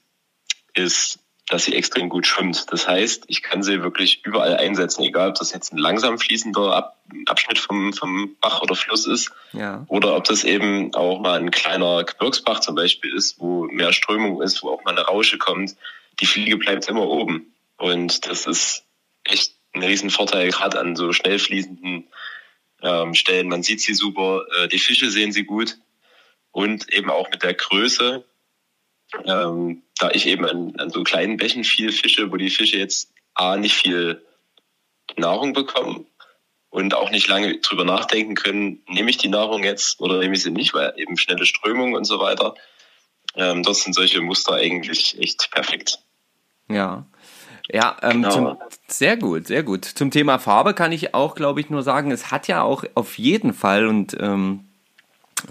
ist, 0.74 1.18
dass 1.48 1.64
sie 1.64 1.74
extrem 1.74 2.08
gut 2.08 2.26
schwimmt. 2.26 2.66
Das 2.70 2.86
heißt, 2.86 3.24
ich 3.26 3.42
kann 3.42 3.64
sie 3.64 3.82
wirklich 3.82 4.24
überall 4.24 4.56
einsetzen, 4.56 5.02
egal 5.02 5.30
ob 5.30 5.34
das 5.34 5.52
jetzt 5.52 5.72
ein 5.72 5.78
langsam 5.78 6.18
fließender 6.18 6.76
Ab 6.76 6.96
Abschnitt 7.26 7.58
vom, 7.58 7.92
vom 7.92 8.36
Bach 8.40 8.62
oder 8.62 8.76
Fluss 8.76 9.04
ist 9.04 9.32
ja. 9.52 9.84
oder 9.88 10.14
ob 10.14 10.22
das 10.24 10.44
eben 10.44 10.94
auch 10.94 11.18
mal 11.18 11.40
ein 11.40 11.50
kleiner 11.50 12.04
Gebirgsbach 12.04 12.60
zum 12.60 12.76
Beispiel 12.76 13.12
ist, 13.12 13.40
wo 13.40 13.64
mehr 13.64 13.92
Strömung 13.92 14.40
ist, 14.42 14.62
wo 14.62 14.70
auch 14.70 14.84
mal 14.84 14.92
eine 14.92 15.00
Rausche 15.00 15.36
kommt. 15.36 15.74
Die 16.20 16.26
Fliege 16.26 16.56
bleibt 16.56 16.86
immer 16.86 17.08
oben. 17.08 17.52
Und 17.80 18.26
das 18.26 18.46
ist 18.46 18.84
echt 19.24 19.54
ein 19.72 19.82
Riesenvorteil, 19.82 20.50
gerade 20.50 20.78
an 20.78 20.96
so 20.96 21.14
schnell 21.14 21.38
fließenden 21.38 22.08
ähm, 22.82 23.14
Stellen. 23.14 23.48
Man 23.48 23.62
sieht 23.62 23.80
sie 23.80 23.94
super, 23.94 24.44
äh, 24.58 24.68
die 24.68 24.78
Fische 24.78 25.10
sehen 25.10 25.32
sie 25.32 25.44
gut 25.44 25.78
und 26.52 26.92
eben 26.92 27.10
auch 27.10 27.30
mit 27.30 27.42
der 27.42 27.54
Größe. 27.54 28.22
Ähm, 29.24 29.82
da 29.98 30.10
ich 30.10 30.26
eben 30.26 30.44
an, 30.44 30.76
an 30.76 30.90
so 30.90 31.02
kleinen 31.04 31.38
Bächen 31.38 31.64
viel 31.64 31.90
fische, 31.90 32.30
wo 32.30 32.36
die 32.36 32.50
Fische 32.50 32.76
jetzt 32.76 33.14
A 33.34 33.56
nicht 33.56 33.76
viel 33.76 34.22
Nahrung 35.16 35.54
bekommen 35.54 36.06
und 36.68 36.92
auch 36.92 37.10
nicht 37.10 37.28
lange 37.28 37.60
drüber 37.60 37.84
nachdenken 37.84 38.34
können, 38.34 38.82
nehme 38.88 39.08
ich 39.08 39.16
die 39.16 39.28
Nahrung 39.28 39.64
jetzt 39.64 40.00
oder 40.00 40.18
nehme 40.18 40.34
ich 40.34 40.42
sie 40.42 40.50
nicht, 40.50 40.74
weil 40.74 40.92
eben 40.96 41.16
schnelle 41.16 41.46
Strömung 41.46 41.94
und 41.94 42.04
so 42.04 42.20
weiter. 42.20 42.54
Ähm, 43.36 43.62
dort 43.62 43.76
sind 43.76 43.94
solche 43.94 44.20
Muster 44.20 44.56
eigentlich 44.56 45.18
echt 45.18 45.50
perfekt. 45.50 45.98
Ja. 46.68 47.06
Ja, 47.72 47.96
ähm, 48.02 48.22
genau. 48.22 48.30
zum, 48.30 48.56
sehr 48.88 49.16
gut, 49.16 49.46
sehr 49.46 49.62
gut. 49.62 49.84
Zum 49.84 50.10
Thema 50.10 50.38
Farbe 50.38 50.74
kann 50.74 50.92
ich 50.92 51.14
auch, 51.14 51.34
glaube 51.34 51.60
ich, 51.60 51.70
nur 51.70 51.82
sagen, 51.82 52.10
es 52.10 52.30
hat 52.30 52.48
ja 52.48 52.62
auch 52.62 52.84
auf 52.94 53.18
jeden 53.18 53.52
Fall 53.52 53.86
und 53.86 54.16
ähm, 54.18 54.64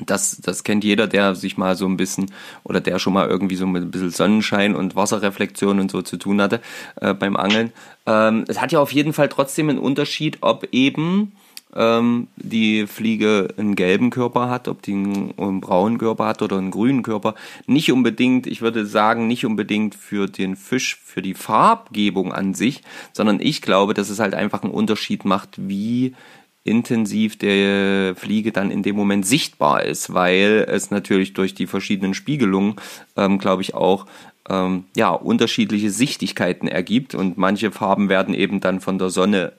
das, 0.05 0.37
das 0.41 0.63
kennt 0.63 0.83
jeder, 0.83 1.07
der 1.07 1.35
sich 1.35 1.57
mal 1.57 1.75
so 1.75 1.85
ein 1.85 1.97
bisschen 1.97 2.31
oder 2.63 2.81
der 2.81 2.99
schon 2.99 3.13
mal 3.13 3.27
irgendwie 3.27 3.55
so 3.55 3.65
mit 3.65 3.83
ein 3.83 3.91
bisschen 3.91 4.11
Sonnenschein 4.11 4.75
und 4.75 4.95
Wasserreflexion 4.95 5.79
und 5.79 5.91
so 5.91 6.01
zu 6.01 6.17
tun 6.17 6.41
hatte 6.41 6.61
äh, 7.01 7.13
beim 7.13 7.35
Angeln. 7.35 7.71
Ähm, 8.05 8.45
es 8.47 8.61
hat 8.61 8.71
ja 8.71 8.79
auf 8.79 8.91
jeden 8.91 9.13
Fall 9.13 9.29
trotzdem 9.29 9.69
einen 9.69 9.79
Unterschied, 9.79 10.39
ob 10.41 10.67
eben 10.71 11.33
ähm, 11.75 12.27
die 12.35 12.87
Fliege 12.87 13.49
einen 13.57 13.75
gelben 13.75 14.09
Körper 14.09 14.49
hat, 14.49 14.67
ob 14.67 14.81
die 14.81 14.93
einen, 14.93 15.33
einen, 15.37 15.61
braunen 15.61 15.97
Körper 15.97 16.25
hat 16.25 16.41
oder 16.41 16.57
einen 16.57 16.71
grünen 16.71 17.03
Körper. 17.03 17.35
Nicht 17.67 17.91
unbedingt, 17.91 18.47
ich 18.47 18.61
würde 18.61 18.85
sagen, 18.85 19.27
nicht 19.27 19.45
unbedingt 19.45 19.95
für 19.95 20.27
den 20.27 20.55
Fisch, 20.55 20.99
für 21.03 21.21
die 21.21 21.35
Farbgebung 21.35 22.33
an 22.33 22.53
sich, 22.53 22.81
sondern 23.13 23.39
ich 23.39 23.61
glaube, 23.61 23.93
dass 23.93 24.09
es 24.09 24.19
halt 24.19 24.33
einfach 24.33 24.63
einen 24.63 24.73
Unterschied 24.73 25.25
macht, 25.25 25.55
wie 25.57 26.15
intensiv 26.63 27.37
der 27.37 28.15
Fliege 28.15 28.51
dann 28.51 28.69
in 28.69 28.83
dem 28.83 28.95
Moment 28.95 29.25
sichtbar 29.25 29.83
ist, 29.83 30.13
weil 30.13 30.65
es 30.67 30.91
natürlich 30.91 31.33
durch 31.33 31.53
die 31.53 31.67
verschiedenen 31.67 32.13
Spiegelungen, 32.13 32.75
ähm, 33.15 33.39
glaube 33.39 33.61
ich, 33.61 33.73
auch 33.73 34.05
ähm, 34.49 34.85
ja, 34.95 35.11
unterschiedliche 35.11 35.91
Sichtigkeiten 35.91 36.67
ergibt 36.67 37.15
und 37.15 37.37
manche 37.37 37.71
Farben 37.71 38.09
werden 38.09 38.33
eben 38.33 38.59
dann 38.59 38.81
von 38.81 38.97
der 38.97 39.09
Sonne 39.09 39.53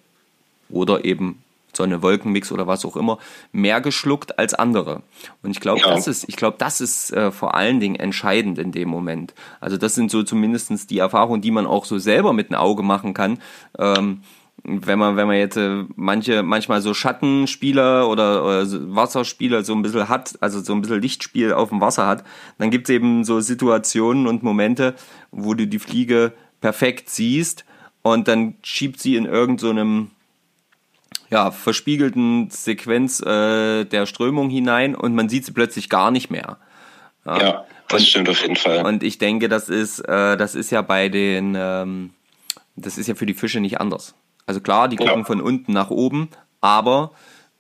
oder 0.69 1.05
eben 1.05 1.43
Sonne, 1.77 2.03
Wolkenmix 2.03 2.53
oder 2.53 2.67
was 2.67 2.85
auch 2.85 2.97
immer, 2.97 3.19
mehr 3.53 3.81
geschluckt 3.81 4.39
als 4.39 4.55
andere. 4.55 5.03
Und 5.43 5.51
ich 5.51 5.61
glaube, 5.61 5.81
ja. 5.81 5.91
das 5.91 6.07
ist, 6.07 6.29
ich 6.29 6.37
glaube, 6.37 6.57
das 6.59 6.81
ist 6.81 7.13
äh, 7.13 7.31
vor 7.31 7.55
allen 7.55 7.81
Dingen 7.81 7.97
entscheidend 7.97 8.59
in 8.59 8.73
dem 8.73 8.89
Moment. 8.89 9.35
Also 9.61 9.77
das 9.77 9.95
sind 9.95 10.11
so 10.11 10.23
zumindestens 10.23 10.87
die 10.87 10.99
Erfahrungen, 10.99 11.43
die 11.43 11.51
man 11.51 11.67
auch 11.67 11.85
so 11.85 11.99
selber 11.99 12.33
mit 12.33 12.51
einem 12.51 12.61
Auge 12.61 12.83
machen 12.83 13.15
kann. 13.15 13.39
Ähm, 13.79 14.23
wenn 14.63 14.99
man, 14.99 15.17
wenn 15.17 15.27
man 15.27 15.37
jetzt 15.37 15.57
äh, 15.57 15.85
manche, 15.97 16.43
manchmal 16.43 16.83
so 16.83 16.93
Schattenspieler 16.93 18.09
oder, 18.09 18.45
oder 18.45 18.67
Wasserspieler 18.95 19.65
so 19.65 19.75
ein 19.75 19.83
bisschen 19.83 20.09
hat, 20.09 20.37
also 20.41 20.61
so 20.61 20.75
ein 20.75 20.83
bisschen 20.83 21.01
Lichtspiel 21.01 21.53
auf 21.53 21.71
dem 21.71 21.81
Wasser 21.81 22.07
hat, 22.07 22.25
dann 22.59 22.71
gibt's 22.71 22.91
eben 22.91 23.25
so 23.25 23.41
Situationen 23.41 24.27
und 24.27 24.43
Momente, 24.43 24.95
wo 25.31 25.55
du 25.55 25.67
die 25.67 25.79
Fliege 25.79 26.33
perfekt 26.61 27.09
siehst 27.09 27.65
und 28.03 28.29
dann 28.29 28.55
schiebt 28.63 29.01
sie 29.01 29.17
in 29.17 29.25
irgendeinem 29.25 30.09
so 30.09 30.20
ja, 31.31 31.51
verspiegelten 31.51 32.51
Sequenz 32.51 33.21
äh, 33.21 33.85
der 33.85 34.07
Strömung 34.07 34.51
hinein 34.51 34.95
und 34.95 35.15
man 35.15 35.29
sieht 35.29 35.47
sie 35.47 35.53
plötzlich 35.53 35.89
gar 35.89 36.11
nicht 36.11 36.31
mehr. 36.31 36.59
Ja, 37.25 37.41
ja 37.41 37.65
das 37.89 38.03
und, 38.03 38.09
stimmt 38.09 38.29
auf 38.29 38.43
jeden 38.43 38.57
Fall. 38.57 38.85
Und 38.85 39.03
ich 39.03 39.19
denke, 39.19 39.49
das 39.49 39.69
ist, 39.69 40.01
äh, 40.01 40.37
das 40.37 40.55
ist 40.55 40.71
ja 40.71 40.83
bei 40.83 41.09
den, 41.09 41.57
ähm, 41.57 42.11
das 42.77 42.99
ist 42.99 43.07
ja 43.07 43.15
für 43.15 43.27
die 43.27 43.35
Fische 43.35 43.61
nicht 43.61 43.81
anders. 43.81 44.15
Also 44.47 44.61
klar, 44.61 44.89
die 44.89 44.97
gucken 44.97 45.21
ja. 45.21 45.25
von 45.25 45.41
unten 45.41 45.73
nach 45.73 45.91
oben, 45.91 46.29
aber 46.61 47.13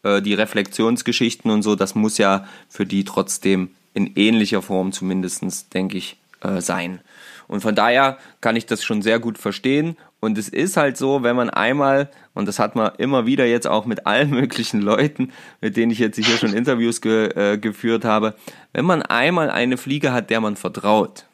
äh, 0.02 0.20
die 0.20 0.34
Reflexionsgeschichten 0.34 1.50
und 1.50 1.62
so, 1.62 1.76
das 1.76 1.94
muss 1.94 2.18
ja 2.18 2.46
für 2.68 2.86
die 2.86 3.04
trotzdem 3.04 3.70
in 3.94 4.12
ähnlicher 4.16 4.62
Form 4.62 4.92
zumindestens, 4.92 5.68
denke 5.68 5.98
ich, 5.98 6.16
äh, 6.40 6.60
sein. 6.60 7.00
Und 7.48 7.60
von 7.60 7.74
daher 7.74 8.18
kann 8.40 8.56
ich 8.56 8.66
das 8.66 8.84
schon 8.84 9.02
sehr 9.02 9.18
gut 9.18 9.36
verstehen. 9.36 9.96
Und 10.20 10.36
es 10.36 10.50
ist 10.50 10.76
halt 10.76 10.98
so, 10.98 11.22
wenn 11.22 11.34
man 11.34 11.48
einmal, 11.48 12.10
und 12.34 12.46
das 12.46 12.58
hat 12.58 12.76
man 12.76 12.92
immer 12.98 13.24
wieder 13.24 13.46
jetzt 13.46 13.66
auch 13.66 13.86
mit 13.86 14.06
allen 14.06 14.30
möglichen 14.40 14.80
Leuten, 14.80 15.32
mit 15.60 15.76
denen 15.76 15.90
ich 15.90 15.98
jetzt 15.98 16.16
hier 16.16 16.36
schon 16.36 16.52
Interviews 16.52 17.00
ge, 17.00 17.28
äh, 17.34 17.58
geführt 17.58 18.04
habe, 18.04 18.34
wenn 18.72 18.84
man 18.84 19.02
einmal 19.02 19.50
eine 19.50 19.78
Fliege 19.78 20.12
hat, 20.12 20.30
der 20.30 20.40
man 20.40 20.56
vertraut, 20.56 21.24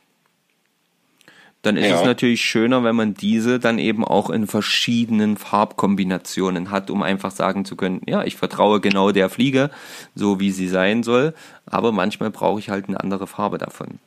dann 1.63 1.77
ist 1.77 1.89
ja. 1.89 1.97
es 1.97 2.05
natürlich 2.05 2.43
schöner, 2.43 2.85
wenn 2.85 2.95
man 2.95 3.15
diese 3.15 3.59
dann 3.59 3.81
eben 3.81 4.05
auch 4.05 4.31
in 4.31 4.47
verschiedenen 4.47 5.37
Farbkombinationen 5.37 6.71
hat, 6.71 6.91
um 6.91 7.03
einfach 7.03 7.33
sagen 7.33 7.65
zu 7.65 7.75
können, 7.75 8.03
ja, 8.07 8.23
ich 8.23 8.37
vertraue 8.37 8.81
genau 8.81 9.11
der 9.11 9.29
Fliege, 9.29 9.71
so 10.15 10.39
wie 10.39 10.53
sie 10.53 10.69
sein 10.69 11.03
soll, 11.03 11.35
aber 11.67 11.91
manchmal 11.91 12.31
brauche 12.31 12.61
ich 12.61 12.71
halt 12.71 12.87
eine 12.87 13.01
andere 13.01 13.27
Farbe 13.27 13.59
davon. 13.59 13.99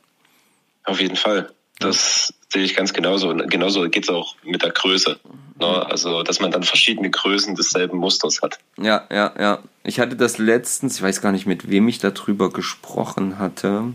Auf 0.84 1.02
jeden 1.02 1.16
Fall. 1.16 1.50
Das 1.80 2.32
sehe 2.52 2.62
ich 2.62 2.76
ganz 2.76 2.92
genauso. 2.92 3.30
Und 3.30 3.50
genauso 3.50 3.88
geht 3.88 4.04
es 4.04 4.10
auch 4.10 4.36
mit 4.44 4.62
der 4.62 4.70
Größe. 4.70 5.18
Ne? 5.58 5.86
Also, 5.90 6.22
dass 6.22 6.40
man 6.40 6.50
dann 6.50 6.62
verschiedene 6.62 7.10
Größen 7.10 7.54
desselben 7.54 7.98
Musters 7.98 8.42
hat. 8.42 8.58
Ja, 8.78 9.06
ja, 9.10 9.32
ja. 9.38 9.58
Ich 9.82 9.98
hatte 9.98 10.14
das 10.14 10.38
letztens, 10.38 10.96
ich 10.96 11.02
weiß 11.02 11.22
gar 11.22 11.32
nicht, 11.32 11.46
mit 11.46 11.70
wem 11.70 11.88
ich 11.88 11.98
darüber 11.98 12.50
gesprochen 12.50 13.38
hatte. 13.38 13.94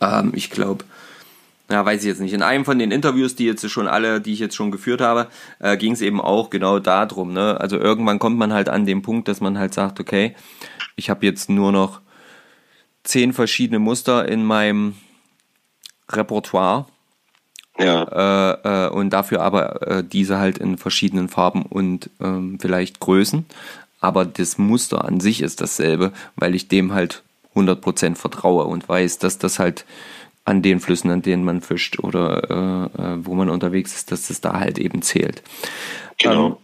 Ähm, 0.00 0.32
ich 0.34 0.50
glaube, 0.50 0.84
ja, 1.70 1.84
weiß 1.84 2.00
ich 2.00 2.08
jetzt 2.08 2.20
nicht. 2.20 2.32
In 2.32 2.42
einem 2.42 2.64
von 2.64 2.78
den 2.78 2.90
Interviews, 2.90 3.36
die 3.36 3.44
jetzt 3.44 3.68
schon 3.70 3.86
alle, 3.86 4.20
die 4.20 4.32
ich 4.32 4.38
jetzt 4.38 4.56
schon 4.56 4.70
geführt 4.70 5.00
habe, 5.00 5.28
äh, 5.58 5.76
ging 5.76 5.92
es 5.92 6.00
eben 6.00 6.20
auch 6.20 6.50
genau 6.50 6.78
darum. 6.78 7.32
Ne? 7.32 7.60
Also 7.60 7.76
irgendwann 7.76 8.18
kommt 8.18 8.38
man 8.38 8.52
halt 8.52 8.68
an 8.68 8.86
den 8.86 9.02
Punkt, 9.02 9.28
dass 9.28 9.40
man 9.40 9.58
halt 9.58 9.74
sagt, 9.74 10.00
okay, 10.00 10.34
ich 10.96 11.10
habe 11.10 11.26
jetzt 11.26 11.50
nur 11.50 11.70
noch 11.70 12.00
zehn 13.04 13.32
verschiedene 13.32 13.78
Muster 13.78 14.26
in 14.28 14.44
meinem 14.44 14.94
Repertoire. 16.10 16.86
Ja. 17.78 18.02
Äh, 18.64 18.86
äh, 18.86 18.90
und 18.90 19.10
dafür 19.10 19.42
aber 19.42 19.86
äh, 19.86 20.04
diese 20.04 20.38
halt 20.38 20.58
in 20.58 20.78
verschiedenen 20.78 21.28
Farben 21.28 21.62
und 21.62 22.10
ähm, 22.20 22.58
vielleicht 22.60 22.98
Größen. 22.98 23.46
Aber 24.00 24.24
das 24.24 24.58
Muster 24.58 25.04
an 25.04 25.20
sich 25.20 25.42
ist 25.42 25.60
dasselbe, 25.60 26.12
weil 26.36 26.54
ich 26.54 26.68
dem 26.68 26.92
halt 26.92 27.22
100% 27.54 28.16
vertraue 28.16 28.64
und 28.64 28.88
weiß, 28.88 29.18
dass 29.18 29.38
das 29.38 29.58
halt 29.58 29.84
an 30.44 30.62
den 30.62 30.80
Flüssen, 30.80 31.10
an 31.10 31.22
denen 31.22 31.44
man 31.44 31.60
fischt 31.60 31.98
oder 31.98 32.90
äh, 32.96 33.02
äh, 33.02 33.16
wo 33.20 33.34
man 33.34 33.50
unterwegs 33.50 33.94
ist, 33.94 34.10
dass 34.10 34.28
das 34.28 34.40
da 34.40 34.58
halt 34.58 34.78
eben 34.78 35.02
zählt. 35.02 35.42
Genau. 36.18 36.46
Ähm, 36.46 36.56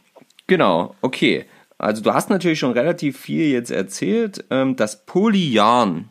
genau, 0.47 0.95
okay. 1.03 1.45
Also 1.77 2.03
du 2.03 2.15
hast 2.15 2.31
natürlich 2.31 2.59
schon 2.59 2.73
relativ 2.73 3.19
viel 3.19 3.49
jetzt 3.49 3.71
erzählt. 3.71 4.45
Ähm, 4.51 4.77
das 4.77 5.05
Polyarn, 5.05 6.09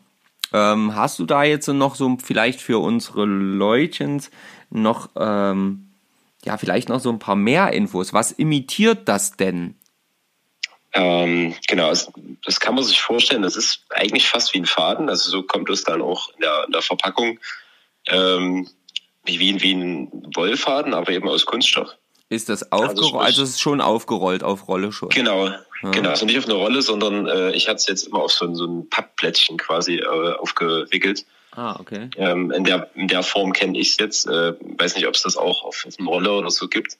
ähm, 0.52 0.94
hast 0.94 1.18
du 1.18 1.24
da 1.24 1.44
jetzt 1.44 1.68
noch 1.68 1.94
so 1.94 2.16
vielleicht 2.22 2.60
für 2.60 2.78
unsere 2.78 3.24
Leutchens 3.24 4.30
noch, 4.70 5.10
ähm, 5.16 5.90
ja, 6.44 6.56
vielleicht 6.58 6.88
noch 6.88 7.00
so 7.00 7.10
ein 7.10 7.18
paar 7.18 7.36
mehr 7.36 7.72
Infos? 7.72 8.12
Was 8.12 8.32
imitiert 8.32 9.08
das 9.08 9.36
denn? 9.36 9.76
Ähm, 10.92 11.54
genau, 11.66 11.88
also 11.88 12.12
das 12.44 12.60
kann 12.60 12.76
man 12.76 12.84
sich 12.84 13.00
vorstellen. 13.00 13.42
Das 13.42 13.56
ist 13.56 13.84
eigentlich 13.90 14.28
fast 14.28 14.54
wie 14.54 14.58
ein 14.58 14.66
Faden. 14.66 15.08
Also 15.08 15.30
so 15.30 15.42
kommt 15.42 15.68
es 15.70 15.82
dann 15.82 16.00
auch 16.00 16.28
in 16.34 16.40
der, 16.40 16.64
in 16.66 16.72
der 16.72 16.82
Verpackung 16.82 17.40
ähm, 18.06 18.68
wie, 19.24 19.60
wie 19.60 19.74
ein 19.74 20.08
Wollfaden, 20.34 20.94
aber 20.94 21.10
eben 21.12 21.28
aus 21.28 21.46
Kunststoff. 21.46 21.96
Ist 22.34 22.48
das 22.48 22.72
aufgerollt? 22.72 22.98
Also, 22.98 23.18
also 23.18 23.42
es 23.42 23.50
ist 23.50 23.60
schon 23.60 23.80
aufgerollt 23.80 24.42
auf 24.42 24.68
Rolle 24.68 24.92
schon. 24.92 25.08
Genau, 25.10 25.46
ja. 25.46 25.60
genau. 25.90 26.10
Also 26.10 26.26
nicht 26.26 26.38
auf 26.38 26.46
eine 26.46 26.54
Rolle, 26.54 26.82
sondern 26.82 27.26
äh, 27.26 27.52
ich 27.52 27.68
hatte 27.68 27.76
es 27.76 27.86
jetzt 27.86 28.08
immer 28.08 28.20
auf 28.20 28.32
so, 28.32 28.52
so 28.54 28.66
ein 28.66 28.88
Pappplättchen 28.88 29.56
quasi 29.56 29.96
äh, 29.96 30.34
aufgewickelt. 30.38 31.24
Ah, 31.52 31.78
okay. 31.78 32.10
Ähm, 32.16 32.50
in, 32.50 32.64
der, 32.64 32.90
in 32.94 33.06
der 33.06 33.22
Form 33.22 33.52
kenne 33.52 33.78
ich 33.78 33.90
es 33.90 33.98
jetzt. 33.98 34.26
Äh, 34.26 34.54
weiß 34.60 34.96
nicht, 34.96 35.06
ob 35.06 35.14
es 35.14 35.22
das 35.22 35.36
auch 35.36 35.64
auf, 35.64 35.84
auf 35.86 35.94
einer 35.98 36.08
Rolle 36.08 36.32
oder 36.32 36.50
so 36.50 36.68
gibt. 36.68 36.98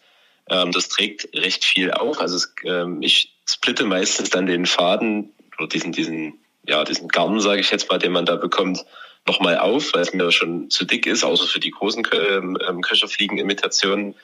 Ähm, 0.48 0.70
das 0.72 0.88
trägt 0.88 1.34
recht 1.34 1.64
viel 1.64 1.90
auf. 1.90 2.20
Also 2.20 2.36
es, 2.36 2.54
ähm, 2.64 3.02
ich 3.02 3.34
splitte 3.46 3.84
meistens 3.84 4.30
dann 4.30 4.46
den 4.46 4.66
Faden 4.66 5.32
oder 5.58 5.68
diesen, 5.68 5.92
diesen, 5.92 6.38
ja, 6.66 6.84
diesen 6.84 7.08
Garn, 7.08 7.40
sage 7.40 7.60
ich 7.60 7.70
jetzt 7.70 7.90
mal, 7.90 7.98
den 7.98 8.12
man 8.12 8.26
da 8.26 8.36
bekommt, 8.36 8.84
nochmal 9.26 9.58
auf, 9.58 9.94
weil 9.94 10.02
es 10.02 10.12
mir 10.12 10.30
schon 10.30 10.70
zu 10.70 10.84
dick 10.84 11.06
ist, 11.06 11.24
außer 11.24 11.46
für 11.46 11.60
die 11.60 11.70
großen 11.70 12.06
ähm, 12.12 12.58
ähm, 12.68 12.80
Köcherfliegen-Imitationen. 12.82 14.14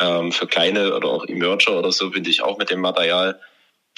Ähm, 0.00 0.32
für 0.32 0.46
kleine 0.46 0.94
oder 0.96 1.08
auch 1.08 1.26
Emerger 1.26 1.78
oder 1.78 1.92
so 1.92 2.10
bin 2.10 2.24
ich 2.24 2.42
auch 2.42 2.58
mit 2.58 2.70
dem 2.70 2.80
Material. 2.80 3.38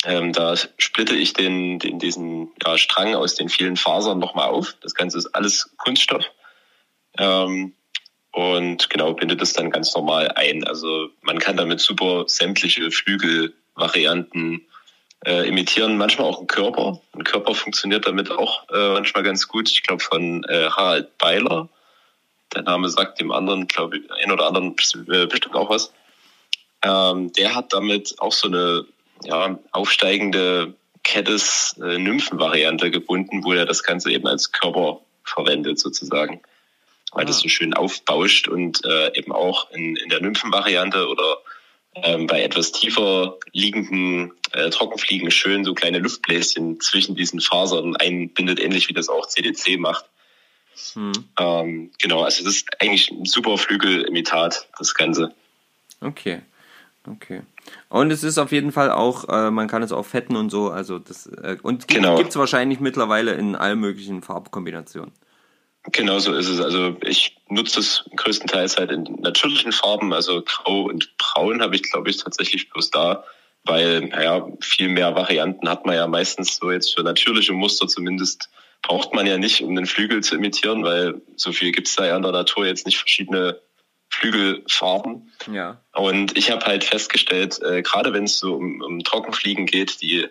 Ähm, 0.04 0.32
da 0.32 0.56
splitte 0.78 1.14
ich 1.14 1.32
den, 1.32 1.78
den, 1.78 1.98
diesen 1.98 2.50
ja, 2.64 2.76
Strang 2.76 3.14
aus 3.14 3.36
den 3.36 3.48
vielen 3.48 3.76
Fasern 3.76 4.18
nochmal 4.18 4.48
auf. 4.48 4.74
Das 4.82 4.94
Ganze 4.94 5.18
ist 5.18 5.28
alles 5.34 5.70
Kunststoff. 5.76 6.24
Ähm, 7.18 7.74
und 8.32 8.90
genau, 8.90 9.12
binde 9.12 9.36
das 9.36 9.52
dann 9.52 9.70
ganz 9.70 9.94
normal 9.94 10.32
ein. 10.34 10.64
Also 10.64 11.10
man 11.20 11.38
kann 11.38 11.56
damit 11.56 11.80
super 11.80 12.24
sämtliche 12.26 12.90
Flügelvarianten 12.90 14.66
äh, 15.24 15.46
imitieren 15.46 15.98
manchmal 15.98 16.28
auch 16.28 16.38
einen 16.38 16.46
Körper. 16.46 17.00
Ein 17.12 17.24
Körper 17.24 17.54
funktioniert 17.54 18.06
damit 18.06 18.30
auch 18.30 18.68
äh, 18.70 18.94
manchmal 18.94 19.22
ganz 19.22 19.46
gut. 19.46 19.70
Ich 19.70 19.82
glaube 19.82 20.02
von 20.02 20.44
äh, 20.44 20.70
Harald 20.70 21.16
Beiler. 21.18 21.68
Der 22.54 22.62
Name 22.62 22.88
sagt 22.88 23.20
dem 23.20 23.32
anderen, 23.32 23.66
glaube 23.66 23.98
ich, 23.98 24.12
ein 24.12 24.30
oder 24.30 24.46
anderen 24.46 24.74
äh, 25.08 25.26
bestimmt 25.26 25.54
auch 25.54 25.70
was. 25.70 25.92
Ähm, 26.82 27.32
der 27.32 27.54
hat 27.54 27.72
damit 27.72 28.16
auch 28.18 28.32
so 28.32 28.48
eine 28.48 28.84
ja, 29.24 29.58
aufsteigende 29.70 30.74
Kettes 31.04 31.76
äh, 31.82 31.98
Nymphenvariante 31.98 32.90
gebunden, 32.90 33.44
wo 33.44 33.52
er 33.52 33.66
das 33.66 33.82
Ganze 33.82 34.10
eben 34.10 34.26
als 34.26 34.52
Körper 34.52 35.00
verwendet 35.24 35.78
sozusagen. 35.78 36.40
Weil 37.12 37.24
ah. 37.24 37.26
das 37.26 37.40
so 37.40 37.48
schön 37.48 37.74
aufbauscht 37.74 38.48
und 38.48 38.84
äh, 38.84 39.16
eben 39.18 39.32
auch 39.32 39.70
in, 39.70 39.96
in 39.96 40.08
der 40.08 40.20
Nymphenvariante 40.20 41.08
oder 41.08 41.38
ähm, 41.94 42.26
bei 42.26 42.42
etwas 42.42 42.72
tiefer 42.72 43.38
liegenden 43.52 44.32
äh, 44.52 44.70
Trockenfliegen 44.70 45.30
schön 45.30 45.64
so 45.64 45.74
kleine 45.74 45.98
Luftbläschen 45.98 46.80
zwischen 46.80 47.16
diesen 47.16 47.40
Fasern 47.40 47.96
einbindet, 47.96 48.60
ähnlich 48.60 48.88
wie 48.88 48.94
das 48.94 49.08
auch 49.08 49.26
CDC 49.26 49.78
macht. 49.78 50.06
Hm. 50.94 51.12
Ähm, 51.38 51.90
genau, 52.00 52.22
also 52.22 52.44
das 52.44 52.54
ist 52.54 52.68
eigentlich 52.80 53.10
ein 53.10 53.24
super 53.24 53.58
Flügelimitat, 53.58 54.68
das 54.78 54.94
Ganze. 54.94 55.34
Okay. 56.00 56.42
Okay. 57.08 57.42
Und 57.88 58.12
es 58.12 58.22
ist 58.22 58.38
auf 58.38 58.52
jeden 58.52 58.70
Fall 58.70 58.90
auch, 58.90 59.28
äh, 59.28 59.50
man 59.50 59.66
kann 59.66 59.82
es 59.82 59.90
auch 59.90 60.04
fetten 60.06 60.36
und 60.36 60.50
so, 60.50 60.70
also 60.70 60.98
das 61.00 61.26
äh, 61.26 61.56
und 61.62 61.88
gibt 61.88 62.00
Genau. 62.00 62.20
es 62.20 62.36
wahrscheinlich 62.36 62.78
mittlerweile 62.78 63.32
in 63.32 63.56
allen 63.56 63.80
möglichen 63.80 64.22
Farbkombinationen. 64.22 65.12
Genau 65.90 66.20
so 66.20 66.32
ist 66.32 66.48
es. 66.48 66.60
Also 66.60 66.96
ich 67.02 67.36
nutze 67.48 67.80
es 67.80 68.04
größtenteils 68.14 68.76
halt 68.76 68.92
in 68.92 69.02
natürlichen 69.20 69.72
Farben, 69.72 70.12
also 70.12 70.42
grau 70.42 70.82
und 70.82 71.12
braun 71.18 71.60
habe 71.60 71.74
ich, 71.74 71.82
glaube 71.82 72.08
ich, 72.08 72.18
tatsächlich 72.18 72.70
bloß 72.70 72.90
da, 72.90 73.24
weil, 73.64 74.02
naja, 74.02 74.46
viel 74.60 74.88
mehr 74.88 75.16
Varianten 75.16 75.68
hat 75.68 75.84
man 75.84 75.96
ja 75.96 76.06
meistens 76.06 76.56
so 76.56 76.70
jetzt 76.70 76.94
für 76.94 77.02
natürliche 77.02 77.52
Muster 77.52 77.88
zumindest 77.88 78.48
braucht 78.82 79.14
man 79.14 79.26
ja 79.26 79.38
nicht, 79.38 79.62
um 79.62 79.74
den 79.74 79.86
Flügel 79.86 80.22
zu 80.22 80.34
imitieren, 80.34 80.84
weil 80.84 81.22
so 81.36 81.52
viel 81.52 81.72
gibt's 81.72 81.96
da 81.96 82.06
ja 82.06 82.16
in 82.16 82.22
der 82.22 82.32
Natur 82.32 82.66
jetzt 82.66 82.84
nicht 82.84 82.98
verschiedene 82.98 83.60
Flügelfarben. 84.10 85.32
Ja. 85.50 85.80
Und 85.92 86.36
ich 86.36 86.50
habe 86.50 86.66
halt 86.66 86.84
festgestellt, 86.84 87.60
äh, 87.62 87.82
gerade 87.82 88.12
wenn 88.12 88.24
es 88.24 88.38
so 88.38 88.54
um, 88.54 88.82
um 88.82 89.02
Trockenfliegen 89.02 89.66
geht, 89.66 90.02
die 90.02 90.26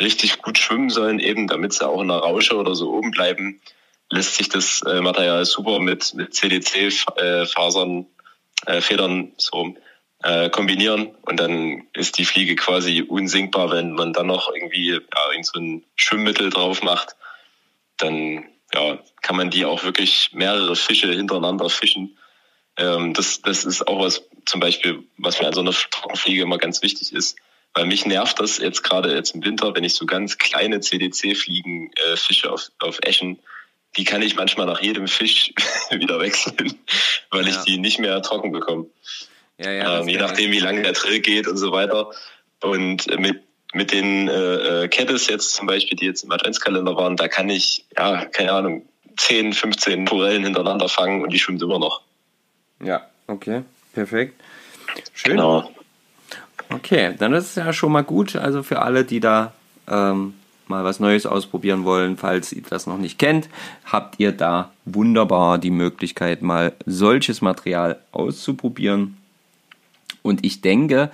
richtig 0.00 0.40
gut 0.42 0.58
schwimmen 0.58 0.90
sollen, 0.90 1.18
eben 1.18 1.46
damit 1.46 1.72
sie 1.72 1.86
auch 1.86 2.00
in 2.00 2.08
der 2.08 2.18
Rausche 2.18 2.56
oder 2.56 2.74
so 2.74 2.92
oben 2.92 3.10
bleiben, 3.10 3.60
lässt 4.10 4.36
sich 4.36 4.48
das 4.48 4.82
äh, 4.82 5.00
Material 5.00 5.44
super 5.44 5.80
mit, 5.80 6.14
mit 6.14 6.34
CDC-Fasern, 6.34 8.06
äh, 8.66 8.80
Federn 8.80 9.32
so 9.36 9.74
äh, 10.22 10.50
kombinieren 10.50 11.14
und 11.22 11.38
dann 11.38 11.86
ist 11.92 12.18
die 12.18 12.24
Fliege 12.24 12.56
quasi 12.56 13.02
unsinkbar, 13.02 13.70
wenn 13.70 13.92
man 13.92 14.12
dann 14.12 14.26
noch 14.26 14.52
irgendwie 14.54 14.92
ja, 14.92 15.30
irgend 15.30 15.46
so 15.46 15.58
ein 15.58 15.84
Schwimmmittel 15.96 16.50
drauf 16.50 16.82
macht, 16.82 17.16
dann 17.96 18.44
ja, 18.72 18.98
kann 19.22 19.36
man 19.36 19.50
die 19.50 19.64
auch 19.64 19.84
wirklich 19.84 20.30
mehrere 20.32 20.76
Fische 20.76 21.12
hintereinander 21.12 21.70
fischen. 21.70 22.16
Ähm, 22.76 23.14
das, 23.14 23.40
das 23.42 23.64
ist 23.64 23.86
auch 23.86 24.00
was, 24.00 24.22
zum 24.46 24.60
Beispiel, 24.60 25.04
was 25.16 25.40
mir 25.40 25.46
an 25.46 25.52
so 25.54 25.60
einer 25.60 25.72
Trockenfliege 25.72 26.42
immer 26.42 26.58
ganz 26.58 26.82
wichtig 26.82 27.12
ist. 27.12 27.36
Weil 27.72 27.86
mich 27.86 28.06
nervt 28.06 28.38
das 28.38 28.58
jetzt 28.58 28.82
gerade 28.84 29.14
jetzt 29.14 29.34
im 29.34 29.44
Winter, 29.44 29.74
wenn 29.74 29.84
ich 29.84 29.94
so 29.94 30.06
ganz 30.06 30.38
kleine 30.38 30.80
CDC-Fliegen 30.80 31.90
äh, 31.92 32.16
fische 32.16 32.52
auf, 32.52 32.70
auf 32.78 32.98
Eschen. 33.02 33.38
Die 33.96 34.04
kann 34.04 34.22
ich 34.22 34.36
manchmal 34.36 34.66
nach 34.66 34.80
jedem 34.80 35.06
Fisch 35.08 35.52
wieder 35.90 36.20
wechseln, 36.20 36.78
weil 37.30 37.46
ich 37.48 37.54
Ja. 37.54 37.64
die 37.64 37.78
nicht 37.78 37.98
mehr 37.98 38.20
trocken 38.22 38.52
bekomme. 38.52 38.86
Ja, 39.58 39.70
ja. 39.70 40.00
ähm, 40.00 40.08
je 40.08 40.18
nachdem, 40.18 40.50
wie 40.50 40.58
lange 40.58 40.82
der 40.82 40.92
Drill 40.92 41.20
geht 41.20 41.46
und 41.46 41.56
so 41.56 41.70
weiter. 41.70 42.10
Und 42.60 43.06
mit, 43.20 43.42
mit 43.74 43.92
den 43.92 44.28
äh, 44.28 44.84
äh, 44.84 44.88
Kettes 44.88 45.28
jetzt 45.28 45.54
zum 45.54 45.66
Beispiel, 45.66 45.96
die 45.96 46.06
jetzt 46.06 46.24
im 46.24 46.30
Adventskalender 46.30 46.96
waren, 46.96 47.16
da 47.16 47.28
kann 47.28 47.50
ich, 47.50 47.84
ja, 47.96 48.24
keine 48.26 48.52
Ahnung, 48.52 48.82
10, 49.16 49.52
15 49.52 50.06
Forellen 50.06 50.44
hintereinander 50.44 50.88
fangen 50.88 51.22
und 51.22 51.32
die 51.32 51.38
schwimmt 51.38 51.62
immer 51.62 51.78
noch. 51.78 52.02
Ja, 52.82 53.06
okay. 53.26 53.62
Perfekt. 53.92 54.40
Schön. 55.12 55.36
Genau. 55.36 55.70
Okay, 56.70 57.14
dann 57.18 57.32
ist 57.32 57.50
es 57.50 57.54
ja 57.54 57.72
schon 57.72 57.92
mal 57.92 58.02
gut. 58.02 58.36
Also 58.36 58.62
für 58.62 58.80
alle, 58.80 59.04
die 59.04 59.20
da 59.20 59.52
ähm, 59.88 60.34
mal 60.66 60.84
was 60.84 61.00
Neues 61.00 61.26
ausprobieren 61.26 61.84
wollen, 61.84 62.16
falls 62.16 62.52
ihr 62.52 62.62
das 62.68 62.86
noch 62.86 62.98
nicht 62.98 63.18
kennt, 63.18 63.48
habt 63.84 64.18
ihr 64.18 64.32
da 64.32 64.72
wunderbar 64.84 65.58
die 65.58 65.70
Möglichkeit, 65.70 66.42
mal 66.42 66.72
solches 66.86 67.40
Material 67.40 67.98
auszuprobieren. 68.12 69.16
Und 70.22 70.44
ich 70.44 70.60
denke, 70.62 71.10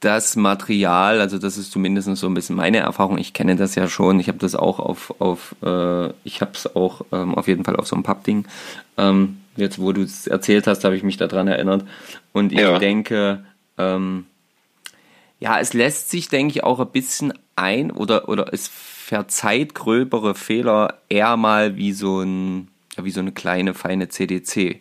das 0.00 0.36
Material, 0.36 1.20
also 1.20 1.38
das 1.38 1.56
ist 1.56 1.72
zumindest 1.72 2.14
so 2.16 2.26
ein 2.26 2.34
bisschen 2.34 2.54
meine 2.56 2.78
Erfahrung. 2.78 3.18
Ich 3.18 3.32
kenne 3.32 3.56
das 3.56 3.74
ja 3.74 3.88
schon. 3.88 4.20
Ich 4.20 4.28
habe 4.28 4.38
das 4.38 4.54
auch 4.54 4.78
auf, 4.78 5.14
auf 5.20 5.54
äh, 5.62 6.08
ich 6.24 6.40
habe 6.40 6.52
es 6.54 6.76
auch 6.76 7.02
ähm, 7.12 7.34
auf 7.34 7.48
jeden 7.48 7.64
Fall 7.64 7.76
auf 7.76 7.86
so 7.86 7.96
einem 7.96 8.02
Pappding. 8.02 8.44
Ähm, 8.98 9.38
jetzt, 9.56 9.78
wo 9.80 9.92
du 9.92 10.02
es 10.02 10.26
erzählt 10.26 10.66
hast, 10.66 10.84
habe 10.84 10.96
ich 10.96 11.02
mich 11.02 11.16
daran 11.16 11.48
erinnert. 11.48 11.84
Und 12.32 12.52
ich 12.52 12.60
Ja. 12.60 12.78
denke, 12.78 13.44
ähm, 13.78 14.26
ja, 15.40 15.58
es 15.60 15.72
lässt 15.72 16.10
sich, 16.10 16.28
denke 16.28 16.52
ich, 16.52 16.64
auch 16.64 16.78
ein 16.80 16.88
bisschen 16.88 17.32
ein 17.56 17.90
oder, 17.90 18.28
oder 18.28 18.52
es 18.52 18.68
verzeiht 18.68 19.74
gröbere 19.74 20.34
Fehler 20.34 20.98
eher 21.08 21.36
mal 21.36 21.76
wie 21.76 21.92
so 21.92 22.20
ein, 22.20 22.68
ja, 22.96 23.04
wie 23.04 23.10
so 23.10 23.20
eine 23.20 23.32
kleine, 23.32 23.72
feine 23.72 24.08
CDC. 24.08 24.80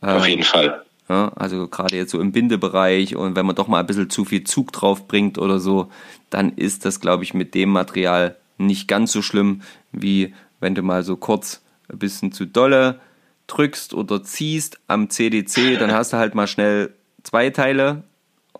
Auf 0.00 0.26
jeden 0.28 0.42
Fall. 0.42 0.83
Ja, 1.08 1.32
also 1.36 1.68
gerade 1.68 1.96
jetzt 1.96 2.12
so 2.12 2.20
im 2.20 2.32
Bindebereich 2.32 3.14
und 3.14 3.36
wenn 3.36 3.44
man 3.44 3.54
doch 3.56 3.68
mal 3.68 3.80
ein 3.80 3.86
bisschen 3.86 4.08
zu 4.08 4.24
viel 4.24 4.44
Zug 4.44 4.72
drauf 4.72 5.06
bringt 5.06 5.36
oder 5.38 5.58
so, 5.60 5.90
dann 6.30 6.52
ist 6.56 6.84
das, 6.86 6.98
glaube 7.00 7.24
ich, 7.24 7.34
mit 7.34 7.54
dem 7.54 7.68
Material 7.70 8.36
nicht 8.56 8.88
ganz 8.88 9.12
so 9.12 9.20
schlimm, 9.20 9.60
wie 9.92 10.32
wenn 10.60 10.74
du 10.74 10.82
mal 10.82 11.02
so 11.02 11.16
kurz 11.16 11.60
ein 11.92 11.98
bisschen 11.98 12.32
zu 12.32 12.46
dolle 12.46 13.00
drückst 13.48 13.92
oder 13.92 14.22
ziehst 14.22 14.78
am 14.86 15.10
CDC, 15.10 15.78
dann 15.78 15.92
hast 15.92 16.14
du 16.14 16.16
halt 16.16 16.34
mal 16.34 16.46
schnell 16.46 16.94
zwei 17.22 17.50
Teile 17.50 18.04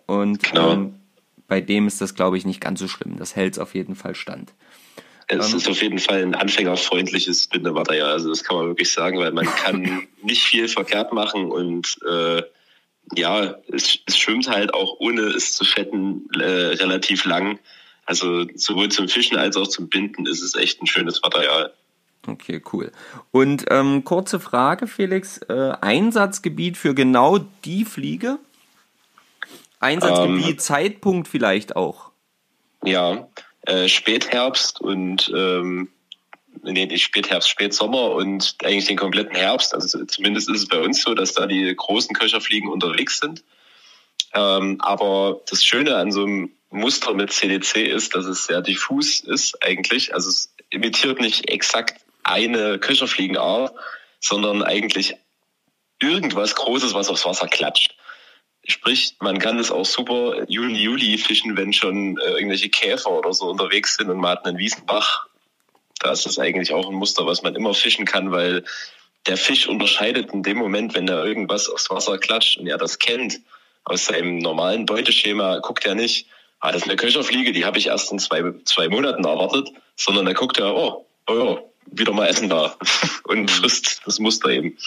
und 0.06 0.42
Genau. 0.42 0.72
ähm, 0.72 0.94
bei 1.48 1.62
dem 1.62 1.86
ist 1.86 2.00
das, 2.02 2.14
glaube 2.14 2.36
ich, 2.36 2.44
nicht 2.44 2.60
ganz 2.60 2.80
so 2.80 2.88
schlimm. 2.88 3.16
Das 3.16 3.36
hält 3.36 3.58
auf 3.58 3.74
jeden 3.74 3.94
Fall 3.94 4.14
stand. 4.14 4.52
Es 5.28 5.50
Ähm. 5.50 5.56
ist 5.56 5.68
auf 5.68 5.80
jeden 5.82 5.98
Fall 5.98 6.22
ein 6.22 6.34
anfängerfreundliches 6.34 7.46
Bindematerial. 7.48 8.10
Also 8.10 8.28
das 8.28 8.44
kann 8.44 8.56
man 8.56 8.66
wirklich 8.66 8.92
sagen, 8.92 9.18
weil 9.18 9.32
man 9.32 9.46
kann 9.46 10.06
nicht 10.22 10.42
viel 10.42 10.68
verkehrt 10.68 11.12
machen 11.12 11.50
und 11.50 11.98
äh, 12.08 12.42
ja, 13.14 13.56
es, 13.70 13.98
es 14.06 14.18
schwimmt 14.18 14.48
halt 14.48 14.72
auch 14.72 14.96
ohne 14.98 15.22
es 15.22 15.54
zu 15.54 15.64
fetten 15.64 16.28
äh, 16.38 16.44
relativ 16.44 17.24
lang. 17.24 17.58
Also 18.06 18.46
sowohl 18.54 18.90
zum 18.90 19.08
Fischen 19.08 19.36
als 19.36 19.56
auch 19.56 19.66
zum 19.68 19.88
Binden 19.88 20.26
ist 20.26 20.42
es 20.42 20.54
echt 20.54 20.82
ein 20.82 20.86
schönes 20.86 21.20
Material. 21.22 21.72
Okay, 22.26 22.62
cool. 22.72 22.90
Und 23.30 23.66
ähm, 23.68 24.04
kurze 24.04 24.40
Frage, 24.40 24.86
Felix. 24.86 25.38
Äh, 25.48 25.72
Einsatzgebiet 25.80 26.76
für 26.78 26.94
genau 26.94 27.38
die 27.64 27.84
Fliege? 27.84 28.38
Einsatzgebiet, 29.80 30.46
Ähm. 30.46 30.58
Zeitpunkt 30.58 31.28
vielleicht 31.28 31.76
auch. 31.76 32.10
Ja, 32.82 33.28
äh, 33.66 33.88
Spätherbst 33.88 34.80
und 34.80 35.30
ähm, 35.34 35.88
nee, 36.62 36.86
nicht 36.86 37.02
Spätherbst, 37.02 37.48
Spätsommer 37.48 38.10
und 38.12 38.56
eigentlich 38.62 38.86
den 38.86 38.96
kompletten 38.96 39.34
Herbst. 39.34 39.74
Also 39.74 40.04
zumindest 40.04 40.48
ist 40.48 40.58
es 40.58 40.68
bei 40.68 40.80
uns 40.80 41.02
so, 41.02 41.14
dass 41.14 41.34
da 41.34 41.46
die 41.46 41.74
großen 41.74 42.14
Köcherfliegen 42.14 42.68
unterwegs 42.68 43.18
sind. 43.18 43.44
Ähm, 44.34 44.78
aber 44.80 45.40
das 45.48 45.64
Schöne 45.64 45.96
an 45.96 46.12
so 46.12 46.24
einem 46.24 46.50
Muster 46.70 47.14
mit 47.14 47.32
CDC 47.32 47.76
ist, 47.86 48.14
dass 48.14 48.26
es 48.26 48.46
sehr 48.46 48.60
diffus 48.60 49.20
ist 49.20 49.62
eigentlich. 49.62 50.12
Also 50.12 50.28
es 50.28 50.52
imitiert 50.70 51.20
nicht 51.20 51.48
exakt 51.48 52.04
eine 52.24 52.78
Köcherfliegenart, 52.78 53.72
sondern 54.20 54.62
eigentlich 54.62 55.14
irgendwas 56.00 56.54
Großes, 56.54 56.94
was 56.94 57.08
aufs 57.08 57.24
Wasser 57.24 57.46
klatscht. 57.46 57.93
Sprich, 58.66 59.16
man 59.20 59.38
kann 59.38 59.58
es 59.58 59.70
auch 59.70 59.84
super 59.84 60.44
Juni, 60.48 60.82
Juli 60.82 61.18
fischen, 61.18 61.56
wenn 61.56 61.72
schon 61.72 62.18
äh, 62.18 62.30
irgendwelche 62.32 62.70
Käfer 62.70 63.10
oder 63.10 63.32
so 63.34 63.50
unterwegs 63.50 63.96
sind 63.96 64.08
und 64.08 64.18
man 64.18 64.32
hat 64.32 64.46
einen 64.46 64.58
Wiesenbach. 64.58 65.26
Da 66.00 66.12
ist 66.12 66.26
es 66.26 66.38
eigentlich 66.38 66.72
auch 66.72 66.88
ein 66.88 66.94
Muster, 66.94 67.26
was 67.26 67.42
man 67.42 67.54
immer 67.54 67.74
fischen 67.74 68.06
kann, 68.06 68.30
weil 68.30 68.64
der 69.26 69.36
Fisch 69.36 69.68
unterscheidet 69.68 70.32
in 70.32 70.42
dem 70.42 70.58
Moment, 70.58 70.94
wenn 70.94 71.06
da 71.06 71.24
irgendwas 71.24 71.68
aufs 71.68 71.90
Wasser 71.90 72.18
klatscht 72.18 72.58
und 72.58 72.66
er 72.66 72.78
das 72.78 72.98
kennt, 72.98 73.40
aus 73.84 74.06
seinem 74.06 74.38
normalen 74.38 74.86
Beuteschema 74.86 75.58
guckt 75.58 75.84
er 75.84 75.94
nicht, 75.94 76.26
ah, 76.60 76.72
das 76.72 76.82
ist 76.82 76.88
eine 76.88 76.96
Köcherfliege, 76.96 77.52
die 77.52 77.64
habe 77.64 77.78
ich 77.78 77.88
erst 77.88 78.10
in 78.12 78.18
zwei, 78.18 78.42
zwei 78.64 78.88
Monaten 78.88 79.24
erwartet, 79.24 79.70
sondern 79.96 80.24
da 80.24 80.32
guckt 80.32 80.58
er, 80.58 80.74
oh, 80.74 81.06
oh 81.26 81.34
ja, 81.34 81.58
wieder 81.86 82.12
mal 82.12 82.26
Essen 82.26 82.48
da 82.48 82.76
und 83.24 83.50
frisst 83.50 84.00
das 84.06 84.18
Muster 84.18 84.48
eben. 84.48 84.78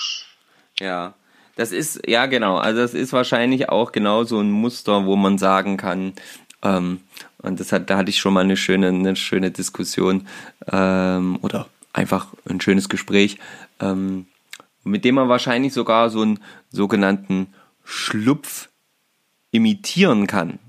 Ja. 0.79 1.13
Das 1.57 1.71
ist, 1.71 2.07
ja 2.07 2.27
genau, 2.27 2.57
also 2.57 2.79
das 2.79 2.93
ist 2.93 3.11
wahrscheinlich 3.13 3.69
auch 3.69 3.91
genau 3.91 4.23
so 4.23 4.39
ein 4.39 4.51
Muster, 4.51 5.05
wo 5.05 5.15
man 5.15 5.37
sagen 5.37 5.75
kann, 5.75 6.13
ähm, 6.63 7.01
und 7.41 7.59
das 7.59 7.71
hat, 7.71 7.89
da 7.89 7.97
hatte 7.97 8.09
ich 8.09 8.19
schon 8.19 8.33
mal 8.33 8.43
eine 8.43 8.57
schöne, 8.57 8.87
eine 8.87 9.15
schöne 9.15 9.51
Diskussion 9.51 10.27
ähm, 10.71 11.37
oder 11.41 11.67
einfach 11.93 12.27
ein 12.49 12.61
schönes 12.61 12.89
Gespräch, 12.89 13.37
ähm, 13.79 14.25
mit 14.83 15.05
dem 15.05 15.15
man 15.15 15.29
wahrscheinlich 15.29 15.73
sogar 15.73 16.09
so 16.09 16.21
einen 16.21 16.39
sogenannten 16.71 17.53
Schlupf 17.83 18.69
imitieren 19.51 20.27
kann. 20.27 20.59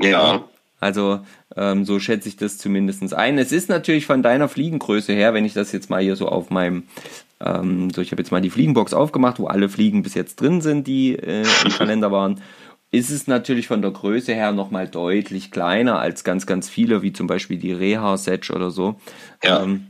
Ja, 0.00 0.44
Also 0.80 1.20
ähm, 1.56 1.84
so 1.84 1.98
schätze 1.98 2.28
ich 2.28 2.36
das 2.36 2.58
zumindest 2.58 3.12
ein. 3.12 3.38
Es 3.38 3.52
ist 3.52 3.68
natürlich 3.68 4.06
von 4.06 4.22
deiner 4.22 4.48
Fliegengröße 4.48 5.12
her, 5.12 5.34
wenn 5.34 5.44
ich 5.44 5.54
das 5.54 5.72
jetzt 5.72 5.90
mal 5.90 6.02
hier 6.02 6.16
so 6.16 6.28
auf 6.28 6.50
meinem, 6.50 6.84
ähm, 7.40 7.90
so 7.90 8.00
ich 8.00 8.10
habe 8.10 8.22
jetzt 8.22 8.32
mal 8.32 8.40
die 8.40 8.50
Fliegenbox 8.50 8.94
aufgemacht, 8.94 9.38
wo 9.38 9.46
alle 9.46 9.68
Fliegen 9.68 10.02
bis 10.02 10.14
jetzt 10.14 10.40
drin 10.40 10.60
sind, 10.60 10.86
die 10.86 11.14
äh, 11.14 11.46
im 11.64 11.70
Kalender 11.78 12.10
waren, 12.10 12.40
ist 12.90 13.10
es 13.10 13.26
natürlich 13.26 13.66
von 13.66 13.82
der 13.82 13.90
Größe 13.90 14.32
her 14.32 14.52
nochmal 14.52 14.88
deutlich 14.88 15.50
kleiner 15.50 15.98
als 15.98 16.24
ganz, 16.24 16.46
ganz 16.46 16.68
viele, 16.68 17.02
wie 17.02 17.12
zum 17.12 17.26
Beispiel 17.26 17.58
die 17.58 17.72
Reha-Setch 17.72 18.50
oder 18.50 18.70
so. 18.70 18.96
Ja. 19.44 19.62
Ähm, 19.62 19.86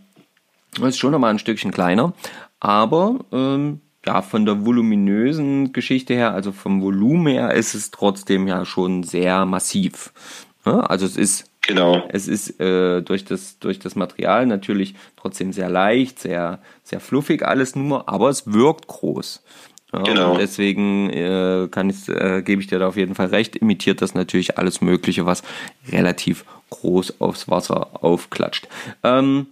das 0.74 0.90
ist 0.90 0.98
schon 0.98 1.12
nochmal 1.12 1.30
ein 1.30 1.38
Stückchen 1.38 1.70
kleiner, 1.70 2.12
aber 2.60 3.20
ähm, 3.32 3.80
ja, 4.04 4.22
von 4.22 4.44
der 4.44 4.64
voluminösen 4.64 5.72
Geschichte 5.72 6.14
her, 6.14 6.32
also 6.32 6.52
vom 6.52 6.82
Volumen 6.82 7.26
her, 7.28 7.52
ist 7.54 7.74
es 7.74 7.90
trotzdem 7.90 8.46
ja 8.46 8.64
schon 8.64 9.02
sehr 9.02 9.44
massiv. 9.44 10.12
Also 10.64 11.06
es 11.06 11.16
ist 11.16 11.47
genau. 11.62 12.06
es 12.10 12.28
ist 12.28 12.60
äh, 12.60 13.02
durch, 13.02 13.24
das, 13.24 13.58
durch 13.58 13.78
das 13.78 13.94
Material 13.94 14.46
natürlich 14.46 14.94
trotzdem 15.16 15.52
sehr 15.52 15.68
leicht, 15.68 16.18
sehr, 16.18 16.60
sehr 16.82 17.00
fluffig 17.00 17.44
alles 17.44 17.76
nur, 17.76 18.08
aber 18.08 18.28
es 18.30 18.52
wirkt 18.52 18.86
groß. 18.86 19.42
Ja, 19.92 20.02
Genau. 20.02 20.32
und 20.32 20.38
deswegen 20.40 21.08
äh, 21.10 21.68
kann 21.70 21.88
ich, 21.88 22.08
äh, 22.08 22.42
gebe 22.42 22.60
ich 22.60 22.66
dir 22.66 22.78
da 22.78 22.88
auf 22.88 22.96
jeden 22.96 23.14
Fall 23.14 23.28
recht, 23.28 23.56
imitiert 23.56 24.02
das 24.02 24.14
natürlich 24.14 24.58
alles 24.58 24.80
Mögliche, 24.82 25.24
was 25.24 25.42
relativ 25.90 26.44
groß 26.70 27.20
aufs 27.20 27.48
Wasser 27.48 28.04
aufklatscht. 28.04 28.68
Ähm, 29.02 29.46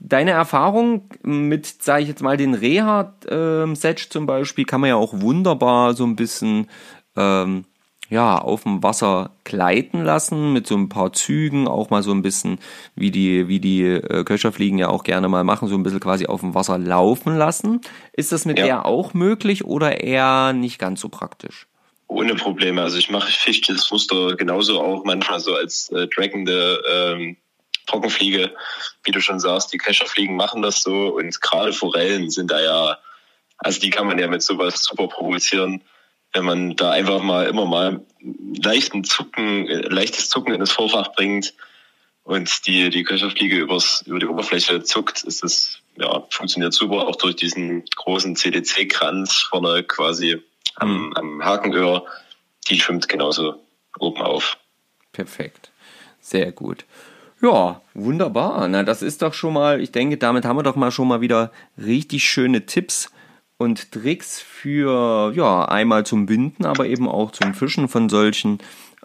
deine 0.00 0.30
Erfahrung 0.30 1.10
mit, 1.22 1.66
sage 1.66 2.02
ich 2.02 2.08
jetzt 2.08 2.22
mal, 2.22 2.36
den 2.36 2.54
Reha-Set 2.54 3.98
zum 3.98 4.26
Beispiel, 4.26 4.64
kann 4.64 4.80
man 4.80 4.90
ja 4.90 4.96
auch 4.96 5.20
wunderbar 5.20 5.94
so 5.94 6.04
ein 6.04 6.14
bisschen 6.14 6.68
ähm, 7.16 7.64
ja, 8.10 8.38
auf 8.38 8.62
dem 8.62 8.82
Wasser 8.82 9.30
gleiten 9.44 10.02
lassen 10.02 10.52
mit 10.52 10.66
so 10.66 10.76
ein 10.76 10.88
paar 10.88 11.12
Zügen, 11.12 11.68
auch 11.68 11.90
mal 11.90 12.02
so 12.02 12.10
ein 12.12 12.22
bisschen, 12.22 12.58
wie 12.94 13.10
die, 13.10 13.48
wie 13.48 13.60
die 13.60 13.82
äh, 13.82 14.24
Köcherfliegen 14.24 14.78
ja 14.78 14.88
auch 14.88 15.04
gerne 15.04 15.28
mal 15.28 15.44
machen, 15.44 15.68
so 15.68 15.74
ein 15.74 15.82
bisschen 15.82 16.00
quasi 16.00 16.26
auf 16.26 16.40
dem 16.40 16.54
Wasser 16.54 16.78
laufen 16.78 17.36
lassen. 17.36 17.80
Ist 18.12 18.32
das 18.32 18.44
mit 18.46 18.58
Ja. 18.58 18.64
der 18.64 18.86
auch 18.86 19.12
möglich 19.14 19.64
oder 19.64 20.00
eher 20.00 20.52
nicht 20.54 20.78
ganz 20.78 21.00
so 21.00 21.08
praktisch? 21.08 21.66
Ohne 22.06 22.34
Probleme. 22.34 22.80
Also 22.80 22.96
ich 22.96 23.10
mache 23.10 23.30
fisch 23.30 23.60
das 23.62 23.90
Muster 23.90 24.34
genauso 24.36 24.80
auch 24.80 25.04
manchmal 25.04 25.40
so 25.40 25.54
als 25.54 25.90
äh, 25.90 26.08
trackende 26.08 26.82
ähm, 26.90 27.36
Trockenfliege. 27.86 28.54
Wie 29.04 29.10
du 29.10 29.20
schon 29.20 29.40
sagst, 29.40 29.72
die 29.74 29.78
Kescherfliegen 29.78 30.34
machen 30.34 30.62
das 30.62 30.82
so 30.82 31.14
und 31.14 31.40
gerade 31.42 31.74
Forellen 31.74 32.30
sind 32.30 32.50
da 32.50 32.60
ja, 32.62 32.96
also 33.58 33.80
die 33.80 33.90
kann 33.90 34.06
man 34.06 34.18
ja 34.18 34.28
mit 34.28 34.40
sowas 34.42 34.82
super 34.82 35.08
provozieren. 35.08 35.82
Wenn 36.38 36.44
man 36.44 36.76
da 36.76 36.92
einfach 36.92 37.20
mal 37.20 37.48
immer 37.48 37.64
mal 37.66 38.00
leichten 38.62 39.02
Zucken, 39.02 39.66
leichtes 39.66 40.28
Zucken 40.28 40.54
in 40.54 40.60
das 40.60 40.70
Vorfach 40.70 41.12
bringt 41.12 41.52
und 42.22 42.64
die, 42.68 42.90
die 42.90 43.02
Köcherfliege 43.02 43.56
übers, 43.56 44.04
über 44.06 44.20
die 44.20 44.26
Oberfläche 44.26 44.84
zuckt, 44.84 45.24
ist 45.24 45.42
das, 45.42 45.80
ja, 45.96 46.22
funktioniert 46.30 46.72
super, 46.72 47.08
auch 47.08 47.16
durch 47.16 47.34
diesen 47.34 47.84
großen 47.96 48.36
CDC-Kranz 48.36 49.48
vorne 49.50 49.82
quasi 49.82 50.40
am, 50.76 51.12
am 51.14 51.44
Hakenöhr, 51.44 52.06
die 52.68 52.78
schwimmt 52.78 53.08
genauso 53.08 53.60
oben 53.98 54.22
auf. 54.22 54.58
Perfekt. 55.10 55.72
Sehr 56.20 56.52
gut. 56.52 56.84
Ja, 57.42 57.82
wunderbar. 57.94 58.68
Na, 58.68 58.84
das 58.84 59.02
ist 59.02 59.22
doch 59.22 59.34
schon 59.34 59.54
mal, 59.54 59.80
ich 59.80 59.90
denke, 59.90 60.18
damit 60.18 60.44
haben 60.44 60.56
wir 60.56 60.62
doch 60.62 60.76
mal 60.76 60.92
schon 60.92 61.08
mal 61.08 61.20
wieder 61.20 61.50
richtig 61.76 62.22
schöne 62.30 62.64
Tipps 62.64 63.10
und 63.58 63.92
Tricks 63.92 64.40
für, 64.40 65.32
ja, 65.34 65.64
einmal 65.64 66.06
zum 66.06 66.26
Binden, 66.26 66.64
aber 66.64 66.86
eben 66.86 67.08
auch 67.08 67.32
zum 67.32 67.54
Fischen 67.54 67.88
von 67.88 68.08
solchen 68.08 68.60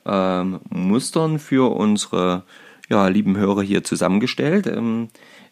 ähm, 0.05 0.59
Mustern 0.69 1.39
für 1.39 1.75
unsere, 1.75 2.43
ja, 2.89 3.07
lieben 3.07 3.35
Hörer 3.35 3.63
hier 3.63 3.83
zusammengestellt. 3.83 4.67
Ähm, 4.67 5.09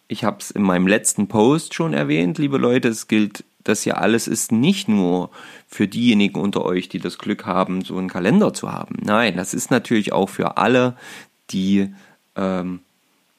ich 0.08 0.24
habe 0.24 0.38
es 0.40 0.52
in 0.52 0.62
meinem 0.62 0.88
letzten 0.88 1.28
Post 1.28 1.74
schon 1.74 1.94
erwähnt, 1.94 2.38
liebe 2.38 2.58
Leute, 2.58 2.90
es 2.90 3.08
gilt, 3.08 3.44
das 3.64 3.82
hier 3.84 3.98
alles 4.00 4.28
ist 4.28 4.52
nicht 4.52 4.88
nur 4.88 5.32
für 5.68 5.88
diejenigen 5.88 6.40
unter 6.40 6.64
euch, 6.64 6.90
die 6.90 7.00
das 7.00 7.18
Glück 7.18 7.46
haben, 7.46 7.84
so 7.84 7.98
einen 7.98 8.10
Kalender 8.10 8.54
zu 8.54 8.72
haben. 8.72 8.98
Nein, 9.02 9.36
das 9.36 9.54
ist 9.54 9.72
natürlich 9.72 10.14
auch 10.14 10.30
für 10.30 10.58
alle, 10.58 10.96
die 11.50 11.94
ähm, 12.36 12.80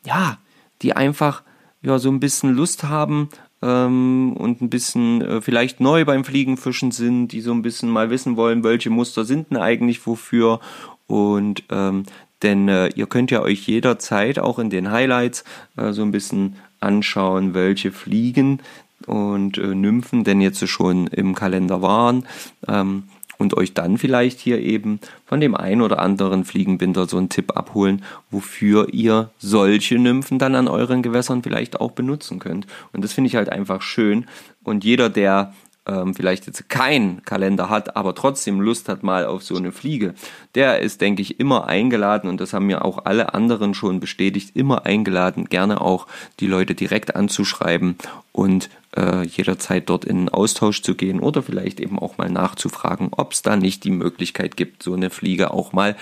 ja, 0.05 0.39
die 0.83 0.95
einfach 0.95 1.43
ja 1.83 1.99
so 1.99 2.11
ein 2.11 2.21
bisschen 2.21 2.55
Lust 2.55 2.85
haben 2.85 3.29
ähm, 3.63 4.35
und 4.37 4.61
ein 4.61 4.71
bisschen 4.71 5.23
äh, 5.23 5.41
vielleicht 5.41 5.81
neu 5.81 6.05
beim 6.05 6.25
Fliegenfischen 6.25 6.91
sind, 6.91 7.29
die 7.29 7.41
so 7.41 7.53
ein 7.53 7.63
bisschen 7.63 7.89
mal 7.89 8.11
wissen 8.11 8.37
wollen, 8.37 8.65
welche 8.65 8.91
Muster 8.91 9.25
sind 9.25 9.51
denn 9.51 9.59
eigentlich 9.59 10.07
wofür 10.07 10.61
und 11.07 11.63
ähm, 11.71 12.05
denn 12.43 12.69
äh, 12.69 12.89
ihr 12.89 13.07
könnt 13.07 13.31
ja 13.31 13.41
euch 13.41 13.67
jederzeit 13.67 14.39
auch 14.39 14.59
in 14.59 14.71
den 14.71 14.91
Highlights 14.91 15.45
äh, 15.77 15.93
so 15.93 16.03
ein 16.03 16.11
bisschen 16.11 16.57
anschauen, 16.81 17.55
welche 17.55 17.93
Fliegen 17.93 18.61
und 19.07 19.59
äh, 19.59 19.75
Nymphen 19.75 20.25
denn 20.25 20.41
jetzt 20.41 20.67
schon 20.69 21.07
im 21.07 21.35
Kalender 21.35 21.83
waren. 21.83 22.27
Ähm, 22.67 23.05
und 23.43 23.55
euch 23.57 23.75
dann 23.75 23.99
vielleicht 23.99 24.41
hier 24.41 24.61
eben 24.61 25.01
von 25.27 25.41
dem 25.41 25.55
einen 25.55 25.83
oder 25.83 25.99
anderen 25.99 26.45
Fliegenbinder 26.45 27.07
so 27.07 27.19
einen 27.19 27.29
Tipp 27.29 27.57
abholen, 27.57 28.03
wofür 28.31 28.89
ihr 28.95 29.31
solche 29.39 29.99
Nymphen 29.99 30.39
dann 30.39 30.55
an 30.55 30.69
euren 30.69 31.03
Gewässern 31.03 31.43
vielleicht 31.43 31.81
auch 31.81 31.91
benutzen 31.91 32.39
könnt. 32.39 32.67
Und 32.93 33.05
das 33.05 33.13
finde 33.13 33.29
ich 33.29 33.37
halt 33.37 33.51
einfach 33.51 33.83
schön. 33.83 34.27
Und 34.63 34.85
jeder, 34.85 35.11
der 35.11 35.53
ähm, 35.87 36.15
vielleicht 36.15 36.47
jetzt 36.47 36.69
keinen 36.69 37.23
Kalender 37.25 37.69
hat, 37.69 37.97
aber 37.97 38.15
trotzdem 38.15 38.61
Lust 38.61 38.89
hat 38.89 39.03
mal 39.03 39.27
auf 39.27 39.43
so 39.43 39.57
eine 39.57 39.73
Fliege, 39.73 40.15
der 40.55 40.81
ist, 40.81 41.01
denke 41.01 41.23
ich, 41.23 41.41
immer 41.41 41.67
eingeladen 41.67 42.29
und 42.29 42.41
das 42.41 42.53
haben 42.53 42.67
mir 42.67 42.85
auch 42.85 43.05
alle 43.05 43.35
anderen 43.35 43.75
schon 43.75 43.99
bestätigt, 43.99 44.55
immer 44.55 44.87
eingeladen, 44.87 45.47
gerne 45.47 45.81
auch 45.81 46.07
die 46.41 46.47
Leute 46.47 46.75
direkt 46.75 47.17
anzuschreiben 47.17 47.97
und 48.31 48.71
äh, 48.97 49.23
jederzeit 49.27 49.89
dort 49.89 50.05
in 50.05 50.19
einen 50.19 50.29
Austausch 50.29 50.83
zu 50.83 50.95
gehen 50.95 51.21
oder 51.21 51.43
vielleicht 51.43 51.81
eben 51.81 51.99
auch 51.99 52.19
mal 52.19 52.31
nachzufragen, 52.31 53.09
ob 53.11 53.33
es 53.33 53.43
da 53.43 53.57
nicht 53.57 53.85
die 53.85 53.91
Möglichkeit 53.91 54.57
gibt, 54.57 54.83
so 54.83 54.95
eine 54.95 55.11
Fliege 55.11 55.53
auch 55.53 55.73
mal, 55.73 55.97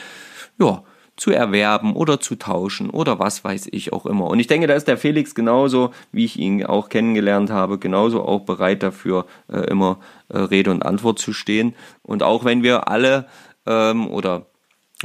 ja, 0.58 0.82
zu 1.16 1.30
erwerben 1.30 1.94
oder 1.94 2.20
zu 2.20 2.36
tauschen 2.36 2.90
oder 2.90 3.18
was 3.18 3.44
weiß 3.44 3.68
ich 3.72 3.92
auch 3.92 4.06
immer. 4.06 4.26
Und 4.26 4.40
ich 4.40 4.46
denke, 4.46 4.66
da 4.66 4.74
ist 4.74 4.88
der 4.88 4.96
Felix 4.96 5.34
genauso, 5.34 5.92
wie 6.12 6.24
ich 6.24 6.38
ihn 6.38 6.64
auch 6.64 6.88
kennengelernt 6.88 7.50
habe, 7.50 7.78
genauso 7.78 8.22
auch 8.22 8.40
bereit 8.40 8.82
dafür, 8.82 9.26
äh, 9.52 9.58
immer 9.70 9.98
äh, 10.28 10.38
Rede 10.38 10.70
und 10.70 10.84
Antwort 10.84 11.18
zu 11.18 11.32
stehen. 11.32 11.74
Und 12.02 12.22
auch 12.22 12.44
wenn 12.44 12.62
wir 12.62 12.88
alle 12.88 13.26
ähm, 13.66 14.08
oder 14.08 14.46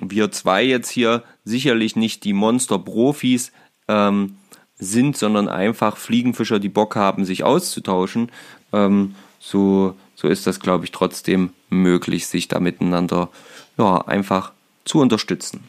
wir 0.02 0.32
zwei 0.32 0.64
jetzt 0.64 0.90
hier 0.90 1.24
sicherlich 1.44 1.96
nicht 1.96 2.24
die 2.24 2.34
Monster-Profis 2.34 3.52
ähm, 3.88 4.38
sind, 4.78 5.18
sondern 5.18 5.48
einfach 5.48 5.98
Fliegenfischer, 5.98 6.60
die 6.60 6.70
Bock 6.70 6.96
haben, 6.96 7.26
sich 7.26 7.44
auszutauschen, 7.44 8.32
ähm, 8.74 9.16
so, 9.40 9.96
so 10.16 10.28
ist 10.28 10.48
das, 10.48 10.60
glaube 10.60 10.86
ich, 10.86 10.92
trotzdem 10.92 11.52
möglich, 11.70 12.28
sich 12.28 12.48
da 12.48 12.60
miteinander 12.60 13.30
ja, 13.78 13.98
einfach 14.02 14.52
zu 14.86 15.00
unterstützen. 15.00 15.64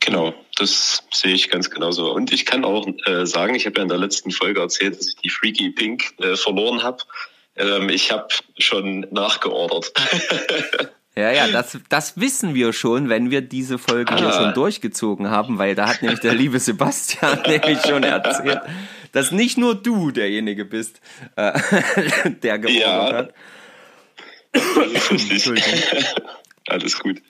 Genau, 0.00 0.34
das 0.56 1.02
sehe 1.12 1.34
ich 1.34 1.50
ganz 1.50 1.70
genauso. 1.70 2.12
Und 2.12 2.32
ich 2.32 2.46
kann 2.46 2.64
auch 2.64 2.86
äh, 3.06 3.26
sagen, 3.26 3.54
ich 3.54 3.66
habe 3.66 3.76
ja 3.76 3.82
in 3.82 3.88
der 3.88 3.98
letzten 3.98 4.30
Folge 4.30 4.60
erzählt, 4.60 4.98
dass 4.98 5.08
ich 5.08 5.16
die 5.16 5.28
Freaky 5.30 5.70
Pink 5.70 6.14
äh, 6.18 6.36
verloren 6.36 6.82
habe. 6.82 6.98
Ähm, 7.56 7.88
ich 7.90 8.10
habe 8.10 8.28
schon 8.58 9.06
nachgeordert. 9.10 9.92
Ja, 11.16 11.32
ja, 11.32 11.48
das, 11.48 11.76
das 11.88 12.20
wissen 12.20 12.54
wir 12.54 12.72
schon, 12.72 13.08
wenn 13.08 13.32
wir 13.32 13.40
diese 13.42 13.78
Folge 13.78 14.14
hier 14.16 14.28
Ah. 14.28 14.32
schon 14.44 14.54
durchgezogen 14.54 15.28
haben, 15.28 15.58
weil 15.58 15.74
da 15.74 15.88
hat 15.88 16.02
nämlich 16.02 16.20
der 16.20 16.34
liebe 16.34 16.60
Sebastian 16.60 17.42
nämlich 17.46 17.80
schon 17.84 18.04
erzählt, 18.04 18.60
dass 19.10 19.32
nicht 19.32 19.58
nur 19.58 19.74
du 19.74 20.12
derjenige 20.12 20.64
bist, 20.64 21.00
äh, 21.34 21.52
der 22.42 22.60
geordert 22.60 22.80
Ja. 22.80 23.12
hat. 23.12 23.34
Entschuldigung. 25.30 25.80
Alles 26.68 26.98
gut. 26.98 27.22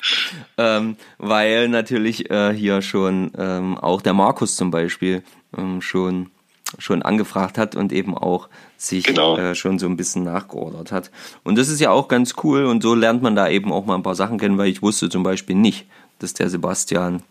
ähm, 0.58 0.96
weil 1.18 1.68
natürlich 1.68 2.30
äh, 2.30 2.52
hier 2.52 2.82
schon 2.82 3.30
ähm, 3.38 3.78
auch 3.78 4.02
der 4.02 4.12
Markus 4.12 4.56
zum 4.56 4.70
Beispiel 4.70 5.22
ähm, 5.56 5.80
schon 5.80 6.30
schon 6.78 7.02
angefragt 7.02 7.58
hat 7.58 7.74
und 7.74 7.92
eben 7.92 8.16
auch 8.16 8.48
sich 8.76 9.04
Genau. 9.04 9.36
äh, 9.36 9.56
schon 9.56 9.80
so 9.80 9.86
ein 9.86 9.96
bisschen 9.96 10.22
nachgeordert 10.22 10.92
hat. 10.92 11.10
Und 11.42 11.58
das 11.58 11.68
ist 11.68 11.80
ja 11.80 11.90
auch 11.90 12.06
ganz 12.06 12.34
cool 12.44 12.64
und 12.64 12.80
so 12.82 12.94
lernt 12.94 13.22
man 13.22 13.34
da 13.34 13.48
eben 13.48 13.72
auch 13.72 13.86
mal 13.86 13.96
ein 13.96 14.04
paar 14.04 14.14
Sachen 14.14 14.38
kennen, 14.38 14.56
weil 14.56 14.68
ich 14.68 14.80
wusste 14.80 15.08
zum 15.08 15.24
Beispiel 15.24 15.56
nicht, 15.56 15.86
dass 16.20 16.32
der 16.32 16.48
Sebastian, 16.48 17.24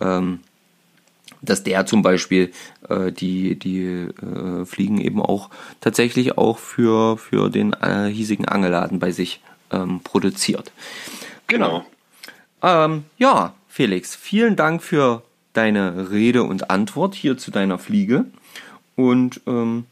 ähm, 0.00 0.40
dass 1.42 1.62
der 1.62 1.84
zum 1.84 2.00
Beispiel 2.00 2.52
äh, 2.88 3.12
die, 3.12 3.58
die 3.58 3.82
äh, 3.82 4.64
Fliegen 4.64 4.98
eben 4.98 5.20
auch 5.20 5.50
tatsächlich 5.82 6.38
auch 6.38 6.56
für, 6.58 7.18
für 7.18 7.50
den 7.50 7.74
äh, 7.74 8.06
hiesigen 8.08 8.46
Angelladen 8.48 8.98
bei 8.98 9.10
sich 9.10 9.42
ähm, 9.70 10.00
produziert. 10.02 10.72
Genau. 11.50 11.84
Ähm, 12.62 13.04
ja, 13.18 13.54
Felix, 13.68 14.14
vielen 14.14 14.56
Dank 14.56 14.82
für 14.82 15.22
deine 15.52 16.10
Rede 16.10 16.42
und 16.42 16.70
Antwort 16.70 17.14
hier 17.14 17.36
zu 17.38 17.50
deiner 17.50 17.78
Fliege. 17.78 18.24
Und 18.96 19.40
ähm, 19.46 19.86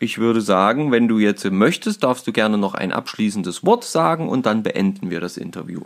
ich 0.00 0.18
würde 0.18 0.40
sagen, 0.40 0.90
wenn 0.90 1.08
du 1.08 1.18
jetzt 1.18 1.44
möchtest, 1.44 2.02
darfst 2.02 2.26
du 2.26 2.32
gerne 2.32 2.58
noch 2.58 2.74
ein 2.74 2.92
abschließendes 2.92 3.64
Wort 3.64 3.84
sagen 3.84 4.28
und 4.28 4.46
dann 4.46 4.62
beenden 4.62 5.10
wir 5.10 5.20
das 5.20 5.36
Interview. 5.36 5.82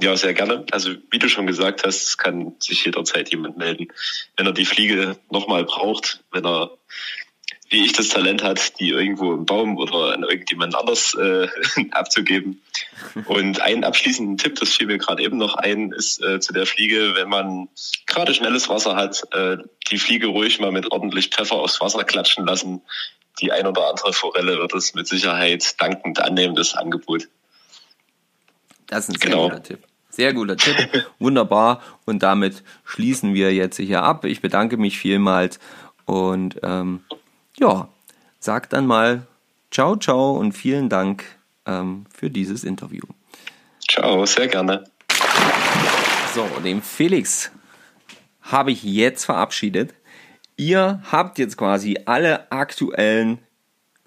Ja, 0.00 0.16
sehr 0.16 0.32
gerne. 0.32 0.64
Also 0.70 0.92
wie 1.10 1.18
du 1.18 1.28
schon 1.28 1.46
gesagt 1.46 1.84
hast, 1.84 2.02
es 2.02 2.18
kann 2.18 2.52
sich 2.60 2.84
jederzeit 2.84 3.30
jemand 3.30 3.58
melden, 3.58 3.88
wenn 4.36 4.46
er 4.46 4.52
die 4.52 4.64
Fliege 4.64 5.16
nochmal 5.30 5.64
braucht, 5.64 6.22
wenn 6.30 6.46
er, 6.46 6.70
wie 7.70 7.84
ich 7.84 7.92
das 7.92 8.08
Talent 8.08 8.42
hat, 8.42 8.78
die 8.80 8.90
irgendwo 8.90 9.32
im 9.34 9.44
Baum 9.44 9.76
oder 9.76 10.14
an 10.14 10.22
irgendjemand 10.22 10.74
anders 10.74 11.14
äh, 11.14 11.48
abzugeben. 11.90 12.62
Und 13.26 13.60
einen 13.60 13.84
abschließenden 13.84 14.38
Tipp, 14.38 14.56
das 14.58 14.70
fiel 14.70 14.86
mir 14.86 14.98
gerade 14.98 15.22
eben 15.22 15.36
noch 15.36 15.54
ein, 15.54 15.92
ist 15.92 16.22
äh, 16.22 16.40
zu 16.40 16.52
der 16.52 16.66
Fliege, 16.66 17.14
wenn 17.14 17.28
man 17.28 17.68
gerade 18.06 18.32
schnelles 18.32 18.68
Wasser 18.68 18.96
hat, 18.96 19.22
äh, 19.32 19.58
die 19.90 19.98
Fliege 19.98 20.28
ruhig 20.28 20.60
mal 20.60 20.72
mit 20.72 20.90
ordentlich 20.90 21.28
Pfeffer 21.28 21.56
aufs 21.56 21.80
Wasser 21.80 22.04
klatschen 22.04 22.46
lassen. 22.46 22.80
Die 23.40 23.52
ein 23.52 23.66
oder 23.66 23.88
andere 23.88 24.12
Forelle 24.12 24.58
wird 24.58 24.74
es 24.74 24.94
mit 24.94 25.06
Sicherheit 25.06 25.80
dankend 25.80 26.20
annehmen, 26.20 26.54
das 26.56 26.74
Angebot. 26.74 27.28
Das 28.86 29.08
ist 29.08 29.14
ein 29.14 29.20
sehr 29.20 29.30
Genau. 29.30 29.48
guter 29.48 29.62
Tipp. 29.62 29.80
Sehr 30.10 30.32
guter 30.32 30.56
Tipp. 30.56 31.06
Wunderbar. 31.18 31.82
Und 32.06 32.22
damit 32.22 32.64
schließen 32.84 33.34
wir 33.34 33.52
jetzt 33.52 33.76
hier 33.76 34.02
ab. 34.02 34.24
Ich 34.24 34.40
bedanke 34.40 34.76
mich 34.78 34.98
vielmals 34.98 35.60
und 36.06 36.58
ähm, 36.62 37.04
ja, 37.58 37.88
sag 38.38 38.70
dann 38.70 38.86
mal 38.86 39.26
Ciao, 39.70 39.96
ciao 39.96 40.32
und 40.32 40.52
vielen 40.52 40.88
Dank 40.88 41.24
ähm, 41.66 42.06
für 42.10 42.30
dieses 42.30 42.64
Interview. 42.64 43.02
Ciao, 43.86 44.24
sehr 44.24 44.48
gerne. 44.48 44.84
So, 46.34 46.46
den 46.64 46.80
Felix 46.80 47.50
habe 48.40 48.72
ich 48.72 48.82
jetzt 48.82 49.24
verabschiedet. 49.24 49.94
Ihr 50.56 51.02
habt 51.12 51.38
jetzt 51.38 51.58
quasi 51.58 51.98
alle 52.06 52.50
aktuellen 52.50 53.38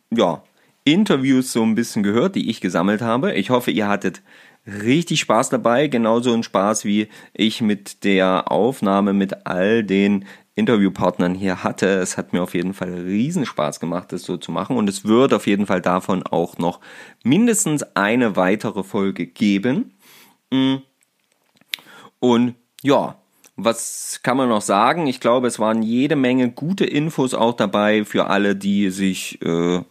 ja, 0.09 0.43
Interviews 0.83 1.53
so 1.53 1.61
ein 1.61 1.75
bisschen 1.75 2.01
gehört, 2.01 2.35
die 2.35 2.49
ich 2.49 2.59
gesammelt 2.59 3.01
habe. 3.01 3.33
Ich 3.35 3.51
hoffe, 3.51 3.69
ihr 3.69 3.87
hattet 3.87 4.21
richtig 4.65 5.19
Spaß 5.21 5.49
dabei, 5.49 5.87
genauso 5.87 6.33
ein 6.33 6.43
Spaß 6.43 6.85
wie 6.85 7.07
ich 7.33 7.61
mit 7.61 8.03
der 8.03 8.51
Aufnahme 8.51 9.13
mit 9.13 9.45
all 9.45 9.83
den 9.83 10.25
Interviewpartnern 10.55 11.33
hier 11.33 11.63
hatte. 11.63 11.87
Es 11.87 12.17
hat 12.17 12.33
mir 12.33 12.43
auf 12.43 12.53
jeden 12.53 12.73
Fall 12.73 12.93
riesen 12.93 13.45
Spaß 13.45 13.79
gemacht, 13.79 14.11
das 14.11 14.23
so 14.23 14.37
zu 14.37 14.51
machen 14.51 14.75
und 14.75 14.89
es 14.89 15.05
wird 15.05 15.33
auf 15.33 15.47
jeden 15.47 15.65
Fall 15.65 15.81
davon 15.81 16.23
auch 16.23 16.57
noch 16.57 16.79
mindestens 17.23 17.83
eine 17.95 18.35
weitere 18.35 18.83
Folge 18.83 19.25
geben. 19.27 19.93
Mm. 20.51 20.77
Und 22.19 22.55
ja, 22.83 23.15
was 23.55 24.19
kann 24.23 24.37
man 24.37 24.49
noch 24.49 24.61
sagen? 24.61 25.07
Ich 25.07 25.19
glaube, 25.19 25.47
es 25.47 25.59
waren 25.59 25.83
jede 25.83 26.15
Menge 26.15 26.51
gute 26.51 26.85
Infos 26.85 27.33
auch 27.33 27.53
dabei 27.53 28.05
für 28.05 28.27
alle, 28.27 28.55
die 28.55 28.89
sich 28.89 29.41
äh, 29.41 29.81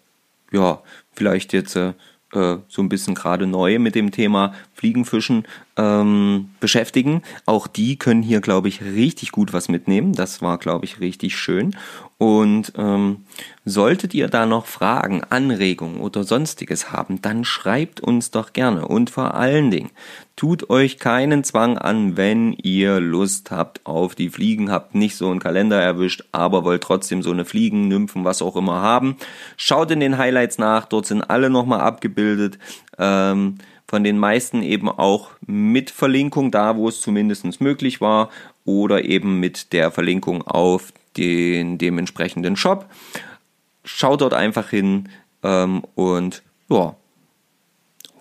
ja 0.52 0.82
vielleicht 1.12 1.52
jetzt 1.52 1.76
äh, 1.76 1.94
äh, 2.32 2.58
so 2.68 2.82
ein 2.82 2.88
bisschen 2.88 3.14
gerade 3.14 3.46
neu 3.46 3.78
mit 3.78 3.94
dem 3.94 4.10
Thema 4.10 4.54
Fliegenfischen 4.80 5.44
ähm, 5.76 6.48
beschäftigen. 6.58 7.20
Auch 7.44 7.66
die 7.66 7.98
können 7.98 8.22
hier, 8.22 8.40
glaube 8.40 8.68
ich, 8.68 8.80
richtig 8.80 9.30
gut 9.30 9.52
was 9.52 9.68
mitnehmen. 9.68 10.14
Das 10.14 10.40
war, 10.40 10.56
glaube 10.56 10.86
ich, 10.86 11.00
richtig 11.00 11.36
schön. 11.36 11.76
Und 12.16 12.72
ähm, 12.76 13.24
solltet 13.66 14.14
ihr 14.14 14.28
da 14.28 14.46
noch 14.46 14.64
Fragen, 14.64 15.22
Anregungen 15.28 16.00
oder 16.00 16.24
sonstiges 16.24 16.92
haben, 16.92 17.20
dann 17.20 17.44
schreibt 17.44 18.00
uns 18.00 18.30
doch 18.30 18.54
gerne. 18.54 18.88
Und 18.88 19.10
vor 19.10 19.34
allen 19.34 19.70
Dingen, 19.70 19.90
tut 20.36 20.70
euch 20.70 20.98
keinen 20.98 21.44
Zwang 21.44 21.76
an, 21.76 22.16
wenn 22.16 22.54
ihr 22.54 23.00
Lust 23.00 23.50
habt 23.50 23.84
auf 23.84 24.14
die 24.14 24.30
Fliegen, 24.30 24.70
habt 24.70 24.94
nicht 24.94 25.16
so 25.16 25.30
einen 25.30 25.40
Kalender 25.40 25.80
erwischt, 25.80 26.24
aber 26.32 26.64
wollt 26.64 26.82
trotzdem 26.82 27.22
so 27.22 27.30
eine 27.30 27.44
Fliegen, 27.44 27.88
Nymphen, 27.88 28.24
was 28.24 28.40
auch 28.40 28.56
immer 28.56 28.80
haben. 28.80 29.16
Schaut 29.58 29.90
in 29.90 30.00
den 30.00 30.16
Highlights 30.16 30.56
nach, 30.56 30.86
dort 30.86 31.04
sind 31.04 31.22
alle 31.22 31.50
nochmal 31.50 31.80
abgebildet. 31.80 32.58
Ähm, 32.98 33.56
von 33.90 34.04
den 34.04 34.18
meisten 34.18 34.62
eben 34.62 34.88
auch 34.88 35.30
mit 35.44 35.90
Verlinkung 35.90 36.52
da, 36.52 36.76
wo 36.76 36.88
es 36.88 37.00
zumindest 37.00 37.60
möglich 37.60 38.00
war, 38.00 38.30
oder 38.64 39.04
eben 39.04 39.40
mit 39.40 39.72
der 39.72 39.90
Verlinkung 39.90 40.42
auf 40.46 40.92
den 41.16 41.76
dementsprechenden 41.76 42.54
Shop. 42.54 42.88
Schaut 43.82 44.20
dort 44.20 44.32
einfach 44.32 44.70
hin 44.70 45.08
ähm, 45.42 45.82
und 45.96 46.44
ja, 46.68 46.94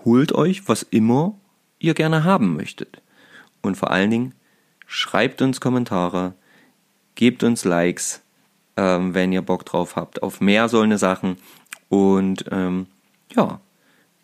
holt 0.05 0.31
euch, 0.33 0.67
was 0.67 0.81
immer 0.81 1.35
ihr 1.77 1.93
gerne 1.93 2.23
haben 2.23 2.55
möchtet. 2.55 3.03
Und 3.61 3.77
vor 3.77 3.91
allen 3.91 4.09
Dingen, 4.09 4.33
schreibt 4.87 5.39
uns 5.43 5.61
Kommentare, 5.61 6.33
gebt 7.13 7.43
uns 7.43 7.63
Likes, 7.63 8.23
ähm, 8.75 9.13
wenn 9.13 9.31
ihr 9.31 9.43
Bock 9.43 9.67
drauf 9.67 9.95
habt, 9.95 10.23
auf 10.23 10.41
mehr 10.41 10.67
solche 10.67 10.97
Sachen. 10.97 11.37
Und 11.89 12.45
ähm, 12.49 12.87
ja, 13.35 13.61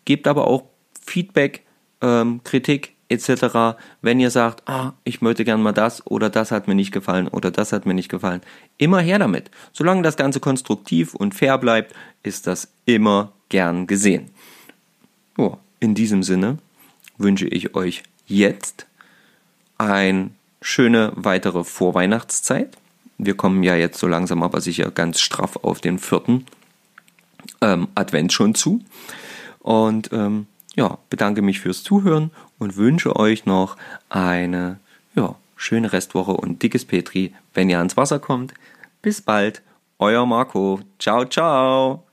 gebt 0.04 0.26
aber 0.26 0.48
auch 0.48 0.64
Feedback, 1.06 1.62
ähm, 2.02 2.40
Kritik, 2.44 2.94
etc. 3.08 3.78
Wenn 4.02 4.20
ihr 4.20 4.30
sagt, 4.30 4.68
ah, 4.68 4.94
ich 5.04 5.20
möchte 5.20 5.44
gern 5.44 5.62
mal 5.62 5.72
das 5.72 6.06
oder 6.06 6.28
das 6.28 6.50
hat 6.50 6.68
mir 6.68 6.74
nicht 6.74 6.92
gefallen 6.92 7.28
oder 7.28 7.50
das 7.50 7.72
hat 7.72 7.86
mir 7.86 7.94
nicht 7.94 8.08
gefallen, 8.08 8.42
immer 8.78 9.00
her 9.00 9.18
damit. 9.18 9.50
Solange 9.72 10.02
das 10.02 10.16
Ganze 10.16 10.40
konstruktiv 10.40 11.14
und 11.14 11.34
fair 11.34 11.58
bleibt, 11.58 11.94
ist 12.22 12.46
das 12.46 12.68
immer 12.84 13.32
gern 13.48 13.86
gesehen. 13.86 14.30
Oh, 15.38 15.56
in 15.80 15.94
diesem 15.94 16.22
Sinne 16.22 16.58
wünsche 17.18 17.46
ich 17.46 17.74
euch 17.74 18.02
jetzt 18.26 18.86
eine 19.78 20.30
schöne 20.60 21.12
weitere 21.14 21.64
Vorweihnachtszeit. 21.64 22.76
Wir 23.18 23.36
kommen 23.36 23.62
ja 23.62 23.76
jetzt 23.76 23.98
so 23.98 24.06
langsam 24.06 24.42
aber 24.42 24.60
sicher 24.60 24.90
ganz 24.90 25.20
straff 25.20 25.56
auf 25.62 25.80
den 25.80 25.98
vierten 25.98 26.46
ähm, 27.60 27.88
Advent 27.94 28.32
schon 28.32 28.54
zu. 28.54 28.82
Und 29.60 30.10
ähm, 30.12 30.46
ja, 30.76 30.98
bedanke 31.10 31.42
mich 31.42 31.60
fürs 31.60 31.82
Zuhören 31.82 32.30
und 32.58 32.76
wünsche 32.76 33.16
euch 33.16 33.46
noch 33.46 33.76
eine 34.08 34.78
ja, 35.14 35.34
schöne 35.56 35.92
Restwoche 35.92 36.32
und 36.32 36.62
dickes 36.62 36.84
Petri, 36.84 37.34
wenn 37.54 37.70
ihr 37.70 37.78
ans 37.78 37.96
Wasser 37.96 38.18
kommt. 38.18 38.54
Bis 39.02 39.20
bald, 39.20 39.62
euer 39.98 40.26
Marco. 40.26 40.80
Ciao, 40.98 41.24
ciao. 41.24 42.05